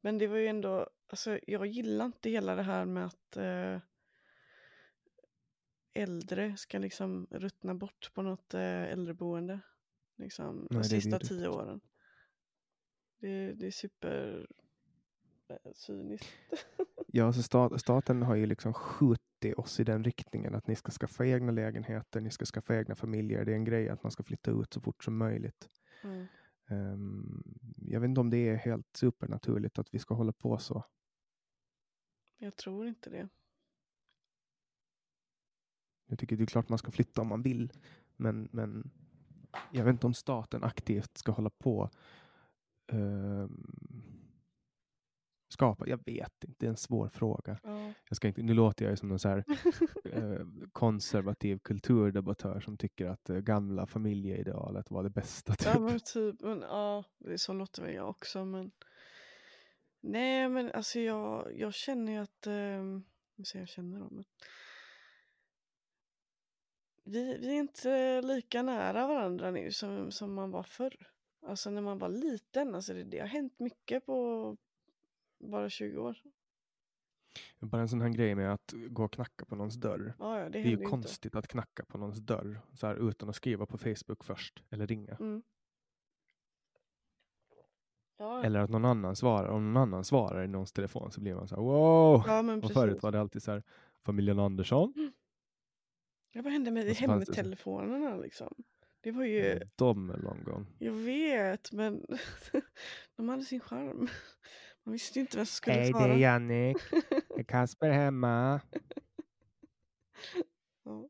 men 0.00 0.18
det 0.18 0.26
var 0.26 0.36
ju 0.36 0.46
ändå, 0.46 0.88
alltså 1.06 1.38
jag 1.46 1.66
gillar 1.66 2.06
inte 2.06 2.30
hela 2.30 2.54
det 2.54 2.62
här 2.62 2.84
med 2.84 3.06
att 3.06 3.36
eh, 3.36 3.80
äldre 5.92 6.56
ska 6.56 6.78
liksom 6.78 7.26
ruttna 7.30 7.74
bort 7.74 8.10
på 8.14 8.22
något 8.22 8.54
eh, 8.54 8.82
äldreboende. 8.82 9.60
liksom, 10.16 10.68
Nej, 10.70 10.82
de 10.82 10.84
sista 10.84 11.18
tio 11.18 11.48
åren. 11.48 11.80
Det, 13.18 13.52
det 13.52 13.66
är 13.66 13.70
super 13.70 14.46
eh, 15.48 15.72
cyniskt. 15.74 16.28
Ja, 17.08 17.32
så 17.32 17.40
sta- 17.40 17.78
staten 17.78 18.22
har 18.22 18.34
ju 18.34 18.46
liksom 18.46 18.74
skjutit 19.36 19.58
oss 19.58 19.80
i 19.80 19.84
den 19.84 20.04
riktningen 20.04 20.54
att 20.54 20.66
ni 20.66 20.76
ska 20.76 20.90
skaffa 20.90 21.26
egna 21.26 21.52
lägenheter, 21.52 22.20
ni 22.20 22.30
ska 22.30 22.44
skaffa 22.44 22.76
egna 22.76 22.94
familjer. 22.94 23.44
Det 23.44 23.52
är 23.52 23.56
en 23.56 23.64
grej 23.64 23.88
att 23.88 24.02
man 24.02 24.12
ska 24.12 24.22
flytta 24.22 24.50
ut 24.50 24.72
så 24.72 24.80
fort 24.80 25.04
som 25.04 25.16
möjligt. 25.16 25.68
Mm. 26.04 26.26
Ehm, 26.68 27.42
jag 27.76 28.00
vet 28.00 28.08
inte 28.08 28.20
om 28.20 28.30
det 28.30 28.48
är 28.48 28.56
helt 28.56 28.96
supernaturligt 28.96 29.78
att 29.78 29.94
vi 29.94 29.98
ska 29.98 30.14
hålla 30.14 30.32
på 30.32 30.58
så. 30.58 30.84
Jag 32.38 32.56
tror 32.56 32.86
inte 32.86 33.10
det. 33.10 33.28
Jag 36.08 36.18
tycker 36.18 36.36
det 36.36 36.44
är 36.44 36.46
klart 36.46 36.68
man 36.68 36.78
ska 36.78 36.90
flytta 36.90 37.20
om 37.20 37.28
man 37.28 37.42
vill, 37.42 37.72
men, 38.16 38.48
men 38.52 38.90
jag 39.72 39.84
vet 39.84 39.92
inte 39.92 40.06
om 40.06 40.14
staten 40.14 40.64
aktivt 40.64 41.18
ska 41.18 41.32
hålla 41.32 41.50
på 41.50 41.90
ehm, 42.92 44.15
skapa. 45.56 45.88
Jag 45.88 46.04
vet 46.04 46.44
inte, 46.44 46.56
det 46.58 46.66
är 46.66 46.70
en 46.70 46.76
svår 46.76 47.08
fråga. 47.08 47.58
Ja. 47.62 47.92
Jag 48.08 48.16
ska 48.16 48.28
inte, 48.28 48.42
nu 48.42 48.54
låter 48.54 48.84
jag 48.84 48.92
ju 48.92 48.96
som 48.96 49.12
en 49.12 49.18
så 49.18 49.28
här 49.28 49.44
eh, 50.12 50.46
konservativ 50.72 51.58
kulturdebattör 51.58 52.60
som 52.60 52.76
tycker 52.76 53.06
att 53.06 53.24
det 53.24 53.42
gamla 53.42 53.86
familjeidealet 53.86 54.90
var 54.90 55.02
det 55.02 55.10
bästa. 55.10 55.54
Typ. 55.54 55.68
Ja 55.74 55.80
men 55.80 56.00
typ, 56.00 56.40
men, 56.40 56.60
ja, 56.60 57.04
så 57.36 57.52
låter 57.52 57.82
väl 57.82 57.94
jag 57.94 58.08
också 58.08 58.44
men 58.44 58.70
Nej 60.00 60.48
men 60.48 60.72
alltså 60.72 61.00
jag, 61.00 61.52
jag 61.58 61.74
känner 61.74 62.12
ju 62.12 62.18
att, 62.18 62.46
eh, 62.46 63.02
vad 63.36 63.46
säger 63.46 63.62
jag 63.62 63.68
känner 63.68 64.00
då, 64.00 64.08
men 64.10 64.24
vi, 67.04 67.38
vi 67.38 67.48
är 67.48 67.60
inte 67.60 68.22
lika 68.22 68.62
nära 68.62 69.06
varandra 69.06 69.50
nu 69.50 69.72
som, 69.72 70.12
som 70.12 70.34
man 70.34 70.50
var 70.50 70.62
förr. 70.62 71.06
Alltså 71.46 71.70
när 71.70 71.82
man 71.82 71.98
var 71.98 72.08
liten, 72.08 72.74
alltså 72.74 72.94
det, 72.94 73.04
det 73.04 73.18
har 73.18 73.26
hänt 73.26 73.58
mycket 73.58 74.06
på 74.06 74.56
bara 75.38 75.70
20 75.70 75.98
år. 75.98 76.16
Bara 77.60 77.80
en 77.82 77.88
sån 77.88 78.00
här 78.00 78.08
grej 78.08 78.34
med 78.34 78.52
att 78.52 78.74
gå 78.88 79.04
och 79.04 79.12
knacka 79.12 79.44
på 79.44 79.56
någons 79.56 79.74
dörr. 79.74 80.14
Ja, 80.18 80.38
ja, 80.38 80.44
det 80.44 80.50
Det 80.50 80.58
är 80.58 80.64
ju 80.64 80.72
inte. 80.72 80.84
konstigt 80.84 81.34
att 81.36 81.48
knacka 81.48 81.84
på 81.84 81.98
någons 81.98 82.18
dörr 82.18 82.60
så 82.74 82.86
här, 82.86 83.08
utan 83.08 83.28
att 83.28 83.36
skriva 83.36 83.66
på 83.66 83.78
Facebook 83.78 84.24
först 84.24 84.62
eller 84.70 84.86
ringa. 84.86 85.16
Mm. 85.20 85.42
Ja, 88.18 88.44
Eller 88.44 88.60
att 88.60 88.70
någon 88.70 88.84
annan 88.84 89.16
svarar. 89.16 89.48
Om 89.48 89.72
någon 89.72 89.82
annan 89.82 90.04
svarar 90.04 90.44
i 90.44 90.48
någons 90.48 90.72
telefon 90.72 91.10
så 91.12 91.20
blir 91.20 91.34
man 91.34 91.48
så 91.48 91.54
här 91.56 91.62
wow. 91.62 92.22
ja 92.26 92.56
Och 92.56 92.72
förut 92.72 93.02
var 93.02 93.12
det 93.12 93.20
alltid 93.20 93.42
så 93.42 93.50
här 93.50 93.62
familjen 94.04 94.38
Andersson. 94.38 95.12
Ja, 96.32 96.42
vad 96.42 96.52
hände 96.52 96.70
med 96.70 96.84
hemtelefonerna 96.86 98.16
liksom? 98.16 98.54
Det 99.00 99.12
var 99.12 99.24
ju, 99.24 99.52
Mm, 99.52 99.68
De 99.76 100.10
är 100.10 100.16
long 100.18 100.44
gone. 100.44 100.66
jag 100.78 100.92
vet, 100.92 101.72
men 101.72 102.06
de 103.16 103.28
hade 103.28 103.44
sin 103.44 103.60
charm. 103.60 104.08
Man 104.86 104.92
visste 104.92 105.20
inte 105.20 105.36
vem 105.36 105.46
som 105.46 105.52
skulle 105.54 105.76
Hej, 105.76 105.86
det 105.86 105.98
svara. 105.98 106.12
är 106.12 106.18
Jannik. 106.18 106.76
Är 107.36 107.42
Kasper 107.48 107.90
hemma? 107.90 108.60
Ja. 110.84 111.08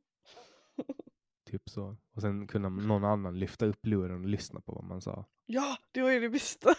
Typ 1.51 1.63
så. 1.71 1.97
Och 2.15 2.21
sen 2.23 2.47
kunde 2.47 2.69
någon 2.69 3.05
annan 3.05 3.39
lyfta 3.39 3.67
upp 3.67 3.87
luren 3.87 4.23
och 4.23 4.29
lyssna 4.29 4.61
på 4.61 4.73
vad 4.73 4.85
man 4.85 5.01
sa. 5.01 5.25
ja, 5.47 5.77
det 5.93 6.03
var 6.03 6.11
ju 6.11 6.21
det 6.21 6.29
bästa. 6.31 6.75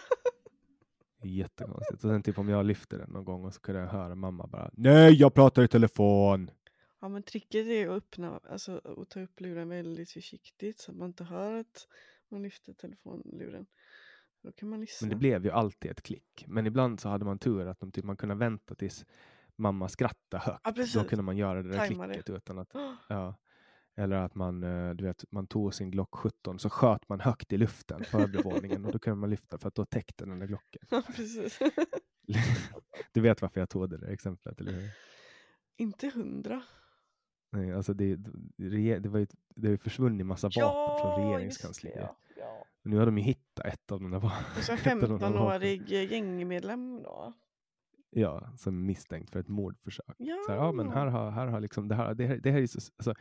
Det 1.22 1.28
jättekonstigt. 1.28 2.04
Och 2.04 2.10
sen 2.10 2.22
typ 2.22 2.38
om 2.38 2.48
jag 2.48 2.66
lyfte 2.66 2.96
den 2.96 3.10
någon 3.10 3.24
gång 3.24 3.44
och 3.44 3.54
så 3.54 3.60
kunde 3.60 3.80
jag 3.80 3.88
höra 3.88 4.14
mamma 4.14 4.46
bara 4.46 4.70
Nej, 4.72 5.14
jag 5.14 5.34
pratar 5.34 5.62
i 5.62 5.68
telefon. 5.68 6.50
Ja, 7.00 7.08
men 7.08 7.22
tricket 7.22 7.66
är 7.66 7.88
att 7.88 7.96
öppna, 7.96 8.40
alltså 8.50 8.80
att 8.84 9.08
ta 9.10 9.20
upp 9.20 9.40
luren 9.40 9.68
väldigt 9.68 10.10
försiktigt 10.10 10.78
så 10.80 10.90
att 10.90 10.96
man 10.96 11.08
inte 11.08 11.24
hör 11.24 11.54
att 11.54 11.88
man 12.28 12.42
lyfter 12.42 12.72
telefonluren. 12.72 13.66
Men 15.00 15.10
det 15.10 15.16
blev 15.16 15.44
ju 15.44 15.50
alltid 15.50 15.90
ett 15.90 16.02
klick. 16.02 16.44
Men 16.46 16.66
ibland 16.66 17.00
så 17.00 17.08
hade 17.08 17.24
man 17.24 17.38
tur 17.38 17.66
att 17.66 17.80
de, 17.80 17.92
typ, 17.92 18.04
man 18.04 18.16
kunde 18.16 18.34
vänta 18.34 18.74
tills 18.74 19.06
mamma 19.56 19.88
skrattade 19.88 20.42
högt. 20.42 20.60
Ja, 20.94 21.00
Då 21.02 21.08
kunde 21.08 21.22
man 21.22 21.36
göra 21.36 21.62
det 21.62 21.68
där 21.68 21.78
Tajma 21.78 22.06
det. 22.06 22.14
klicket 22.14 22.30
utan 22.36 22.58
att 22.58 22.72
Ja. 23.08 23.34
Eller 23.96 24.16
att 24.16 24.34
man, 24.34 24.62
eh, 24.62 24.94
du 24.94 25.04
vet, 25.04 25.24
man 25.30 25.46
tog 25.46 25.74
sin 25.74 25.90
Glock 25.90 26.14
17 26.14 26.58
så 26.58 26.70
sköt 26.70 27.08
man 27.08 27.20
högt 27.20 27.52
i 27.52 27.56
luften 27.58 28.02
på 28.10 28.18
övre 28.18 28.42
våningen 28.42 28.84
och 28.84 28.92
då 28.92 28.98
kunde 28.98 29.16
man 29.16 29.30
lyfta 29.30 29.58
för 29.58 29.68
att 29.68 29.74
då 29.74 29.84
täckte 29.84 30.24
den 30.24 30.38
där 30.38 30.46
Glocken. 30.46 30.82
Ja, 30.90 31.02
precis. 31.06 31.58
Du 33.12 33.20
vet 33.20 33.42
varför 33.42 33.60
jag 33.60 33.68
tog 33.68 33.90
det 33.90 33.98
där 33.98 34.08
exemplet, 34.08 34.60
eller 34.60 34.72
hur? 34.72 34.90
inte 35.76 36.10
hundra. 36.14 36.62
Nej, 37.52 37.72
alltså 37.72 37.94
det, 37.94 38.16
det, 38.56 38.98
det, 38.98 39.08
var 39.08 39.18
ju, 39.18 39.26
det 39.54 39.66
har 39.66 39.72
ju 39.72 39.78
försvunnit 39.78 40.26
massa 40.26 40.46
vapen 40.48 41.00
från 41.00 41.10
just 41.10 41.16
det, 41.16 41.36
regeringskansliet. 41.36 41.96
Ja, 41.96 42.16
ja. 42.36 42.66
Nu 42.88 42.96
har 42.98 43.06
de 43.06 43.18
ju 43.18 43.24
hittat 43.24 43.66
ett 43.66 43.92
av 43.92 44.00
de 44.00 44.10
där 44.10 44.20
så 44.62 44.72
en 44.72 44.78
ett 44.84 44.86
av 44.86 45.00
de 45.00 45.08
där 45.08 45.18
vapnen. 45.18 45.42
15-årig 45.42 45.88
gängmedlem 45.88 47.02
då. 47.02 47.32
Ja, 48.10 48.52
som 48.56 48.82
är 48.82 48.86
misstänkt 48.86 49.30
för 49.30 49.40
ett 49.40 49.48
mordförsök. 49.48 50.14
Ja, 50.18 50.36
Så 50.46 50.52
här, 50.52 50.58
ja, 50.58 50.72
men 50.72 50.88
här 50.88 51.06
har, 51.06 51.30
här 51.30 51.46
har 51.46 51.60
liksom, 51.60 51.88
det, 51.88 51.94
här, 51.94 52.14
det, 52.14 52.26
här, 52.26 52.36
det 52.36 52.50
här 52.50 52.62
är 52.62 52.66
så, 52.66 52.92
alltså, 52.96 53.14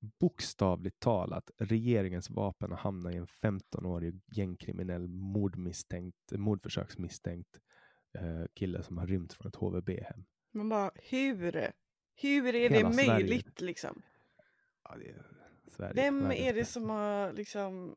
bokstavligt 0.00 1.00
talat, 1.00 1.50
regeringens 1.58 2.30
vapen 2.30 2.70
har 2.70 2.78
hamnat 2.78 3.14
i 3.14 3.16
en 3.16 3.26
15-årig 3.26 4.20
gängkriminell 4.26 5.08
mordmisstänkt, 5.08 6.32
mordförsöksmisstänkt 6.32 7.60
eh, 8.18 8.44
kille 8.54 8.82
som 8.82 8.98
har 8.98 9.06
rymt 9.06 9.32
från 9.32 9.48
ett 9.48 9.56
HVB-hem. 9.56 10.24
Man 10.52 10.68
bara, 10.68 10.90
hur? 10.94 11.72
Hur 12.14 12.54
är 12.54 12.70
Hela 12.70 12.88
det 12.88 12.94
Sverige. 12.94 13.12
möjligt 13.12 13.60
liksom? 13.60 14.02
Ja, 14.84 14.96
det 14.98 15.10
är 15.10 15.26
Sverige, 15.66 15.92
Vem 15.94 16.22
världens 16.22 16.40
är 16.40 16.54
det 16.54 16.64
som 16.64 16.90
har 16.90 17.32
liksom 17.32 17.94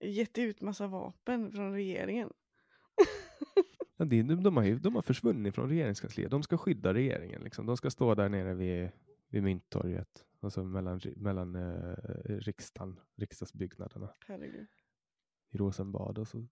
gett 0.00 0.38
ut 0.38 0.60
massa 0.60 0.86
vapen 0.86 1.52
från 1.52 1.72
regeringen? 1.72 2.32
Ja, 4.00 4.06
det, 4.06 4.22
de, 4.22 4.42
de, 4.42 4.56
har 4.56 4.64
ju, 4.64 4.78
de 4.78 4.94
har 4.94 5.02
försvunnit 5.02 5.54
från 5.54 5.68
regeringskansliet. 5.68 6.30
De 6.30 6.42
ska 6.42 6.58
skydda 6.58 6.94
regeringen. 6.94 7.42
Liksom. 7.42 7.66
De 7.66 7.76
ska 7.76 7.90
stå 7.90 8.14
där 8.14 8.28
nere 8.28 8.54
vid, 8.54 8.90
vid 9.28 9.42
Mynttorget, 9.42 10.26
alltså 10.40 10.64
mellan, 10.64 11.00
mellan 11.16 11.54
eh, 11.54 11.94
riksdagen, 12.24 13.00
riksdagsbyggnaderna 13.16 14.14
Herregud. 14.26 14.66
i 15.50 15.56
Rosenbad. 15.56 16.18
Och 16.18 16.28
så, 16.28 16.46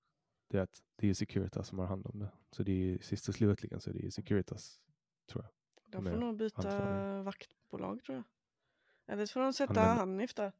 det, 0.48 0.58
är 0.58 0.62
att, 0.62 0.82
det 0.96 1.06
är 1.06 1.08
ju 1.08 1.14
Securitas 1.14 1.68
som 1.68 1.78
har 1.78 1.86
hand 1.86 2.06
om 2.06 2.18
det. 2.18 2.28
Så 2.50 2.62
det 2.62 2.72
är 2.72 2.76
ju, 2.76 2.98
sist 2.98 3.28
och 3.28 3.34
slutligen 3.34 3.80
så 3.80 3.90
är 3.90 3.94
det 3.94 4.00
ju 4.00 4.10
Securitas, 4.10 4.80
tror 5.26 5.44
jag. 5.44 5.52
De 5.92 6.10
får 6.10 6.16
nog 6.16 6.36
byta 6.36 6.56
ansvarig. 6.56 7.24
vaktbolag 7.24 8.02
tror 8.04 8.16
jag. 8.16 8.24
Eller 9.12 9.26
så 9.26 9.32
får 9.32 9.40
de 9.40 9.52
sätta 9.52 9.80
Hanif 9.80 10.34
där. 10.34 10.52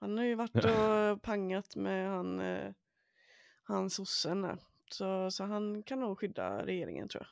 Han 0.00 0.18
har 0.18 0.24
ju 0.24 0.34
varit 0.34 0.64
och 0.64 1.22
pangat 1.22 1.76
med 1.76 2.10
han, 2.10 2.40
eh, 2.40 2.72
han 3.62 3.90
sossen 3.90 4.42
där. 4.42 4.58
Så, 4.90 5.30
så 5.30 5.44
han 5.44 5.82
kan 5.82 6.00
nog 6.00 6.18
skydda 6.18 6.66
regeringen 6.66 7.08
tror 7.08 7.26
jag. 7.26 7.30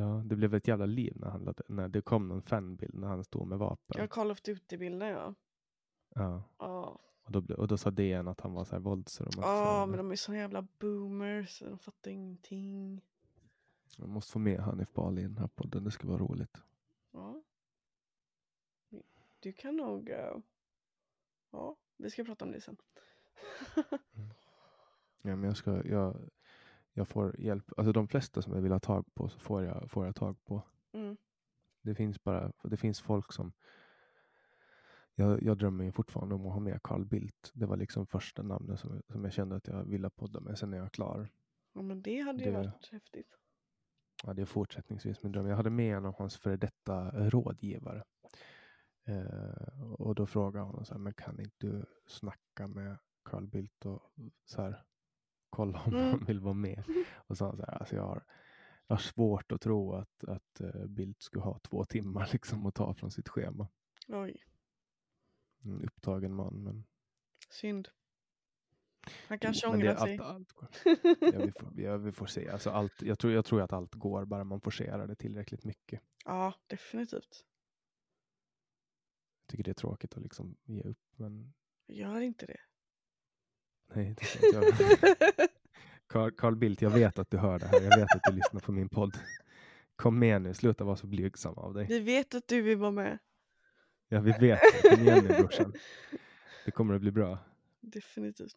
Ja, 0.00 0.22
det 0.24 0.36
blev 0.36 0.54
ett 0.54 0.68
jävla 0.68 0.86
liv 0.86 1.12
när, 1.16 1.28
han 1.28 1.44
lade, 1.44 1.62
när 1.68 1.88
det 1.88 2.00
kom 2.00 2.28
någon 2.28 2.42
fanbild 2.42 2.94
när 2.94 3.08
han 3.08 3.24
stod 3.24 3.46
med 3.46 3.58
vapen. 3.58 3.96
Ja, 4.00 4.06
Call 4.06 4.30
of 4.30 4.42
Duty-bilden 4.42 5.08
ja. 5.08 5.34
Ja, 6.14 6.42
Ja, 6.58 6.98
och, 7.22 7.32
då, 7.32 7.54
och 7.54 7.68
då 7.68 7.76
sa 7.76 7.90
DN 7.90 8.28
att 8.28 8.40
han 8.40 8.52
var 8.52 8.64
så 8.64 8.72
här 8.72 8.80
våldsromantiserande. 8.82 9.58
Ja, 9.60 9.86
men 9.86 9.96
de 9.98 10.10
är 10.12 10.16
såna 10.16 10.38
jävla 10.38 10.66
boomers. 10.78 11.58
De 11.58 11.78
fattar 11.78 12.10
ingenting. 12.10 13.00
Jag 13.96 14.08
måste 14.08 14.32
få 14.32 14.38
med 14.38 14.60
Hanif 14.60 14.92
Bali 14.92 15.20
i 15.22 15.24
den 15.24 15.38
här 15.38 15.48
podden, 15.48 15.84
det 15.84 15.90
ska 15.90 16.08
vara 16.08 16.18
roligt. 16.18 16.62
Ja. 17.12 17.42
Du 19.40 19.52
kan 19.52 19.76
nog... 19.76 20.10
eh, 20.10 20.36
Ja, 21.56 21.76
vi 21.96 22.10
ska 22.10 22.24
prata 22.24 22.44
om 22.44 22.50
det 22.52 22.60
sen. 22.60 22.76
Ja, 25.22 25.36
men 25.36 25.42
jag, 25.42 25.56
ska, 25.56 25.86
jag, 25.86 26.30
jag 26.92 27.08
får 27.08 27.40
hjälp. 27.40 27.64
Alltså 27.76 27.92
de 27.92 28.08
flesta 28.08 28.42
som 28.42 28.52
jag 28.54 28.60
vill 28.60 28.72
ha 28.72 28.78
tag 28.78 29.14
på 29.14 29.28
så 29.28 29.38
får 29.38 29.64
jag, 29.64 29.90
får 29.90 30.06
jag 30.06 30.14
tag 30.16 30.44
på. 30.44 30.62
Mm. 30.92 31.16
Det 31.82 31.94
finns 31.94 32.22
bara, 32.24 32.52
det 32.64 32.76
finns 32.76 33.00
folk 33.00 33.32
som 33.32 33.52
jag, 35.14 35.42
jag 35.42 35.58
drömmer 35.58 35.84
ju 35.84 35.92
fortfarande 35.92 36.34
om 36.34 36.46
att 36.46 36.52
ha 36.52 36.60
med 36.60 36.82
Carl 36.82 37.04
Bildt. 37.04 37.50
Det 37.54 37.66
var 37.66 37.76
liksom 37.76 38.06
första 38.06 38.42
namnet 38.42 38.80
som, 38.80 39.02
som 39.08 39.24
jag 39.24 39.32
kände 39.32 39.56
att 39.56 39.66
jag 39.66 39.84
ville 39.84 40.10
podda 40.10 40.40
med. 40.40 40.58
Sen 40.58 40.72
är 40.72 40.76
jag 40.78 40.92
klar. 40.92 41.28
Ja, 41.72 41.82
men 41.82 42.02
det 42.02 42.20
hade 42.20 42.38
ju 42.44 42.50
Det- 42.50 42.56
varit 42.56 42.88
häftigt. 42.92 43.38
Ja, 44.24 44.34
det 44.34 44.42
är 44.42 44.46
fortsättningsvis 44.46 45.22
min 45.22 45.32
dröm. 45.32 45.46
Jag 45.46 45.56
hade 45.56 45.70
med 45.70 45.96
en 45.96 46.04
av 46.06 46.14
hans 46.18 46.36
före 46.36 46.56
detta 46.56 47.10
rådgivare. 47.30 48.04
Eh, 49.08 49.92
och 49.92 50.14
då 50.14 50.26
frågade 50.26 50.64
honom 50.64 50.84
så 50.84 50.94
här, 50.94 50.98
men 51.00 51.14
kan 51.14 51.40
inte 51.40 51.66
du 51.66 51.86
snacka 52.06 52.66
med 52.66 52.98
Carl 53.22 53.46
Bildt 53.46 53.86
och 53.86 54.02
så 54.44 54.62
här, 54.62 54.84
kolla 55.50 55.82
om 55.82 55.94
Mm. 55.94 56.10
han 56.10 56.24
vill 56.24 56.40
vara 56.40 56.54
med? 56.54 56.84
Och 57.14 57.26
så 57.28 57.34
sa 57.36 57.46
han 57.46 57.56
så 57.56 57.62
här, 57.66 57.74
alltså 57.78 57.96
jag 57.96 58.02
har, 58.06 58.24
jag 58.86 58.96
har 58.96 59.00
svårt 59.02 59.52
att 59.52 59.60
tro 59.60 59.92
att, 59.94 60.24
att 60.24 60.60
uh, 60.60 60.86
Bildt 60.86 61.22
skulle 61.22 61.44
ha 61.44 61.58
två 61.58 61.84
timmar 61.84 62.28
liksom 62.32 62.66
att 62.66 62.74
ta 62.74 62.94
från 62.94 63.10
sitt 63.10 63.28
schema. 63.28 63.68
Oj, 64.08 64.44
En 65.64 65.84
upptagen 65.84 66.34
man, 66.34 66.62
men, 66.62 66.84
synd. 67.50 67.88
Han 69.28 69.38
kanske 69.38 69.66
ångrar 69.66 69.96
sig. 69.96 70.18
allt, 70.18 70.52
allt. 70.54 70.70
Ja, 71.20 71.38
vi, 71.44 71.52
får, 71.52 71.80
ja, 71.80 71.96
vi 71.96 72.12
får 72.12 72.26
se. 72.26 72.48
Alltså, 72.48 72.70
allt, 72.70 73.02
jag, 73.02 73.18
tror, 73.18 73.32
jag 73.32 73.44
tror 73.44 73.62
att 73.62 73.72
allt 73.72 73.94
går, 73.94 74.24
bara 74.24 74.44
man 74.44 74.60
forcerar 74.60 75.06
det 75.06 75.14
tillräckligt 75.14 75.64
mycket. 75.64 76.00
Ja, 76.24 76.54
definitivt. 76.66 77.44
Tycker 79.46 79.64
det 79.64 79.70
är 79.70 79.74
tråkigt 79.74 80.16
att 80.16 80.22
liksom 80.22 80.56
ge 80.64 80.82
upp, 80.82 80.98
men 81.16 81.54
Gör 81.88 82.20
inte 82.20 82.46
det. 82.46 82.60
Nej, 83.94 84.14
det 84.18 84.24
ska 84.24 84.46
jag. 84.46 84.64
Carl, 86.06 86.30
Carl 86.30 86.56
Bildt, 86.56 86.82
jag 86.82 86.90
vet 86.90 87.18
att 87.18 87.30
du 87.30 87.38
hör 87.38 87.58
det 87.58 87.66
här. 87.66 87.80
Jag 87.80 87.98
vet 87.98 88.14
att 88.14 88.22
du 88.22 88.32
lyssnar 88.32 88.60
på 88.60 88.72
min 88.72 88.88
podd. 88.88 89.18
Kom 89.96 90.18
med 90.18 90.42
nu, 90.42 90.54
sluta 90.54 90.84
vara 90.84 90.96
så 90.96 91.06
blygsam 91.06 91.54
av 91.54 91.74
dig. 91.74 91.86
Vi 91.86 92.00
vet 92.00 92.34
att 92.34 92.48
du 92.48 92.62
vill 92.62 92.76
vara 92.78 92.90
med. 92.90 93.18
Ja, 94.08 94.20
vi 94.20 94.32
vet. 94.32 94.60
Kom 94.90 95.00
igen 95.00 95.24
nu 95.28 95.34
brorsan. 95.34 95.72
Det 96.64 96.70
kommer 96.70 96.94
att 96.94 97.00
bli 97.00 97.10
bra. 97.10 97.38
Definitivt. 97.80 98.56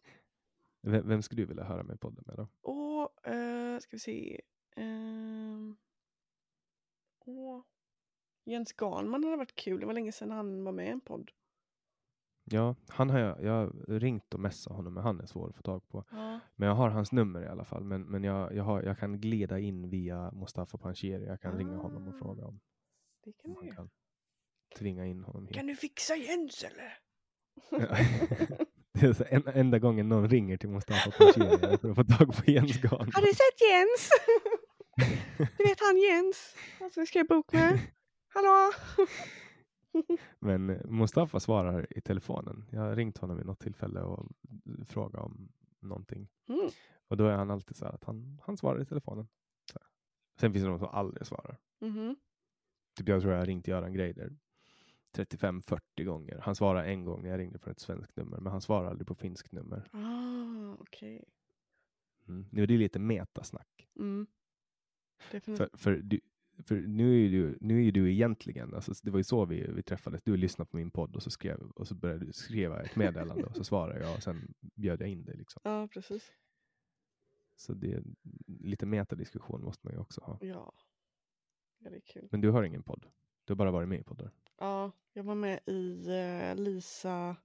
Vem, 0.82 1.08
vem 1.08 1.22
skulle 1.22 1.42
du 1.42 1.46
vilja 1.46 1.64
höra 1.64 1.82
mig 1.82 1.98
podden 1.98 2.24
med 2.26 2.36
då? 2.36 2.48
Och, 2.60 3.26
eh, 3.28 3.78
ska 3.78 3.88
vi 3.90 3.98
se. 3.98 4.40
Ehm. 4.76 5.76
Åh. 7.24 7.62
Jens 8.44 8.72
Garnman 8.80 9.24
hade 9.24 9.36
varit 9.36 9.54
kul. 9.54 9.80
Det 9.80 9.86
var 9.86 9.92
länge 9.94 10.12
sedan 10.12 10.30
han 10.30 10.64
var 10.64 10.72
med 10.72 10.86
i 10.86 10.90
en 10.90 11.00
podd. 11.00 11.30
Ja, 12.44 12.74
han 12.88 13.10
har 13.10 13.18
jag, 13.18 13.42
jag 13.44 13.52
har 13.52 13.98
ringt 13.98 14.34
och 14.34 14.40
messat 14.40 14.76
honom, 14.76 14.94
men 14.94 15.02
han 15.02 15.20
är 15.20 15.26
svår 15.26 15.48
att 15.48 15.56
få 15.56 15.62
tag 15.62 15.88
på. 15.88 16.04
Ja. 16.10 16.40
Men 16.56 16.68
jag 16.68 16.74
har 16.76 16.88
hans 16.88 17.12
nummer 17.12 17.42
i 17.42 17.46
alla 17.48 17.64
fall. 17.64 17.84
Men, 17.84 18.02
men 18.02 18.24
jag, 18.24 18.54
jag, 18.54 18.64
har, 18.64 18.82
jag 18.82 18.98
kan 18.98 19.20
glida 19.20 19.58
in 19.58 19.90
via 19.90 20.30
Mustafa 20.32 20.78
Panshiri. 20.78 21.26
Jag 21.26 21.40
kan 21.40 21.58
ringa 21.58 21.76
honom 21.76 22.08
och 22.08 22.14
Ah. 22.14 22.18
fråga 22.18 22.46
om, 22.46 22.60
Det 23.24 23.32
kan 23.32 23.50
om 23.56 23.66
du 23.66 23.72
kan 23.74 23.90
tvinga 24.78 25.06
in 25.06 25.24
honom 25.24 25.46
hit. 25.46 25.56
Kan 25.56 25.66
du 25.66 25.76
fixa 25.76 26.16
Jens 26.16 26.64
eller? 26.64 26.98
det 28.92 29.06
är 29.06 29.12
så 29.12 29.24
en, 29.28 29.42
enda 29.46 29.78
gången 29.78 30.08
någon 30.08 30.28
ringer 30.28 30.56
till 30.56 30.68
Mustafa 30.68 31.10
Panshiri 31.10 31.78
för 31.78 31.90
att 31.90 31.96
få 31.96 32.04
tag 32.04 32.34
på 32.36 32.50
Jens 32.50 32.76
Garnman. 32.84 33.12
Har 33.14 33.22
du 33.22 33.28
sett 33.28 33.60
Jens? 33.70 34.10
du 35.58 35.64
vet 35.64 35.80
han 35.80 35.96
Jens? 35.98 36.54
Han 36.78 36.90
som 36.90 37.00
vi 37.00 37.06
skrev 37.06 37.26
bok 37.26 37.52
med. 37.52 37.78
Hallå? 38.32 38.70
Men 40.38 40.70
eh, 40.70 40.84
Mustafa 40.84 41.40
svarar 41.40 41.86
i 41.90 42.00
telefonen. 42.00 42.64
Jag 42.70 42.80
har 42.80 42.96
ringt 42.96 43.18
honom 43.18 43.36
vid 43.36 43.46
något 43.46 43.60
tillfälle 43.60 44.00
och 44.00 44.26
frågat 44.86 45.24
om 45.24 45.52
någonting. 45.80 46.28
Mm. 46.48 46.70
Och 47.08 47.16
då 47.16 47.26
är 47.26 47.36
han 47.36 47.50
alltid 47.50 47.76
så 47.76 47.84
här 47.84 47.92
att 47.92 48.04
han, 48.04 48.40
han 48.44 48.56
svarar 48.56 48.82
i 48.82 48.84
telefonen. 48.84 49.28
Sen 50.40 50.52
finns 50.52 50.64
det 50.64 50.70
de 50.70 50.78
som 50.78 50.88
aldrig 50.88 51.26
svarar. 51.26 51.58
Mhm. 51.80 52.16
Typ 52.96 53.08
jag 53.08 53.20
tror 53.20 53.32
jag 53.32 53.40
har 53.40 53.46
ringt 53.46 53.68
Göran 53.68 53.92
Greider 53.92 54.36
35-40 55.16 56.04
gånger. 56.04 56.38
Han 56.38 56.54
svarar 56.54 56.84
en 56.84 57.04
gång 57.04 57.22
när 57.22 57.30
jag 57.30 57.38
ringde 57.38 57.58
från 57.58 57.70
ett 57.70 57.80
svenskt 57.80 58.16
nummer, 58.16 58.40
men 58.40 58.52
han 58.52 58.60
svarar 58.60 58.90
aldrig 58.90 59.06
på 59.06 59.14
finskt 59.14 59.52
nummer. 59.52 59.88
Ah, 59.92 60.76
okej. 60.80 61.24
Mm. 62.28 62.46
Nu 62.50 62.62
är 62.62 62.66
det 62.66 62.76
lite 62.76 62.98
metasnack. 62.98 63.88
Mm. 63.98 64.26
För, 65.18 65.76
för, 65.76 65.92
du, 65.92 66.20
för 66.66 66.76
nu 66.76 67.14
är 67.14 67.18
ju 67.18 67.28
du, 67.30 67.58
nu 67.60 67.86
är 67.86 67.92
du 67.92 68.12
egentligen, 68.12 68.74
alltså 68.74 68.92
det 69.02 69.10
var 69.10 69.18
ju 69.18 69.24
så 69.24 69.44
vi, 69.44 69.70
vi 69.72 69.82
träffades. 69.82 70.22
Du 70.22 70.36
lyssnade 70.36 70.70
på 70.70 70.76
min 70.76 70.90
podd 70.90 71.16
och 71.16 71.22
så, 71.22 71.30
skrev, 71.30 71.60
och 71.60 71.88
så 71.88 71.94
började 71.94 72.26
du 72.26 72.32
skriva 72.32 72.82
ett 72.82 72.96
meddelande 72.96 73.44
och 73.44 73.56
så 73.56 73.64
svarade 73.64 74.00
jag 74.00 74.16
och 74.16 74.22
sen 74.22 74.54
bjöd 74.60 75.00
jag 75.00 75.08
in 75.08 75.24
dig. 75.24 75.36
Liksom. 75.36 75.60
Ja, 75.64 75.88
precis. 75.88 76.32
Så 77.56 77.74
det 77.74 78.02
lite 78.46 78.86
metadiskussion 78.86 79.64
måste 79.64 79.86
man 79.86 79.94
ju 79.94 80.00
också 80.00 80.20
ha. 80.20 80.38
Ja. 80.40 80.72
Ja, 81.78 81.90
det 81.90 81.96
är 81.96 82.00
kul. 82.00 82.28
Men 82.30 82.40
du 82.40 82.50
har 82.50 82.62
ingen 82.62 82.82
podd? 82.82 83.06
Du 83.44 83.52
har 83.52 83.56
bara 83.56 83.70
varit 83.70 83.88
med 83.88 84.00
i 84.00 84.04
poddar? 84.04 84.30
Ja, 84.58 84.92
jag 85.12 85.24
var 85.24 85.34
med 85.34 85.60
i 85.66 86.08
eh, 86.08 86.56
Lisa 86.56 87.36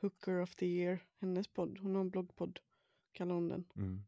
Hooker 0.00 0.40
of 0.40 0.54
the 0.54 0.66
Year, 0.66 1.02
hennes 1.18 1.48
podd. 1.48 1.78
Hon 1.78 1.94
har 1.94 2.00
en 2.00 2.10
bloggpodd, 2.10 2.58
kallar 3.12 3.34
hon 3.34 3.48
den. 3.48 3.64
Mm. 3.76 4.02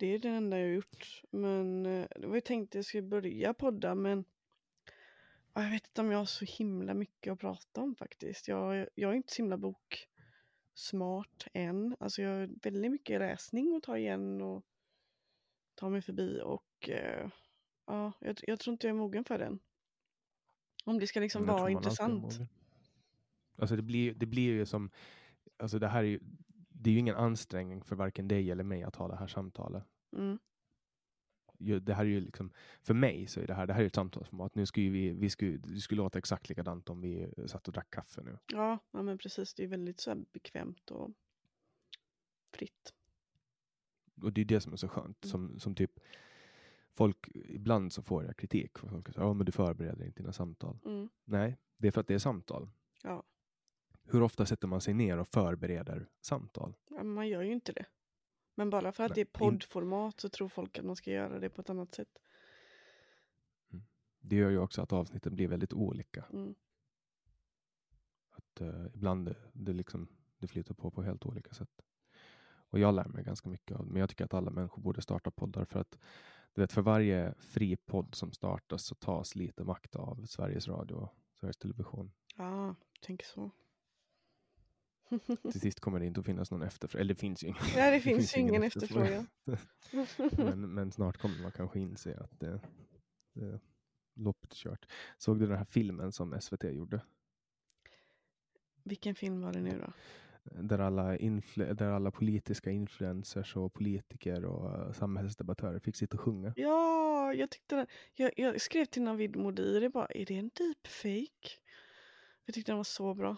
Det 0.00 0.14
är 0.14 0.18
det 0.18 0.28
enda 0.28 0.58
jag 0.58 0.66
har 0.66 0.74
gjort. 0.74 1.22
Men 1.30 1.86
eh, 1.86 2.06
det 2.16 2.26
var 2.26 2.34
ju 2.34 2.40
tänkt 2.40 2.70
att 2.70 2.74
jag 2.74 2.84
skulle 2.84 3.02
börja 3.02 3.54
podda 3.54 3.94
men 3.94 4.24
ja, 5.54 5.62
jag 5.62 5.70
vet 5.70 5.86
inte 5.86 6.00
om 6.00 6.10
jag 6.10 6.18
har 6.18 6.24
så 6.24 6.44
himla 6.44 6.94
mycket 6.94 7.32
att 7.32 7.38
prata 7.38 7.80
om 7.80 7.94
faktiskt. 7.94 8.48
Jag, 8.48 8.88
jag 8.94 9.10
är 9.10 9.14
inte 9.14 9.32
så 9.32 9.42
himla 9.42 9.58
boksmart 9.58 11.46
än. 11.52 11.96
Alltså 12.00 12.22
jag 12.22 12.30
har 12.30 12.50
väldigt 12.62 12.92
mycket 12.92 13.20
läsning 13.20 13.76
att 13.76 13.82
ta 13.82 13.98
igen 13.98 14.42
och 14.42 14.64
ta 15.74 15.88
mig 15.88 16.02
förbi 16.02 16.40
och 16.44 16.88
eh, 16.88 17.30
ja, 17.86 18.12
jag, 18.20 18.40
jag 18.42 18.60
tror 18.60 18.72
inte 18.72 18.86
jag 18.86 18.94
är 18.94 18.98
mogen 18.98 19.24
för 19.24 19.38
den. 19.38 19.58
Om 20.84 20.98
det 20.98 21.06
ska 21.06 21.20
liksom 21.20 21.46
vara 21.46 21.70
intressant. 21.70 22.38
Alltså 23.56 23.76
det 23.76 23.82
blir, 23.82 24.14
det 24.14 24.26
blir 24.26 24.52
ju 24.52 24.66
som, 24.66 24.90
alltså 25.56 25.78
det 25.78 25.88
här 25.88 26.00
är 26.00 26.08
ju, 26.08 26.20
det 26.82 26.90
är 26.90 26.92
ju 26.92 26.98
ingen 26.98 27.16
ansträngning 27.16 27.82
för 27.82 27.96
varken 27.96 28.28
dig 28.28 28.50
eller 28.50 28.64
mig 28.64 28.82
att 28.82 28.96
ha 28.96 29.08
det 29.08 29.16
här 29.16 29.26
samtalet. 29.26 29.84
Mm. 30.16 30.38
Det 31.58 31.94
här 31.94 32.04
är 32.04 32.08
ju 32.08 32.20
liksom, 32.20 32.52
för 32.82 32.94
mig 32.94 33.26
så 33.26 33.40
är 33.40 33.46
det 33.46 33.54
här, 33.54 33.66
det 33.66 33.72
här 33.72 33.82
är 33.82 33.86
ett 33.86 33.94
samtalsformat. 33.94 34.54
Nu 34.54 34.66
skulle 34.66 34.90
vi, 34.90 35.10
vi 35.10 35.30
skulle, 35.30 35.56
det 35.56 35.80
skulle 35.80 36.02
låta 36.02 36.18
exakt 36.18 36.48
likadant 36.48 36.90
om 36.90 37.00
vi 37.00 37.32
satt 37.46 37.68
och 37.68 37.74
drack 37.74 37.90
kaffe 37.90 38.22
nu. 38.22 38.38
Ja, 38.46 38.78
ja, 38.90 39.02
men 39.02 39.18
precis. 39.18 39.54
Det 39.54 39.64
är 39.64 39.66
väldigt 39.66 40.00
så 40.00 40.24
bekvämt 40.32 40.90
och 40.90 41.10
fritt. 42.52 42.94
Och 44.22 44.32
det 44.32 44.40
är 44.40 44.44
det 44.44 44.60
som 44.60 44.72
är 44.72 44.76
så 44.76 44.88
skönt. 44.88 45.24
Mm. 45.24 45.30
Som, 45.30 45.58
som 45.58 45.74
typ, 45.74 46.00
folk, 46.94 47.28
ibland 47.34 47.92
så 47.92 48.02
får 48.02 48.24
jag 48.24 48.36
kritik. 48.36 48.78
För 48.78 48.88
folk 48.88 49.08
säger, 49.08 49.20
ja 49.20 49.32
men 49.32 49.46
du 49.46 49.52
förbereder 49.52 50.04
inte 50.04 50.22
dina 50.22 50.32
samtal. 50.32 50.78
Mm. 50.84 51.08
Nej, 51.24 51.56
det 51.76 51.88
är 51.88 51.92
för 51.92 52.00
att 52.00 52.08
det 52.08 52.14
är 52.14 52.18
samtal. 52.18 52.70
Ja. 53.02 53.22
Hur 54.12 54.22
ofta 54.22 54.46
sätter 54.46 54.68
man 54.68 54.80
sig 54.80 54.94
ner 54.94 55.18
och 55.18 55.28
förbereder 55.28 56.08
samtal? 56.20 56.76
Ja, 56.90 57.02
man 57.02 57.28
gör 57.28 57.42
ju 57.42 57.52
inte 57.52 57.72
det. 57.72 57.86
Men 58.54 58.70
bara 58.70 58.92
för 58.92 59.04
att 59.04 59.10
Nej, 59.10 59.14
det 59.14 59.20
är 59.20 59.38
poddformat 59.38 60.20
så 60.20 60.28
tror 60.28 60.48
folk 60.48 60.78
att 60.78 60.84
man 60.84 60.96
ska 60.96 61.10
göra 61.10 61.38
det 61.38 61.50
på 61.50 61.60
ett 61.60 61.70
annat 61.70 61.94
sätt. 61.94 62.18
Det 64.20 64.36
gör 64.36 64.50
ju 64.50 64.58
också 64.58 64.82
att 64.82 64.92
avsnitten 64.92 65.34
blir 65.34 65.48
väldigt 65.48 65.72
olika. 65.72 66.24
Mm. 66.32 66.54
Att 68.30 68.60
eh, 68.60 68.86
ibland 68.94 69.26
det, 69.26 69.36
det, 69.52 69.72
liksom, 69.72 70.08
det 70.38 70.46
flyter 70.46 70.74
på 70.74 70.90
på 70.90 71.02
helt 71.02 71.26
olika 71.26 71.54
sätt. 71.54 71.82
Och 72.70 72.78
jag 72.78 72.94
lär 72.94 73.08
mig 73.08 73.24
ganska 73.24 73.48
mycket 73.48 73.76
av 73.76 73.86
det. 73.86 73.92
Men 73.92 74.00
jag 74.00 74.08
tycker 74.08 74.24
att 74.24 74.34
alla 74.34 74.50
människor 74.50 74.82
borde 74.82 75.02
starta 75.02 75.30
poddar 75.30 75.64
för 75.64 75.80
att 75.80 75.98
du 76.54 76.60
vet, 76.60 76.72
för 76.72 76.82
varje 76.82 77.34
fri 77.38 77.76
podd 77.76 78.14
som 78.14 78.32
startas 78.32 78.84
så 78.84 78.94
tas 78.94 79.34
lite 79.34 79.64
makt 79.64 79.96
av 79.96 80.24
Sveriges 80.26 80.68
Radio 80.68 80.94
och 80.94 81.14
Sveriges 81.40 81.56
Television. 81.56 82.12
Ja, 82.36 82.74
tänk 83.00 83.22
så. 83.22 83.50
Till 85.52 85.60
sist 85.60 85.80
kommer 85.80 86.00
det 86.00 86.06
inte 86.06 86.20
att 86.20 86.26
finnas 86.26 86.50
någon 86.50 86.62
efterfrågan. 86.62 87.00
Eller 87.00 87.14
det 87.14 87.20
finns 87.20 87.44
ju 87.44 87.48
ingen, 87.48 87.62
Nej, 87.76 87.92
det 87.92 88.00
finns 88.10 88.36
ju 88.36 88.40
ingen 88.40 88.62
efterfrågan. 88.62 89.26
men, 90.36 90.74
men 90.74 90.92
snart 90.92 91.18
kommer 91.18 91.42
man 91.42 91.52
kanske 91.52 91.80
inse 91.80 92.16
att 92.16 92.40
det, 92.40 92.60
det 93.32 93.60
loppet 94.14 94.52
är 94.52 94.56
kört. 94.56 94.86
Såg 95.18 95.38
du 95.38 95.46
den 95.46 95.58
här 95.58 95.64
filmen 95.64 96.12
som 96.12 96.40
SVT 96.40 96.64
gjorde? 96.64 97.00
Vilken 98.82 99.14
film 99.14 99.42
var 99.42 99.52
det 99.52 99.60
nu 99.60 99.78
då? 99.86 99.92
där 100.44 100.78
alla, 100.78 101.16
där 101.74 101.90
alla 101.90 102.10
politiska 102.10 102.70
influencers 102.70 103.56
och 103.56 103.72
politiker 103.72 104.44
och 104.44 104.78
eh, 104.78 104.92
samhällsdebattörer 104.92 105.78
fick 105.78 105.96
sitta 105.96 106.16
och 106.16 106.20
sjunga. 106.20 106.52
Ja, 106.56 107.34
jag 107.34 107.50
tyckte 107.50 107.76
den, 107.76 107.86
jag, 108.14 108.32
jag 108.36 108.60
skrev 108.60 108.84
till 108.84 109.02
Navid 109.02 109.36
Modiri 109.36 109.88
bara, 109.88 110.06
är 110.06 110.26
det 110.26 110.36
en 110.36 110.50
deepfake? 110.54 111.50
Jag 112.44 112.54
tyckte 112.54 112.72
den 112.72 112.76
var 112.76 112.84
så 112.84 113.14
bra. 113.14 113.36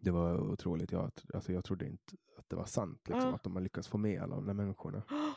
Det 0.00 0.10
var 0.10 0.40
otroligt. 0.40 0.92
Jag, 0.92 1.10
alltså 1.34 1.52
jag 1.52 1.64
trodde 1.64 1.86
inte 1.86 2.16
att 2.38 2.48
det 2.48 2.56
var 2.56 2.64
sant, 2.66 3.00
liksom, 3.08 3.28
Ja. 3.28 3.34
att 3.34 3.42
de 3.42 3.54
har 3.54 3.62
lyckats 3.62 3.88
få 3.88 3.98
med 3.98 4.22
alla 4.22 4.36
de 4.36 4.46
där 4.46 4.54
människorna. 4.54 5.02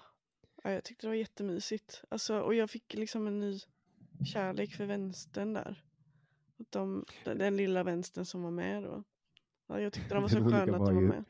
Ja, 0.64 0.72
jag 0.72 0.84
tyckte 0.84 1.08
det 1.08 1.10
var 1.10 1.16
jättemysigt. 1.16 2.04
Alltså, 2.10 2.40
och 2.40 2.54
jag 2.54 2.70
fick 2.70 2.94
liksom 2.94 3.28
en 3.28 3.40
ny 3.40 3.60
kärlek 4.26 4.74
för 4.76 4.86
vänstern 4.86 5.54
där. 5.54 5.84
De, 6.70 7.06
den, 7.24 7.58
lilla 7.58 7.84
vänstern 7.84 8.26
som 8.26 8.44
var 8.44 8.52
med 8.52 8.84
då. 8.84 9.04
Ja, 9.68 9.80
jag 9.82 9.94
tyckte 9.94 10.14
de 10.14 10.22
var 10.22 10.30
så 10.30 10.38
sköna 10.38 10.58
att 10.60 10.68
de 10.68 10.80
var 10.96 11.02
ju- 11.02 11.08
med. 11.08 11.24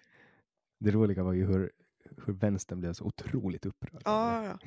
Det 0.80 0.92
roliga 0.92 1.24
var 1.24 1.34
ju 1.34 1.46
hur, 1.46 1.72
hur 2.26 2.34
vänstern 2.34 2.80
blev 2.80 2.94
så 2.94 3.06
otroligt 3.06 3.66
upprörd. 3.66 4.02
Ja, 4.06 4.46
ja. 4.46 4.60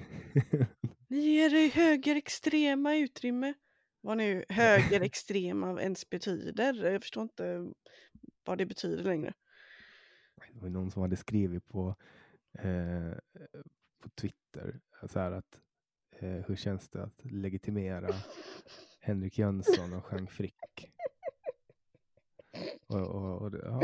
Ni 1.09 1.19
ger 1.19 1.55
er 1.55 1.69
högerextrema 1.70 2.97
utrymme. 2.97 3.55
Vad 4.01 4.16
nu 4.16 4.45
högerextrema 4.49 5.82
ens 5.82 6.11
betyder. 6.11 6.85
Jag 6.93 7.03
förstår 7.03 7.23
inte 7.23 7.73
vad 8.45 8.59
det 8.59 8.66
betyder 8.66 9.05
längre. 9.05 9.35
Det 10.53 10.61
var 10.61 10.69
någon 10.69 10.91
som 10.91 11.03
hade 11.03 11.16
skrivit 11.16 11.69
på, 11.69 11.97
eh, 12.53 13.12
på 14.01 14.09
Twitter 14.15 14.81
så 15.07 15.19
här 15.19 15.33
att 15.33 15.61
eh, 16.11 16.29
hur 16.29 16.57
känns 16.57 16.89
det 16.89 17.03
att 17.03 17.25
legitimera 17.25 18.15
Henrik 19.01 19.39
Jönsson 19.39 19.93
och 19.93 20.12
Jean 20.12 20.27
Frick? 20.27 20.93
Och, 22.87 23.01
och, 23.01 23.43
och 23.43 23.51
det, 23.51 23.59
ja. 23.59 23.83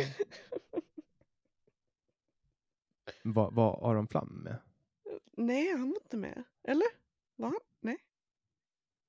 Vad 3.25 3.55
vad 3.55 3.91
Aron 3.91 4.09
Flam 4.09 4.29
med? 4.29 4.59
Nej, 5.33 5.71
han 5.71 5.91
var 5.91 5.97
inte 6.05 6.17
med. 6.17 6.45
Eller? 6.63 6.87
Var 7.37 7.49
han? 7.49 7.61
Nej. 7.81 7.99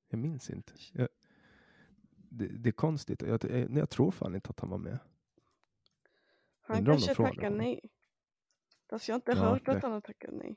Jag 0.10 0.19
minns 0.19 0.49
inte. 0.49 0.73
Jag, 0.94 1.07
det, 2.14 2.48
det 2.48 2.69
är 2.69 2.73
konstigt. 2.73 3.22
Jag, 3.22 3.44
jag, 3.44 3.78
jag 3.78 3.90
tror 3.90 4.11
fan 4.11 4.36
inte 4.36 4.49
att 4.49 4.60
han 4.60 4.69
var 4.69 4.78
med. 4.78 4.99
Han 6.76 6.85
kanske 6.85 7.15
tackar 7.15 7.49
nej. 7.49 7.80
Fast 8.89 9.07
jag 9.07 9.14
har 9.14 9.18
inte 9.18 9.31
Ja, 9.31 9.38
hört 9.38 9.65
det- 9.65 9.72
att 9.72 9.84
han 9.84 9.91
har 9.91 10.02
tackat 10.02 10.30
nej. 10.34 10.56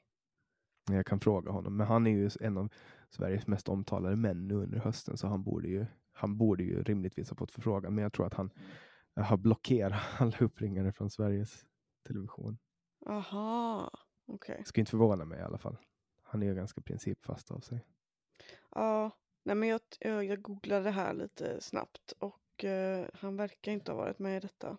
Jag 0.91 1.07
kan 1.07 1.21
fråga 1.21 1.51
honom. 1.51 1.77
Men 1.77 1.87
han 1.87 2.07
är 2.07 2.11
ju 2.11 2.31
en 2.41 2.57
av 2.59 2.69
Sveriges 3.11 3.47
mest 3.47 3.69
omtalade 3.69 4.17
män 4.17 4.49
nu 4.49 4.55
under 4.55 4.79
hösten. 4.79 5.17
Så 5.17 5.27
han 5.27 5.43
borde 5.43 5.69
ju, 5.69 5.87
han 6.13 6.37
borde 6.37 6.65
ju 6.65 6.83
rimligtvis 6.83 7.29
ha 7.31 7.37
fått 7.37 7.51
förfrågan. 7.51 7.95
Men 7.95 8.03
jag 8.03 8.13
tror 8.13 8.27
att 8.27 8.35
han 8.35 8.51
har 9.17 9.37
blockerat 9.37 10.03
alla 10.21 10.37
uppringare 10.41 10.93
från 10.93 11.11
Sveriges 11.11 11.65
Television. 12.07 12.59
Aha, 13.07 13.91
okej. 14.27 14.63
Skulle 14.65 14.83
inte 14.83 14.91
förvåna 14.91 15.25
mig 15.25 15.39
i 15.39 15.43
alla 15.43 15.59
fall. 15.59 15.77
Han 16.23 16.43
är 16.43 16.47
ju 16.47 16.55
ganska 16.55 16.81
principfast 16.81 17.51
av 17.51 17.61
sig. 17.61 17.87
Ja, 18.71 19.11
nej 19.45 19.57
men 19.57 19.69
jag, 19.69 19.81
jag, 20.01 20.25
jag 20.25 20.43
googlade 20.43 20.91
här 20.91 21.15
lite 21.15 21.61
snabbt 21.61 22.13
och 22.19 22.65
eh, 22.65 23.07
han 23.15 23.37
verkar 23.37 23.73
inte 23.73 23.93
ha 23.93 23.97
varit 23.99 24.19
med 24.19 24.37
i 24.37 24.41
detta. 24.41 24.77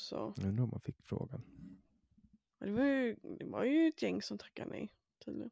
Så 0.00 0.34
Jag 0.36 0.46
undrar 0.46 0.64
om 0.64 0.70
man 0.70 0.80
fick 0.80 1.02
frågan. 1.02 1.42
det 2.58 2.70
var 2.70 2.84
ju, 2.84 3.16
det 3.22 3.44
var 3.44 3.64
ju 3.64 3.88
ett 3.88 4.02
gäng 4.02 4.22
som 4.22 4.38
tackade 4.38 4.70
nej 4.70 4.92
tydligen. 5.24 5.50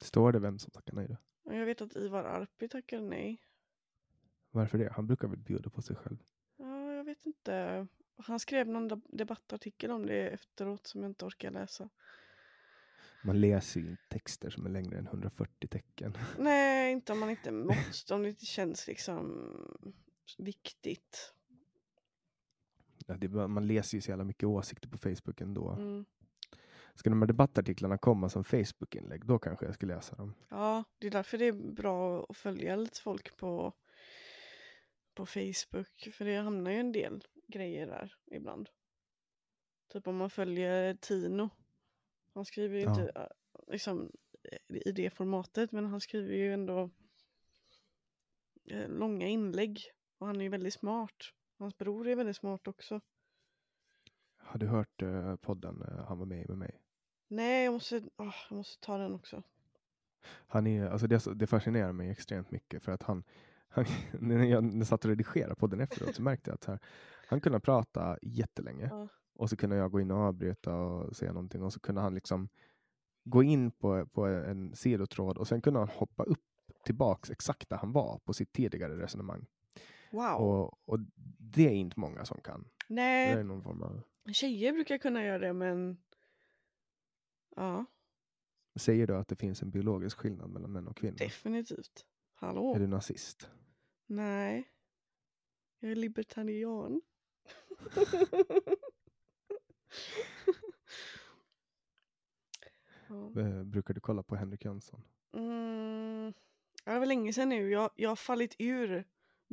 Står 0.00 0.32
det 0.32 0.38
vem 0.38 0.58
som 0.58 0.70
tackar 0.70 0.92
nej 0.94 1.08
då? 1.08 1.16
Jag 1.54 1.66
vet 1.66 1.80
att 1.80 1.96
Ivar 1.96 2.24
Arpi 2.24 2.68
tackade 2.68 3.02
nej. 3.02 3.42
Varför 4.50 4.78
det? 4.78 4.92
Han 4.92 5.06
brukar 5.06 5.28
väl 5.28 5.38
bjuda 5.38 5.70
på 5.70 5.82
sig 5.82 5.96
själv? 5.96 6.16
Ja, 6.56 6.92
jag 6.92 7.04
vet 7.04 7.26
inte. 7.26 7.86
Han 8.16 8.40
skrev 8.40 8.68
någon 8.68 8.90
deb- 8.90 9.06
debattartikel 9.08 9.90
om 9.90 10.06
det 10.06 10.28
efteråt 10.28 10.86
som 10.86 11.02
jag 11.02 11.10
inte 11.10 11.24
orkar 11.24 11.50
läsa. 11.50 11.88
Man 13.24 13.40
läser 13.40 13.80
ju 13.80 13.90
inte 13.90 14.02
texter 14.08 14.50
som 14.50 14.66
är 14.66 14.70
längre 14.70 14.98
än 14.98 15.06
140 15.06 15.68
tecken. 15.68 16.18
Nej, 16.38 16.92
inte 16.92 17.12
om 17.12 17.20
man 17.20 17.30
inte 17.30 17.50
måste, 17.52 18.14
om 18.14 18.22
det 18.22 18.28
inte 18.28 18.46
känns 18.46 18.86
liksom 18.86 19.48
viktigt. 20.38 21.34
Ja, 23.12 23.28
det, 23.28 23.48
man 23.48 23.66
läser 23.66 23.96
ju 23.96 24.00
så 24.00 24.10
jävla 24.10 24.24
mycket 24.24 24.46
åsikter 24.46 24.88
på 24.88 24.98
Facebook 24.98 25.40
ändå. 25.40 25.70
Mm. 25.70 26.04
Ska 26.94 27.10
de 27.10 27.22
här 27.22 27.26
debattartiklarna 27.26 27.98
komma 27.98 28.28
som 28.28 28.44
Facebook-inlägg, 28.44 29.26
då 29.26 29.38
kanske 29.38 29.66
jag 29.66 29.74
ska 29.74 29.86
läsa 29.86 30.16
dem. 30.16 30.34
Ja, 30.48 30.84
det 30.98 31.06
är 31.06 31.10
därför 31.10 31.38
det 31.38 31.44
är 31.46 31.52
bra 31.52 32.26
att 32.28 32.36
följa 32.36 32.76
lite 32.76 33.00
folk 33.00 33.36
på, 33.36 33.72
på 35.14 35.26
Facebook. 35.26 36.08
För 36.12 36.24
det 36.24 36.36
hamnar 36.36 36.70
ju 36.70 36.76
en 36.76 36.92
del 36.92 37.24
grejer 37.48 37.86
där 37.86 38.14
ibland. 38.30 38.68
Typ 39.92 40.06
om 40.06 40.16
man 40.16 40.30
följer 40.30 40.94
Tino. 40.94 41.50
Han 42.34 42.44
skriver 42.44 42.78
ju 42.78 42.82
Ja. 42.84 42.90
inte 42.90 43.12
äh, 43.20 43.26
liksom, 43.72 44.10
eh, 44.42 44.76
i 44.86 44.92
det 44.92 45.10
formatet 45.10 45.72
men 45.72 45.86
han 45.86 46.00
skriver 46.00 46.34
ju 46.34 46.52
ändå 46.52 46.90
eh, 48.70 48.88
långa 48.88 49.26
inlägg. 49.28 49.80
Och 50.18 50.26
han 50.26 50.36
är 50.36 50.42
ju 50.42 50.48
väldigt 50.48 50.74
smart. 50.74 51.16
Hans 51.62 51.78
bror 51.78 52.08
är 52.08 52.16
väldigt 52.16 52.36
smart 52.36 52.68
också. 52.68 53.00
Har 54.36 54.58
du 54.58 54.66
hört 54.66 55.02
eh, 55.02 55.36
podden 55.36 55.82
eh, 55.82 56.04
Han 56.04 56.18
var 56.18 56.26
med 56.26 56.44
i 56.44 56.48
med 56.48 56.58
mig? 56.58 56.80
Nej, 57.28 57.64
jag 57.64 57.72
måste, 57.72 58.02
åh, 58.16 58.34
jag 58.48 58.56
måste 58.56 58.86
ta 58.86 58.98
den 58.98 59.14
också. 59.14 59.42
Han 60.24 60.66
är, 60.66 60.88
alltså 60.90 61.06
det, 61.06 61.34
det 61.34 61.46
fascinerar 61.46 61.92
mig 61.92 62.10
extremt 62.10 62.50
mycket 62.50 62.82
för 62.82 62.92
att 62.92 63.02
han, 63.02 63.24
han 63.68 63.84
när 64.20 64.44
jag 64.44 64.86
satt 64.86 65.04
och 65.04 65.08
redigerade 65.08 65.54
podden 65.54 65.80
efteråt 65.80 66.14
så 66.14 66.22
märkte 66.22 66.50
jag 66.50 66.54
att 66.54 66.64
här, 66.64 66.78
han 67.28 67.40
kunde 67.40 67.60
prata 67.60 68.18
jättelänge 68.22 68.88
Ja. 68.90 69.08
och 69.34 69.50
så 69.50 69.56
kunde 69.56 69.76
jag 69.76 69.90
gå 69.90 70.00
in 70.00 70.10
och 70.10 70.18
avbryta 70.18 70.76
och 70.76 71.16
säga 71.16 71.32
någonting 71.32 71.62
och 71.62 71.72
så 71.72 71.80
kunde 71.80 72.00
han 72.00 72.14
liksom 72.14 72.48
gå 73.24 73.42
in 73.42 73.70
på, 73.70 74.06
på 74.06 74.26
en 74.26 74.76
sidotråd 74.76 75.38
och 75.38 75.48
sen 75.48 75.62
kunde 75.62 75.78
han 75.78 75.88
hoppa 75.88 76.22
upp 76.22 76.44
tillbaks 76.84 77.30
exakt 77.30 77.68
där 77.68 77.76
han 77.76 77.92
var 77.92 78.18
på 78.18 78.32
sitt 78.32 78.52
tidigare 78.52 79.02
resonemang. 79.02 79.46
Wow. 80.12 80.40
Och, 80.40 80.88
och 80.88 80.98
det 81.38 81.62
är 81.66 81.72
inte 81.74 82.00
många 82.00 82.24
som 82.24 82.40
kan. 82.40 82.62
Det 82.88 82.94
Nej, 82.94 83.30
är 83.32 83.44
någon 83.44 83.62
form 83.62 83.82
av, 83.82 84.02
tjejer 84.32 84.72
brukar 84.72 84.98
kunna 84.98 85.24
göra 85.24 85.38
det 85.38 85.52
men 85.52 86.02
ja, 87.56 87.84
säger 88.76 89.06
du 89.06 89.16
att 89.16 89.28
det 89.28 89.36
finns 89.36 89.62
en 89.62 89.70
biologisk 89.70 90.18
skillnad 90.18 90.50
mellan 90.50 90.72
män 90.72 90.88
och 90.88 90.96
kvinnor? 90.96 91.16
definitivt. 91.18 92.06
Hallå? 92.34 92.74
Är 92.74 92.78
du 92.80 92.86
nazist? 92.86 93.50
Nej. 94.06 94.68
Jag 95.78 95.90
är 95.90 95.94
libertarian. 95.96 97.00
ja. 103.08 103.40
Eh, 103.40 103.62
Brukar 103.64 103.94
du 103.94 104.00
kolla 104.00 104.22
på 104.22 104.36
Henrik 104.36 104.64
Jönsson? 104.64 105.02
mm, 105.32 106.32
ja, 106.84 106.92
det 106.92 106.98
var 106.98 107.06
länge 107.06 107.32
sedan 107.32 107.48
nu. 107.48 107.70
Jag, 107.70 107.90
jag 107.96 108.08
har 108.08 108.16
fallit 108.16 108.56
ur 108.58 109.04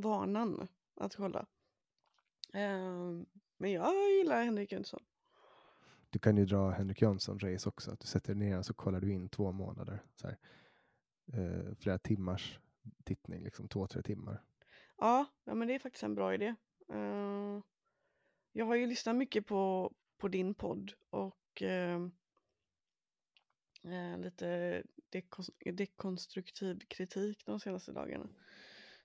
vanan 0.02 0.68
att 0.96 1.16
kolla. 1.16 1.46
Ehm, 2.54 3.26
men 3.58 3.72
jag 3.72 4.12
gillar 4.18 4.44
Henrik 4.44 4.72
Jönsson. 4.72 5.04
Du 6.10 6.20
kan 6.20 6.38
ju 6.38 6.46
dra 6.46 6.70
Henrik 6.70 7.02
Jönsson-race 7.02 7.68
också. 7.70 7.92
Att 7.92 8.00
du 8.00 8.08
sätter 8.08 8.36
ner 8.36 8.58
och 8.58 8.66
så 8.66 8.74
kollar 8.74 9.02
du 9.02 9.12
in 9.12 9.30
två 9.30 9.52
månader. 9.52 10.04
Så 10.16 10.28
här, 10.28 10.38
eh, 11.34 11.76
flera 11.76 12.00
timmars 12.00 12.60
tittning, 13.04 13.44
liksom 13.44 13.68
två, 13.68 13.88
tre 13.88 14.02
timmar. 14.02 14.44
Ja, 14.98 15.26
ja, 15.44 15.54
men 15.56 15.68
det 15.68 15.76
är 15.76 15.80
faktiskt 15.80 16.04
en 16.04 16.16
bra 16.16 16.34
idé. 16.34 16.56
Eh, 16.94 17.60
jag 18.52 18.66
har 18.66 18.76
ju 18.76 18.88
lyssnat 18.88 19.16
mycket 19.16 19.46
på, 19.46 19.94
på 20.18 20.28
din 20.28 20.54
podd 20.54 20.94
och 21.10 21.62
eh, 21.62 22.08
lite 24.18 24.84
dekon- 25.12 25.72
dekonstruktiv 25.72 26.80
kritik 26.88 27.46
de 27.46 27.60
senaste 27.60 27.92
dagarna. 27.92 28.30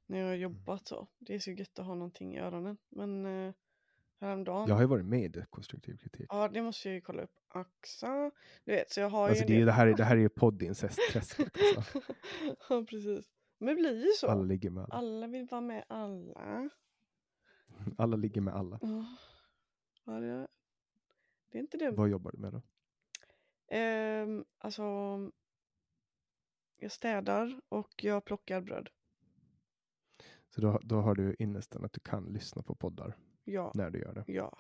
När 0.07 0.19
jag 0.19 0.27
har 0.27 0.35
jobbat 0.35 0.87
så. 0.89 1.09
Det 1.19 1.35
är 1.35 1.39
så 1.39 1.51
gött 1.51 1.79
att 1.79 1.87
ha 1.87 1.95
någonting 1.95 2.35
i 2.37 2.39
öronen. 2.41 2.77
Men 2.89 3.27
eh, 3.27 3.55
häromdagen, 4.21 4.69
Jag 4.69 4.75
har 4.75 4.83
ju 4.83 4.89
varit 4.89 5.05
med 5.07 5.25
i 5.25 5.29
dekonstruktiv 5.29 5.97
kritik. 5.97 6.27
ja 6.29 6.49
det 6.49 6.63
måste 6.63 6.89
jag 6.89 6.95
ju 6.95 7.01
kolla 7.01 7.23
upp. 7.23 7.39
Axa, 7.49 8.31
du 8.65 8.73
vet 8.73 8.91
så 8.91 9.01
jag 9.01 9.11
har 9.11 9.29
Alltså 9.29 9.45
ju 9.45 9.55
det, 9.55 9.63
är, 9.63 9.67
det, 9.67 9.73
här, 9.73 9.87
är- 9.87 9.95
det 9.97 10.05
här 10.05 10.17
är 10.17 10.21
ju 10.21 10.29
poddincest-träsket. 10.37 11.57
Alltså. 11.77 12.01
ja 12.69 12.85
precis. 12.89 13.31
Men 13.59 13.67
det 13.69 13.75
blir 13.75 14.05
ju 14.07 14.13
så. 14.13 14.27
Alla 14.29 14.43
ligger 14.43 14.71
med 14.71 14.83
alla. 14.85 14.95
Alla 14.95 15.27
vill 15.27 15.47
vara 15.47 15.61
med 15.61 15.85
alla. 15.89 16.71
Alla 17.99 18.17
ligger 18.17 18.41
med 18.41 18.55
alla. 18.55 18.79
Ja, 18.83 19.07
ja 20.05 20.13
det, 20.21 20.49
det 21.51 21.59
är 21.59 21.61
inte 21.63 21.77
dumt. 21.77 21.95
Vad 21.97 22.09
jobbar 22.09 22.33
du 22.33 22.39
med 22.39 22.53
då? 22.53 22.63
Ehm, 23.69 24.45
alltså, 24.59 24.83
jag 26.79 26.93
städar 26.93 27.61
och 27.69 28.05
jag 28.05 28.25
plockar 28.25 28.61
bröd. 28.61 28.89
Så 30.55 30.61
då, 30.61 30.79
då 30.83 31.01
har 31.01 31.15
du 31.15 31.37
ynnesten 31.39 31.85
att 31.85 31.93
du 31.93 32.01
kan 32.01 32.25
lyssna 32.25 32.63
på 32.63 32.75
poddar 32.75 33.17
Ja, 33.45 33.73
när 33.75 33.91
du 33.91 33.99
gör 33.99 34.13
det. 34.15 34.33
ja. 34.33 34.59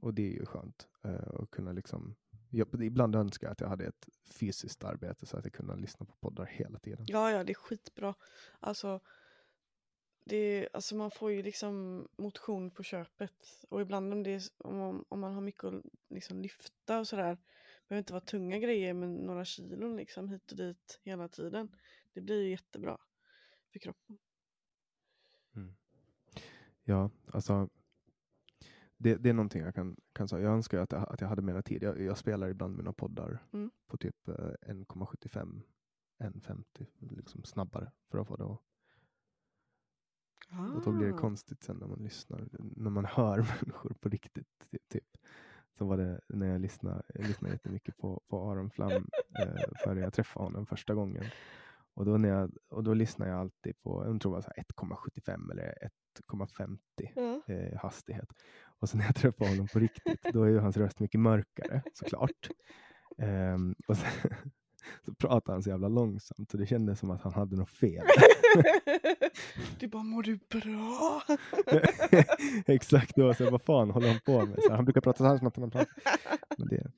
Och 0.00 0.14
det 0.14 0.22
är 0.22 0.32
ju 0.32 0.46
skönt. 0.46 0.88
eh, 1.04 1.28
att 1.42 1.50
kunna 1.50 1.72
liksom, 1.72 2.14
jag, 2.50 2.82
ibland 2.82 3.16
önskar 3.16 3.46
jag 3.46 3.52
att 3.52 3.60
jag 3.60 3.68
hade 3.68 3.86
ett 3.86 4.08
fysiskt 4.24 4.84
arbete 4.84 5.26
så 5.26 5.36
att 5.36 5.44
jag 5.44 5.52
kunde 5.52 5.76
lyssna 5.76 6.06
på 6.06 6.16
poddar 6.20 6.44
hela 6.44 6.78
tiden. 6.78 7.04
Ja, 7.08 7.30
ja, 7.30 7.44
det 7.44 7.52
är 7.52 7.54
skitbra. 7.54 8.14
Alltså, 8.60 9.00
det 10.24 10.68
alltså 10.72 10.96
man 10.96 11.10
får 11.10 11.32
ju 11.32 11.42
liksom 11.42 12.06
motion 12.16 12.70
på 12.70 12.82
köpet. 12.82 13.64
Och 13.68 13.80
ibland 13.80 14.12
om, 14.12 14.22
det 14.22 14.30
är, 14.30 14.42
om, 14.58 14.78
man, 14.78 15.04
om 15.08 15.20
man 15.20 15.34
har 15.34 15.40
mycket 15.40 15.64
att 15.64 15.84
liksom 16.08 16.42
lyfta 16.42 16.98
och 16.98 17.08
sådär. 17.08 17.38
behöver 17.88 17.98
inte 17.98 18.12
vara 18.12 18.24
tunga 18.24 18.58
grejer 18.58 18.94
men 18.94 19.14
några 19.14 19.44
kilon 19.44 19.96
liksom 19.96 20.28
hit 20.28 20.50
och 20.50 20.56
dit 20.56 21.00
hela 21.02 21.28
tiden. 21.28 21.76
Det 22.12 22.20
blir 22.20 22.42
ju 22.42 22.50
jättebra 22.50 22.98
för 23.72 23.78
kroppen. 23.78 24.18
Ja, 26.88 27.10
alltså. 27.32 27.68
Det, 28.96 29.14
det 29.16 29.28
är 29.28 29.34
någonting 29.34 29.62
jag 29.62 29.74
kan, 29.74 29.96
kan 30.12 30.28
säga. 30.28 30.42
Jag 30.42 30.52
önskar 30.52 30.78
att 30.80 30.92
jag, 30.92 31.12
att 31.12 31.20
jag 31.20 31.28
hade 31.28 31.42
mer 31.42 31.62
tid. 31.62 31.82
Jag, 31.82 32.00
jag 32.00 32.18
spelar 32.18 32.48
ibland 32.48 32.76
mina 32.76 32.92
poddar 32.92 33.38
Mm. 33.52 33.70
på 33.86 33.96
typ 33.96 34.28
eh, 34.28 34.34
1,75, 34.34 35.62
1,50 36.18 36.86
liksom 37.16 37.44
snabbare 37.44 37.92
för 38.10 38.18
att 38.18 38.28
få 38.28 38.36
det 38.36 38.44
att 38.44 38.60
Och 40.76 40.82
då 40.84 40.92
blir 40.92 41.06
det 41.06 41.14
Ah. 41.14 41.18
konstigt 41.18 41.62
sen 41.62 41.76
när 41.76 41.86
man 41.86 41.98
lyssnar, 42.02 42.48
när 42.58 42.90
man 42.90 43.04
hör 43.04 43.36
människor 43.62 43.94
på 44.00 44.08
riktigt. 44.08 44.68
Typ. 44.70 44.88
typ. 44.88 45.16
Så 45.78 45.84
var 45.86 45.96
det 45.96 46.20
när 46.28 46.46
jag 46.46 46.60
lyssnade, 46.60 47.02
jag 47.14 47.26
lyssnade 47.26 47.54
jättemycket 47.54 47.96
på, 47.96 48.22
på 48.28 48.50
Aron 48.50 48.70
Flam 48.70 48.92
eh, 49.38 49.54
före 49.84 50.00
jag 50.00 50.12
träffade 50.12 50.44
honom 50.46 50.66
första 50.66 50.94
gången. 50.94 51.24
Och 51.98 52.04
då, 52.04 52.16
när 52.16 52.28
jag, 52.28 52.50
och 52.70 52.84
då 52.84 52.94
lyssnar 52.94 53.28
jag 53.28 53.38
alltid 53.40 53.80
på, 53.82 54.04
jag 54.06 54.20
tror 54.20 54.32
det 54.32 54.34
var 54.36 54.42
så 54.42 54.50
här 54.56 54.64
1,75 54.64 55.52
eller 55.52 55.74
1,50 56.32 56.78
Ja. 57.14 57.54
eh, 57.54 57.78
hastighet. 57.78 58.28
Och 58.80 58.88
så 58.88 58.96
när 58.96 59.04
jag 59.04 59.14
träffar 59.14 59.48
honom 59.48 59.66
på 59.72 59.78
riktigt, 59.78 60.22
då 60.32 60.42
är 60.42 60.58
hans 60.58 60.76
röst 60.76 61.00
mycket 61.00 61.20
mörkare 61.20 61.82
såklart. 61.94 62.48
Ehm, 63.18 63.74
och 63.88 63.96
så, 63.96 64.06
så 65.04 65.14
pratar 65.14 65.52
han 65.52 65.62
så 65.62 65.70
jävla 65.70 65.88
långsamt 65.88 66.52
och 66.54 66.58
det 66.60 66.66
kändes 66.66 66.98
som 66.98 67.10
att 67.10 67.22
han 67.22 67.32
hade 67.32 67.56
något 67.56 67.70
fel. 67.70 68.04
Du 69.78 69.88
bara, 69.88 70.02
mår 70.02 70.22
du 70.22 70.36
bra? 70.36 71.22
Exakt, 72.66 73.16
då, 73.16 73.34
så 73.34 73.42
jag, 73.42 73.50
vad 73.50 73.62
fan 73.62 73.90
håller 73.90 74.08
han 74.08 74.20
på 74.26 74.46
med? 74.46 74.62
Så 74.62 74.72
han 74.74 74.84
brukar 74.84 75.00
prata 75.00 75.18
så 75.18 75.24
här 75.24 75.38
som 75.38 75.46
att 75.46 75.56
han 75.56 75.70
pratar. 75.70 75.88
Men 76.58 76.68
det. 76.68 76.92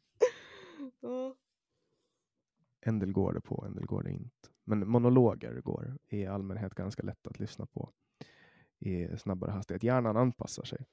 En 2.81 2.99
del 2.99 3.13
går 3.13 3.33
det 3.33 3.41
på, 3.41 3.65
en 3.67 3.75
del 3.75 3.87
går 3.87 4.03
det 4.03 4.11
inte. 4.11 4.49
Men 4.65 4.89
monologer 4.89 5.61
går 5.61 5.99
i 6.09 6.27
allmänhet 6.27 6.75
ganska 6.75 7.03
lätt 7.03 7.27
att 7.27 7.39
lyssna 7.39 7.67
på 7.67 7.93
i 8.79 9.17
snabbare 9.19 9.51
hastighet. 9.51 9.83
Hjärnan 9.83 10.17
anpassar 10.17 10.63
sig. 10.65 10.87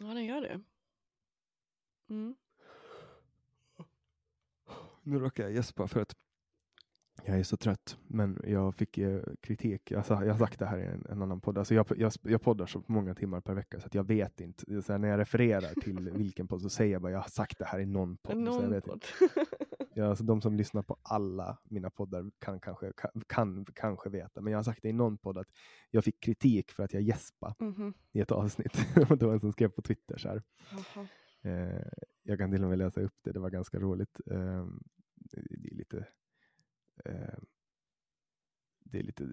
ja, 0.00 0.06
den 0.06 0.24
gör 0.24 0.40
det. 0.40 0.60
Mm. 2.10 2.34
Nu 5.02 5.18
råkar 5.18 5.42
jag 5.42 5.52
gäspa 5.52 5.88
för 5.88 6.00
att 6.00 6.16
Jag 7.24 7.38
är 7.38 7.42
så 7.42 7.56
trött, 7.56 7.98
men 8.06 8.40
jag 8.46 8.74
fick 8.74 8.98
eh, 8.98 9.22
kritik. 9.40 9.92
Alltså, 9.92 10.14
jag 10.14 10.32
har 10.32 10.38
sagt 10.38 10.58
det 10.58 10.66
här 10.66 10.78
i 10.78 10.84
en, 10.86 11.06
en 11.10 11.22
annan 11.22 11.40
podd. 11.40 11.58
Alltså, 11.58 11.74
jag, 11.74 11.86
jag, 11.96 12.12
jag 12.22 12.42
poddar 12.42 12.66
så 12.66 12.82
många 12.86 13.14
timmar 13.14 13.40
per 13.40 13.54
vecka 13.54 13.80
så 13.80 13.86
att 13.86 13.94
jag 13.94 14.04
vet 14.04 14.40
inte. 14.40 14.64
När 14.98 15.08
jag 15.08 15.18
refererar 15.18 15.80
till 15.80 16.10
vilken 16.14 16.48
podd 16.48 16.62
så 16.62 16.68
säger 16.70 16.92
jag 16.92 17.02
bara 17.02 17.12
jag 17.12 17.18
har 17.20 17.28
sagt 17.28 17.58
det 17.58 17.64
här 17.64 17.78
i 17.78 17.86
någon 17.86 18.16
podd. 18.16 18.32
så 18.32 18.38
jag 18.38 18.44
Någon 18.44 18.70
vet 18.70 18.84
podd. 18.84 19.04
inte. 19.22 19.46
Ja, 19.94 20.06
alltså, 20.06 20.24
de 20.24 20.40
som 20.40 20.56
lyssnar 20.56 20.82
på 20.82 20.96
alla 21.02 21.58
mina 21.64 21.90
poddar 21.90 22.30
kan 22.38 22.60
kanske, 22.60 22.92
kan, 22.96 23.10
kan 23.26 23.64
kanske 23.64 24.08
veta, 24.10 24.40
men 24.40 24.50
jag 24.50 24.58
har 24.58 24.62
sagt 24.64 24.82
det 24.82 24.88
i 24.88 24.92
någon 24.92 25.18
podd 25.18 25.38
att 25.38 25.48
jag 25.90 26.04
fick 26.04 26.20
kritik 26.20 26.70
för 26.72 26.82
att 26.82 26.92
jag 26.92 27.02
gäspade 27.02 27.54
Mhm. 27.58 27.94
i 28.12 28.20
ett 28.20 28.30
avsnitt. 28.32 28.72
Det 29.18 29.22
var 29.26 29.32
en 29.32 29.40
som 29.40 29.52
skrev 29.52 29.68
på 29.68 29.82
Twitter 29.82 30.18
så 30.18 30.28
här. 30.28 30.42
Eh, 31.42 31.86
jag 32.22 32.38
kan 32.38 32.50
till 32.50 32.62
och 32.62 32.68
med 32.70 32.78
läsa 32.78 33.00
upp 33.00 33.14
det, 33.22 33.32
det 33.32 33.40
var 33.40 33.50
ganska 33.50 33.78
roligt. 33.78 34.20
Eh, 34.26 34.66
det 35.14 35.68
är 35.72 35.74
lite 35.74 36.06
eh, 37.04 37.38
det 38.84 38.98
är 38.98 39.02
lite, 39.02 39.28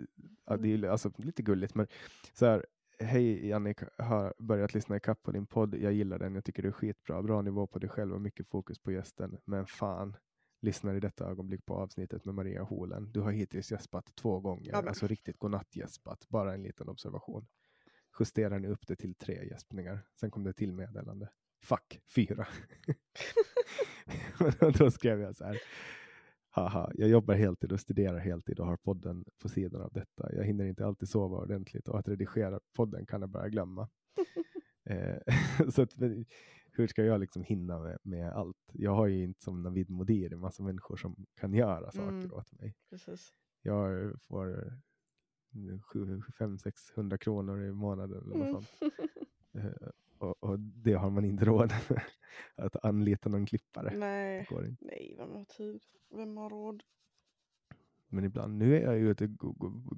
ja, 0.45 0.57
det 0.57 0.73
är 0.73 0.85
alltså, 0.89 1.11
lite 1.17 1.41
gulligt, 1.43 1.75
men 1.75 1.87
så 2.33 2.45
här. 2.45 2.65
Hej 3.01 3.47
Jannik, 3.47 3.77
har 3.97 4.33
börjat 4.39 4.73
lyssna 4.73 4.95
i 4.95 4.99
kapp 4.99 5.23
på 5.23 5.31
din 5.31 5.45
podd. 5.45 5.75
Jag 5.75 5.93
gillar 5.93 6.19
den. 6.19 6.35
Jag 6.35 6.45
tycker 6.45 6.61
det 6.63 6.67
är 6.69 6.71
skitbra. 6.71 7.23
Bra 7.23 7.41
nivå 7.41 7.67
på 7.67 7.79
dig 7.79 7.89
själv 7.89 8.13
och 8.13 8.21
mycket 8.21 8.47
fokus 8.47 8.79
på 8.79 8.91
gästen. 8.91 9.37
Men 9.45 9.65
fan, 9.65 10.15
lyssnar 10.61 10.95
i 10.95 10.99
detta 10.99 11.29
ögonblick 11.29 11.65
på 11.65 11.75
avsnittet 11.75 12.25
med 12.25 12.35
Maria 12.35 12.63
Holen. 12.63 13.11
Du 13.11 13.19
har 13.19 13.31
hittills 13.31 13.71
gäspat 13.71 14.15
två 14.15 14.39
gånger, 14.39 14.71
Ja, 14.71 14.83
alltså 14.87 15.07
riktigt 15.07 15.39
godnattgäspat. 15.39 16.29
Bara 16.29 16.53
en 16.53 16.63
liten 16.63 16.89
observation. 16.89 17.47
Justerar 18.19 18.59
ni 18.59 18.67
upp 18.67 18.87
det 18.87 18.95
till 18.95 19.15
tre 19.15 19.45
gäspningar. 19.45 20.07
Sen 20.19 20.31
kom 20.31 20.43
det 20.43 20.53
till 20.53 20.73
meddelande. 20.73 21.29
Fuck, 21.63 22.01
fyra. 22.15 22.47
Och 24.61 24.73
då 24.73 24.91
skrev 24.91 25.21
jag 25.21 25.35
så 25.35 25.45
här. 25.45 25.57
Haha, 26.51 26.91
jag 26.95 27.09
jobbar 27.09 27.35
heltid 27.35 27.71
och 27.71 27.79
studerar 27.79 28.17
heltid 28.17 28.59
och 28.59 28.65
har 28.65 28.77
podden 28.77 29.25
på 29.41 29.49
sidan 29.49 29.81
av 29.81 29.91
detta. 29.93 30.35
Jag 30.35 30.43
hinner 30.43 30.65
inte 30.65 30.85
alltid 30.85 31.09
sova 31.09 31.37
ordentligt 31.37 31.87
och 31.87 31.99
att 31.99 32.07
redigera 32.07 32.59
podden 32.75 33.05
kan 33.05 33.21
jag 33.21 33.29
börja 33.29 33.49
glömma. 33.49 33.89
eh, 34.89 35.17
så 35.69 35.81
att, 35.81 35.93
hur 36.79 36.87
ska 36.87 37.03
jag 37.03 37.19
liksom 37.19 37.43
hinna 37.43 37.79
med, 37.79 37.97
med 38.03 38.31
allt? 38.31 38.57
Jag 38.73 38.95
har 38.95 39.07
ju 39.07 39.23
inte 39.23 39.41
som 39.43 39.63
Navid 39.63 39.89
Modir 39.89 40.33
en 40.33 40.39
massa 40.39 40.63
människor 40.63 40.97
som 40.97 41.25
kan 41.35 41.53
göra 41.53 41.91
saker 41.91 42.09
Mm. 42.09 42.33
åt 42.33 42.51
mig. 42.51 42.75
Precis. 42.89 43.33
Jag 43.61 44.13
får 44.21 44.73
500-600 45.51 47.17
kronor 47.17 47.63
i 47.63 47.71
månaden 47.71 48.23
eller 48.23 48.35
Mm. 48.35 48.53
sånt. 48.53 48.69
Eh, 49.53 49.89
och, 50.17 50.43
och 50.43 50.59
det 50.59 50.93
har 50.93 51.09
man 51.09 51.25
inte 51.25 51.45
råd. 51.45 51.71
Att 52.55 52.85
anlita 52.85 53.29
någon 53.29 53.45
klippare. 53.45 53.97
Nej. 53.97 54.47
Nej, 54.81 55.15
vem 55.17 55.29
har 55.31 55.45
tid? 55.45 55.83
Vem 56.09 56.37
har 56.37 56.49
råd? 56.49 56.83
Men 58.07 58.23
ibland, 58.23 58.57
nu 58.57 58.75
är 58.77 58.81
jag 58.81 58.97
ju 58.99 59.09
ute 59.11 59.35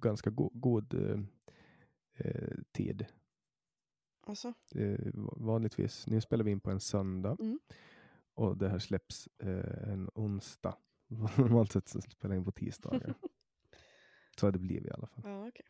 ganska 0.01 0.29
go, 0.29 0.49
god 0.53 0.93
eh, 0.93 1.19
eh, 2.13 2.57
tid. 2.71 3.05
Alltså? 4.31 4.53
Vanligtvis, 5.35 6.07
nu 6.07 6.21
spelar 6.21 6.43
vi 6.43 6.51
in 6.51 6.59
på 6.59 6.71
en 6.71 6.79
söndag 6.79 7.37
Mm. 7.39 7.59
och 8.33 8.57
det 8.57 8.69
här 8.69 8.79
släpps 8.79 9.27
eh, 9.37 9.89
en 9.91 10.09
onsdag. 10.15 10.77
Normalt 11.37 11.71
sett 11.71 11.87
så 11.87 12.01
spelar 12.01 12.35
jag 12.35 12.39
in 12.41 12.45
på 12.45 12.51
tisdagar. 12.51 13.13
så 14.39 14.47
har 14.47 14.51
det 14.51 14.59
blivit 14.59 14.85
i 14.87 14.91
alla 14.91 15.07
fall. 15.07 15.23
Ja, 15.25 15.47
okej. 15.47 15.65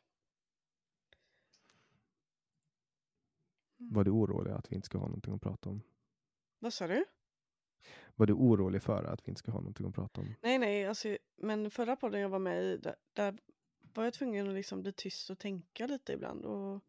Mm. 3.80 3.94
Var 3.94 4.04
du 4.04 4.12
orolig 4.12 4.52
att 4.52 4.72
vi 4.72 4.76
inte 4.76 4.86
ska 4.86 4.98
ha 4.98 5.08
någonting 5.08 5.34
att 5.34 5.42
prata 5.42 5.70
om? 5.70 5.82
Vad 6.60 6.74
sa 6.74 6.88
du? 6.88 7.06
Var 8.16 8.26
du 8.26 8.34
orolig 8.34 8.84
för 8.84 9.04
att 9.04 9.28
vi 9.28 9.30
inte 9.30 9.40
ska 9.40 9.52
ha 9.52 9.60
någonting 9.60 9.88
att 9.88 9.96
prata 9.96 10.22
om? 10.22 10.34
Nej, 10.42 10.60
nej, 10.60 10.86
alltså, 10.88 11.18
men 11.36 11.72
förra 11.72 11.96
podden 11.96 12.22
jag 12.22 12.30
var 12.30 12.40
med 12.40 12.64
i, 12.64 12.78
där, 12.78 12.96
där 13.14 13.38
var 13.94 14.04
jag 14.04 14.14
tvungen 14.14 14.48
att 14.48 14.54
liksom 14.54 14.82
bli 14.82 14.94
tyst 14.94 15.30
och 15.30 15.40
tänka 15.40 15.88
lite 15.88 16.14
ibland. 16.14 16.46
Och 16.46 16.84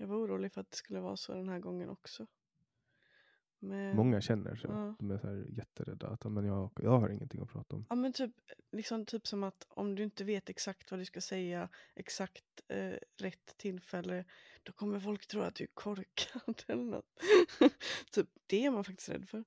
jag 0.00 0.06
var 0.06 0.16
orolig 0.16 0.52
för 0.52 0.60
att 0.60 0.70
det 0.70 0.76
skulle 0.76 1.00
vara 1.00 1.16
så 1.16 1.34
den 1.34 1.48
här 1.48 1.58
gången 1.58 1.88
också. 1.88 2.26
Men, 3.58 3.96
Många 3.96 4.20
känner 4.20 4.56
så. 4.56 4.66
Ja. 4.68 4.94
De 4.98 5.10
är 5.10 5.18
så 5.18 5.26
här 5.26 5.46
jätterädda. 5.48 6.08
Att, 6.08 6.24
men 6.24 6.44
jag, 6.44 6.70
jag 6.76 6.98
har 7.00 7.08
ingenting 7.08 7.42
att 7.42 7.48
prata 7.48 7.76
om. 7.76 7.86
Ja, 7.88 7.94
men 7.94 8.12
typ, 8.12 8.30
liksom, 8.72 9.06
typ 9.06 9.26
som 9.26 9.42
att 9.44 9.66
om 9.68 9.94
du 9.94 10.02
inte 10.02 10.24
vet 10.24 10.48
exakt 10.48 10.90
vad 10.90 11.00
du 11.00 11.04
ska 11.04 11.20
säga, 11.20 11.68
exakt 11.94 12.44
eh, 12.68 12.94
rätt 13.16 13.54
tillfälle, 13.56 14.24
då 14.62 14.72
kommer 14.72 15.00
folk 15.00 15.26
tro 15.26 15.40
att 15.40 15.54
du 15.54 15.64
är 15.64 15.68
korkad 15.74 16.62
eller 16.66 16.84
något. 16.84 17.20
typ, 18.12 18.28
det 18.46 18.66
är 18.66 18.70
man 18.70 18.84
faktiskt 18.84 19.08
rädd 19.08 19.28
för. 19.28 19.44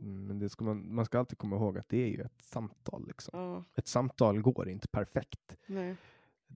Mm, 0.00 0.26
Men 0.26 0.38
det 0.38 0.48
ska 0.48 0.64
man, 0.64 0.94
man 0.94 1.04
ska 1.04 1.18
alltid 1.18 1.38
komma 1.38 1.56
ihåg 1.56 1.78
att 1.78 1.88
det 1.88 2.02
är 2.02 2.08
ju 2.08 2.22
ett 2.22 2.42
samtal. 2.42 3.06
Liksom. 3.06 3.38
Ja, 3.40 3.64
Ett 3.74 3.88
samtal 3.88 4.40
går 4.42 4.68
inte 4.68 4.88
perfekt. 4.88 5.56
nej. 5.66 5.96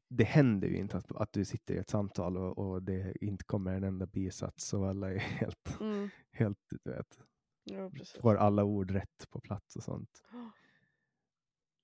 Det 0.08 0.24
händer 0.24 0.68
ju 0.68 0.76
inte 0.76 0.96
att, 0.96 1.12
att 1.16 1.32
du 1.32 1.44
sitter 1.44 1.74
i 1.74 1.78
ett 1.78 1.90
samtal 1.90 2.36
och, 2.36 2.58
och 2.58 2.82
det 2.82 3.24
inte 3.24 3.44
kommer 3.44 3.74
en 3.74 3.84
enda 3.84 4.06
bisats 4.06 4.74
och 4.74 4.88
alla 4.88 5.12
är 5.12 5.18
helt, 5.18 5.80
Mm, 5.80 6.08
helt 6.30 6.58
du 6.84 6.90
vet, 6.90 7.18
ja, 7.64 7.90
får 8.20 8.34
alla 8.34 8.64
ord 8.64 8.90
rätt 8.90 9.30
på 9.30 9.40
plats 9.40 9.76
och 9.76 9.82
sånt. 9.82 10.22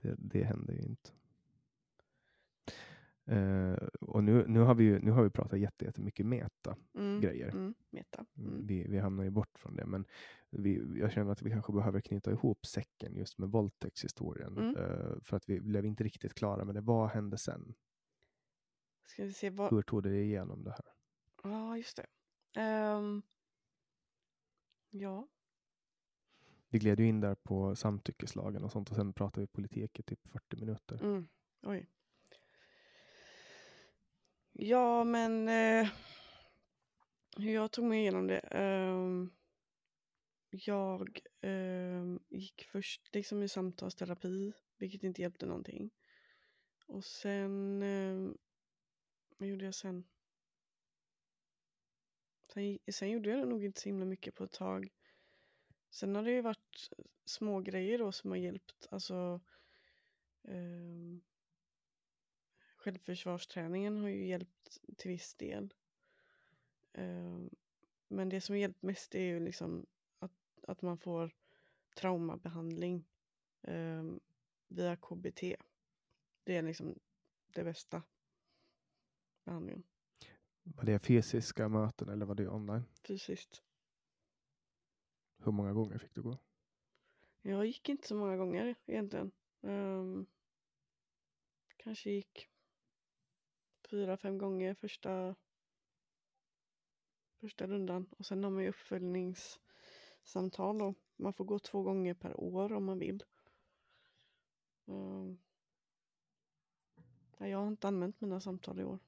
Det, 0.02 0.14
det 0.18 0.44
händer 0.44 0.74
ju 0.74 0.80
inte. 0.82 1.10
Eh, 3.26 3.88
och 4.00 4.24
nu, 4.24 4.44
nu, 4.48 4.60
har 4.60 4.74
vi 4.74 4.84
ju, 4.84 4.98
nu 4.98 5.10
har 5.10 5.22
vi 5.22 5.30
pratat 5.30 5.58
jätte- 5.60 5.84
jättemycket 5.84 6.26
meta. 6.26 6.76
Mm, 6.94 7.20
grejer. 7.20 7.48
Mm, 7.48 7.74
meta. 7.90 8.24
Mm. 8.38 8.66
Vi, 8.66 8.86
vi 8.88 8.98
hamnar 8.98 9.24
ju 9.24 9.30
bort 9.30 9.58
från 9.58 9.76
det, 9.76 9.86
men 9.86 10.04
vi, 10.50 10.98
jag 11.00 11.12
känner 11.12 11.32
att 11.32 11.42
vi 11.42 11.50
kanske 11.50 11.72
behöver 11.72 12.00
knyta 12.00 12.30
ihop 12.30 12.66
säcken 12.66 13.16
just 13.16 13.38
med 13.38 13.48
våldtäktshistorien. 13.48 14.76
Eh, 14.76 15.20
för 15.22 15.36
att 15.36 15.48
vi 15.48 15.60
blev 15.60 15.86
inte 15.86 16.04
riktigt 16.04 16.34
klara 16.34 16.64
med 16.64 16.74
det. 16.74 16.80
Vad 16.80 17.08
hände 17.10 17.38
sen? 17.38 17.74
Ska 19.08 19.24
vi 19.24 19.32
se 19.32 19.50
vad... 19.50 19.70
Hur 19.70 19.82
tog 19.82 20.02
det 20.02 20.22
igenom 20.22 20.64
det 20.64 20.70
här? 20.70 20.92
Ja, 21.42 21.76
just 21.76 21.96
det. 21.96 22.06
Ehm, 22.60 23.22
ja. 24.90 25.28
Vi 26.68 26.78
gled 26.78 27.00
ju 27.00 27.06
in 27.06 27.20
där 27.20 27.34
på 27.34 27.76
samtyckeslagen 27.76 28.64
och 28.64 28.72
sånt 28.72 28.90
och 28.90 28.96
sen 28.96 29.12
pratade 29.12 29.40
vi 29.40 29.46
politik 29.46 30.00
i 30.00 30.02
typ 30.02 30.28
40 30.28 30.56
minuter. 30.56 31.02
Mm. 31.02 31.28
Oj. 31.62 31.86
Ja, 34.52 35.04
men 35.04 35.48
eh, 35.48 35.88
hur 37.36 37.54
jag 37.54 37.72
tog 37.72 37.84
mig 37.84 38.00
igenom 38.00 38.26
det. 38.26 38.38
ehm, 38.38 39.30
jag 40.50 41.20
ehm, 41.40 42.20
gick 42.28 42.62
först 42.72 43.14
liksom 43.14 43.42
i 43.42 43.48
samtalsterapi, 43.48 44.52
vilket 44.78 45.02
inte 45.02 45.22
hjälpte 45.22 45.46
någonting. 45.46 45.90
Och 46.86 47.04
sen, 47.04 47.82
ehm, 47.82 48.36
vad 49.38 49.48
gjorde 49.48 49.64
jag 49.64 49.74
sen? 49.74 50.04
Sen, 52.42 52.78
sen 52.92 53.10
gjorde 53.10 53.30
jag 53.30 53.48
nog 53.48 53.64
inte 53.64 53.80
så 53.80 53.88
himla 53.88 54.04
mycket 54.04 54.34
på 54.34 54.44
ett 54.44 54.52
tag. 54.52 54.92
Sen 55.90 56.14
har 56.14 56.22
det 56.22 56.30
ju 56.30 56.40
varit 56.40 56.90
små 57.24 57.60
grejer 57.60 57.98
då 57.98 58.12
som 58.12 58.30
har 58.30 58.38
hjälpt. 58.38 58.88
Alltså 58.90 59.40
eh, 60.42 61.18
självförsvarsträningen 62.76 63.96
har 63.96 64.08
ju 64.08 64.26
hjälpt 64.26 64.80
till 64.96 65.10
viss 65.10 65.34
del. 65.34 65.74
Eh, 66.92 67.38
men 68.08 68.28
det 68.28 68.40
som 68.40 68.52
har 68.52 68.60
hjälpt 68.60 68.82
mest 68.82 69.14
är 69.14 69.22
ju 69.22 69.40
liksom 69.40 69.86
att, 70.18 70.32
att 70.62 70.82
man 70.82 70.98
får 70.98 71.34
traumabehandling 71.96 73.08
eh, 73.62 74.04
via 74.68 74.96
KBT. 74.96 75.42
Det 76.44 76.56
är 76.56 76.62
liksom 76.62 76.98
det 77.46 77.64
bästa 77.64 78.02
behandlingen 79.48 79.82
Var 80.62 80.84
det 80.84 80.98
fysiska 80.98 81.68
möten 81.68 82.08
eller 82.08 82.26
var 82.26 82.34
det 82.34 82.48
online? 82.48 82.84
fysiskt. 83.06 83.62
Hur 85.38 85.52
många 85.52 85.72
gånger 85.72 85.98
fick 85.98 86.14
du 86.14 86.22
gå? 86.22 86.38
Jag 87.42 87.66
gick 87.66 87.88
inte 87.88 88.08
så 88.08 88.14
många 88.14 88.36
gånger 88.36 88.74
egentligen. 88.86 89.30
Ehm, 89.62 90.26
kanske 91.76 92.10
gick 92.10 92.48
fyra, 93.90 94.16
fem 94.16 94.38
gånger 94.38 94.74
första, 94.74 95.34
första 97.40 97.66
rundan. 97.66 98.06
Och 98.18 98.26
sen 98.26 98.44
har 98.44 98.50
man 98.50 98.62
ju 98.62 98.68
uppföljningssamtal 98.68 100.78
då. 100.78 100.94
Man 101.16 101.32
får 101.32 101.44
gå 101.44 101.58
två 101.58 101.82
gånger 101.82 102.14
per 102.14 102.40
år 102.40 102.72
om 102.72 102.84
man 102.84 102.98
vill. 102.98 103.24
Nej, 107.38 107.50
jag 107.50 107.58
har 107.58 107.68
inte 107.68 107.88
använt 107.88 108.20
mina 108.20 108.40
samtal 108.40 108.80
i 108.80 108.84
år. 108.84 108.98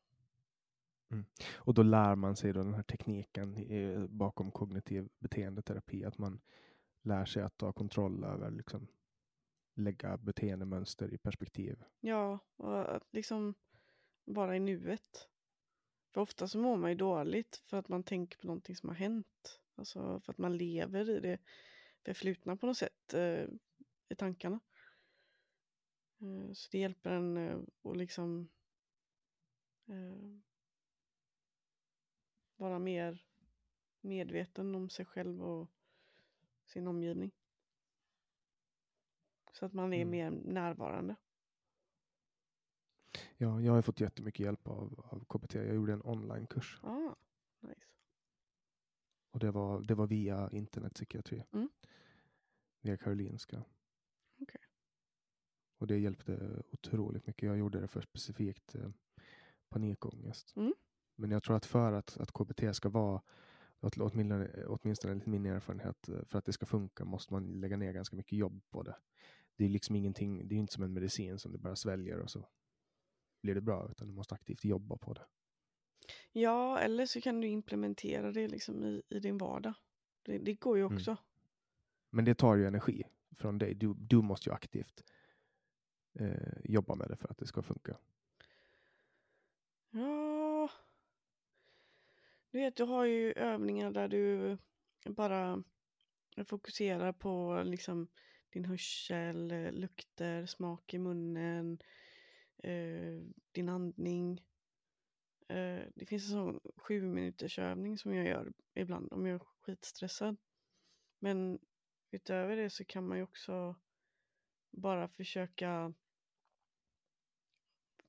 Mm. 1.10 1.24
Och 1.56 1.74
då 1.74 1.82
lär 1.82 2.14
man 2.14 2.36
sig 2.36 2.52
då 2.52 2.62
den 2.62 2.74
här 2.74 2.82
tekniken 2.82 3.56
eh, 3.56 4.06
bakom 4.06 4.50
kognitiv 4.50 5.08
beteendeterapi, 5.18 6.04
att 6.04 6.18
man 6.18 6.40
lär 7.02 7.24
sig 7.24 7.42
att 7.42 7.56
ta 7.56 7.72
kontroll 7.72 8.24
över, 8.24 8.50
liksom, 8.50 8.88
lägga 9.74 10.16
beteendemönster 10.16 11.14
i 11.14 11.18
perspektiv. 11.18 11.82
Ja, 12.00 12.38
och 12.56 12.96
att 12.96 13.06
liksom 13.10 13.54
vara 14.24 14.56
i 14.56 14.60
nuet. 14.60 15.28
För 16.12 16.20
ofta 16.20 16.48
så 16.48 16.58
mår 16.58 16.76
man 16.76 16.90
ju 16.90 16.96
dåligt 16.96 17.56
för 17.56 17.76
att 17.76 17.88
man 17.88 18.02
tänker 18.02 18.38
på 18.38 18.46
någonting 18.46 18.76
som 18.76 18.88
har 18.88 18.96
hänt. 18.96 19.60
Alltså 19.74 20.20
för 20.20 20.32
att 20.32 20.38
man 20.38 20.56
lever 20.56 21.10
i 21.10 21.20
det 21.20 21.38
förflutna 22.04 22.56
på 22.56 22.66
något 22.66 22.76
sätt 22.76 23.14
eh, 23.14 23.44
i 24.08 24.14
tankarna. 24.16 24.60
Eh, 26.20 26.52
Så 26.52 26.68
det 26.70 26.78
hjälper 26.78 27.10
en 27.10 27.36
eh, 27.36 27.58
att 27.84 27.96
liksom 27.96 28.48
eh, 29.88 30.40
vara 32.60 32.78
mer 32.78 33.24
medveten 34.00 34.74
om 34.74 34.90
sig 34.90 35.04
själv 35.04 35.42
och 35.42 35.70
sin 36.64 36.86
omgivning. 36.86 37.30
Så 39.52 39.66
att 39.66 39.72
man 39.72 39.92
är 39.92 40.02
Mm. 40.02 40.10
mer 40.10 40.30
närvarande. 40.30 41.16
Ja, 43.36 43.60
jag 43.60 43.72
har 43.72 43.82
fått 43.82 44.00
jättemycket 44.00 44.40
hjälp 44.40 44.68
av, 44.68 45.00
av 45.10 45.24
KBT. 45.24 45.54
Jag 45.54 45.74
gjorde 45.74 45.92
en 45.92 46.02
onlinekurs 46.04 46.80
Ah, 46.82 47.14
nice. 47.60 47.86
och 49.30 49.38
det 49.40 49.50
var, 49.50 49.80
det 49.80 49.94
var 49.94 50.06
via 50.06 50.50
internetpsykiatri. 50.52 51.44
Mm. 51.52 51.68
Via 52.80 52.96
Karolinska. 52.96 53.64
Okej. 54.38 54.60
Och 55.78 55.86
det 55.86 55.98
hjälpte 55.98 56.62
otroligt 56.72 57.26
mycket. 57.26 57.46
Jag 57.46 57.58
gjorde 57.58 57.80
det 57.80 57.88
för 57.88 58.00
specifikt 58.00 58.74
eh, 58.74 58.90
panikångest. 59.68 60.56
Mm. 60.56 60.74
Men 61.20 61.30
jag 61.30 61.42
tror 61.42 61.56
att 61.56 61.66
för 61.66 61.92
att, 61.92 62.16
att 62.16 62.32
KBT 62.32 62.74
ska 62.76 62.88
vara, 62.88 63.22
åt- 63.80 63.96
åtminstone, 63.98 64.64
åtminstone 64.66 65.12
enligt 65.12 65.26
min 65.26 65.46
erfarenhet, 65.46 66.08
eh, 66.08 66.24
för 66.24 66.38
att 66.38 66.44
det 66.44 66.52
ska 66.52 66.66
funka 66.66 67.04
måste 67.04 67.32
man 67.32 67.60
lägga 67.60 67.76
ner 67.76 67.92
ganska 67.92 68.16
mycket 68.16 68.38
jobb 68.38 68.62
på 68.70 68.82
det. 68.82 68.96
Det 69.56 69.64
är 69.64 69.68
liksom 69.68 69.96
ingenting, 69.96 70.48
det 70.48 70.54
är 70.54 70.58
inte 70.58 70.72
som 70.72 70.82
en 70.82 70.92
medicin 70.92 71.38
som 71.38 71.52
du 71.52 71.58
bara 71.58 71.76
sväljer 71.76 72.18
och 72.18 72.30
så 72.30 72.48
blir 73.42 73.54
det 73.54 73.60
bra, 73.60 73.88
utan 73.90 74.06
du 74.08 74.12
måste 74.14 74.34
aktivt 74.34 74.64
jobba 74.64 74.96
på 74.96 75.12
det. 75.14 75.26
Ja, 76.32 76.78
eller 76.78 77.06
så 77.06 77.20
kan 77.20 77.40
du 77.40 77.48
implementera 77.48 78.32
det 78.32 78.48
liksom 78.48 78.84
i, 78.84 79.02
i 79.08 79.18
din 79.20 79.38
vardag. 79.38 79.74
Det, 80.22 80.38
det 80.38 80.54
går 80.54 80.76
ju 80.78 80.84
Mm. 80.84 80.94
också. 80.96 81.16
Men 82.10 82.24
det 82.24 82.34
tar 82.34 82.56
ju 82.56 82.66
energi 82.66 83.02
från 83.36 83.58
dig. 83.58 83.74
Du, 83.74 83.94
du 83.94 84.22
måste 84.22 84.48
ju 84.50 84.54
aktivt 84.54 85.04
eh, 86.14 86.58
jobba 86.64 86.94
med 86.94 87.08
det 87.08 87.16
för 87.16 87.28
att 87.30 87.38
det 87.38 87.46
ska 87.46 87.62
funka. 87.62 87.96
Ja. 89.90 90.39
Du 92.52 92.58
vet, 92.58 92.76
du 92.76 92.84
har 92.84 93.04
ju 93.04 93.32
övningar 93.32 93.90
där 93.90 94.08
du 94.08 94.58
bara 95.04 95.64
fokuserar 96.44 97.12
på 97.12 97.62
liksom 97.64 98.08
din 98.50 98.64
hörsel, 98.64 99.50
eh, 99.50 99.72
lukter, 99.72 100.46
smak 100.46 100.94
i 100.94 100.98
munnen, 100.98 101.78
eh, 102.58 103.22
din 103.52 103.68
andning. 103.68 104.44
Eh, 105.48 105.82
det 105.94 106.06
finns 106.06 106.24
en 106.24 106.30
sån 106.30 106.60
sju 106.76 107.02
minuters 107.02 107.58
övning 107.58 107.98
som 107.98 108.14
jag 108.14 108.26
gör 108.26 108.52
ibland 108.74 109.12
om 109.12 109.26
jag 109.26 109.34
är 109.34 109.46
skitstressad. 109.60 110.36
Men 111.18 111.58
utöver 112.10 112.56
det 112.56 112.70
så 112.70 112.84
kan 112.84 113.08
man 113.08 113.16
ju 113.18 113.24
också 113.24 113.76
bara 114.70 115.08
försöka 115.08 115.94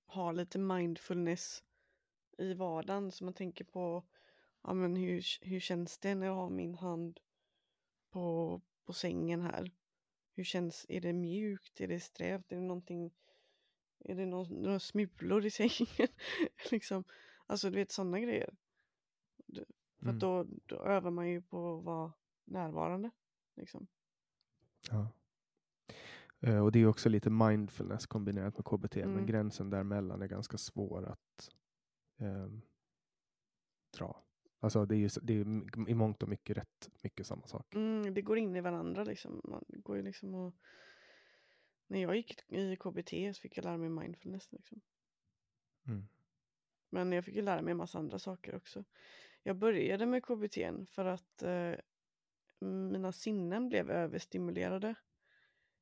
ha 0.05 0.31
lite 0.31 0.59
mindfulness 0.59 1.63
i 2.37 2.53
vardagen. 2.53 3.11
Så 3.11 3.23
man 3.23 3.33
tänker 3.33 3.65
på 3.65 4.03
ja, 4.63 4.73
men 4.73 4.95
hur, 4.95 5.23
hur 5.41 5.59
känns 5.59 5.97
det 5.97 6.15
när 6.15 6.25
jag 6.27 6.35
har 6.35 6.49
min 6.49 6.75
hand 6.75 7.19
på, 8.11 8.61
på 8.85 8.93
sängen 8.93 9.41
här? 9.41 9.71
Hur 10.35 10.43
känns, 10.43 10.85
är 10.89 11.01
det 11.01 11.13
mjukt, 11.13 11.81
är 11.81 11.87
det 11.87 11.99
strävt, 11.99 12.51
är 12.51 12.55
det 12.55 12.61
någonting, 12.61 13.11
är 13.99 14.15
det 14.15 14.25
någon, 14.25 14.47
några 14.47 14.79
smulor 14.79 15.45
i 15.45 15.51
sängen? 15.51 15.87
liksom, 16.71 17.03
alltså 17.45 17.69
du 17.69 17.75
vet 17.75 17.91
sådana 17.91 18.19
grejer. 18.19 18.55
För 19.99 20.05
Mm. 20.09 20.19
då, 20.19 20.43
då 20.65 20.75
övar 20.75 21.11
man 21.11 21.29
ju 21.29 21.41
på 21.41 21.77
att 21.77 21.83
vara 21.85 22.13
närvarande. 22.45 23.11
Liksom. 23.55 23.87
Ja. 24.89 25.07
Eh, 26.39 26.63
och 26.63 26.71
det 26.71 26.79
är 26.79 26.85
också 26.87 27.09
lite 27.09 27.29
mindfulness 27.29 28.07
kombinerat 28.07 28.57
med 28.57 28.65
KBT, 28.65 28.95
men 28.95 29.11
Mm. 29.11 29.25
gränsen 29.25 29.69
däremellan 29.69 30.21
är 30.21 30.27
ganska 30.27 30.57
svår 30.57 31.05
att 31.05 31.49
ehm, 32.19 32.61
dra. 33.97 34.23
Alltså 34.63 34.85
det 34.85 34.95
är 34.95 34.97
ju 34.97 35.09
det 35.21 35.33
är 35.33 35.89
i 35.89 35.93
mångt 35.93 36.23
och 36.23 36.29
mycket 36.29 36.57
rätt 36.57 36.89
mycket 37.03 37.27
samma 37.27 37.47
sak. 37.47 37.75
Mm, 37.75 38.13
det 38.13 38.21
går 38.21 38.37
in 38.37 38.55
i 38.55 38.61
varandra 38.61 39.03
liksom. 39.03 39.41
Man 39.43 39.63
går 39.67 39.97
ju 39.97 40.03
liksom 40.03 40.33
och... 40.33 40.55
När 41.87 42.01
jag 42.01 42.15
gick 42.15 42.51
i 42.51 42.75
KBT 42.75 43.35
så 43.35 43.41
fick 43.41 43.57
jag 43.57 43.65
lära 43.65 43.77
mig 43.77 43.89
mindfulness 43.89 44.51
liksom. 44.51 44.81
Mm. 45.87 46.07
Men 46.89 47.11
jag 47.11 47.25
fick 47.25 47.35
ju 47.35 47.41
lära 47.41 47.61
mig 47.61 47.71
en 47.71 47.77
massa 47.77 47.99
andra 47.99 48.19
saker 48.19 48.55
också. 48.55 48.83
Jag 49.43 49.55
började 49.55 50.05
med 50.05 50.23
KBT 50.23 50.57
för 50.89 51.05
att 51.05 51.43
eh, 51.43 51.73
mina 52.91 53.11
sinnen 53.11 53.69
blev 53.69 53.91
överstimulerade. 53.91 54.95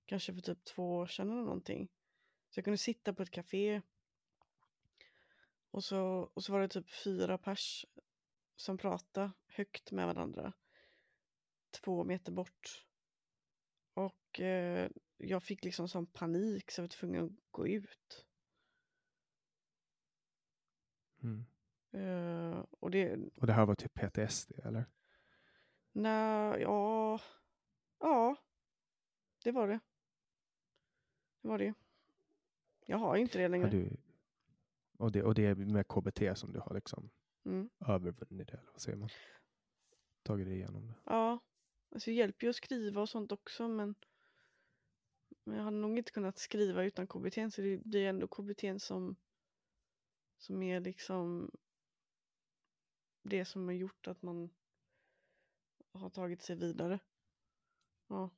Kanske 0.06 0.34
för 0.34 0.42
typ 0.42 0.64
två 0.64 0.96
år 0.96 1.08
sedan 1.08 1.30
eller 1.30 1.44
någonting. 1.44 1.90
Så 2.50 2.58
jag 2.58 2.66
kunde 2.66 2.78
sitta 2.78 3.14
på 3.14 3.24
ett 3.24 3.32
café. 3.32 3.82
Och 5.72 5.84
så, 5.84 6.32
och 6.34 6.44
så 6.44 6.54
var 6.54 6.62
det 6.62 6.68
typ 6.68 6.90
fyra 6.90 7.38
pers 7.38 7.86
som 8.60 8.78
pratade 8.78 9.32
högt 9.48 9.92
med 9.92 10.08
varandra. 10.08 10.54
Två 11.72 12.04
meter 12.04 12.32
bort. 12.32 12.88
Och 13.94 14.40
eh, 14.40 14.90
jag 15.18 15.44
fick 15.44 15.64
liksom 15.64 15.88
sån 15.88 16.06
panik 16.06 16.72
så 16.72 16.80
jag 16.80 16.84
var 16.84 16.90
tvungen 16.90 17.26
att 17.26 17.32
gå 17.52 17.68
ut. 17.68 18.26
Mm. 21.24 21.46
Eh, 21.92 22.66
och 22.80 22.92
det, 22.92 23.18
Och 23.36 23.48
det 23.48 23.54
här 23.54 23.66
var 23.66 23.76
typ 23.76 23.94
PTSD 23.94 24.52
eller? 24.64 24.86
Nej, 25.92 26.62
ja, 26.62 27.20
ja, 28.00 28.36
det 29.44 29.52
var 29.52 29.68
det. 29.68 29.80
Det 31.42 31.48
var 31.48 31.58
det. 31.58 31.74
Jag 32.86 32.98
har 32.98 33.16
ju 33.16 33.22
inte 33.22 33.38
det 33.38 33.48
längre. 33.48 33.70
du, 33.70 33.98
och, 34.98 35.12
det, 35.12 35.24
och 35.24 35.36
det 35.36 35.46
är 35.46 35.56
med 35.56 35.88
KBT 35.88 36.38
som 36.38 36.54
du 36.54 36.60
har 36.60 36.74
liksom 36.74 37.10
Mm. 37.50 37.70
övervunnit 37.80 38.48
det, 38.48 38.58
eller 38.58 38.72
vad 38.72 38.82
säger 38.82 38.98
man? 38.98 39.10
Tagit 40.24 40.48
dig 40.48 40.56
igenom 40.56 40.88
det. 40.88 40.94
Ja, 41.06 41.40
alltså 41.92 42.10
det 42.10 42.16
hjälper 42.16 42.46
ju 42.46 42.50
att 42.50 42.56
skriva 42.56 43.02
och 43.02 43.10
sånt 43.10 43.32
också 43.32 43.68
men, 43.68 43.96
men 45.44 45.58
jag 45.58 45.64
hade 45.64 45.78
nog 45.78 45.98
inte 45.98 46.12
kunnat 46.12 46.38
skriva 46.38 46.84
utan 46.84 47.08
KBT 47.08 47.54
så 47.54 47.62
det 47.62 47.78
blir 47.78 48.06
ändå 48.06 48.28
KBT 48.28 48.82
som, 48.82 49.16
som 50.38 50.64
är 50.64 50.80
liksom 50.80 51.52
det 53.22 53.46
som 53.46 53.66
har 53.66 53.74
gjort 53.74 54.08
att 54.08 54.22
man 54.22 54.50
har 55.92 56.10
tagit 56.10 56.42
sig 56.42 56.56
vidare. 56.56 57.00
Ja, 58.08 58.30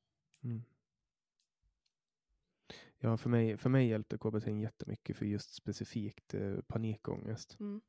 Mm. 0.44 0.64
Ja, 3.04 3.18
för 3.18 3.30
mig, 3.30 3.58
för 3.58 3.70
mig 3.70 3.88
hjälpte 3.88 4.18
KBT 4.18 4.48
jättemycket 4.48 5.18
för 5.18 5.26
just 5.26 5.54
specifikt 5.54 6.34
eh, 6.34 6.62
panikångest. 6.62 7.60
Mm. 7.60 7.82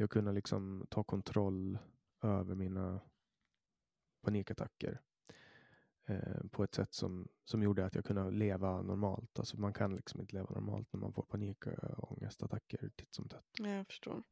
Jag 0.00 0.10
kunde 0.10 0.32
liksom 0.32 0.86
ta 0.90 1.04
kontroll 1.04 1.78
över 2.22 2.54
mina 2.54 3.00
panikattacker 4.20 5.00
eh, 6.06 6.40
på 6.50 6.64
ett 6.64 6.74
sätt 6.74 6.94
som, 6.94 7.28
som 7.44 7.62
gjorde 7.62 7.86
att 7.86 7.94
jag 7.94 8.04
kunde 8.04 8.30
leva 8.30 8.82
normalt. 8.82 9.38
Alltså 9.38 9.60
man 9.60 9.72
kan 9.72 9.96
liksom 9.96 10.20
inte 10.20 10.36
leva 10.36 10.50
normalt 10.50 10.92
när 10.92 11.00
man 11.00 11.12
får 11.12 11.22
panikångestattacker 11.22 12.90
titt 12.96 13.14
som 13.14 13.28
tätt. 13.28 13.44
ja, 13.58 13.68
jag 13.68 13.86
förstår. 13.86 14.22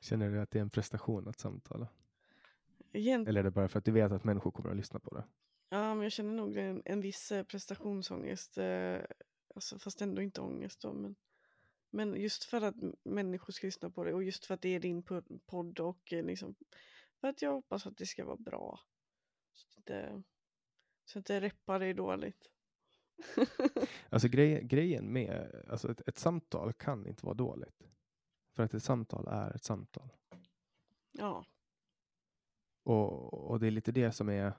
Känner 0.00 0.30
du 0.30 0.40
att 0.40 0.50
det 0.50 0.58
är 0.58 0.62
en 0.62 0.70
prestation 0.70 1.28
att 1.28 1.38
samtala? 1.38 1.88
Igen, 2.92 3.26
Eller 3.26 3.40
är 3.40 3.44
det 3.44 3.50
bara 3.50 3.68
för 3.68 3.78
att 3.78 3.84
du 3.84 3.92
vet 3.92 4.12
att 4.12 4.24
människor 4.24 4.50
kommer 4.50 4.70
att 4.70 4.76
lyssna 4.76 5.00
på 5.00 5.14
det? 5.14 5.24
Ja, 5.68 5.94
men 5.94 6.02
jag 6.02 6.12
känner 6.12 6.34
nog 6.34 6.56
en, 6.56 6.82
en 6.84 7.00
viss 7.00 7.32
eh, 7.32 7.44
prestationsångest. 7.44 8.58
Eh, 8.58 9.00
alltså, 9.54 9.78
fast 9.78 10.02
ändå 10.02 10.22
inte 10.22 10.40
ångest 10.40 10.80
då. 10.80 10.92
Men, 10.92 11.16
men 11.90 12.20
just 12.20 12.44
för 12.44 12.62
att 12.62 12.74
människor 13.04 13.52
ska 13.52 13.66
lyssna 13.66 13.90
på 13.90 14.04
det 14.04 14.14
och 14.14 14.24
just 14.24 14.46
för 14.46 14.54
att 14.54 14.60
det 14.62 14.68
är 14.68 14.80
din 14.80 15.02
po- 15.02 15.40
podd 15.46 15.80
och 15.80 16.12
eh, 16.12 16.24
liksom 16.24 16.54
för 17.20 17.28
att 17.28 17.42
jag 17.42 17.52
hoppas 17.52 17.86
att 17.86 17.96
det 17.96 18.06
ska 18.06 18.24
vara 18.24 18.36
bra. 18.36 18.80
Så 19.52 19.68
att 19.68 19.76
inte, 19.76 20.22
så 21.04 21.18
att 21.18 21.20
inte 21.20 21.40
reppar 21.40 21.80
är 21.80 21.94
dåligt. 21.94 22.50
Alltså 24.08 24.28
grej, 24.28 24.64
grejen 24.64 25.12
med, 25.12 25.64
alltså 25.68 25.90
ett, 25.90 26.08
ett 26.08 26.18
samtal 26.18 26.72
kan 26.72 27.06
inte 27.06 27.26
vara 27.26 27.34
dåligt. 27.34 27.82
För 28.56 28.62
att 28.62 28.74
ett 28.74 28.82
samtal 28.82 29.28
är 29.28 29.54
ett 29.56 29.64
samtal. 29.64 30.08
ja, 31.12 31.46
Och, 32.84 33.50
och 33.50 33.60
det 33.60 33.66
är 33.66 33.70
lite 33.70 33.92
det 33.92 34.12
som 34.12 34.28
är 34.28 34.52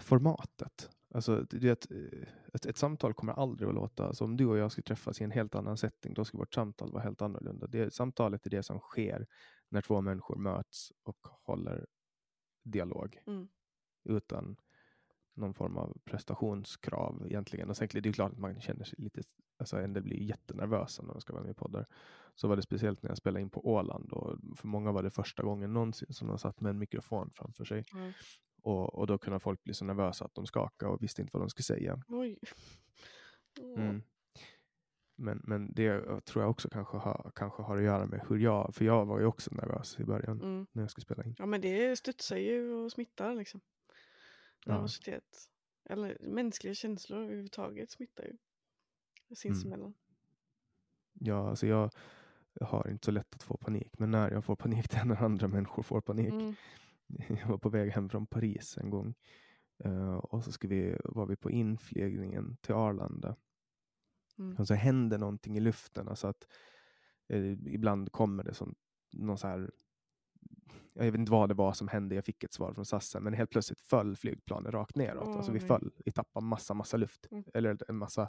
formatet. 0.00 0.90
Alltså, 1.14 1.46
du 1.50 1.58
vet, 1.58 1.90
eh, 1.90 2.28
ett, 2.54 2.66
ett 2.66 2.76
samtal 2.76 3.14
kommer 3.14 3.32
aldrig 3.32 3.68
att 3.68 3.74
låta, 3.74 4.06
alltså 4.06 4.24
om 4.24 4.36
du 4.36 4.46
och 4.46 4.58
jag 4.58 4.72
skulle 4.72 4.82
träffas 4.84 5.20
i 5.20 5.24
en 5.24 5.30
helt 5.30 5.54
annan 5.54 5.76
setting, 5.76 6.14
då 6.14 6.24
skulle 6.24 6.38
vårt 6.38 6.54
samtal 6.54 6.92
vara 6.92 7.02
helt 7.02 7.22
annorlunda. 7.22 7.66
Det, 7.66 7.94
samtalet 7.94 8.46
är 8.46 8.50
det 8.50 8.62
som 8.62 8.78
sker 8.78 9.26
när 9.68 9.80
två 9.80 10.00
människor 10.00 10.36
möts 10.36 10.92
och 11.02 11.18
håller 11.22 11.86
dialog 12.64 13.18
Mm. 13.26 13.48
utan 14.04 14.56
någon 15.34 15.54
form 15.54 15.76
av 15.76 15.98
prestationskrav 16.04 17.26
egentligen. 17.26 17.70
Och 17.70 17.76
sen, 17.76 17.88
det 17.92 18.08
är 18.08 18.12
klart 18.12 18.32
att 18.32 18.38
man 18.38 18.60
känner 18.60 18.84
sig 18.84 18.94
lite, 18.98 19.22
alltså 19.58 19.76
en 19.78 19.92
del 19.92 20.02
blir 20.02 20.22
jättenervösa 20.22 21.02
när 21.02 21.12
de 21.12 21.20
ska 21.20 21.32
vara 21.32 21.42
med 21.42 21.50
i 21.50 21.54
poddar. 21.54 21.86
Så 22.34 22.48
var 22.48 22.56
det 22.56 22.62
speciellt 22.62 23.02
när 23.02 23.10
jag 23.10 23.16
spelade 23.16 23.42
in 23.42 23.50
på 23.50 23.66
Åland 23.68 24.12
och 24.12 24.38
för 24.56 24.68
många 24.68 24.92
var 24.92 25.02
det 25.02 25.10
första 25.10 25.42
gången 25.42 25.72
någonsin 25.72 26.12
som 26.12 26.28
de 26.28 26.38
satt 26.38 26.60
med 26.60 26.70
en 26.70 26.78
mikrofon 26.78 27.30
framför 27.34 27.64
sig. 27.64 27.84
Ja. 27.92 28.12
Och, 28.66 28.94
och 28.94 29.06
då 29.06 29.18
kunde 29.18 29.40
folk 29.40 29.64
bli 29.64 29.74
så 29.74 29.84
nervösa 29.84 30.24
att 30.24 30.34
de 30.34 30.46
skakade 30.46 30.92
och 30.92 31.02
visste 31.02 31.22
inte 31.22 31.30
vad 31.32 31.42
de 31.42 31.50
skulle 31.50 31.64
säga. 31.64 32.02
Mm. 33.76 34.02
Men, 35.16 35.40
men 35.44 35.72
det 35.74 36.20
tror 36.24 36.42
jag 36.44 36.50
också 36.50 36.68
kanske 36.68 36.96
har, 36.96 37.32
kanske 37.34 37.62
har 37.62 37.76
att 37.76 37.82
göra 37.82 38.06
med 38.06 38.26
hur 38.28 38.38
jag, 38.38 38.74
för 38.74 38.84
jag 38.84 39.06
var 39.06 39.20
ju 39.20 39.26
också 39.26 39.54
nervös 39.54 40.00
i 40.00 40.04
början 40.04 40.40
Mm. 40.42 40.66
när 40.72 40.82
jag 40.82 40.90
skulle 40.90 41.02
spela 41.02 41.24
in. 41.24 41.34
Ja 41.38 41.46
men 41.46 41.60
det 41.60 41.96
studsar 41.96 42.36
ju 42.36 42.72
och 42.72 42.92
smittar 42.92 43.34
liksom. 43.34 43.60
Ja. 44.64 44.74
Nervositet. 44.74 45.48
Eller 45.84 46.18
mänskliga 46.20 46.74
känslor 46.74 47.22
överhuvudtaget 47.22 47.90
smittar 47.90 48.24
ju. 48.24 48.36
Sinsemellan. 49.36 49.94
Ja, 51.12 51.48
alltså 51.50 51.66
jag, 51.66 51.90
jag 52.52 52.66
har 52.66 52.88
inte 52.88 53.04
så 53.04 53.10
lätt 53.10 53.34
att 53.34 53.42
få 53.42 53.56
panik, 53.56 53.98
men 53.98 54.10
när 54.10 54.30
jag 54.30 54.44
får 54.44 54.56
panik 54.56 54.86
det 54.90 54.96
är 54.96 55.04
när 55.04 55.22
andra 55.22 55.48
människor 55.48 55.82
får 55.82 56.00
panik. 56.00 56.32
Mm. 56.32 56.54
Jag 57.28 57.48
var 57.48 57.58
på 57.58 57.68
väg 57.68 57.90
hem 57.90 58.08
från 58.08 58.26
Paris 58.26 58.78
en 58.78 58.90
gång 58.90 59.14
eh, 59.84 60.14
och 60.16 60.44
så 60.44 60.52
ska 60.52 60.68
vi, 60.68 60.96
var 61.04 61.26
vi 61.26 61.36
på 61.36 61.50
inflygningen 61.50 62.56
till 62.60 62.74
Arlanda. 62.74 63.36
Mm. 64.38 64.56
Och 64.56 64.66
så 64.66 64.74
hände 64.74 65.18
någonting 65.18 65.56
i 65.56 65.60
luften. 65.60 66.08
Alltså 66.08 66.28
att, 66.28 66.46
eh, 67.28 67.52
ibland 67.52 68.12
kommer 68.12 68.44
det 68.44 68.54
som 68.54 68.74
någon 69.12 69.38
så 69.38 69.48
här 69.48 69.70
jag 70.94 71.04
vet 71.04 71.14
inte 71.14 71.32
vad 71.32 71.48
det 71.48 71.54
var 71.54 71.72
som 71.72 71.88
hände, 71.88 72.14
jag 72.14 72.24
fick 72.24 72.44
ett 72.44 72.52
svar 72.52 72.72
från 72.74 72.86
SAS, 72.86 73.16
men 73.20 73.34
helt 73.34 73.50
plötsligt 73.50 73.80
föll 73.80 74.16
flygplanet 74.16 74.72
rakt 74.74 74.96
neråt. 74.96 75.28
Åh, 75.28 75.36
alltså 75.36 75.52
vi 75.52 75.60
föll, 75.60 75.90
vi 76.04 76.12
tappade 76.12 76.46
massa, 76.46 76.74
massa 76.74 76.96
luft, 76.96 77.26
Mm. 77.30 77.44
eller 77.54 77.78
en 77.88 77.96
massa 77.96 78.28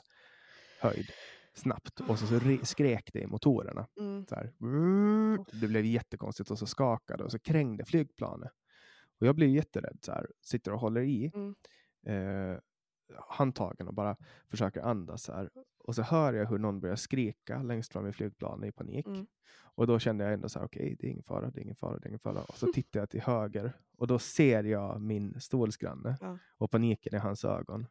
höjd 0.81 1.05
snabbt. 1.53 1.99
Och 1.99 2.19
så, 2.19 2.27
så 2.27 2.35
re- 2.35 2.63
skrek 2.63 3.13
det 3.13 3.19
i 3.19 3.27
motorerna. 3.27 3.87
Mm. 3.99 4.25
Så 4.25 4.35
här, 4.35 4.53
det 5.61 5.67
blev 5.67 5.85
jättekonstigt 5.85 6.51
och 6.51 6.59
så 6.59 6.65
skakade 6.65 7.23
och 7.23 7.31
så 7.31 7.39
krängde 7.39 7.85
flygplanet. 7.85 8.51
Och 9.19 9.27
jag 9.27 9.35
blev 9.35 9.49
jätterädd, 9.49 9.97
så 10.01 10.11
här, 10.11 10.27
sitter 10.41 10.73
och 10.73 10.79
håller 10.79 11.01
i 11.01 11.31
Mm. 11.35 11.55
eh, 12.07 12.59
handtagen 13.29 13.87
och 13.87 13.93
bara 13.93 14.15
försöker 14.49 14.81
andas. 14.81 15.23
Så 15.23 15.33
här. 15.33 15.49
Och 15.79 15.95
så 15.95 16.01
hör 16.01 16.33
jag 16.33 16.45
hur 16.49 16.57
någon 16.57 16.79
börjar 16.79 16.95
skrika 16.95 17.63
längst 17.63 17.91
fram 17.93 18.07
i 18.07 18.11
flygplanet 18.13 18.69
i 18.69 18.71
panik. 18.71 19.07
Mm. 19.07 19.27
Och 19.75 19.87
då 19.87 19.99
kände 19.99 20.23
jag 20.23 20.33
ändå 20.33 20.49
så 20.49 20.59
här, 20.59 20.65
okej, 20.65 20.95
det 20.99 21.07
är 21.07 21.11
ingen 21.11 21.23
fara, 21.23 21.49
det 21.49 21.59
är 21.59 21.63
ingen 21.63 21.75
fara, 21.75 21.99
det 21.99 22.05
är 22.05 22.09
ingen 22.09 22.19
fara. 22.19 22.41
Och 22.41 22.55
så 22.57 22.67
tittar 22.73 22.99
jag 22.99 23.09
till 23.09 23.21
höger 23.21 23.73
och 23.97 24.07
då 24.07 24.19
ser 24.19 24.63
jag 24.63 25.01
min 25.01 25.39
stolsgranne 25.41 26.17
Ja. 26.21 26.37
och 26.57 26.71
paniken 26.71 27.15
i 27.15 27.17
hans 27.17 27.45
ögon. 27.45 27.87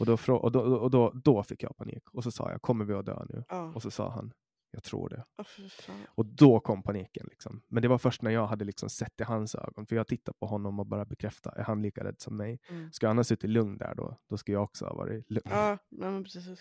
Och, 0.00 0.06
då, 0.06 0.16
och, 0.36 0.52
då, 0.52 0.60
och 0.60 0.90
då, 0.90 1.10
då 1.24 1.42
fick 1.42 1.62
jag 1.62 1.76
panik. 1.76 2.10
Och 2.12 2.24
så 2.24 2.30
sa 2.30 2.50
jag, 2.50 2.62
kommer 2.62 2.84
vi 2.84 2.94
att 2.94 3.06
dö 3.06 3.24
nu? 3.28 3.44
Ja. 3.48 3.72
Och 3.74 3.82
så 3.82 3.90
sa 3.90 4.10
han, 4.10 4.32
jag 4.72 4.82
tror 4.82 5.08
det. 5.08 5.24
Fan. 5.70 6.06
Och 6.08 6.26
då 6.26 6.60
kom 6.60 6.82
paniken. 6.82 7.26
Liksom. 7.30 7.62
Men 7.68 7.82
det 7.82 7.88
var 7.88 7.98
först 7.98 8.22
när 8.22 8.30
jag 8.30 8.46
hade 8.46 8.64
liksom 8.64 8.90
sett 8.90 9.20
i 9.20 9.24
hans 9.24 9.54
ögon. 9.54 9.86
För 9.86 9.96
jag 9.96 10.06
tittade 10.06 10.38
på 10.38 10.46
honom 10.46 10.80
och 10.80 10.86
bara 10.86 11.04
bekräfta, 11.04 11.50
är 11.50 11.62
han 11.62 11.82
lika 11.82 12.04
rädd 12.04 12.20
som 12.20 12.36
mig? 12.36 12.60
Mm. 12.68 12.92
Ska 12.92 13.06
han 13.06 13.16
ha 13.16 13.24
suttit 13.24 13.50
lugn 13.50 13.78
där 13.78 13.94
då, 13.94 14.16
då 14.28 14.36
ska 14.36 14.52
jag 14.52 14.62
också 14.62 14.84
ha 14.84 14.94
varit 14.94 15.30
lugn. 15.30 15.50
Ja, 15.50 15.78
men 15.88 16.24
precis. 16.24 16.60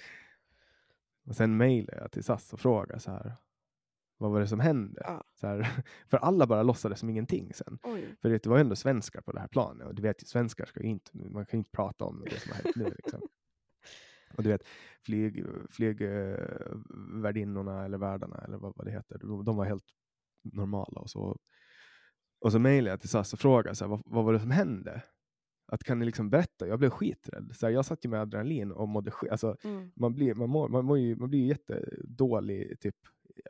Och 1.26 1.36
sen 1.36 1.58
mejlade 1.58 2.02
jag 2.02 2.12
till 2.12 2.24
SAS 2.24 2.54
och 2.54 2.60
frågade 2.60 3.00
så 3.00 3.12
här, 3.12 3.36
vad 4.18 4.32
var 4.32 4.40
det 4.40 4.48
som 4.48 4.60
hände? 4.60 5.02
Ja. 5.06 5.24
Så 5.34 5.48
här, 5.48 5.84
för 6.08 6.18
alla 6.18 6.48
bara 6.48 6.64
låtsades 6.64 7.00
som 7.00 7.10
ingenting 7.10 7.54
sen. 7.54 7.80
Oj. 7.84 8.16
För 8.22 8.30
det 8.30 8.46
var 8.46 8.58
ju 8.58 8.62
ändå 8.62 8.76
svenskar 8.76 9.22
på 9.22 9.32
det 9.32 9.40
här 9.40 9.48
planet 9.48 9.88
och 9.88 9.96
du 9.96 10.02
vet 10.02 10.24
ju 10.24 10.26
svenskar 10.26 10.66
ska 10.66 10.82
ju 10.82 10.90
inte, 10.90 11.18
man 11.18 11.46
kan 11.46 11.58
ju 11.58 11.60
inte 11.60 11.72
prata 11.72 12.06
om 12.06 12.24
det 12.30 12.40
som 12.40 12.52
har 12.52 12.64
hänt 12.64 12.76
nu. 12.76 12.96
Liksom. 12.98 13.22
Och 14.38 14.44
du 14.44 14.50
vet, 14.50 14.64
flyg, 15.06 15.46
flygvärdinnorna 15.70 17.86
eller 17.86 17.98
värdarna 17.98 18.38
eller 18.38 18.58
vad, 18.58 18.74
vad 18.76 18.86
det 18.88 18.92
heter, 18.92 19.18
de, 19.18 19.46
de 19.46 19.58
var 19.58 19.66
helt 19.66 19.86
normala 20.44 21.02
och 21.02 21.10
så. 21.10 21.38
Och 22.42 22.52
så 22.52 22.60
mejlade 22.60 22.90
jag 22.90 23.00
till 23.00 23.10
SAS 23.10 23.34
och 23.34 23.40
frågade 23.40 23.76
så 23.76 23.86
här, 23.86 23.90
vad, 23.90 24.02
vad 24.06 24.26
var 24.26 24.34
det 24.34 24.40
som 24.40 24.52
hände? 24.52 25.04
Att 25.72 25.84
kan 25.84 26.00
ni 26.00 26.06
liksom 26.06 26.30
berätta? 26.30 26.68
Jag 26.68 26.80
blev 26.80 26.90
skiträdd. 26.90 27.52
Så 27.56 27.66
här, 27.66 27.74
jag 27.74 27.86
satt 27.86 28.06
ju 28.06 28.10
med 28.10 28.22
adrenalin 28.22 28.72
och 28.72 28.88
mådde 28.90 29.12
skit. 29.12 29.32
Alltså, 29.32 29.58
Mm. 29.64 29.92
man 29.96 30.14
blir, 30.14 30.36
man 30.36 30.50
mår, 30.50 30.70
man 30.70 30.86
mår 30.86 31.00
ju, 31.00 31.16
man 31.16 31.30
blir 31.30 31.40
ju 31.40 31.48
jättedålig 31.48 32.80
typ, 32.80 32.96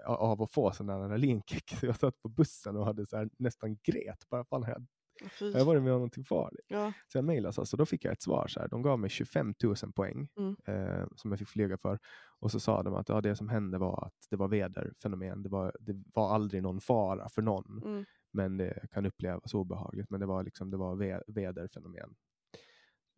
av 0.05 0.41
att 0.41 0.51
få 0.51 0.71
sån 0.71 0.89
adrenalinkick. 0.89 1.69
Så 1.79 1.85
jag 1.85 1.95
satt 1.95 2.21
på 2.21 2.29
bussen 2.29 2.77
och 2.77 2.85
hade 2.85 3.05
så 3.05 3.17
här, 3.17 3.29
nästan 3.39 3.77
gret. 3.83 4.29
Bara, 4.29 4.45
fan, 4.45 4.63
har 4.63 4.71
jag, 4.71 4.85
Fy. 5.29 5.51
har 5.51 5.59
jag 5.59 5.65
varit 5.65 5.83
med 5.83 5.91
om 5.93 5.97
någonting 5.99 6.23
farligt? 6.23 6.65
Ja. 6.69 6.93
Så 7.07 7.17
jag 7.17 7.25
mejlade 7.25 7.53
så, 7.53 7.65
så 7.65 7.77
då 7.77 7.85
fick 7.85 8.05
jag 8.05 8.11
ett 8.11 8.21
svar. 8.21 8.47
Så 8.47 8.59
här, 8.59 8.67
de 8.67 8.81
gav 8.81 8.99
mig 8.99 9.09
25 9.09 9.53
000 9.63 9.75
poäng 9.95 10.27
Mm. 10.37 10.55
eh, 10.67 11.05
som 11.15 11.31
jag 11.31 11.39
fick 11.39 11.47
flyga 11.47 11.77
för. 11.77 11.99
Och 12.39 12.51
så 12.51 12.59
sa 12.59 12.83
de 12.83 12.93
att 12.95 13.09
ja, 13.09 13.21
det 13.21 13.35
som 13.35 13.49
hände 13.49 13.77
var 13.77 14.03
att 14.07 14.27
det 14.29 14.35
var 14.35 14.47
väderfenomen. 14.47 15.43
Det 15.43 15.49
var, 15.49 15.75
det 15.79 16.03
var 16.13 16.33
aldrig 16.35 16.63
någon 16.63 16.81
fara 16.81 17.29
för 17.29 17.41
någon. 17.41 17.81
Mm. 17.85 18.05
Men 18.33 18.57
det 18.57 18.85
kan 18.91 19.05
upplevas 19.05 19.53
obehagligt. 19.53 20.09
Men 20.09 20.19
det 20.19 20.25
var, 20.25 20.43
liksom, 20.43 20.71
det 20.71 20.77
var 20.77 20.95
vä- 20.95 21.23
väderfenomen. 21.27 22.15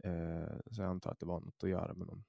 Eh, 0.03 0.57
så 0.71 0.81
jag 0.81 0.89
antar 0.89 1.11
att 1.11 1.19
det 1.19 1.25
var 1.25 1.39
något 1.39 1.63
att 1.63 1.69
göra 1.69 1.93
med 1.93 2.07
någon 2.07 2.23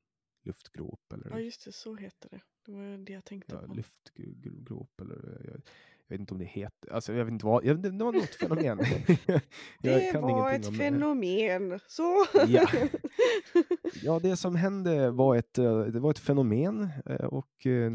luftgrop. 0.44 1.12
Eller, 1.14 1.30
ja, 1.30 1.38
just 1.40 1.64
det. 1.64 1.72
Så 1.72 1.94
heter 1.96 2.28
det. 2.30 2.40
Det 2.66 2.72
var 2.72 2.98
det 3.04 3.12
jag 3.12 3.24
tänkte 3.24 3.54
ja, 3.54 3.66
på. 3.66 3.74
luftgrop. 3.74 5.00
Eller, 5.00 5.60
jag, 6.08 6.14
vet 6.14 6.20
inte 6.20 6.34
om 6.34 6.38
det 6.38 6.44
heter. 6.44 6.92
Alltså, 6.92 7.12
jag 7.12 7.24
vet 7.24 7.32
inte 7.32 7.46
vad. 7.46 7.64
Jag, 7.64 7.82
det, 7.82 7.90
det 7.90 8.04
var 8.04 8.12
något 8.12 8.34
fenomen. 8.34 8.78
Det 9.82 10.12
var 10.20 10.52
ett 10.52 10.68
om 10.68 10.74
fenomen. 10.74 11.80
Så. 11.86 12.24
Ja. 12.46 12.66
Ja, 14.02 14.18
det 14.22 14.36
som 14.36 14.56
hände 14.56 15.10
var 15.10 15.36
ett, 15.36 15.58
eh, 15.58 15.78
det 15.80 16.00
var 16.00 16.10
ett 16.10 16.18
fenomen. 16.18 16.88
eh, 17.06 17.24
Och 17.26 17.66
eh, 17.66 17.92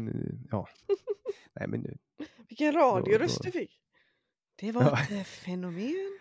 ja, 0.50 0.68
nej 1.54 1.68
men 1.68 1.80
nu. 1.80 1.96
Vilken 2.48 2.72
radioröst 2.72 3.42
du 3.42 3.50
fick. 3.50 3.76
Det 4.60 4.72
var 4.72 4.92
ett 5.10 5.26
fenomen. 5.26 6.18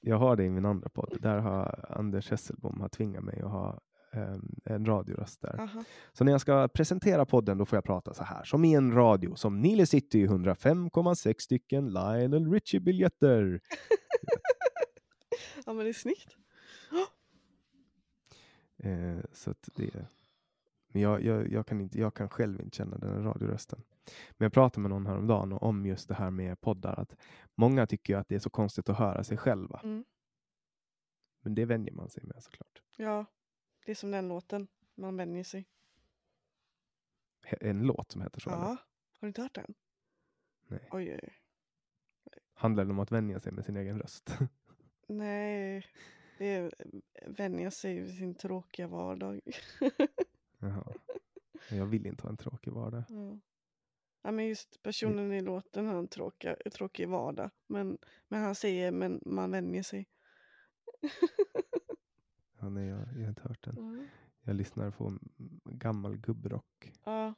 Jag 0.00 0.16
har 0.18 0.36
det 0.36 0.44
i 0.44 0.50
min 0.50 0.64
andra 0.64 0.88
podd. 0.88 1.18
Där 1.22 1.38
har 1.38 1.86
Anders 1.98 2.30
Hesselbom 2.30 2.80
har 2.80 2.88
tvingat 2.88 3.24
mig 3.24 3.40
att 3.42 3.50
ha 3.50 3.80
en 4.64 4.86
radioröst 4.86 5.40
där. 5.40 5.60
Aha. 5.60 5.84
Så 6.12 6.24
när 6.24 6.32
jag 6.32 6.40
ska 6.40 6.68
presentera 6.68 7.26
podden 7.26 7.58
då 7.58 7.66
får 7.66 7.76
jag 7.76 7.84
prata 7.84 8.14
så 8.14 8.24
här. 8.24 8.44
Som 8.44 8.64
i 8.64 8.74
en 8.74 8.92
radio. 8.92 9.34
Som 9.34 9.60
Nile 9.60 9.86
City 9.86 10.26
105,6 10.26 11.34
stycken 11.38 11.92
Lionel 11.92 12.52
Richie-biljetter. 12.52 13.60
Ja 15.66 15.72
men 15.72 15.84
det 15.84 15.90
är 15.90 15.92
snyggt. 15.92 16.36
Eh, 18.82 19.18
så 19.32 19.54
det, 19.76 20.06
men 20.88 21.02
jag, 21.02 21.24
jag, 21.24 21.52
jag, 21.52 21.66
kan 21.66 21.80
inte, 21.80 21.98
jag 21.98 22.14
kan 22.14 22.28
själv 22.28 22.60
inte 22.60 22.76
känna 22.76 22.98
den 22.98 23.24
radiorösten. 23.24 23.82
Men 24.30 24.44
jag 24.44 24.52
pratade 24.52 24.80
med 24.80 24.90
någon 24.90 25.06
häromdagen 25.06 25.52
om 25.52 25.86
just 25.86 26.08
det 26.08 26.14
här 26.14 26.30
med 26.30 26.60
poddar. 26.60 27.00
Att 27.00 27.16
många 27.54 27.86
tycker 27.86 28.16
att 28.16 28.28
det 28.28 28.34
är 28.34 28.38
så 28.38 28.50
konstigt 28.50 28.88
att 28.88 28.98
höra 28.98 29.24
sig 29.24 29.36
själva. 29.36 29.80
Mm. 29.84 30.04
Men 31.42 31.54
det 31.54 31.64
vänjer 31.64 31.92
man 31.92 32.10
sig 32.10 32.22
med 32.24 32.42
såklart. 32.42 32.82
Ja, 32.96 33.24
det 33.84 33.90
är 33.90 33.94
som 33.94 34.10
den 34.10 34.28
låten. 34.28 34.68
Man 34.94 35.16
vänjer 35.16 35.44
sig. 35.44 35.68
En 37.60 37.82
låt 37.82 38.12
som 38.12 38.22
heter 38.22 38.40
så. 38.40 38.50
Ja. 38.50 38.56
eller? 38.56 38.66
Har 38.66 38.78
du 39.20 39.26
inte 39.26 39.42
hört 39.42 39.54
den? 39.54 39.74
Nej. 40.66 40.88
Oj, 40.90 41.12
oj, 41.12 41.20
oj. 41.22 41.34
Handlar 42.54 42.84
det 42.84 42.90
om 42.90 42.98
att 42.98 43.12
vänja 43.12 43.40
sig 43.40 43.52
med 43.52 43.64
sin 43.64 43.76
egen 43.76 43.98
röst? 43.98 44.38
Nej, 45.06 45.86
det 46.38 46.46
är 46.46 46.72
vänja 47.26 47.70
sig 47.70 48.00
vid 48.00 48.16
sin 48.16 48.34
tråkiga 48.34 48.86
vardag. 48.86 49.40
Jaha. 50.58 50.92
Jag 51.70 51.86
vill 51.86 52.06
inte 52.06 52.22
ha 52.22 52.30
en 52.30 52.36
tråkig 52.36 52.72
vardag. 52.72 53.04
ja. 53.08 53.38
Ja, 54.22 54.30
men 54.30 54.46
just 54.46 54.82
personen 54.82 55.32
i 55.32 55.40
låten 55.40 55.86
har 55.86 55.98
en 55.98 56.08
tråkig, 56.08 56.54
tråkig 56.72 57.08
vardag. 57.08 57.50
Men, 57.66 57.98
men 58.28 58.42
han 58.42 58.54
säger 58.54 58.92
men 58.92 59.20
man 59.26 59.50
vänjer 59.50 59.82
sig. 59.82 60.08
Ja, 62.60 62.68
nej, 62.68 62.88
jag, 62.88 62.98
jag 62.98 63.20
har 63.20 63.28
inte 63.28 63.48
hört 63.48 63.64
den. 63.64 63.78
Mm. 63.78 64.08
Jag 64.42 64.56
lyssnar 64.56 64.90
på 64.90 65.18
gammal 65.64 66.16
gubbrock. 66.16 66.92
Ja, 67.04 67.34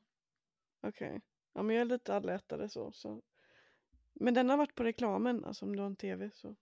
okej. 0.81 1.21
Ja, 1.53 1.63
men 1.63 1.77
jag 1.77 1.81
är 1.81 1.85
lite 1.85 2.15
allätare 2.17 2.69
så, 2.69 2.93
så. 2.93 3.23
Men 4.13 4.35
den 4.35 4.49
har 4.51 4.57
varit 4.57 4.75
på 4.75 4.85
reklamen, 4.85 5.45
alltså 5.45 5.65
om 5.65 5.77
du 5.77 5.83
har 5.83 5.87
en 5.87 5.97
tv 5.97 6.31
så. 6.35 6.57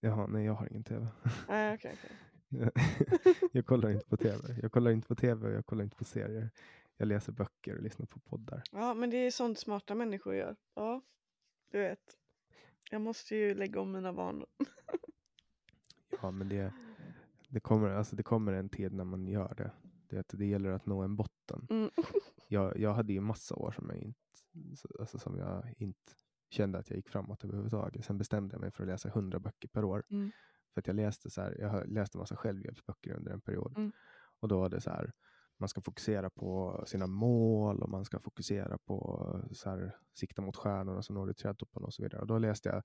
Jaha, 0.00 0.26
nej 0.26 0.44
jag 0.44 0.54
har 0.54 0.68
ingen 0.70 0.84
tv. 0.84 1.06
Nej, 1.48 1.74
okej, 1.74 1.96
okej. 1.98 2.16
jag 3.52 3.66
kollar 3.66 3.90
inte 3.90 4.06
på 4.06 4.16
tv. 4.16 4.58
Jag 4.62 4.72
kollar 4.72 4.90
inte 4.90 5.08
på 5.08 5.14
tv 5.14 5.48
och 5.48 5.54
jag 5.54 5.66
kollar 5.66 5.84
inte 5.84 5.96
på 5.96 6.04
serier. 6.04 6.50
Jag 6.96 7.08
läser 7.08 7.32
böcker 7.32 7.76
och 7.76 7.82
lyssnar 7.82 8.06
på 8.06 8.20
poddar. 8.20 8.62
Ja, 8.72 8.94
men 8.94 9.10
det 9.10 9.16
är 9.16 9.30
sånt 9.30 9.58
smarta 9.58 9.94
människor 9.94 10.34
gör. 10.34 10.56
Ja, 10.74 11.02
du 11.70 11.78
vet. 11.78 12.16
Jag 12.90 13.00
måste 13.00 13.36
ju 13.36 13.54
lägga 13.54 13.80
om 13.80 13.92
mina 13.92 14.12
vanor. 14.12 14.46
Ja, 16.22 16.30
men 16.30 16.48
det, 16.48 16.72
det, 17.56 17.60
kommer, 17.60 17.88
alltså 17.90 18.16
det 18.16 18.22
kommer 18.22 18.52
en 18.52 18.68
tid 18.68 18.92
när 18.92 19.04
man 19.04 19.26
gör 19.26 19.54
det. 19.56 19.70
Det, 20.08 20.28
det 20.38 20.46
gäller 20.46 20.70
att 20.70 20.86
nå 20.86 21.02
en 21.02 21.16
botten. 21.16 21.66
Mm. 21.70 21.90
Jag, 22.48 22.78
jag 22.78 22.94
hade 22.94 23.12
ju 23.12 23.20
massa 23.20 23.54
år 23.54 23.70
som 23.70 23.90
jag 23.90 23.98
inte, 23.98 24.20
så- 24.76 24.88
alltså 25.00 25.18
som 25.18 25.38
jag 25.38 25.74
inte 25.78 26.12
kände 26.50 26.78
att 26.78 26.90
jag 26.90 26.96
gick 26.96 27.08
framåt 27.08 27.44
överhuvudtaget. 27.44 28.04
Sen 28.04 28.18
bestämde 28.18 28.54
jag 28.54 28.60
mig 28.60 28.70
för 28.70 28.82
att 28.82 28.88
läsa 28.88 29.08
100 29.08 29.38
böcker 29.40 29.68
per 29.68 29.84
år. 29.84 30.04
Mm. 30.10 30.30
För 30.74 30.80
att 30.80 30.86
jag 30.86 30.96
läste 30.96 31.30
så 31.30 31.40
här, 31.40 31.56
jag 31.60 31.88
läste 31.88 32.18
massa 32.18 32.36
självhjälpsböcker 32.36 33.12
under 33.12 33.32
en 33.32 33.40
period. 33.40 33.78
Mm. 33.78 33.92
Och 34.40 34.48
då 34.48 34.58
var 34.60 34.68
det 34.68 34.80
så 34.80 34.90
här, 34.90 35.12
man 35.58 35.68
ska 35.68 35.80
fokusera 35.80 36.30
på 36.30 36.82
sina 36.86 37.06
mål 37.06 37.82
och 37.82 37.90
man 37.90 38.04
ska 38.04 38.20
fokusera 38.20 38.78
på 38.78 39.40
så 39.52 39.70
här, 39.70 39.96
sikta 40.14 40.42
mot 40.42 40.56
stjärnorna 40.56 41.02
så 41.02 41.12
når 41.12 41.26
du 41.26 41.34
trädtoppen 41.34 41.84
och 41.84 41.94
så 41.94 42.02
vidare. 42.02 42.20
Och 42.20 42.26
då 42.26 42.38
läste 42.38 42.68
jag 42.68 42.82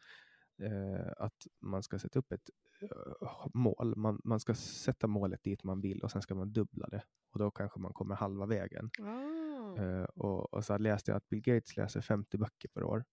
eh, 0.61 1.11
att 1.17 1.47
man 1.59 1.83
ska 1.83 1.99
sätta 1.99 2.19
upp 2.19 2.31
ett 2.31 2.49
eh, 2.81 3.47
mål. 3.53 3.95
Man, 3.95 4.21
man 4.23 4.39
ska 4.39 4.55
sätta 4.55 5.07
målet 5.07 5.43
dit 5.43 5.63
man 5.63 5.81
vill 5.81 6.03
och 6.03 6.11
sen 6.11 6.21
ska 6.21 6.35
man 6.35 6.53
dubbla 6.53 6.87
det. 6.87 7.03
Och 7.33 7.39
då 7.39 7.51
kanske 7.51 7.79
man 7.79 7.93
kommer 7.93 8.15
halva 8.15 8.45
vägen. 8.45 8.89
Ah. 8.99 9.81
Eh, 9.81 10.03
och, 10.03 10.53
och 10.53 10.65
så 10.65 10.77
läste 10.77 11.11
jag 11.11 11.17
att 11.17 11.29
Bill 11.29 11.41
Gates 11.41 11.77
läser 11.77 12.01
50 12.01 12.37
böcker 12.37 12.69
per 12.73 12.83
år. 12.83 13.03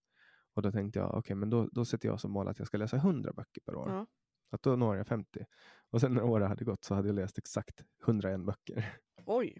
Och 0.53 0.61
då 0.61 0.71
tänkte 0.71 0.99
jag, 0.99 1.13
okej, 1.13 1.35
men 1.35 1.49
då, 1.49 1.69
då 1.71 1.85
sätter 1.85 2.09
jag 2.09 2.19
som 2.19 2.31
mål 2.31 2.47
att 2.47 2.59
jag 2.59 2.67
ska 2.67 2.77
läsa 2.77 2.97
100 2.97 3.33
böcker 3.33 3.61
per 3.65 3.75
år. 3.75 3.89
Ja. 3.89 4.05
Att 4.51 4.61
då 4.61 4.75
når 4.75 4.97
jag 4.97 5.07
50. 5.07 5.45
Och 5.89 6.01
sen 6.01 6.13
när 6.13 6.23
året 6.23 6.49
hade 6.49 6.65
gått 6.65 6.83
så 6.83 6.95
hade 6.95 7.07
jag 7.07 7.15
läst 7.15 7.37
exakt 7.37 7.83
101 8.05 8.45
böcker. 8.45 8.85
Oj. 9.25 9.57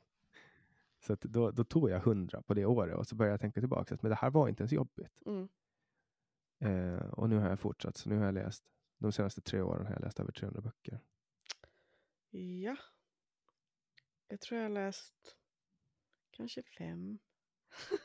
Så 1.06 1.18
då, 1.22 1.52
då 1.52 1.64
tog 1.64 1.90
jag 1.90 1.98
100 1.98 2.42
på 2.42 2.54
det 2.54 2.66
året 2.66 2.98
och 2.98 3.08
så 3.08 3.16
började 3.16 3.34
jag 3.34 3.42
tänka 3.42 3.60
tillbaka 3.60 3.96
att 3.96 4.02
men 4.02 4.10
det 4.10 4.16
här 4.16 4.30
var 4.30 4.48
inte 4.48 4.62
ens 4.62 4.72
jobbigt. 4.72 5.22
Mm. 5.26 5.50
Eh, 6.60 7.06
och 7.10 7.30
nu 7.30 7.38
har 7.38 7.50
jag 7.50 7.60
fortsatt, 7.60 7.98
så 7.98 8.10
nu 8.10 8.18
har 8.18 8.26
jag 8.26 8.34
läst, 8.34 8.66
de 8.98 9.12
senaste 9.12 9.42
tre 9.42 9.62
åren 9.62 9.86
har 9.86 9.94
jag 9.94 10.02
läst 10.02 10.20
över 10.20 10.32
300 10.32 10.62
böcker. 10.62 11.00
Ja. 12.64 12.76
Jag 14.28 14.42
tror 14.42 14.58
jag 14.58 14.66
har 14.66 14.70
läst 14.74 15.38
kanske 16.32 16.64
fem. 16.64 17.20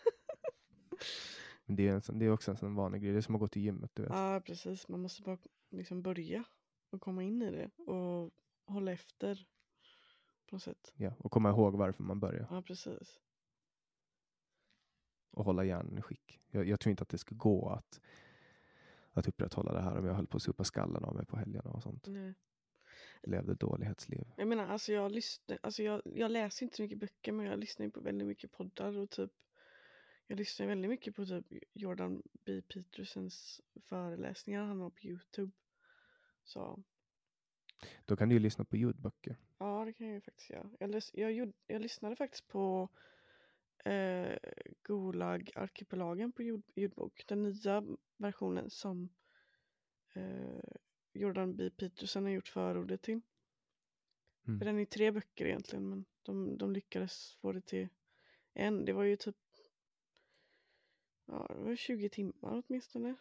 Men 1.66 1.76
det 1.76 1.88
är, 1.88 1.92
en, 1.92 2.02
sån- 2.02 2.18
det 2.18 2.24
är 2.24 2.30
också 2.30 2.50
en 2.50 2.56
sån 2.56 2.74
vanlig 2.74 3.02
grej, 3.02 3.12
det 3.12 3.18
är 3.18 3.22
som 3.22 3.34
att 3.34 3.40
gå 3.40 3.48
till 3.48 3.62
gymmet. 3.62 3.90
Du 3.94 4.02
vet. 4.02 4.12
Ja, 4.12 4.42
precis. 4.46 4.88
Man 4.88 5.00
måste 5.00 5.22
bara 5.22 5.38
liksom 5.70 6.02
börja 6.02 6.44
och 6.90 7.00
komma 7.00 7.22
in 7.22 7.42
i 7.42 7.50
det 7.50 7.70
och 7.82 8.30
hålla 8.66 8.92
efter 8.92 9.46
på 10.46 10.54
något 10.54 10.62
sätt. 10.62 10.92
Ja, 10.96 11.14
och 11.18 11.32
komma 11.32 11.50
ihåg 11.50 11.76
varför 11.76 12.02
man 12.02 12.20
börjar 12.20 12.46
Ja, 12.50 12.62
precis. 12.62 13.20
och 15.30 15.44
hålla 15.44 15.64
hjärnan 15.64 15.98
i 15.98 16.02
skick. 16.02 16.40
Jag, 16.50 16.68
jag 16.68 16.80
tror 16.80 16.90
inte 16.90 17.02
att 17.02 17.08
det 17.08 17.18
skulle 17.18 17.38
gå 17.38 17.68
att, 17.68 18.00
att 19.20 19.28
upprätthålla 19.28 19.72
det 19.72 19.80
här 19.82 19.98
om 19.98 20.06
jag 20.06 20.14
höll 20.14 20.26
på 20.26 20.36
att 20.36 20.42
supa 20.42 20.64
skallen 20.64 21.04
av 21.04 21.14
mig 21.14 21.26
på 21.26 21.36
helgerna 21.36 21.70
och 21.70 21.82
sånt. 21.82 22.06
Nej. 22.06 22.34
Levde 23.22 23.54
dålighetsliv. 23.54 24.24
Jag 24.36 24.48
menar, 24.48 24.66
alltså 24.66 24.92
jag, 24.92 25.12
lyssnar, 25.12 25.58
alltså 25.62 25.82
jag, 25.82 26.02
jag 26.04 26.30
läser 26.30 26.64
inte 26.64 26.76
så 26.76 26.82
mycket 26.82 26.98
böcker 26.98 27.32
men 27.32 27.46
jag 27.46 27.58
lyssnar 27.58 27.86
ju 27.86 27.92
på 27.92 28.00
väldigt 28.00 28.28
mycket 28.28 28.52
poddar 28.52 28.98
och 28.98 29.10
typ 29.10 29.30
jag 30.26 30.38
lyssnar 30.38 30.66
väldigt 30.66 30.88
mycket 30.90 31.16
på 31.16 31.26
typ 31.26 31.46
Jordan 31.72 32.22
B. 32.44 32.62
Petersons 32.62 33.60
föreläsningar 33.88 34.64
han 34.64 34.80
har 34.80 34.90
på 34.90 35.02
Youtube. 35.06 35.52
Så 36.44 36.82
Då 38.04 38.16
kan 38.16 38.28
du 38.28 38.34
ju 38.34 38.38
lyssna 38.38 38.64
på 38.64 38.76
ljudböcker. 38.76 39.36
ja, 39.58 39.84
det 39.84 39.92
kan 39.92 40.06
jag 40.06 40.14
ju 40.14 40.20
faktiskt 40.20 40.50
göra. 40.50 40.70
Jag, 40.80 41.02
jag, 41.32 41.52
jag 41.66 41.82
lyssnade 41.82 42.16
faktiskt 42.16 42.48
på 42.48 42.88
eh, 43.84 44.36
Gulag 44.82 45.50
Arkipelagen 45.54 46.32
på 46.32 46.42
ljud, 46.42 46.62
ljudbok. 46.74 47.24
Den 47.26 47.42
nya 47.42 47.82
versionen 48.16 48.70
som 48.70 49.08
eh, 50.14 50.76
Jordan 51.12 51.56
B. 51.56 51.70
Peterson 51.70 52.24
har 52.24 52.30
gjort 52.30 52.48
förordet 52.48 53.02
till. 53.02 53.20
Mm. 54.46 54.58
För 54.58 54.66
den 54.66 54.78
är 54.78 54.84
tre 54.84 55.10
böcker 55.10 55.46
egentligen 55.46 55.88
men 55.88 56.04
de, 56.22 56.58
de 56.58 56.72
lyckades 56.72 57.34
få 57.40 57.52
det 57.52 57.66
till 57.66 57.88
en. 58.52 58.84
Det 58.84 58.92
var 58.92 59.04
ju 59.04 59.16
typ 59.16 59.36
ja, 61.26 61.46
det 61.56 61.62
var 61.62 61.76
20 61.76 62.08
timmar 62.08 62.62
åtminstone. 62.66 63.14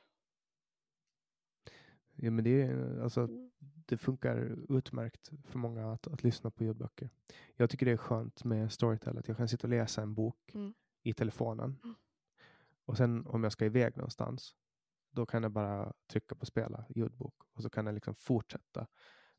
Ja, 2.15 2.31
men 2.31 2.43
det, 2.43 2.61
är, 2.61 2.99
alltså, 2.99 3.27
det 3.85 3.97
funkar 3.97 4.57
utmärkt 4.77 5.31
för 5.45 5.59
många 5.59 5.91
att, 5.91 6.07
att 6.07 6.23
lyssna 6.23 6.51
på 6.51 6.63
ljudböcker. 6.63 7.09
Jag 7.55 7.69
tycker 7.69 7.85
det 7.85 7.91
är 7.91 7.97
skönt 7.97 8.43
med 8.43 8.71
Storytel 8.71 9.17
att 9.17 9.27
jag 9.27 9.37
kan 9.37 9.47
sitta 9.47 9.67
och 9.67 9.69
läsa 9.69 10.01
en 10.01 10.13
bok 10.13 10.51
Mm. 10.55 10.73
i 11.03 11.13
telefonen. 11.13 11.79
Mm. 11.83 11.95
Och 12.85 12.97
sen 12.97 13.27
om 13.27 13.43
jag 13.43 13.51
ska 13.51 13.65
iväg 13.65 13.97
någonstans, 13.97 14.55
då 15.11 15.25
kan 15.25 15.43
jag 15.43 15.51
bara 15.51 15.93
trycka 16.07 16.35
på 16.35 16.45
spela 16.45 16.85
ljudbok 16.89 17.35
och 17.53 17.61
så 17.61 17.69
kan 17.69 17.85
jag 17.85 17.95
liksom 17.95 18.15
fortsätta 18.15 18.87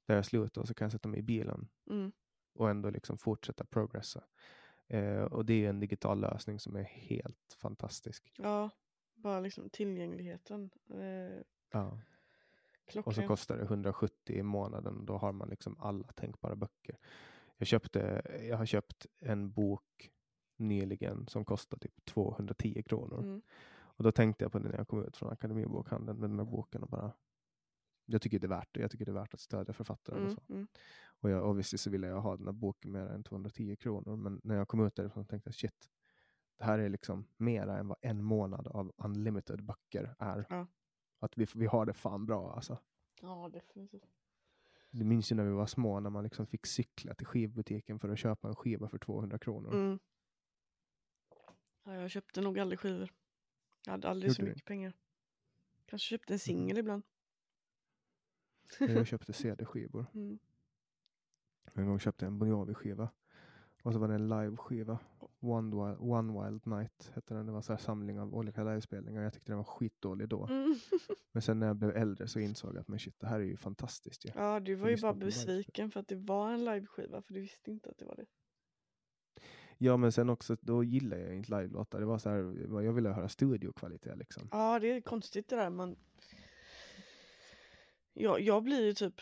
där 0.07 0.15
jag 0.17 0.25
slutar 0.27 0.61
och 0.61 0.69
så 0.69 0.75
kan 0.75 0.85
jag 0.85 0.93
sätta 0.93 1.09
mig 1.09 1.21
i 1.21 1.23
bilen 1.23 1.69
Mm. 1.91 2.13
och 2.55 2.71
ändå 2.71 2.91
liksom 2.91 3.19
fortsätta 3.19 3.65
progressa. 3.65 4.25
Eh, 4.89 5.23
och 5.23 5.45
det 5.45 5.65
är 5.65 5.69
en 5.69 5.81
digital 5.81 6.21
lösning 6.21 6.59
som 6.61 6.77
är 6.77 6.83
helt 6.83 7.57
fantastisk. 7.59 8.33
Ja, 8.39 8.71
bara 9.15 9.41
liksom 9.41 9.71
tillgängligheten. 9.71 10.71
Eh, 10.91 11.43
Ja. 11.73 12.01
Klockan. 12.87 13.11
Och 13.11 13.15
så 13.15 13.27
kostar 13.27 13.57
det 13.57 13.63
170 13.63 14.37
i 14.37 14.43
månaden 14.43 14.99
och 14.99 15.05
då 15.05 15.17
har 15.17 15.33
man 15.33 15.49
liksom 15.49 15.77
alla 15.79 16.07
tänkbara 16.13 16.57
böcker. 16.57 16.99
Jag, 17.57 17.67
köpte, 17.67 18.23
jag 18.49 18.57
har 18.57 18.67
köpt 18.67 19.07
en 19.21 19.53
bok 19.53 20.11
nyligen 20.57 21.27
som 21.27 21.45
kostar 21.45 21.79
typ 21.79 22.05
210 22.05 22.83
kronor. 22.83 23.23
Mm. 23.23 23.43
Och 23.97 24.05
då 24.05 24.13
tänkte 24.13 24.45
jag 24.45 24.53
på 24.53 24.59
det 24.59 24.69
när 24.69 24.77
jag 24.79 24.89
kom 24.89 25.05
ut 25.05 25.17
från 25.17 25.33
Akademibokhandeln 25.33 26.19
med 26.21 26.31
den 26.31 26.39
här 26.39 26.47
boken 26.47 26.83
och 26.83 26.89
bara 26.89 27.13
jag 28.07 28.23
tycker 28.23 28.39
det 28.39 28.47
är 28.47 28.49
värt 28.49 28.69
det. 28.73 28.81
Jag 28.81 28.91
tycker 28.91 29.05
det 29.05 29.11
är 29.11 29.15
värt 29.15 29.35
att 29.35 29.41
stödja 29.41 29.75
författaren. 29.75 30.19
Och, 30.19 30.25
Mm. 30.25 30.35
så. 30.37 30.53
Mm. 30.53 30.67
och 31.07 31.31
jag, 31.31 31.49
obviously 31.49 31.79
så 31.79 31.91
ville 31.91 32.07
jag 32.07 32.21
ha 32.21 32.37
den 32.37 32.47
här 32.47 32.53
boken 32.53 32.93
mer 32.93 33.07
än 33.07 33.23
210 33.25 33.77
kronor. 33.77 34.17
Men 34.17 34.41
när 34.45 34.57
jag 34.57 34.69
kom 34.69 34.87
ut 34.87 34.95
därifrån 34.97 35.25
tänkte 35.27 35.49
jag 35.49 35.55
shit. 35.55 35.91
Det 36.59 36.65
här 36.65 36.79
är 36.79 36.89
liksom 36.89 37.25
mera 37.37 37.79
än 37.79 37.89
vad 37.89 37.99
en 38.01 38.23
månad 38.25 38.67
av 38.67 38.93
unlimited 38.97 39.65
böcker 39.65 40.15
är. 40.19 40.47
Ja. 40.49 40.67
Att 41.25 41.39
vi, 41.39 41.47
vi 41.55 41.67
har 41.67 41.87
det 41.87 41.93
fan 41.93 42.27
bra 42.27 42.53
alltså. 42.55 42.79
Ja, 43.21 43.51
definitivt. 43.53 44.11
Det 44.91 45.05
minns 45.05 45.33
ju 45.33 45.37
när 45.37 45.45
vi 45.45 45.51
var 45.51 45.67
små 45.67 46.01
när 46.01 46.11
man 46.11 46.25
liksom 46.25 46.47
fick 46.47 46.67
cykla 46.67 47.15
till 47.15 47.27
skivbutiken 47.27 47.99
för 47.99 48.09
att 48.09 48.19
köpa 48.19 48.49
en 48.49 48.57
skiva 48.57 48.89
för 48.89 48.99
200 48.99 49.39
kronor. 49.39 49.75
Mm. 49.75 49.99
Ja, 51.85 51.95
jag 51.95 52.11
köpte 52.11 52.41
nog 52.41 52.59
aldrig 52.59 52.79
skivor. 52.81 53.13
Jag 53.85 53.91
hade 53.93 54.09
aldrig 54.09 54.29
Gjorde 54.29 54.35
så 54.35 54.43
du? 54.43 54.49
mycket 54.49 54.65
pengar. 54.65 54.93
Kanske 55.87 56.07
köpte 56.09 56.33
en 56.33 56.39
singel 56.39 56.79
ibland. 56.79 57.03
Men 58.81 58.95
Jag 58.97 59.07
köpte 59.07 59.33
CD-skivor. 59.33 60.07
Mm. 60.15 60.39
En 61.73 61.87
gång 61.87 61.99
köpte 61.99 62.25
jag 62.25 62.33
en 62.33 62.39
Bon 62.39 62.49
Jovi-skiva. 62.49 63.09
Och 63.83 63.93
så 63.93 63.99
var 63.99 64.09
det 64.09 64.15
en 64.15 64.29
live-skiva. 64.29 64.99
One, 65.45 65.87
Wild, 65.87 65.99
One 66.01 66.45
Wild 66.45 66.67
Night 66.67 67.11
hette 67.15 67.35
den. 67.35 67.47
Det 67.47 67.53
var 67.53 67.63
så 67.63 67.73
här 67.73 67.81
samling 67.81 68.21
av 68.21 68.35
olika 68.35 68.65
livespelningar. 68.65 69.23
Jag 69.23 69.33
tyckte 69.33 69.53
den 69.53 69.57
var 69.57 69.65
skitdålig 69.65 70.29
då. 70.29 70.47
Mm. 70.47 70.77
Men 71.33 71.43
sen 71.43 71.59
när 71.59 71.67
jag 71.67 71.77
blev 71.77 71.97
äldre 71.97 72.29
så 72.29 72.39
insåg 72.39 72.75
jag 72.75 72.81
att 72.81 72.89
men 72.89 72.99
shit, 72.99 73.21
det 73.21 73.27
här 73.27 73.41
är 73.41 73.45
ju 73.45 73.57
fantastiskt. 73.57 74.25
ju. 74.25 74.31
Ja, 74.35 74.61
du 74.61 74.75
var 74.75 74.89
ju 74.89 74.97
bara 75.01 75.15
besviken 75.15 75.91
för 75.91 76.01
att 76.01 76.09
det 76.09 76.17
var 76.17 76.53
en 76.53 76.65
liveskiva 76.65 77.23
för 77.23 77.35
du 77.35 77.41
visste 77.41 77.71
inte 77.71 77.91
att 77.91 77.99
det 77.99 78.05
var 78.05 78.17
det. 78.17 78.27
Ja, 79.79 79.97
men 79.97 80.13
sen 80.13 80.31
också, 80.31 80.57
då 80.61 80.85
gillar 80.85 81.17
jag 81.17 81.35
inte 81.35 81.51
live-låtar. 81.51 82.01
Det 82.01 82.07
var 82.07 82.19
så 82.19 82.31
här, 82.31 82.83
jag 82.83 82.93
ville 82.93 83.09
höra 83.09 83.29
studiokvalitet 83.29 84.19
liksom. 84.19 84.49
Ja, 84.53 84.79
det 84.79 84.93
är 84.93 85.01
konstigt 85.01 85.49
det 85.49 85.57
där. 85.57 85.71
Man... 85.71 85.97
Ja, 88.13 88.39
jag 88.39 88.63
blir 88.63 88.85
ju 88.85 88.93
typ 88.95 89.21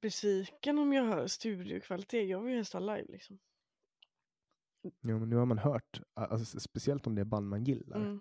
besviken 0.00 0.78
om 0.78 0.92
jag 0.92 1.04
hör 1.04 1.26
studiokvalitet. 1.26 2.28
Jag 2.28 2.40
vill 2.40 2.50
ju 2.50 2.56
helst 2.56 2.72
ha 2.72 2.80
live 2.80 3.06
liksom. 3.08 3.38
Ja, 4.82 5.18
men 5.18 5.30
nu 5.30 5.36
har 5.36 5.46
man 5.46 5.58
hört, 5.58 6.00
alltså, 6.14 6.60
speciellt 6.60 7.06
om 7.06 7.14
det 7.14 7.20
är 7.20 7.24
band 7.24 7.48
man 7.48 7.64
gillar. 7.64 7.96
Mm. 7.96 8.20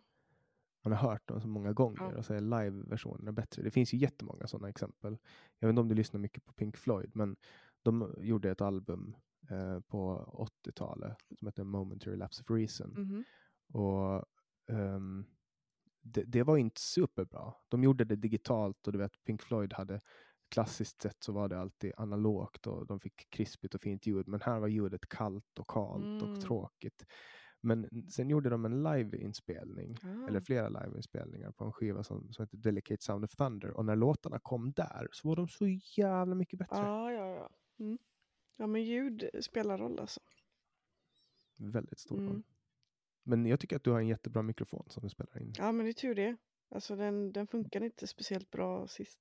Man 0.84 0.94
har 0.94 1.10
hört 1.10 1.28
dem 1.28 1.42
så 1.42 1.48
många 1.48 1.74
gånger 1.74 2.02
Ja. 2.12 2.18
och 2.18 2.26
så 2.26 2.34
är 2.34 2.40
live-versionerna 2.42 3.32
bättre. 3.32 3.62
Det 3.64 3.72
finns 3.72 3.94
ju 3.94 3.98
jättemånga 3.98 4.48
sådana 4.48 4.70
exempel. 4.70 5.18
Jag 5.60 5.68
vet 5.68 5.72
inte 5.74 5.82
om 5.82 5.88
du 5.88 5.96
lyssnar 5.96 6.20
mycket 6.20 6.46
på 6.46 6.54
Pink 6.54 6.78
Floyd, 6.78 7.12
men 7.16 7.36
de 7.84 8.16
gjorde 8.18 8.52
ett 8.52 8.62
album 8.62 9.16
eh, 9.50 9.80
på 9.80 10.26
80-talet 10.66 11.18
som 11.40 11.48
heter 11.48 11.64
Momentary 11.64 12.16
Lapse 12.16 12.42
of 12.44 12.50
Reason. 12.50 12.90
Mhm. 12.98 13.24
Och 13.74 14.26
ehm, 14.68 15.26
det, 16.02 16.24
det 16.24 16.44
var 16.44 16.58
inte 16.58 16.82
superbra. 16.82 17.54
De 17.70 17.84
gjorde 17.84 18.06
det 18.06 18.16
digitalt 18.16 18.88
och 18.88 18.94
du 18.94 19.00
vet 19.00 19.24
Pink 19.24 19.42
Floyd 19.42 19.74
hade 19.74 20.02
klassiskt 20.52 21.02
sett 21.02 21.24
så 21.24 21.32
var 21.32 21.50
det 21.50 21.60
alltid 21.60 21.94
analogt 21.98 22.68
och 22.68 22.88
de 22.88 23.00
fick 23.00 23.30
krispigt 23.30 23.76
och 23.76 23.82
fint 23.82 24.06
ljud. 24.08 24.28
Men 24.28 24.42
här 24.42 24.60
var 24.60 24.68
ljudet 24.68 25.10
kallt 25.10 25.60
och 25.60 25.68
kalt 25.68 26.04
Mm. 26.04 26.24
och 26.32 26.42
tråkigt. 26.42 27.06
Men 27.64 28.10
sen 28.12 28.30
gjorde 28.30 28.50
de 28.50 28.66
en 28.66 28.84
liveinspelning, 28.84 29.98
eller 30.28 30.38
Ah. 30.40 30.42
flera 30.42 30.70
liveinspelningar 30.70 31.52
på 31.52 31.64
en 31.66 31.72
skiva 31.72 32.04
som, 32.04 32.34
som 32.34 32.44
heter 32.44 32.58
Delicate 32.58 33.04
Sound 33.04 33.24
of 33.26 33.36
Thunder. 33.36 33.72
Och 33.78 33.86
när 33.86 33.96
låtarna 33.96 34.40
kom 34.40 34.72
där 34.72 35.08
så 35.12 35.28
var 35.28 35.36
de 35.36 35.48
så 35.48 35.66
jävla 35.98 36.36
mycket 36.36 36.60
bättre. 36.60 36.76
Ja, 36.78 37.12
ja, 37.12 37.28
ja. 37.36 37.50
Mm. 37.80 37.98
Ja, 38.58 38.68
men 38.68 38.84
ljud 38.84 39.30
spelar 39.42 39.78
roll 39.78 40.00
alltså. 40.00 40.20
Väldigt 41.56 42.00
stor 42.00 42.18
roll. 42.18 42.30
Mm. 42.30 42.44
Men 43.24 43.46
jag 43.46 43.60
tycker 43.60 43.76
att 43.76 43.84
du 43.84 43.92
har 43.92 44.00
en 44.00 44.08
jättebra 44.08 44.42
mikrofon 44.42 44.86
som 44.90 45.04
du 45.04 45.10
spelar 45.10 45.42
in. 45.42 45.54
Ja, 45.58 45.72
men 45.72 45.86
det 45.86 45.92
är 45.92 45.94
tur 45.94 46.16
det. 46.16 46.38
Alltså 46.70 46.96
den, 46.96 47.32
den 47.32 47.48
funkar 47.48 47.84
inte 47.84 48.08
speciellt 48.08 48.52
bra 48.52 48.88
sist. 48.88 49.20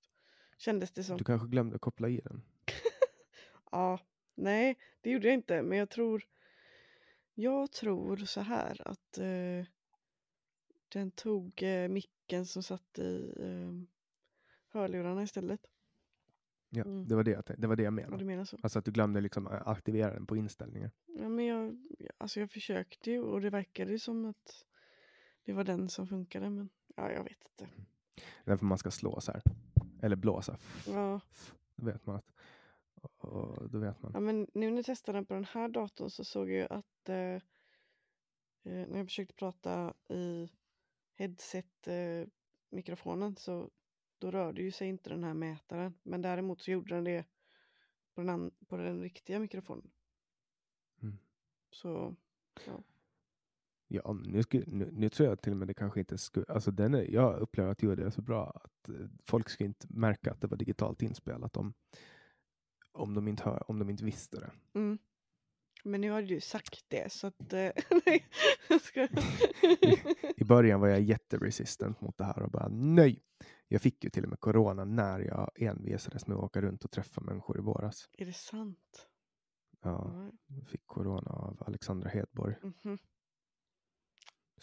Kändes 0.61 0.91
det 0.93 1.05
som. 1.05 1.17
Du 1.17 1.25
kanske 1.25 1.49
glömde 1.49 1.79
koppla 1.79 2.09
i 2.09 2.21
den. 2.25 2.43
Ja, 3.73 3.99
nej, 4.35 4.79
det 5.01 5.11
gjorde 5.11 5.27
jag 5.27 5.35
inte. 5.35 5.63
Men 5.63 5.79
jag 5.79 5.91
tror, 5.91 6.23
jag 7.35 7.73
tror 7.73 8.17
så 8.17 8.41
här 8.41 8.89
att 8.89 9.19
eh, 9.19 9.67
den 10.89 11.11
tog 11.11 11.63
eh, 11.63 11.89
micken 11.89 12.47
som 12.47 12.63
satt 12.63 12.99
i 12.99 13.35
eh, 13.39 13.73
hörlurarna 14.69 15.23
istället. 15.23 15.61
Ja, 16.71 16.83
Mm. 16.85 17.09
det, 17.09 17.15
var 17.15 17.25
det, 17.25 17.31
jag, 17.31 17.45
det 17.59 17.67
var 17.67 17.77
det 17.77 17.83
jag 17.83 17.93
Ja, 17.93 17.95
menade. 17.95 18.17
du 18.17 18.25
menar 18.25 18.45
så? 18.45 18.59
Alltså 18.63 18.79
att 18.79 18.85
du 18.85 18.91
glömde 18.91 19.21
liksom 19.21 19.47
a- 19.47 19.63
aktivera 19.67 20.13
den 20.15 20.27
på 20.27 20.37
inställningar. 20.37 20.91
Ja, 21.07 21.29
men 21.29 21.45
jag, 21.47 21.79
alltså 22.19 22.41
jag 22.41 22.51
försökte 22.51 23.11
ju 23.11 23.21
och 23.21 23.41
det 23.41 23.51
verkade 23.51 23.93
ju 23.93 23.99
som 23.99 24.25
att 24.25 24.67
det 25.45 25.53
var 25.53 25.65
den 25.65 25.89
som 25.89 26.07
funkade. 26.07 26.51
Men 26.51 26.69
ja, 26.97 27.13
jag 27.13 27.25
vet 27.25 27.39
inte. 27.51 27.69
Därför 28.45 28.65
man 28.67 28.79
ska 28.79 28.91
slå 28.91 29.21
så 29.21 29.33
här. 29.33 29.43
Eller 30.03 30.17
blåsa. 30.17 30.59
Ja, 30.87 31.21
Då 31.77 31.87
vet 31.87 32.07
man 32.07 32.17
att... 32.17 32.33
Och, 33.17 33.71
då 33.71 33.79
vet 33.79 34.03
man. 34.03 34.11
ja, 34.15 34.21
men 34.21 34.47
nu 34.55 34.71
när 34.71 34.77
jag 34.77 34.85
testade 34.85 35.19
den 35.19 35.27
på 35.27 35.35
den 35.35 35.45
här 35.45 35.69
datorn 35.69 36.11
så 36.11 36.25
såg 36.25 36.51
jag 36.51 36.73
att 36.73 37.09
eh, 37.09 37.15
eh, 37.15 37.41
när 38.63 38.97
jag 38.97 39.07
försökte 39.07 39.35
prata 39.35 39.95
i 40.09 40.51
headset-mikrofonen 41.15 43.37
så 43.37 43.71
då 44.19 44.31
rörde 44.31 44.63
ju 44.63 44.73
sig 44.73 44.89
inte 44.89 45.11
den 45.11 45.25
här 45.25 45.35
mätaren. 45.35 45.95
Men 46.03 46.23
däremot 46.23 46.63
så 46.63 46.71
gjorde 46.71 46.95
den 46.95 47.05
det 47.05 47.25
på 48.15 48.23
den, 48.23 48.51
på 48.67 48.77
den 48.77 49.01
riktiga 49.03 49.39
mikrofonen. 49.39 49.91
Mm. 51.03 51.19
Så 51.71 52.17
Ja, 52.67 52.83
men 53.91 54.23
nu, 54.23 54.43
sku, 54.43 54.65
nu, 54.67 54.91
nu 54.93 55.09
tror 55.09 55.29
jag 55.29 55.43
till 55.43 55.53
och 55.53 55.59
med 55.59 55.69
det 55.69 55.75
kanske 55.75 56.01
inte 56.01 56.19
skulle... 56.19 56.47
Alltså 56.49 56.71
den 56.71 56.95
är, 56.95 57.03
jag 57.11 57.39
upplever 57.41 57.71
att 57.71 57.83
ljudet 57.83 58.07
är 58.07 58.11
så 58.11 58.23
bra 58.23 58.51
att 58.65 58.89
eh, 58.89 58.95
folk 59.27 59.49
skulle 59.49 59.67
inte 59.69 59.87
märka 59.91 60.31
att 60.33 60.41
det 60.41 60.47
var 60.47 60.57
digitalt 60.57 61.03
inspelat 61.03 61.57
om, 61.57 61.73
om, 62.93 63.15
de, 63.15 63.29
inte 63.29 63.43
hör, 63.43 63.71
om 63.71 63.79
de 63.79 63.91
inte 63.91 64.05
visste 64.05 64.37
det. 64.41 64.51
Mm. 64.75 64.99
Men 65.85 66.01
nu 66.01 66.11
har 66.11 66.23
du 66.23 66.41
sagt 66.41 66.85
det 66.89 67.13
så 67.13 67.27
att... 67.27 67.53
eh, 67.53 67.71
nej, 68.07 68.27
jag 68.69 68.81
ska... 68.81 69.09
I 70.37 70.45
början 70.45 70.81
var 70.81 70.89
jag 70.89 71.01
jätteresistent 71.01 72.01
mot 72.01 72.19
det 72.19 72.25
här 72.25 72.43
och 72.43 72.51
bara 72.51 72.69
nej. 72.69 73.23
Jag 73.69 73.83
fick 73.83 74.05
ju 74.05 74.11
till 74.11 74.23
och 74.25 74.29
med 74.31 74.41
corona 74.41 74.85
när 74.85 75.21
jag 75.21 75.51
envisades 75.57 76.27
med 76.27 76.37
att 76.37 76.43
åka 76.45 76.61
runt 76.61 76.85
och 76.85 76.91
träffa 76.91 77.21
människor 77.21 77.59
i 77.59 77.61
våras. 77.63 78.09
Är 78.19 78.27
det 78.27 78.33
sant? 78.33 79.07
Ja, 79.83 80.13
Ja. 80.15 80.31
jag 80.47 80.69
fick 80.69 80.87
corona 80.87 81.31
av 81.31 81.63
Alexandra 81.67 82.09
Hedborg. 82.11 82.55
Mhm. 82.63 82.99
Så 82.99 83.20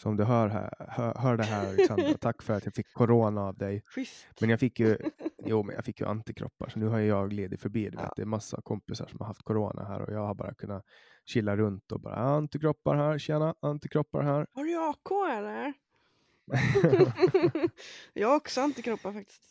om 0.06 0.18
du 0.18 0.24
hör, 0.24 0.48
här, 0.48 0.74
hör, 0.90 1.14
hör 1.16 1.38
det 1.38 1.44
här 1.44 1.68
Alexandra, 1.70 2.14
tack 2.18 2.42
för 2.42 2.54
att 2.54 2.66
jag 2.66 2.74
fick 2.74 2.94
corona 2.94 3.42
av 3.42 3.58
dig. 3.58 3.84
Schysst. 3.86 4.42
Men 4.42 4.50
jag 4.50 4.60
fick 4.60 4.80
ju, 4.80 4.98
jo, 5.46 5.64
men 5.64 5.76
jag 5.76 5.86
fick 5.86 6.00
ju 6.00 6.06
antikroppar, 6.06 6.70
så 6.70 6.80
nu 6.80 6.88
har 6.88 7.00
jag 7.00 7.30
glidit 7.30 7.62
förbi. 7.62 7.90
Du 7.90 7.98
vet. 7.98 8.06
Ja. 8.06 8.14
Det 8.16 8.22
är 8.22 8.26
massa 8.26 8.62
kompisar 8.62 9.08
som 9.08 9.20
har 9.20 9.28
haft 9.28 9.44
corona 9.44 9.84
här 9.84 10.02
och 10.02 10.14
jag 10.14 10.26
har 10.26 10.36
bara 10.36 10.54
kunnat 10.54 10.86
chilla 11.26 11.58
runt 11.58 11.92
och 11.92 12.02
bara 12.02 12.16
antikroppar 12.16 12.96
här, 12.96 13.18
tjena, 13.18 13.56
antikroppar 13.60 14.22
här. 14.22 14.48
Har 14.52 14.64
du 14.64 14.90
AK 14.90 15.38
eller? 15.38 15.74
jag 18.14 18.28
har 18.28 18.36
också 18.36 18.62
antikroppar 18.62 19.14
faktiskt. 19.14 19.44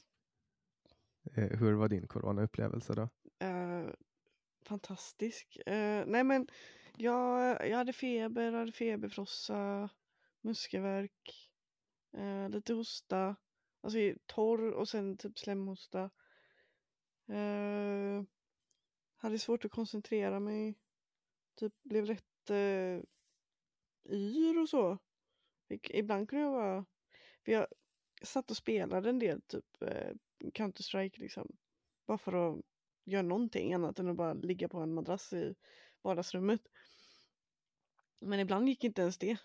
Eh, 1.35 1.59
Hur 1.59 1.73
var 1.73 1.89
din 1.89 2.07
coronaupplevelse 2.07 2.93
då? 2.95 3.03
Eh, 3.47 3.87
fantastisk. 4.67 5.59
Eh, 5.67 6.05
nej 6.07 6.25
men 6.25 6.49
jag, 6.97 7.69
jag 7.71 7.77
hade 7.77 7.93
feber, 7.93 8.43
jag 8.43 8.59
hade 8.59 8.73
feberfrossa, 8.73 9.89
muskelvärk, 10.47 11.51
eh, 12.13 12.49
lite 12.49 12.73
hosta, 12.73 13.37
alltså 13.81 13.99
torr 14.27 14.71
och 14.73 14.89
sen 14.89 15.17
typ 15.17 15.39
slemhosta. 15.39 16.11
Eh, 17.29 18.23
hade 19.17 19.39
svårt 19.39 19.65
att 19.65 19.71
koncentrera 19.71 20.41
mig, 20.41 20.75
typ 21.55 21.83
blev 21.83 22.07
rätt 22.07 22.51
eh, 22.51 23.03
yr 24.15 24.59
och 24.63 24.69
så. 24.69 24.99
Ibland 25.69 26.29
kunde 26.29 26.45
jag 26.45 26.53
vara, 26.53 26.85
för 27.45 27.53
jag 27.53 27.67
satt 28.23 28.51
och 28.51 28.57
spelade 28.57 29.09
en 29.09 29.19
del 29.19 29.43
typ 29.43 29.83
eh, 29.83 30.13
Counter-Strike 30.55 31.21
liksom. 31.21 31.57
Bara 32.07 32.19
för 32.19 32.33
att 32.33 32.65
göra 33.05 33.23
någonting 33.23 33.75
annat 33.75 33.99
än 33.99 34.09
att 34.09 34.17
bara 34.17 34.35
ligga 34.35 34.69
på 34.69 34.79
en 34.79 34.95
madrass 34.95 35.33
i 35.33 35.55
vardagsrummet. 36.03 36.61
Men 38.21 38.41
ibland 38.41 38.69
gick 38.69 38.85
inte 38.85 39.03
ens 39.03 39.19
det. 39.19 39.37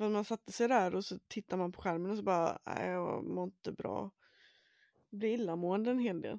För 0.00 0.08
man 0.08 0.24
satte 0.24 0.52
sig 0.52 0.68
där 0.68 0.94
och 0.94 1.04
så 1.04 1.18
tittar 1.18 1.56
man 1.56 1.72
på 1.72 1.80
skärmen 1.80 2.10
och 2.10 2.16
så 2.16 2.22
bara, 2.22 2.58
nej 2.66 2.90
jag 2.90 3.24
mår 3.24 3.44
inte 3.44 3.72
bra. 3.72 4.10
Blir 5.10 5.34
illamående 5.34 5.90
en 5.90 5.98
hel 5.98 6.20
del. 6.20 6.38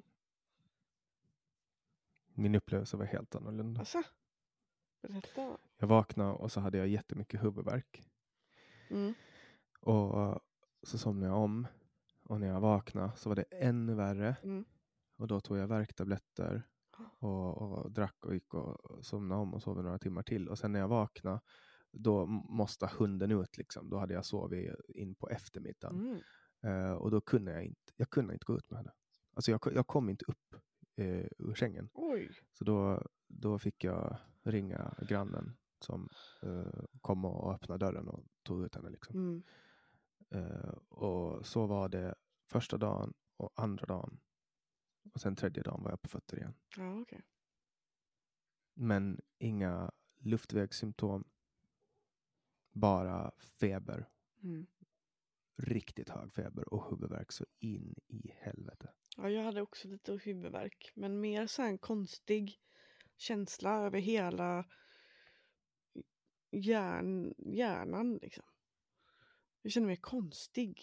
Min 2.34 2.54
upplevelse 2.54 2.96
var 2.96 3.04
helt 3.04 3.34
annorlunda. 3.34 3.80
Alltså, 3.80 4.02
berätta. 5.02 5.58
Jag 5.78 5.86
vaknade 5.86 6.32
och 6.32 6.52
så 6.52 6.60
hade 6.60 6.78
jag 6.78 6.88
jättemycket 6.88 7.42
huvudvärk. 7.42 8.02
Mm. 8.90 9.14
Och 9.80 10.40
så 10.82 10.98
somnade 10.98 11.32
jag 11.32 11.42
om. 11.42 11.66
Och 12.22 12.40
när 12.40 12.46
jag 12.46 12.60
vaknade 12.60 13.12
så 13.16 13.28
var 13.28 13.36
det 13.36 13.42
ännu 13.50 13.94
värre. 13.94 14.36
Mm. 14.42 14.64
Och 15.16 15.26
då 15.26 15.40
tog 15.40 15.58
jag 15.58 15.66
värktabletter 15.66 16.62
och, 17.18 17.62
och 17.62 17.90
drack 17.90 18.24
och 18.24 18.34
gick 18.34 18.54
och 18.54 19.04
somnade 19.04 19.40
om 19.40 19.54
och 19.54 19.62
sov 19.62 19.82
några 19.82 19.98
timmar 19.98 20.22
till. 20.22 20.48
Och 20.48 20.58
sen 20.58 20.72
när 20.72 20.80
jag 20.80 20.88
vaknade 20.88 21.40
då 21.92 22.26
måste 22.26 22.86
hunden 22.98 23.30
ut 23.30 23.58
liksom. 23.58 23.90
Då 23.90 23.98
hade 23.98 24.14
jag 24.14 24.24
sovit 24.24 24.74
in 24.88 25.14
på 25.14 25.28
eftermiddagen. 25.28 26.00
Mm. 26.00 26.20
Eh, 26.62 26.92
och 26.92 27.10
då 27.10 27.20
kunde 27.20 27.52
jag 27.52 27.64
inte, 27.64 27.92
jag 27.96 28.10
kunde 28.10 28.32
inte 28.32 28.44
gå 28.44 28.56
ut 28.56 28.70
med 28.70 28.78
henne. 28.78 28.92
Alltså 29.34 29.50
jag, 29.50 29.60
jag 29.74 29.86
kom 29.86 30.08
inte 30.08 30.24
upp 30.24 30.54
eh, 30.96 31.26
ur 31.38 31.54
sängen. 31.54 31.88
Oj. 31.94 32.30
Så 32.52 32.64
då, 32.64 33.06
då 33.28 33.58
fick 33.58 33.84
jag 33.84 34.18
ringa 34.42 34.94
grannen 35.08 35.56
som 35.80 36.08
eh, 36.42 36.84
kom 37.00 37.24
och 37.24 37.54
öppnade 37.54 37.86
dörren 37.86 38.08
och 38.08 38.24
tog 38.42 38.64
ut 38.64 38.74
henne. 38.74 38.90
Liksom. 38.90 39.16
Mm. 39.16 39.42
Eh, 40.30 40.74
och 40.88 41.46
så 41.46 41.66
var 41.66 41.88
det 41.88 42.14
första 42.50 42.76
dagen 42.76 43.14
och 43.36 43.52
andra 43.54 43.86
dagen. 43.86 44.20
Och 45.14 45.20
sen 45.20 45.36
tredje 45.36 45.62
dagen 45.62 45.82
var 45.82 45.90
jag 45.90 46.02
på 46.02 46.08
fötter 46.08 46.36
igen. 46.36 46.54
Ja, 46.76 47.00
okej. 47.00 47.22
Men 48.74 49.20
inga 49.38 49.92
luftvägssymptom. 50.18 51.24
Bara 52.72 53.32
feber. 53.60 54.08
Mm. 54.42 54.66
Riktigt 55.56 56.08
hög 56.08 56.32
feber 56.32 56.74
och 56.74 56.90
huvudvärk 56.90 57.32
så 57.32 57.46
in 57.58 57.94
i 58.08 58.32
helvete. 58.40 58.92
Ja, 59.16 59.30
jag 59.30 59.44
hade 59.44 59.62
också 59.62 59.88
lite 59.88 60.12
huvudvärk. 60.12 60.92
Men 60.94 61.20
mer 61.20 61.46
så 61.46 61.62
en 61.62 61.78
konstig 61.78 62.60
känsla 63.16 63.86
över 63.86 63.98
hela 63.98 64.64
hjärn, 66.50 67.34
hjärnan 67.38 68.18
liksom. 68.22 68.44
Jag 69.62 69.72
känner 69.72 69.86
mig 69.86 69.96
konstig. 69.96 70.82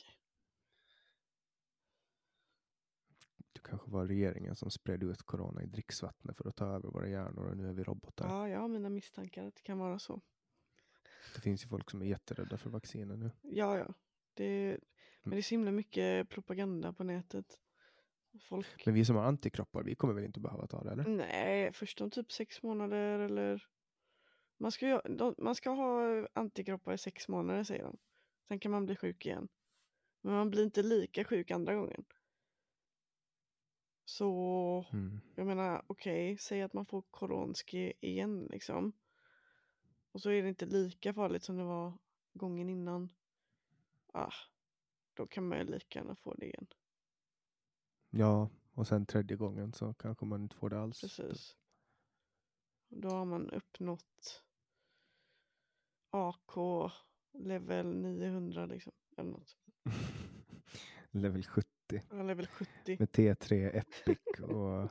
Det 3.53 3.59
kanske 3.61 3.91
var 3.91 4.07
regeringen 4.07 4.55
som 4.55 4.71
spred 4.71 5.03
ut 5.03 5.23
corona 5.23 5.63
i 5.63 5.65
dricksvattnet 5.65 6.37
för 6.37 6.49
att 6.49 6.55
ta 6.55 6.65
över 6.65 6.89
våra 6.89 7.07
hjärnor 7.07 7.45
och 7.45 7.57
nu 7.57 7.69
är 7.69 7.73
vi 7.73 7.83
robotar. 7.83 8.27
Ja, 8.27 8.49
jag 8.49 8.59
har 8.59 8.67
mina 8.67 8.89
misstankar 8.89 9.47
att 9.47 9.55
det 9.55 9.61
kan 9.61 9.77
vara 9.77 9.99
så. 9.99 10.21
Det 11.35 11.41
finns 11.41 11.65
ju 11.65 11.67
folk 11.67 11.89
som 11.91 12.01
är 12.01 12.05
jätterädda 12.05 12.57
för 12.57 12.69
vacciner 12.69 13.17
nu. 13.17 13.31
Ja, 13.41 13.77
ja. 13.77 13.93
Det, 14.33 14.79
men 15.23 15.31
det 15.31 15.37
är 15.37 15.41
så 15.41 15.49
himla 15.55 15.71
mycket 15.71 16.29
propaganda 16.29 16.93
på 16.93 17.03
nätet. 17.03 17.59
Folk... 18.41 18.85
Men 18.85 18.93
vi 18.93 19.05
som 19.05 19.15
har 19.15 19.23
antikroppar, 19.23 19.83
vi 19.83 19.95
kommer 19.95 20.13
väl 20.13 20.23
inte 20.23 20.39
behöva 20.39 20.67
ta 20.67 20.83
det 20.83 20.91
eller? 20.91 21.03
Nej, 21.03 21.73
först 21.73 22.01
om 22.01 22.11
typ 22.11 22.31
sex 22.31 22.63
månader 22.63 23.19
eller... 23.19 23.67
Man 24.57 24.71
ska, 24.71 24.87
ju, 24.87 24.99
man 25.37 25.55
ska 25.55 25.69
ha 25.69 26.27
antikroppar 26.33 26.93
i 26.93 26.97
sex 26.97 27.27
månader 27.27 27.63
säger 27.63 27.83
de. 27.83 27.97
Sen 28.47 28.59
kan 28.59 28.71
man 28.71 28.85
bli 28.85 28.95
sjuk 28.95 29.25
igen. 29.25 29.47
Men 30.21 30.33
man 30.33 30.49
blir 30.49 30.63
inte 30.63 30.83
lika 30.83 31.23
sjuk 31.23 31.51
andra 31.51 31.75
gången. 31.75 32.05
Så, 34.05 34.85
Mm. 34.93 35.19
jag 35.35 35.47
menar, 35.47 35.83
okej, 35.87 36.37
säg 36.37 36.61
att 36.61 36.73
man 36.73 36.85
får 36.85 37.03
koronski 37.11 37.93
igen 38.01 38.47
liksom. 38.51 38.93
Och 40.11 40.21
så 40.21 40.29
är 40.29 40.43
det 40.43 40.49
inte 40.49 40.65
lika 40.65 41.13
farligt 41.13 41.43
som 41.43 41.57
det 41.57 41.63
var 41.63 41.93
gången 42.33 42.69
innan. 42.69 43.09
ah, 44.13 44.33
då 45.13 45.27
kan 45.27 45.47
man 45.47 45.57
ju 45.57 45.63
lika 45.63 45.99
gärna 45.99 46.15
få 46.15 46.33
det 46.33 46.45
igen. 46.45 46.67
Ja, 48.09 48.49
och 48.73 48.87
sen 48.87 49.05
tredje 49.05 49.37
gången 49.37 49.73
så 49.73 49.93
kanske 49.93 50.25
man 50.25 50.43
inte 50.43 50.55
får 50.55 50.69
det 50.69 50.79
alls. 50.79 51.01
Precis. 51.01 51.55
Då 52.89 53.09
har 53.09 53.25
man 53.25 53.49
uppnått 53.49 54.43
AK 56.09 56.51
level 57.33 57.87
900 58.01 58.65
liksom. 58.65 58.93
Eller 59.17 59.31
något. 59.31 59.57
Level 61.11 61.43
70 61.43 61.67
Ja, 62.09 62.23
level 62.23 62.47
70. 62.47 62.71
med 62.99 63.09
T3 63.09 63.71
Epic 63.77 64.19
och 64.49 64.89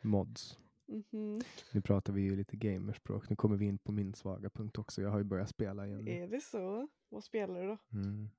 mods. 0.02 0.58
Mhm. 0.88 1.40
Nu 1.72 1.80
pratar 1.80 2.12
vi 2.12 2.22
ju 2.22 2.36
lite 2.36 2.56
gamerspråk. 2.56 3.30
Nu 3.30 3.36
kommer 3.36 3.56
vi 3.56 3.66
in 3.66 3.78
på 3.78 3.92
min 3.92 4.14
svaga 4.14 4.50
punkt 4.50 4.78
också. 4.78 5.02
Jag 5.02 5.10
har 5.10 5.18
ju 5.18 5.24
börjat 5.24 5.48
spela 5.48 5.86
igen. 5.86 6.08
Är 6.08 6.28
det 6.28 6.40
så? 6.40 6.88
Vad 7.08 7.24
spelar 7.24 7.60
du 7.60 7.66
då? 7.66 7.78
Mm. 7.92 8.30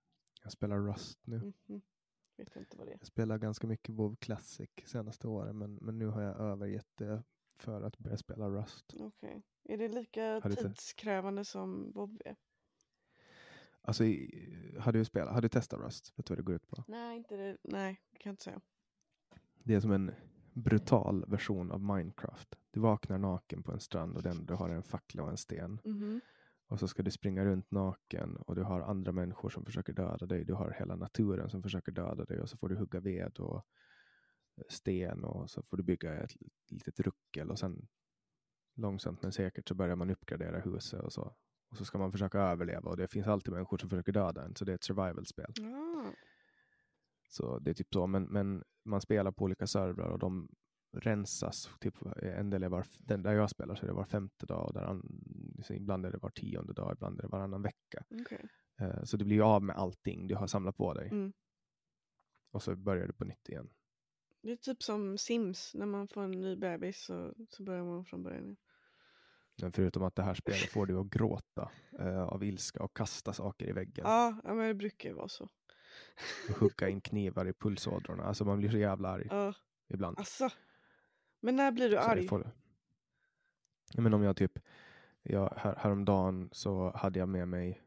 Jag 0.44 0.52
spelar 0.52 0.78
Rust 0.78 1.28
nu. 1.28 1.38
Mhm. 1.38 1.82
Vet 2.38 2.50
jag 2.56 2.62
inte 2.62 2.78
vad 2.78 2.88
det 2.88 2.92
är. 2.92 2.98
Jag 2.98 3.08
spelar 3.08 3.38
ganska 3.38 3.68
mycket 3.68 3.96
WoW 3.96 4.16
Classic 4.16 4.70
senaste 4.86 5.28
åren 5.28 5.58
men, 5.58 5.76
men 5.76 6.00
nu 6.00 6.06
har 6.08 6.22
jag 6.22 6.40
övergett 6.40 6.88
det 6.96 7.24
för 7.58 7.82
att 7.82 7.98
börja 7.98 8.18
spela 8.18 8.50
Rust. 8.50 8.94
Okej. 9.00 9.44
Är 9.64 9.78
det 9.78 9.88
lika 9.88 10.24
Har 10.34 10.50
tidskrävande 10.50 11.46
som 11.46 11.92
WoW 11.92 12.22
är? 12.26 12.36
Alltså, 13.82 14.04
har 14.80 14.92
du, 14.92 15.06
spelat, 15.06 15.34
har 15.34 15.42
du 15.42 15.50
testat 15.50 15.80
Rust? 15.80 16.20
Vet 16.20 16.26
du 16.26 16.32
vad 16.32 16.40
det 16.40 16.44
går 16.44 16.56
ut 16.56 16.68
på? 16.68 16.84
Nej, 16.88 17.18
inte 17.18 17.38
det. 17.38 17.58
Nej, 17.64 18.02
det 18.12 18.20
kan 18.20 18.30
jag 18.30 18.34
inte 18.34 18.44
säga. 18.44 18.62
Det 19.64 19.76
är 19.76 19.80
som 19.80 19.92
en 19.92 20.12
brutal 20.54 21.26
version 21.28 21.72
av 21.72 21.82
Minecraft. 21.82 22.56
Du 22.72 22.80
vaknar 22.80 23.18
naken 23.18 23.64
på 23.64 23.72
en 23.72 23.80
strand 23.80 24.16
och 24.16 24.24
den, 24.24 24.46
du 24.46 24.54
har 24.54 24.70
en 24.70 24.84
fackla 24.84 25.24
och 25.24 25.30
en 25.30 25.38
sten. 25.38 25.80
Mhm. 25.84 26.22
Och 26.68 26.80
så 26.80 26.88
ska 26.88 27.04
du 27.04 27.12
springa 27.12 27.46
runt 27.46 27.72
naken 27.72 28.38
och 28.38 28.56
du 28.56 28.64
har 28.64 28.82
andra 28.82 29.12
människor 29.12 29.50
som 29.50 29.66
försöker 29.66 29.94
döda 29.94 30.26
dig. 30.26 30.46
Du 30.46 30.54
har 30.54 30.76
hela 30.80 30.96
naturen 30.96 31.50
som 31.50 31.64
försöker 31.64 31.92
döda 31.92 32.26
dig 32.26 32.42
och 32.42 32.50
så 32.50 32.58
får 32.58 32.70
du 32.70 32.76
hugga 32.76 33.00
ved 33.00 33.40
och 33.40 33.66
eh, 34.58 34.64
sten 34.70 35.24
och 35.24 35.50
så 35.50 35.62
får 35.62 35.78
du 35.78 35.84
bygga 35.84 36.14
ett 36.14 36.32
litet 36.70 37.00
ruckel 37.00 37.52
och 37.52 37.60
sen 37.60 37.88
långsamt 38.76 39.22
men 39.22 39.32
säkert 39.32 39.68
så 39.68 39.76
börjar 39.76 39.96
man 39.96 40.10
uppgradera 40.10 40.60
huset 40.60 41.02
och 41.02 41.14
så. 41.14 41.36
Och 41.72 41.78
så 41.78 41.86
ska 41.86 41.98
man 41.98 42.12
försöka 42.12 42.40
överleva 42.40 42.90
och 42.90 42.98
det 42.98 43.08
finns 43.08 43.28
alltid 43.28 43.54
människor 43.54 43.78
som 43.78 43.90
försöker 43.90 44.12
döda 44.12 44.46
en 44.46 44.56
så 44.56 44.66
det 44.66 44.72
är 44.72 44.76
ett 44.76 44.84
survival-spel. 44.84 45.54
Ah. 45.62 46.12
Så 47.30 47.60
det 47.60 47.70
är 47.70 47.74
typ 47.74 47.94
så, 47.94 48.08
men, 48.08 48.24
men 48.24 48.64
man 48.86 49.02
spelar 49.02 49.32
på 49.32 49.44
olika 49.44 49.68
servrar 49.68 50.10
och 50.10 50.20
de 50.20 50.50
rensas. 50.92 51.70
Typ 51.80 51.96
en 52.22 52.50
del 52.50 52.64
är 52.64 52.70
var, 52.70 52.86
den 53.00 53.24
där 53.24 53.34
jag 53.34 53.50
spelar 53.50 53.76
så 53.76 53.84
är 53.84 53.88
det 53.88 53.94
var 53.94 54.06
femte 54.06 54.46
dag 54.46 54.68
och 54.68 54.74
där 54.74 54.82
an, 54.84 55.02
ibland 55.70 56.06
är 56.06 56.12
det 56.12 56.18
var 56.18 56.30
tionde 56.30 56.74
dag, 56.74 56.94
ibland 56.94 57.20
är 57.20 57.22
det 57.22 57.28
varannan 57.28 57.62
vecka. 57.62 58.04
Okej. 58.22 58.50
Eh, 58.80 59.04
så 59.04 59.18
du 59.18 59.26
blir 59.26 59.56
av 59.56 59.64
med 59.64 59.76
allting 59.76 60.28
du 60.28 60.36
har 60.36 60.48
samlat 60.48 60.78
på 60.78 60.94
dig 60.94 61.10
Mm. 61.12 61.34
och 62.52 62.64
så 62.64 62.76
börjar 62.76 63.08
du 63.08 63.14
på 63.14 63.26
nytt 63.26 63.50
igen. 63.50 63.70
Det 64.42 64.52
är 64.52 64.56
typ 64.56 64.84
som 64.84 65.18
Sims. 65.18 65.74
När 65.76 65.86
man 65.86 66.08
får 66.08 66.22
en 66.24 66.32
ny 66.32 66.56
bebis 66.56 67.04
så, 67.06 67.34
så 67.50 67.64
börjar 67.64 67.84
man 67.84 68.06
från 68.06 68.24
början. 68.24 68.44
igen. 68.44 68.58
Men 69.62 69.72
förutom 69.72 70.04
att 70.04 70.16
det 70.16 70.24
här 70.24 70.34
spelet 70.34 70.60
får 70.72 70.86
du 70.86 71.00
att 71.00 71.08
gråta 71.10 71.72
eh, 72.00 72.24
av 72.24 72.44
ilska 72.44 72.84
och 72.84 72.96
kasta 72.96 73.34
saker 73.34 73.70
i 73.70 73.72
väggen 73.72 74.06
Ja, 74.08 74.42
ja, 74.44 74.54
men 74.54 74.68
det 74.68 74.74
brukar 74.74 75.10
ju 75.10 75.16
vara 75.16 75.28
så. 75.28 75.50
Och 76.50 76.56
hugga 76.56 76.90
in 76.90 77.02
knivar 77.02 77.46
i 77.46 77.54
pulsådrorna. 77.54 78.24
Alltså 78.24 78.46
man 78.46 78.58
blir 78.60 78.70
så 78.70 78.78
jävla 78.78 79.10
arg 79.10 79.28
Ja, 79.30 79.54
ibland. 79.88 80.20
alltså. 80.20 80.50
Men 81.40 81.56
när 81.56 81.72
blir 81.72 81.90
du 81.90 81.96
Så 81.96 82.02
arg? 82.02 82.28
får- 82.28 82.52
Ja, 83.94 84.02
men 84.02 84.14
om 84.14 84.24
jag 84.24 84.36
typ, 84.38 84.60
jag, 85.24 85.54
här, 85.58 85.76
häromdagen 85.76 86.50
så 86.52 86.92
hade 86.96 87.20
jag 87.20 87.30
med 87.30 87.48
mig 87.48 87.82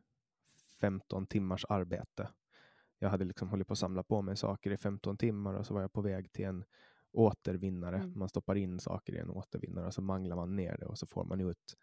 15 0.81 1.27
timmars 1.27 1.65
arbete. 1.69 2.29
Jag 2.99 3.09
hade 3.11 3.25
liksom 3.25 3.49
hållit 3.49 3.67
på 3.67 3.73
att 3.73 3.79
samla 3.79 4.03
på 4.03 4.23
mig 4.23 4.37
saker 4.37 4.71
i 4.71 4.77
15 4.77 5.17
timmar 5.17 5.55
och 5.55 5.67
så 5.67 5.75
var 5.75 5.81
jag 5.81 5.93
på 5.93 6.01
väg 6.01 6.33
till 6.33 6.45
en 6.45 6.65
återvinnare. 7.13 7.97
Mm. 7.97 8.19
Man 8.19 8.29
stoppar 8.29 8.55
in 8.55 8.81
saker 8.81 9.13
i 9.15 9.19
en 9.19 9.31
återvinnare 9.31 9.87
och 9.87 9.95
så 9.95 10.03
manglar 10.03 10.37
man 10.37 10.57
ner 10.57 10.77
det 10.79 10.87
och 10.87 10.99
så 10.99 11.07
får 11.07 11.25
man 11.25 11.41
ut 11.41 11.77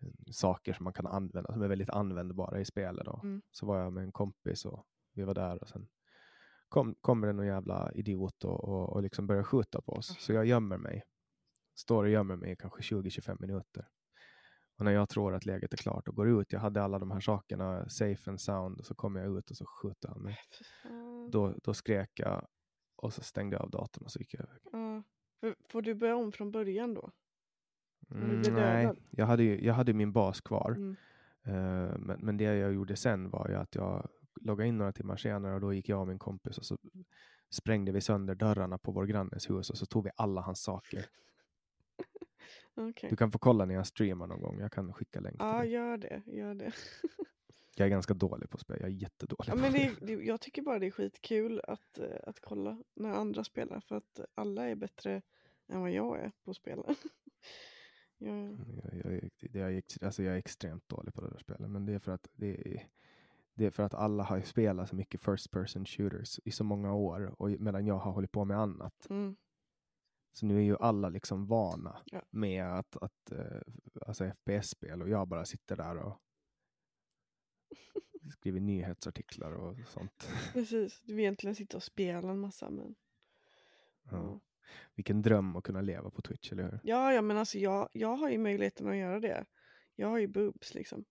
eh, 0.00 0.08
saker 0.30 0.72
som 0.72 0.84
man 0.84 0.92
kan 0.92 1.06
använda, 1.06 1.52
som 1.52 1.62
är 1.62 1.68
väldigt 1.68 1.90
användbara 1.90 2.60
i 2.60 2.64
spelet. 2.64 3.04
Då. 3.06 3.20
Mm. 3.22 3.42
Så 3.50 3.66
var 3.66 3.78
jag 3.78 3.92
med 3.92 4.02
en 4.04 4.12
kompis 4.12 4.64
och 4.64 4.86
vi 5.18 5.24
var 5.24 5.34
där 5.34 5.62
och 5.62 5.68
sen 5.68 5.88
kom, 6.68 6.94
kommer 7.00 7.26
det 7.26 7.32
någon 7.32 7.46
jävla 7.46 7.92
idiot 7.94 8.44
och, 8.44 8.64
och, 8.64 8.92
och 8.92 9.02
liksom 9.02 9.26
börjar 9.26 9.42
skjuta 9.42 9.80
på 9.80 9.92
oss. 9.92 10.16
Så 10.20 10.32
jag 10.32 10.46
gömmer 10.46 10.76
mig. 10.78 11.02
Står 11.76 12.04
och 12.04 12.10
gömmer 12.10 12.36
mig 12.36 12.52
i 12.52 12.56
kanske 12.56 12.94
20-25 12.94 13.36
minuter. 13.40 13.88
Och 14.78 14.84
när 14.84 14.92
jag 14.92 15.08
tror 15.08 15.34
att 15.34 15.46
läget 15.46 15.72
är 15.72 15.76
klart 15.76 16.08
och 16.08 16.14
går 16.14 16.28
ut, 16.40 16.52
jag 16.52 16.60
hade 16.60 16.82
alla 16.82 16.98
de 16.98 17.10
här 17.10 17.20
sakerna 17.20 17.88
safe 17.88 18.30
and 18.30 18.40
sound 18.40 18.78
och 18.80 18.86
så 18.86 18.94
kommer 18.94 19.20
jag 19.20 19.38
ut 19.38 19.50
och 19.50 19.56
så 19.56 19.64
skjuter 19.66 20.08
han 20.08 20.22
mig. 20.22 20.38
Fan. 20.82 21.30
Då, 21.30 21.54
då 21.62 21.74
skrek 21.74 22.10
jag 22.14 22.46
och 22.96 23.12
så 23.12 23.22
stängde 23.22 23.56
jag 23.56 23.62
av 23.62 23.70
datorn 23.70 24.04
och 24.04 24.10
så 24.12 24.18
gick 24.18 24.34
jag 24.34 24.44
iväg. 24.44 24.58
För- 25.40 25.54
Får 25.68 25.82
du 25.82 25.94
börja 25.94 26.16
om 26.16 26.32
från 26.32 26.50
början 26.52 26.94
då? 26.94 27.10
Mm, 28.10 28.42
nej, 28.54 28.92
jag 29.10 29.26
hade, 29.26 29.42
ju, 29.42 29.64
jag 29.64 29.74
hade 29.74 29.92
min 29.92 30.12
bas 30.12 30.40
kvar. 30.40 30.70
Mm. 30.70 30.96
Eh, 31.44 31.98
men, 31.98 32.20
men 32.20 32.36
det 32.36 32.44
jag 32.44 32.74
gjorde 32.74 32.96
sen 32.96 33.30
var 33.30 33.48
ju 33.48 33.54
att 33.54 33.74
jag 33.74 34.08
loggade 34.40 34.68
in 34.68 34.78
några 34.78 34.92
timmar 34.92 35.16
senare 35.16 35.54
och 35.54 35.60
då 35.60 35.72
gick 35.72 35.88
jag 35.88 36.00
och 36.00 36.08
min 36.08 36.18
kompis 36.18 36.58
och 36.58 36.64
så 36.64 36.78
sprängde 37.50 37.92
vi 37.92 38.00
sönder 38.00 38.34
dörrarna 38.34 38.78
på 38.78 38.92
vår 38.92 39.06
grannes 39.06 39.50
hus 39.50 39.70
och 39.70 39.78
så 39.78 39.86
tog 39.86 40.04
vi 40.04 40.10
alla 40.16 40.40
hans 40.40 40.62
saker. 40.62 41.06
Okej. 42.74 43.10
Du 43.10 43.16
kan 43.16 43.32
få 43.32 43.38
kolla 43.38 43.64
när 43.64 43.74
jag 43.74 43.86
streamar 43.86 44.26
någon 44.26 44.40
gång. 44.40 44.60
Jag 44.60 44.72
kan 44.72 44.92
skicka 44.92 45.20
länk 45.20 45.36
till 45.38 45.46
Ja, 45.46 45.58
dig. 45.58 45.70
gör 45.70 45.96
det. 45.96 46.22
Gör 46.26 46.54
det. 46.54 46.72
Jag 47.76 47.86
är 47.86 47.90
ganska 47.90 48.14
dålig 48.14 48.50
på 48.50 48.54
att 48.56 48.60
spela. 48.60 48.80
Jag 48.80 48.88
är 48.88 48.92
jättedålig 48.94 49.50
Ja, 49.50 49.54
men 49.54 49.72
det, 49.72 49.94
det, 50.00 50.12
jag 50.12 50.40
tycker 50.40 50.62
bara 50.62 50.78
det 50.78 50.86
är 50.86 50.90
skitkul 50.90 51.60
att, 51.64 51.98
eh, 51.98 52.16
att 52.26 52.40
kolla 52.40 52.82
när 52.94 53.10
andra 53.10 53.44
spelar 53.44 53.80
för 53.80 53.94
att 53.96 54.20
alla 54.34 54.68
är 54.68 54.74
bättre 54.74 55.22
än 55.68 55.80
vad 55.80 55.90
jag 55.90 56.18
är 56.20 56.32
på 56.44 56.50
att 56.50 56.56
spela. 56.56 56.82
jag, 58.18 58.58
Jag, 59.04 59.30
jag, 59.52 59.76
ex- 59.76 60.02
alltså 60.02 60.22
jag 60.22 60.34
är 60.34 60.38
extremt 60.38 60.88
dålig 60.88 61.14
på 61.14 61.20
det 61.20 61.30
där 61.30 61.38
spelet. 61.38 61.70
Men 61.70 61.86
det 61.86 61.92
är 61.94 61.98
för 61.98 62.12
att 62.12 62.28
det 62.32 62.74
är, 62.74 62.88
det 63.58 63.66
är 63.66 63.70
för 63.70 63.82
att 63.82 63.94
alla 63.94 64.22
har 64.22 64.40
spelat 64.40 64.88
så 64.88 64.96
mycket 64.96 65.20
first 65.20 65.50
person 65.50 65.84
shooters 65.86 66.40
i 66.44 66.50
så 66.50 66.64
många 66.64 66.94
år 66.94 67.34
och 67.42 67.50
medan 67.50 67.86
jag 67.86 67.98
har 67.98 68.12
hållit 68.12 68.32
på 68.32 68.44
med 68.44 68.58
annat. 68.58 69.06
mm, 69.10 69.36
Så 70.32 70.46
nu 70.46 70.56
är 70.56 70.62
ju 70.62 70.76
alla 70.80 71.08
liksom 71.08 71.46
vana 71.46 71.98
Ja. 72.06 72.22
med 72.30 72.64
att, 72.78 72.96
att 72.96 73.32
eh, 73.32 73.60
alltså 74.06 74.24
FPS-spel 74.24 75.02
och 75.02 75.08
jag 75.08 75.28
bara 75.28 75.44
sitter 75.44 75.76
där 75.76 75.96
och 75.96 76.18
skriver 78.32 78.60
nyhetsartiklar 78.60 79.52
och 79.52 79.76
sånt. 79.88 80.28
precis, 80.52 81.00
du 81.00 81.14
vill 81.14 81.20
egentligen 81.24 81.54
sitta 81.54 81.76
och 81.76 81.82
spela 81.82 82.30
en 82.30 82.40
massa 82.40 82.70
men 82.70 82.94
Ja. 84.10 84.40
Vilken 84.94 85.22
dröm 85.22 85.56
att 85.56 85.64
kunna 85.64 85.80
leva 85.80 86.10
på 86.10 86.22
Twitch, 86.22 86.52
eller 86.52 86.62
hur? 86.62 86.80
ja, 86.82 87.12
ja 87.12 87.22
men 87.22 87.36
alltså 87.36 87.58
jag, 87.58 87.88
jag 87.92 88.16
har 88.16 88.30
ju 88.30 88.38
möjligheten 88.38 88.88
att 88.88 88.96
göra 88.96 89.20
det. 89.20 89.44
Jag 89.94 90.08
har 90.08 90.18
ju 90.18 90.26
boobs 90.26 90.74
liksom. 90.74 91.04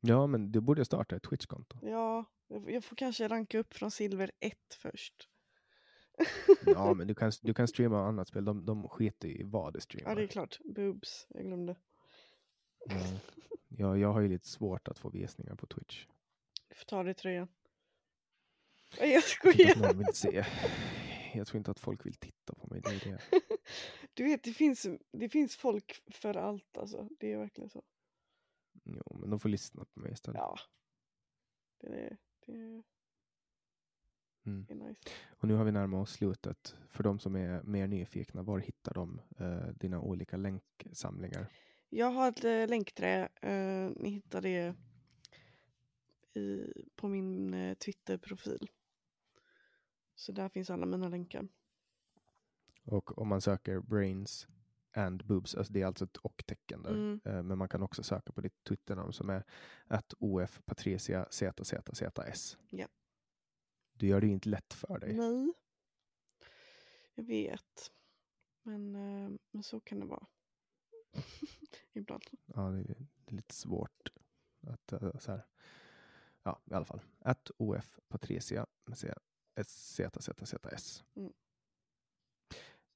Ja, 0.00 0.26
men 0.26 0.52
du 0.52 0.60
borde 0.60 0.84
starta 0.84 1.16
ett 1.16 1.22
Twitch-konto. 1.22 1.78
Ja, 1.82 2.24
jag 2.48 2.70
jag 2.70 2.84
får 2.84 2.96
kanske 2.96 3.28
ranka 3.28 3.58
upp 3.58 3.74
från 3.74 3.90
silver 3.90 4.30
1 4.40 4.52
först. 4.82 5.28
Ja, 6.66 6.94
men 6.96 7.06
du 7.06 7.14
kan, 7.14 7.32
du 7.42 7.54
kan 7.54 7.68
streama 7.68 8.06
annat 8.06 8.28
spel. 8.28 8.44
De, 8.44 8.64
de 8.66 8.88
skiter 8.88 9.28
i 9.28 9.42
vad 9.42 9.74
du 9.74 9.80
streamar. 9.80 10.10
Ja, 10.10 10.14
det 10.14 10.22
är 10.22 10.26
klart. 10.26 10.58
Boobs, 10.64 11.26
jag 11.28 11.44
glömde. 11.44 11.76
Ja. 12.86 12.96
Ja, 13.68 13.96
jag 13.96 14.12
har 14.12 14.20
ju 14.20 14.28
lite 14.28 14.48
svårt 14.48 14.88
att 14.88 14.98
få 14.98 15.10
visningar 15.10 15.54
på 15.54 15.66
Twitch. 15.66 16.06
Du 16.68 16.74
får 16.74 16.84
ta 16.84 17.02
dig 17.02 17.14
tröjan. 17.14 17.48
Jag 18.98 19.08
Jag 19.08 19.22
skojar. 19.22 19.94
vill 19.94 20.14
se. 20.14 20.44
Jag 21.34 21.46
tror 21.46 21.58
inte 21.58 21.70
att 21.70 21.80
folk 21.80 22.06
vill 22.06 22.14
titta 22.14 22.54
på 22.54 22.66
mig. 22.66 22.80
Det 22.80 22.90
är 22.90 23.10
det. 23.10 23.20
Du 24.14 24.24
vet, 24.24 24.42
det 24.44 24.52
finns, 24.52 24.86
det 25.12 25.28
finns 25.28 25.56
folk 25.56 26.02
för 26.10 26.36
allt 26.36 26.76
alltså. 26.78 27.08
Det 27.20 27.32
är 27.32 27.38
verkligen 27.38 27.70
så. 27.70 27.82
Jo, 28.84 29.16
men 29.20 29.30
de 29.30 29.40
får 29.40 29.48
lyssna 29.48 29.84
på 29.84 30.00
mig 30.00 30.12
istället. 30.12 30.38
Ja. 30.38 30.58
Det 31.80 31.86
är, 31.86 32.16
det 32.46 32.52
är, 32.52 32.82
Mm. 34.46 34.64
det 34.68 34.72
är 34.74 34.78
nice. 34.78 35.00
Och 35.38 35.48
nu 35.48 35.54
har 35.54 35.64
vi 35.64 35.72
närmat 35.72 36.02
oss 36.02 36.12
slutet. 36.12 36.76
För 36.88 37.02
de 37.04 37.18
som 37.18 37.36
är 37.36 37.62
mer 37.62 37.86
nyfikna, 37.86 38.42
var 38.42 38.58
hittar 38.58 38.94
de 38.94 39.20
eh, 39.38 39.66
dina 39.68 40.00
olika 40.00 40.36
länksamlingar? 40.36 41.52
Jag 41.88 42.10
har 42.10 42.28
ett 42.28 42.44
äh, 42.44 42.66
länkträ. 42.68 43.28
eh, 43.42 43.90
ni 43.96 44.10
hittar 44.10 44.40
det 44.42 44.74
i, 46.34 46.72
på 46.96 47.08
min 47.08 47.54
eh, 47.54 47.74
Twitter-profil. 47.74 48.70
Så 50.14 50.32
där 50.32 50.48
finns 50.48 50.70
alla 50.70 50.86
mina 50.86 51.08
länkar. 51.08 51.48
Och 52.84 53.18
om 53.18 53.28
man 53.28 53.40
söker 53.40 53.80
brains 53.80 54.48
and 54.92 55.26
boobs, 55.26 55.54
alltså 55.54 55.72
det 55.72 55.82
är 55.82 55.86
alltså 55.86 56.04
ett 56.04 56.16
och-tecken 56.16 56.82
där. 56.82 56.90
Mm. 56.90 57.20
Eh, 57.24 57.42
men 57.42 57.58
man 57.58 57.68
kan 57.68 57.82
också 57.82 58.02
söka 58.02 58.32
på 58.32 58.40
ditt 58.40 58.64
Twitternamn 58.64 59.12
som 59.12 59.30
är 59.30 59.44
att 59.86 60.14
OF 60.18 60.60
Patricia 60.64 61.26
ZZZS. 61.30 62.58
Ja. 62.70 62.88
Du 63.92 64.06
gör 64.06 64.20
det 64.20 64.26
ju 64.26 64.32
inte 64.32 64.48
lätt 64.48 64.74
för 64.74 64.98
dig. 64.98 65.16
Nej. 65.16 65.52
Jag 67.14 67.24
vet. 67.24 67.92
Men, 68.62 68.94
eh, 68.94 69.30
men 69.50 69.62
så 69.62 69.80
kan 69.80 70.00
det 70.00 70.06
vara. 70.06 70.26
Ibland. 71.92 72.24
Ja, 72.46 72.62
det, 72.62 72.78
är, 72.78 73.06
det 73.24 73.32
är 73.32 73.34
lite 73.34 73.54
svårt 73.54 74.12
att 74.66 74.92
eh, 74.92 75.18
så 75.18 75.30
här. 75.30 75.46
ja, 76.42 76.60
i 76.70 76.74
alla 76.74 76.84
fall. 76.84 77.00
Att 77.18 77.50
OF 77.56 77.98
Patricia 78.08 78.66
med 78.84 78.98
C, 78.98 79.14
S, 79.54 79.94
Z, 79.94 80.20
Z, 80.20 80.46
Z, 80.46 80.68
S. 80.72 81.04
Mm. 81.14 81.32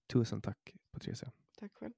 Tusen 0.06 0.42
tack 0.42 0.76
Patricia. 0.90 1.32
Tack 1.62 1.74
själv. 1.74 1.92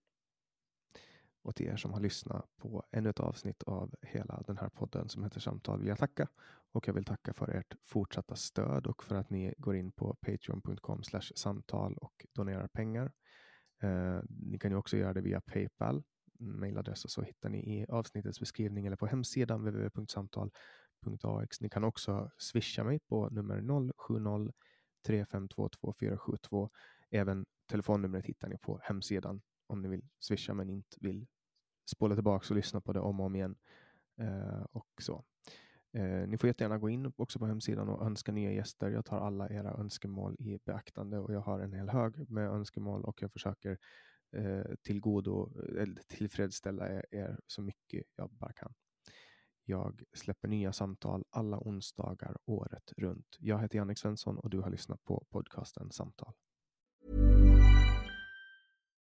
Och 1.42 1.56
till 1.56 1.66
er 1.66 1.76
som 1.76 1.92
har 1.92 2.00
lyssnat 2.00 2.56
på 2.56 2.84
ännu 2.90 3.10
ett 3.10 3.20
avsnitt 3.20 3.62
av 3.62 3.94
hela 4.02 4.42
den 4.46 4.58
här 4.58 4.68
podden 4.68 5.08
som 5.08 5.24
heter 5.24 5.40
Samtal 5.40 5.78
vill 5.78 5.88
jag 5.88 5.98
tacka. 5.98 6.28
Och 6.72 6.88
jag 6.88 6.94
vill 6.94 7.04
tacka 7.04 7.34
för 7.34 7.48
ert 7.48 7.74
fortsatta 7.84 8.36
stöd 8.36 8.86
och 8.86 9.04
för 9.04 9.16
att 9.16 9.30
ni 9.30 9.54
går 9.58 9.76
in 9.76 9.92
på 9.92 10.14
patreon.com 10.14 11.02
samtal 11.34 11.96
och 11.96 12.26
donerar 12.32 12.68
pengar. 12.68 13.12
Eh, 13.82 14.20
ni 14.28 14.58
kan 14.58 14.70
ju 14.70 14.76
också 14.76 14.96
göra 14.96 15.12
det 15.12 15.20
via 15.20 15.40
Paypal. 15.40 16.02
Mailadress 16.38 17.04
och 17.04 17.10
så 17.10 17.22
hittar 17.22 17.48
ni 17.48 17.58
i 17.58 17.86
avsnittets 17.88 18.40
beskrivning 18.40 18.86
eller 18.86 18.96
på 18.96 19.06
hemsidan 19.06 19.60
www.samtal.ax. 19.60 21.60
Ni 21.60 21.68
kan 21.68 21.84
också 21.84 22.30
swisha 22.38 22.84
mig 22.84 22.98
på 22.98 23.28
nummer 23.28 23.60
070 23.96 24.52
3522 25.06 25.94
472. 26.00 26.70
Även 27.10 27.46
telefonnumret 27.66 28.24
hittar 28.24 28.48
ni 28.48 28.58
på 28.58 28.80
hemsidan 28.82 29.42
om 29.66 29.82
ni 29.82 29.88
vill 29.88 30.02
swisha 30.18 30.54
men 30.54 30.70
inte 30.70 30.96
vill 31.00 31.26
spola 31.90 32.14
tillbaka 32.14 32.46
och 32.50 32.56
lyssna 32.56 32.80
på 32.80 32.92
det 32.92 33.00
om 33.00 33.20
och 33.20 33.26
om 33.26 33.36
igen. 33.36 33.56
Eh, 34.20 34.62
och 34.72 34.88
så. 34.98 35.24
Eh, 35.92 36.28
ni 36.28 36.38
får 36.38 36.48
jättegärna 36.48 36.78
gå 36.78 36.88
in 36.88 37.12
också 37.16 37.38
på 37.38 37.46
hemsidan 37.46 37.88
och 37.88 38.06
önska 38.06 38.32
nya 38.32 38.52
gäster. 38.52 38.90
Jag 38.90 39.04
tar 39.04 39.18
alla 39.18 39.50
era 39.50 39.74
önskemål 39.74 40.36
i 40.38 40.58
beaktande 40.64 41.18
och 41.18 41.34
jag 41.34 41.40
har 41.40 41.60
en 41.60 41.72
hel 41.72 41.88
hög 41.88 42.30
med 42.30 42.50
önskemål 42.50 43.04
och 43.04 43.22
jag 43.22 43.32
försöker 43.32 43.78
eh, 44.32 44.74
tillgodo, 44.82 45.60
eh, 45.78 45.88
tillfredsställa 46.08 46.88
er, 46.88 47.04
er 47.10 47.38
så 47.46 47.62
mycket 47.62 48.06
jag 48.16 48.30
bara 48.30 48.52
kan. 48.52 48.74
Jag 49.64 50.02
släpper 50.12 50.48
nya 50.48 50.72
samtal 50.72 51.24
alla 51.30 51.58
onsdagar 51.58 52.36
året 52.44 52.92
runt. 52.96 53.36
Jag 53.40 53.60
heter 53.60 53.78
Jannik 53.78 53.98
Svensson 53.98 54.38
och 54.38 54.50
du 54.50 54.60
har 54.60 54.70
lyssnat 54.70 55.04
på 55.04 55.26
podcasten 55.30 55.90
Samtal. 55.90 56.34